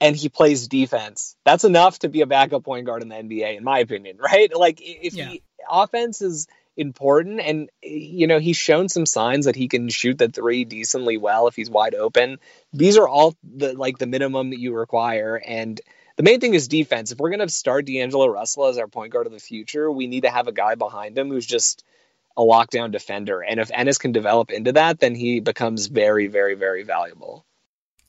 and 0.01 0.15
he 0.15 0.29
plays 0.29 0.69
defense, 0.69 1.35
that's 1.45 1.65
enough 1.65 1.99
to 2.01 2.09
be 2.09 2.21
a 2.21 2.27
backup 2.27 2.65
point 2.65 2.87
guard 2.87 3.03
in 3.03 3.09
the 3.09 3.17
NBA, 3.17 3.57
in 3.57 3.65
my 3.65 3.79
opinion. 3.79 4.19
Right? 4.29 4.55
Like 4.55 4.81
if 4.83 5.15
yeah. 5.15 5.29
he 5.29 5.43
offense 5.71 6.23
is 6.23 6.47
important. 6.79 7.41
And, 7.41 7.69
you 7.83 8.27
know, 8.27 8.39
he's 8.39 8.57
shown 8.57 8.89
some 8.89 9.05
signs 9.05 9.45
that 9.45 9.57
he 9.57 9.69
can 9.69 9.89
shoot 9.89 10.17
the 10.17 10.29
three 10.29 10.65
decently 10.65 11.17
well 11.17 11.49
if 11.49 11.57
he's 11.57 11.69
wide 11.69 11.95
open. 11.95 12.39
These 12.73 12.97
are 12.97 13.09
all 13.09 13.37
the 13.43 13.75
like 13.75 13.99
the 13.99 14.07
minimum 14.07 14.51
that 14.51 14.61
you 14.61 14.73
require. 14.75 15.37
And 15.37 15.81
the 16.17 16.23
main 16.23 16.41
thing 16.41 16.55
is 16.55 16.69
defense. 16.69 17.13
If 17.13 17.19
we're 17.19 17.31
going 17.31 17.47
to 17.47 17.49
start 17.49 17.87
D'Angelo 17.87 18.27
Russell 18.27 18.67
as 18.67 18.79
our 18.79 18.89
point 18.89 19.13
guard 19.13 19.27
of 19.27 19.33
the 19.33 19.39
future, 19.39 19.91
we 19.91 20.07
need 20.07 20.23
to 20.23 20.31
have 20.31 20.49
a 20.49 20.53
guy 20.53 20.75
behind 20.75 21.19
him 21.19 21.29
who's 21.29 21.47
just 21.47 21.85
a 22.37 22.43
lockdown 22.43 22.93
defender. 22.93 23.43
And 23.43 23.61
if 23.61 23.71
Ennis 23.75 23.99
can 23.99 24.13
develop 24.13 24.51
into 24.51 24.73
that, 24.73 25.01
then 25.01 25.15
he 25.15 25.41
becomes 25.41 25.87
very, 25.87 26.29
very, 26.29 26.55
very 26.55 26.85
valuable. 26.85 27.45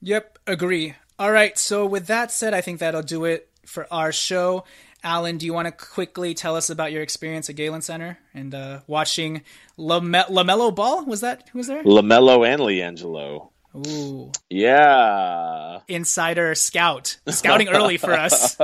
Yep, 0.02 0.40
agree. 0.48 0.96
All 1.18 1.32
right. 1.32 1.58
So, 1.58 1.86
with 1.86 2.08
that 2.08 2.32
said, 2.32 2.54
I 2.54 2.62
think 2.62 2.80
that'll 2.80 3.02
do 3.02 3.26
it 3.26 3.50
for 3.66 3.86
our 3.92 4.12
show. 4.12 4.64
Alan, 5.04 5.38
do 5.38 5.46
you 5.46 5.54
want 5.54 5.68
to 5.68 5.72
quickly 5.72 6.34
tell 6.34 6.56
us 6.56 6.70
about 6.70 6.92
your 6.92 7.02
experience 7.02 7.50
at 7.50 7.56
Galen 7.56 7.82
Center 7.82 8.20
and 8.34 8.54
uh, 8.54 8.80
watching 8.88 9.42
Lame- 9.78 10.12
LaMelo 10.12 10.76
Ball? 10.76 11.06
Was 11.06 11.22
that 11.22 11.50
who 11.52 11.60
was 11.60 11.68
there? 11.68 11.84
LaMelo 11.84 12.46
and 12.46 12.62
LiAngelo. 12.62 13.50
Ooh. 13.76 14.32
Yeah. 14.50 15.80
Insider 15.88 16.56
scout. 16.56 17.18
Scouting 17.28 17.70
early 17.70 17.98
for 17.98 18.14
us. 18.14 18.58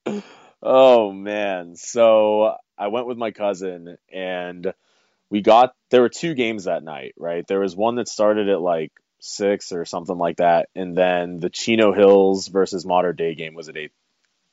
oh, 0.62 1.12
man. 1.12 1.76
So 1.76 2.56
I 2.76 2.88
went 2.88 3.06
with 3.06 3.16
my 3.16 3.30
cousin 3.30 3.96
and 4.12 4.72
we 5.30 5.40
got, 5.40 5.74
there 5.90 6.02
were 6.02 6.08
two 6.08 6.34
games 6.34 6.64
that 6.64 6.82
night, 6.82 7.14
right? 7.16 7.46
There 7.46 7.60
was 7.60 7.76
one 7.76 7.94
that 7.96 8.08
started 8.08 8.48
at 8.48 8.60
like 8.60 8.92
six 9.20 9.72
or 9.72 9.84
something 9.84 10.18
like 10.18 10.38
that. 10.38 10.68
And 10.74 10.96
then 10.96 11.38
the 11.38 11.50
Chino 11.50 11.92
Hills 11.92 12.48
versus 12.48 12.84
Mater 12.84 13.12
Dei 13.12 13.34
game 13.36 13.54
was 13.54 13.68
at 13.68 13.76
8, 13.76 13.92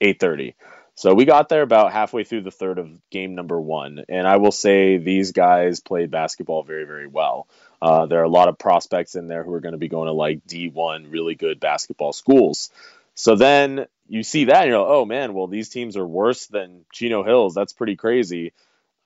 8.30. 0.02 0.54
So 0.98 1.14
we 1.14 1.26
got 1.26 1.48
there 1.48 1.62
about 1.62 1.92
halfway 1.92 2.24
through 2.24 2.42
the 2.42 2.50
third 2.50 2.80
of 2.80 2.90
game 3.12 3.36
number 3.36 3.62
one, 3.62 4.04
and 4.10 4.28
I 4.28 4.38
will 4.38 4.52
say 4.52 4.98
these 4.98 5.32
guys 5.32 5.80
played 5.80 6.10
basketball 6.10 6.64
very, 6.64 6.86
very 6.86 7.06
well. 7.06 7.48
Uh, 7.80 8.08
there 8.08 8.20
are 8.20 8.24
a 8.24 8.30
lot 8.30 8.48
of 8.50 8.58
prospects 8.58 9.14
in 9.14 9.28
there 9.28 9.44
who 9.44 9.54
are 9.54 9.60
going 9.60 9.74
to 9.74 9.78
be 9.78 9.90
going 9.90 10.08
to 10.08 10.14
like 10.14 10.44
D1, 10.48 11.12
really 11.12 11.36
good 11.36 11.60
basketball 11.60 12.14
schools. 12.14 12.72
So 13.14 13.36
then 13.36 13.86
you 14.08 14.24
see 14.24 14.46
that, 14.46 14.64
and 14.64 14.70
you're 14.72 14.80
like, 14.80 14.90
oh 14.90 15.06
man, 15.06 15.36
well 15.36 15.46
these 15.46 15.70
teams 15.70 15.98
are 15.98 16.08
worse 16.08 16.48
than 16.48 16.84
Chino 16.92 17.24
Hills. 17.24 17.54
That's 17.54 17.74
pretty 17.74 17.96
crazy. 17.96 18.54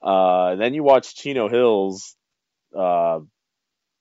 Uh, 0.02 0.56
then 0.56 0.74
you 0.74 0.84
watch 0.84 1.14
Chino 1.14 1.50
Hills, 1.50 2.16
uh, 2.74 3.20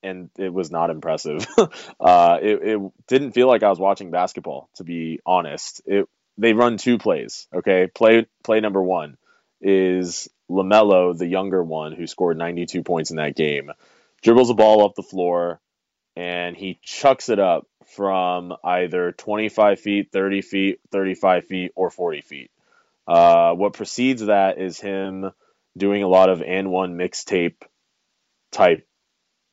and 0.04 0.30
it 0.38 0.52
was 0.52 0.70
not 0.70 0.90
impressive. 0.90 1.44
Uh, 1.98 2.38
it, 2.40 2.62
it 2.62 2.92
didn't 3.08 3.32
feel 3.32 3.46
like 3.46 3.62
I 3.62 3.68
was 3.68 3.78
watching 3.78 4.10
basketball, 4.10 4.70
to 4.76 4.84
be 4.84 5.20
honest. 5.26 5.82
It 5.84 6.08
they 6.40 6.54
run 6.54 6.78
two 6.78 6.98
plays. 6.98 7.46
Okay, 7.54 7.86
play 7.86 8.26
play 8.42 8.60
number 8.60 8.82
one 8.82 9.16
is 9.60 10.28
LaMelo, 10.50 11.16
the 11.16 11.26
younger 11.26 11.62
one 11.62 11.92
who 11.92 12.06
scored 12.06 12.38
92 12.38 12.82
points 12.82 13.10
in 13.10 13.18
that 13.18 13.36
game, 13.36 13.70
dribbles 14.22 14.48
the 14.48 14.54
ball 14.54 14.84
up 14.84 14.94
the 14.94 15.02
floor 15.02 15.60
and 16.16 16.56
he 16.56 16.80
chucks 16.82 17.28
it 17.28 17.38
up 17.38 17.66
from 17.94 18.54
either 18.64 19.12
25 19.12 19.80
feet, 19.80 20.08
30 20.12 20.42
feet, 20.42 20.80
35 20.90 21.46
feet, 21.46 21.72
or 21.74 21.90
40 21.90 22.20
feet. 22.22 22.50
Uh, 23.06 23.54
what 23.54 23.74
precedes 23.74 24.26
that 24.26 24.58
is 24.58 24.80
him 24.80 25.30
doing 25.76 26.02
a 26.02 26.08
lot 26.08 26.30
of 26.30 26.42
and 26.42 26.70
one 26.70 26.96
mixtape 26.96 27.56
type 28.50 28.86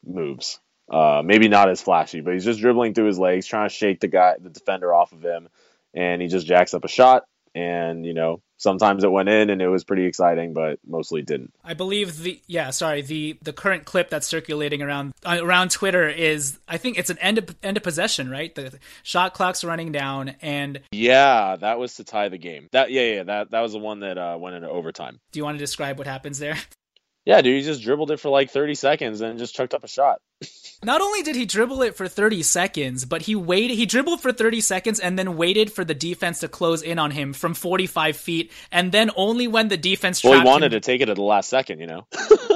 moves. 0.05 0.59
Uh, 0.89 1.21
maybe 1.23 1.47
not 1.47 1.69
as 1.69 1.81
flashy, 1.81 2.21
but 2.21 2.33
he's 2.33 2.45
just 2.45 2.61
dribbling 2.61 2.93
through 2.93 3.07
his 3.07 3.19
legs, 3.19 3.45
trying 3.45 3.67
to 3.67 3.75
shake 3.75 3.99
the 3.99 4.07
guy, 4.07 4.35
the 4.39 4.49
defender 4.49 4.93
off 4.93 5.11
of 5.11 5.21
him, 5.21 5.49
and 5.93 6.21
he 6.21 6.27
just 6.27 6.47
jacks 6.47 6.73
up 6.73 6.85
a 6.85 6.89
shot. 6.89 7.23
And 7.55 8.05
you 8.05 8.13
know 8.13 8.41
sometimes 8.57 9.03
it 9.03 9.11
went 9.11 9.29
in 9.29 9.49
and 9.49 9.61
it 9.61 9.67
was 9.69 9.83
pretty 9.83 10.05
exciting 10.05 10.53
but 10.53 10.79
mostly 10.85 11.21
didn't. 11.21 11.53
I 11.63 11.73
believe 11.73 12.21
the 12.23 12.41
yeah 12.47 12.71
sorry 12.71 13.01
the 13.01 13.37
the 13.41 13.53
current 13.53 13.85
clip 13.85 14.09
that's 14.09 14.27
circulating 14.27 14.81
around 14.81 15.13
uh, 15.25 15.39
around 15.41 15.71
twitter 15.71 16.09
is 16.09 16.59
i 16.67 16.77
think 16.77 16.97
it's 16.97 17.09
an 17.09 17.17
end 17.19 17.37
of 17.37 17.55
end 17.63 17.77
of 17.77 17.83
possession 17.83 18.29
right? 18.29 18.53
The 18.53 18.77
shot 19.03 19.33
clock's 19.33 19.63
running 19.63 19.91
down 19.91 20.35
and 20.41 20.81
yeah 20.91 21.55
that 21.55 21.79
was 21.79 21.95
to 21.95 22.03
tie 22.03 22.29
the 22.29 22.37
game. 22.37 22.67
That 22.71 22.91
yeah 22.91 23.13
yeah 23.13 23.23
that 23.23 23.51
that 23.51 23.61
was 23.61 23.73
the 23.73 23.79
one 23.79 24.01
that 24.01 24.17
uh, 24.17 24.37
went 24.39 24.55
into 24.55 24.69
overtime. 24.69 25.19
Do 25.31 25.39
you 25.39 25.43
want 25.43 25.57
to 25.57 25.63
describe 25.63 25.97
what 25.97 26.07
happens 26.07 26.39
there 26.39 26.57
Yeah, 27.27 27.41
dude, 27.41 27.57
he 27.57 27.61
just 27.61 27.81
dribbled 27.81 28.09
it 28.11 28.21
for 28.21 28.29
like 28.29 28.51
30 28.51 28.75
seconds 28.75 29.19
and 29.19 29.37
just 29.37 29.53
chucked 29.53 29.73
up 29.73 29.83
a 29.83 29.87
shot. 29.89 30.21
Not 30.83 31.01
only 31.01 31.23
did 31.23 31.35
he 31.35 31.45
dribble 31.45 31.81
it 31.81 31.97
for 31.97 32.07
30 32.07 32.41
seconds, 32.41 33.03
but 33.03 33.23
he 33.23 33.35
waited. 33.35 33.75
He 33.75 33.85
dribbled 33.85 34.21
for 34.21 34.31
30 34.31 34.61
seconds 34.61 35.01
and 35.01 35.19
then 35.19 35.35
waited 35.35 35.69
for 35.69 35.83
the 35.83 35.93
defense 35.93 36.39
to 36.39 36.47
close 36.47 36.81
in 36.81 36.99
on 36.99 37.11
him 37.11 37.33
from 37.33 37.53
45 37.53 38.15
feet. 38.15 38.53
And 38.71 38.93
then 38.93 39.11
only 39.17 39.45
when 39.45 39.67
the 39.67 39.75
defense 39.75 40.23
Well, 40.23 40.39
he 40.39 40.45
wanted 40.45 40.67
him, 40.67 40.79
to 40.79 40.79
take 40.79 41.01
it 41.01 41.09
at 41.09 41.17
the 41.17 41.21
last 41.21 41.49
second, 41.49 41.81
you 41.81 41.87
know? 41.87 42.07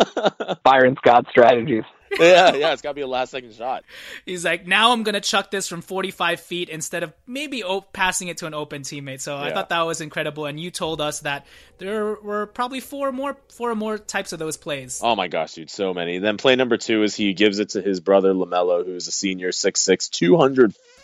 Byron 0.63 0.95
Scott 0.95 1.26
strategies. 1.30 1.84
yeah, 2.20 2.53
yeah, 2.55 2.74
it's 2.74 2.82
got 2.82 2.89
to 2.89 2.95
be 2.95 3.01
a 3.01 3.07
last 3.07 3.32
second 3.32 3.53
shot. 3.53 3.84
he's 4.26 4.43
like, 4.43 4.68
now 4.68 4.91
I'm 4.91 5.03
gonna 5.03 5.22
chuck 5.22 5.49
this 5.51 5.68
from 5.68 5.82
45 5.82 6.39
feet 6.39 6.70
instead 6.70 7.03
of 7.03 7.14
maybe 7.26 7.64
op- 7.64 7.93
passing 7.93 8.28
it 8.28 8.38
to 8.38 8.47
an 8.47 8.53
open 8.53 8.82
teammate. 8.82 9.22
So 9.22 9.38
I 9.38 9.51
thought 9.53 9.70
that 9.70 9.82
was 9.82 10.01
incredible. 10.01 10.45
And 10.45 10.59
you 10.59 10.72
told 10.72 10.99
us 11.01 11.22
that 11.22 11.45
there 11.78 12.16
were 12.22 12.47
probably 12.47 12.80
four 12.80 13.12
more, 13.12 13.38
four 13.49 13.76
more 13.76 13.97
types 13.97 14.34
of 14.34 14.39
those 14.39 14.57
plays. 14.57 14.99
Oh 15.03 15.16
my 15.16 15.28
gosh, 15.28 15.53
dude, 15.53 15.70
so 15.70 15.93
many. 15.93 16.20
Then 16.20 16.38
play 16.38 16.55
number 16.55 16.78
two 16.78 17.03
is 17.03 17.16
he 17.16 17.34
gives 17.34 17.59
it 17.59 17.70
to 17.70 17.82
his 17.82 17.99
brother 17.99 18.34
Lamelo, 18.34 18.86
who's 18.86 19.07
a 19.07 19.12
senior, 19.12 19.49
6'6", 19.49 20.09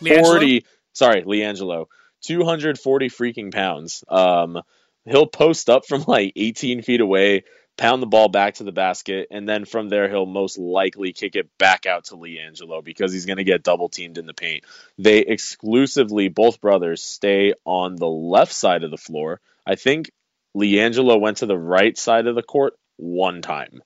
240. 0.00 0.64
Sorry, 0.92 1.22
LiAngelo, 1.22 1.86
two 2.22 2.44
hundred 2.44 2.78
forty 2.78 3.08
freaking 3.08 3.52
pounds. 3.52 4.02
Um, 4.08 4.60
he'll 5.04 5.26
post 5.26 5.70
up 5.70 5.86
from 5.86 6.04
like 6.08 6.32
eighteen 6.34 6.82
feet 6.82 7.00
away, 7.00 7.44
pound 7.78 8.02
the 8.02 8.06
ball 8.06 8.28
back 8.28 8.54
to 8.54 8.64
the 8.64 8.72
basket, 8.72 9.28
and 9.30 9.48
then 9.48 9.64
from 9.64 9.88
there 9.88 10.08
he'll 10.10 10.26
most 10.26 10.58
likely 10.58 11.14
kick 11.14 11.36
it 11.36 11.48
back 11.56 11.86
out 11.86 12.04
to 12.06 12.16
LiAngelo 12.16 12.84
because 12.84 13.12
he's 13.12 13.24
going 13.24 13.38
to 13.38 13.44
get 13.44 13.62
double 13.62 13.88
teamed 13.88 14.18
in 14.18 14.26
the 14.26 14.34
paint. 14.34 14.64
They 14.98 15.20
exclusively, 15.20 16.28
both 16.28 16.60
brothers, 16.60 17.02
stay 17.02 17.54
on 17.64 17.96
the 17.96 18.08
left 18.08 18.52
side 18.52 18.84
of 18.84 18.90
the 18.90 18.98
floor. 18.98 19.40
I 19.64 19.76
think 19.76 20.10
LiAngelo 20.54 21.18
went 21.18 21.38
to 21.38 21.46
the 21.46 21.56
right 21.58 21.96
side 21.96 22.26
of 22.26 22.34
the 22.34 22.42
court 22.42 22.74
one 22.96 23.40
time. 23.40 23.80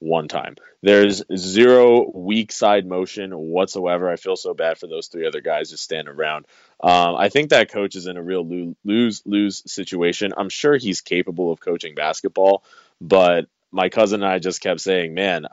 One 0.00 0.28
time. 0.28 0.56
There's 0.80 1.22
zero 1.36 2.08
weak 2.14 2.52
side 2.52 2.86
motion 2.86 3.32
whatsoever. 3.32 4.08
I 4.08 4.16
feel 4.16 4.36
so 4.36 4.54
bad 4.54 4.78
for 4.78 4.86
those 4.86 5.08
three 5.08 5.26
other 5.26 5.40
guys 5.40 5.70
just 5.70 5.82
standing 5.82 6.14
around. 6.14 6.46
Um, 6.80 7.16
I 7.16 7.30
think 7.30 7.50
that 7.50 7.72
coach 7.72 7.96
is 7.96 8.06
in 8.06 8.16
a 8.16 8.22
real 8.22 8.46
lose 8.84 9.22
lose 9.26 9.62
situation. 9.70 10.32
I'm 10.36 10.50
sure 10.50 10.76
he's 10.76 11.00
capable 11.00 11.50
of 11.50 11.58
coaching 11.58 11.96
basketball, 11.96 12.62
but 13.00 13.46
my 13.72 13.88
cousin 13.88 14.22
and 14.22 14.32
I 14.32 14.38
just 14.38 14.60
kept 14.60 14.80
saying, 14.80 15.14
man, 15.14 15.46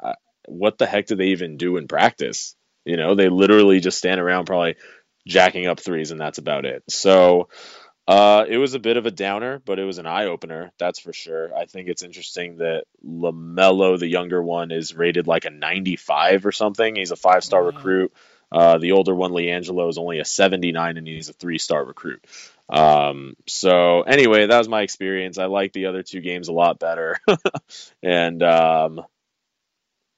what 0.48 0.78
the 0.78 0.86
heck 0.86 1.08
do 1.08 1.16
they 1.16 1.28
even 1.28 1.58
do 1.58 1.78
in 1.78 1.88
practice? 1.88 2.56
You 2.86 2.98
know, 2.98 3.16
they 3.16 3.30
literally 3.30 3.80
just 3.80 3.98
stand 3.98 4.22
around 4.22 4.46
probably 4.46 4.76
jacking 5.28 5.66
up 5.66 5.80
threes, 5.80 6.12
and 6.12 6.22
that's 6.22 6.38
about 6.38 6.66
it. 6.66 6.84
So, 6.88 7.50
uh, 8.08 8.46
it 8.48 8.58
was 8.58 8.76
a 8.76 8.80
bit 8.80 8.98
of 8.98 9.06
a 9.06 9.12
downer, 9.12 9.62
but 9.66 9.80
it 9.80 9.84
was 9.84 9.98
an 9.98 10.06
eye 10.06 10.26
opener, 10.26 10.72
that's 10.78 11.00
for 11.00 11.12
sure. 11.12 11.56
I 11.56 11.66
think 11.66 11.90
it's 11.90 12.04
interesting 12.04 12.58
that 12.58 12.86
Lamelo, 13.04 13.98
the 13.98 14.08
younger 14.08 14.42
one, 14.44 14.72
is 14.72 14.96
rated 14.96 15.26
like 15.26 15.46
a 15.46 15.50
95 15.50 16.46
or 16.46 16.52
something. 16.52 16.96
He's 16.96 17.12
a 17.12 17.16
five 17.16 17.44
star 17.44 17.64
recruit. 17.64 18.14
Uh, 18.52 18.78
the 18.78 18.92
older 18.92 19.14
one, 19.14 19.32
LiAngelo, 19.32 19.90
is 19.90 19.98
only 19.98 20.20
a 20.20 20.26
79, 20.26 20.98
and 20.98 21.08
he's 21.08 21.30
a 21.30 21.34
three 21.34 21.58
star 21.58 21.84
recruit. 21.84 22.24
Um, 22.70 23.36
so 23.48 24.04
anyway, 24.04 24.46
that 24.46 24.58
was 24.58 24.70
my 24.70 24.82
experience. 24.82 25.38
I 25.38 25.46
like 25.46 25.74
the 25.74 25.88
other 25.88 26.04
two 26.04 26.22
games 26.22 26.48
a 26.48 26.54
lot 26.54 26.80
better, 26.80 27.20
and 28.04 28.42
um, 28.44 29.02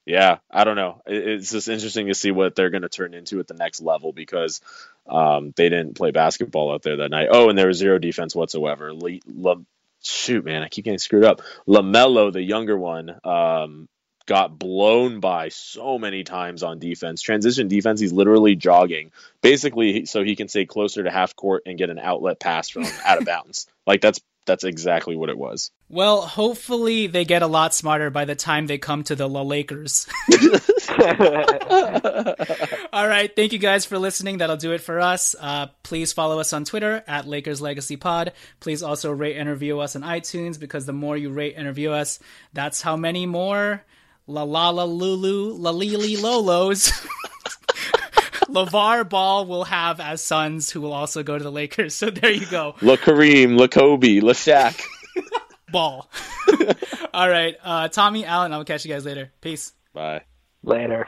yeah, 0.07 0.37
I 0.49 0.63
don't 0.63 0.77
know. 0.77 1.01
It's 1.05 1.51
just 1.51 1.67
interesting 1.67 2.07
to 2.07 2.15
see 2.15 2.31
what 2.31 2.55
they're 2.55 2.69
going 2.69 2.83
to 2.83 2.89
turn 2.89 3.13
into 3.13 3.39
at 3.41 3.47
the 3.47 3.53
next 3.53 3.81
level 3.81 4.13
because 4.13 4.61
um, 5.05 5.53
they 5.57 5.67
didn't 5.67 5.95
play 5.95 6.11
basketball 6.11 6.73
out 6.73 6.81
there 6.81 6.97
that 6.97 7.11
night. 7.11 7.27
Oh, 7.29 7.49
and 7.49 7.57
there 7.57 7.67
was 7.67 7.77
zero 7.77 7.99
defense 7.99 8.33
whatsoever. 8.33 8.93
Le- 8.93 9.19
Le- 9.25 9.65
shoot, 10.01 10.45
man, 10.45 10.63
I 10.63 10.69
keep 10.69 10.85
getting 10.85 10.97
screwed 10.97 11.25
up. 11.25 11.41
Lamelo, 11.67 12.31
the 12.31 12.41
younger 12.41 12.77
one, 12.77 13.19
um, 13.25 13.89
got 14.25 14.57
blown 14.57 15.19
by 15.19 15.49
so 15.49 15.99
many 15.99 16.23
times 16.23 16.63
on 16.63 16.79
defense. 16.79 17.21
Transition 17.21 17.67
defense, 17.67 17.99
he's 17.99 18.13
literally 18.13 18.55
jogging, 18.55 19.11
basically, 19.41 20.05
so 20.05 20.23
he 20.23 20.37
can 20.37 20.47
stay 20.47 20.65
closer 20.65 21.03
to 21.03 21.11
half 21.11 21.35
court 21.35 21.63
and 21.65 21.77
get 21.77 21.89
an 21.89 21.99
outlet 21.99 22.39
pass 22.39 22.69
from 22.69 22.85
out 23.05 23.17
of 23.17 23.25
bounds. 23.25 23.67
Like 23.85 23.99
that's 23.99 24.21
that's 24.47 24.63
exactly 24.63 25.15
what 25.15 25.29
it 25.29 25.37
was. 25.37 25.69
Well, 25.89 26.21
hopefully 26.21 27.05
they 27.07 27.23
get 27.25 27.43
a 27.43 27.47
lot 27.47 27.75
smarter 27.75 28.09
by 28.09 28.25
the 28.25 28.35
time 28.35 28.65
they 28.65 28.79
come 28.79 29.03
to 29.03 29.15
the 29.15 29.29
La 29.29 29.41
Lakers. 29.43 30.07
All 32.91 33.07
right, 33.07 33.33
thank 33.35 33.53
you 33.53 33.59
guys 33.59 33.85
for 33.85 33.99
listening. 33.99 34.39
That'll 34.39 34.57
do 34.57 34.71
it 34.71 34.81
for 34.81 34.99
us. 34.99 35.35
Uh, 35.39 35.67
please 35.83 36.13
follow 36.13 36.39
us 36.39 36.51
on 36.53 36.65
Twitter 36.65 37.03
at 37.07 37.27
Lakers 37.27 37.61
Legacy 37.61 37.97
Pod. 37.97 38.33
Please 38.59 38.81
also 38.81 39.11
rate 39.11 39.37
and 39.37 39.47
review 39.47 39.79
us 39.79 39.95
on 39.95 40.01
iTunes 40.01 40.59
because 40.59 40.87
the 40.87 40.93
more 40.93 41.15
you 41.15 41.29
rate 41.29 41.53
and 41.55 41.67
review 41.67 41.91
us, 41.93 42.19
that's 42.53 42.81
how 42.81 42.97
many 42.97 43.25
more 43.27 43.83
la 44.25 44.43
la 44.43 44.69
la 44.69 44.83
lulu 44.83 45.53
la 45.53 45.71
lili 45.71 46.15
lolos. 46.17 46.91
LeVar 48.47 49.09
Ball 49.09 49.45
will 49.45 49.65
have 49.65 49.99
as 49.99 50.21
sons 50.21 50.69
who 50.69 50.81
will 50.81 50.93
also 50.93 51.23
go 51.23 51.37
to 51.37 51.43
the 51.43 51.51
Lakers. 51.51 51.95
So 51.95 52.09
there 52.09 52.31
you 52.31 52.45
go. 52.45 52.75
La 52.81 52.95
Kareem, 52.95 53.59
La 53.59 53.67
Kobe, 53.67 54.19
La 54.21 54.33
Shaq. 54.33 54.81
Ball. 55.71 56.09
All 57.13 57.29
right. 57.29 57.55
Uh, 57.63 57.87
Tommy, 57.89 58.23
Alan, 58.25 58.53
I'll 58.53 58.63
catch 58.63 58.85
you 58.85 58.93
guys 58.93 59.05
later. 59.05 59.31
Peace. 59.41 59.73
Bye. 59.93 60.21
Later. 60.63 61.07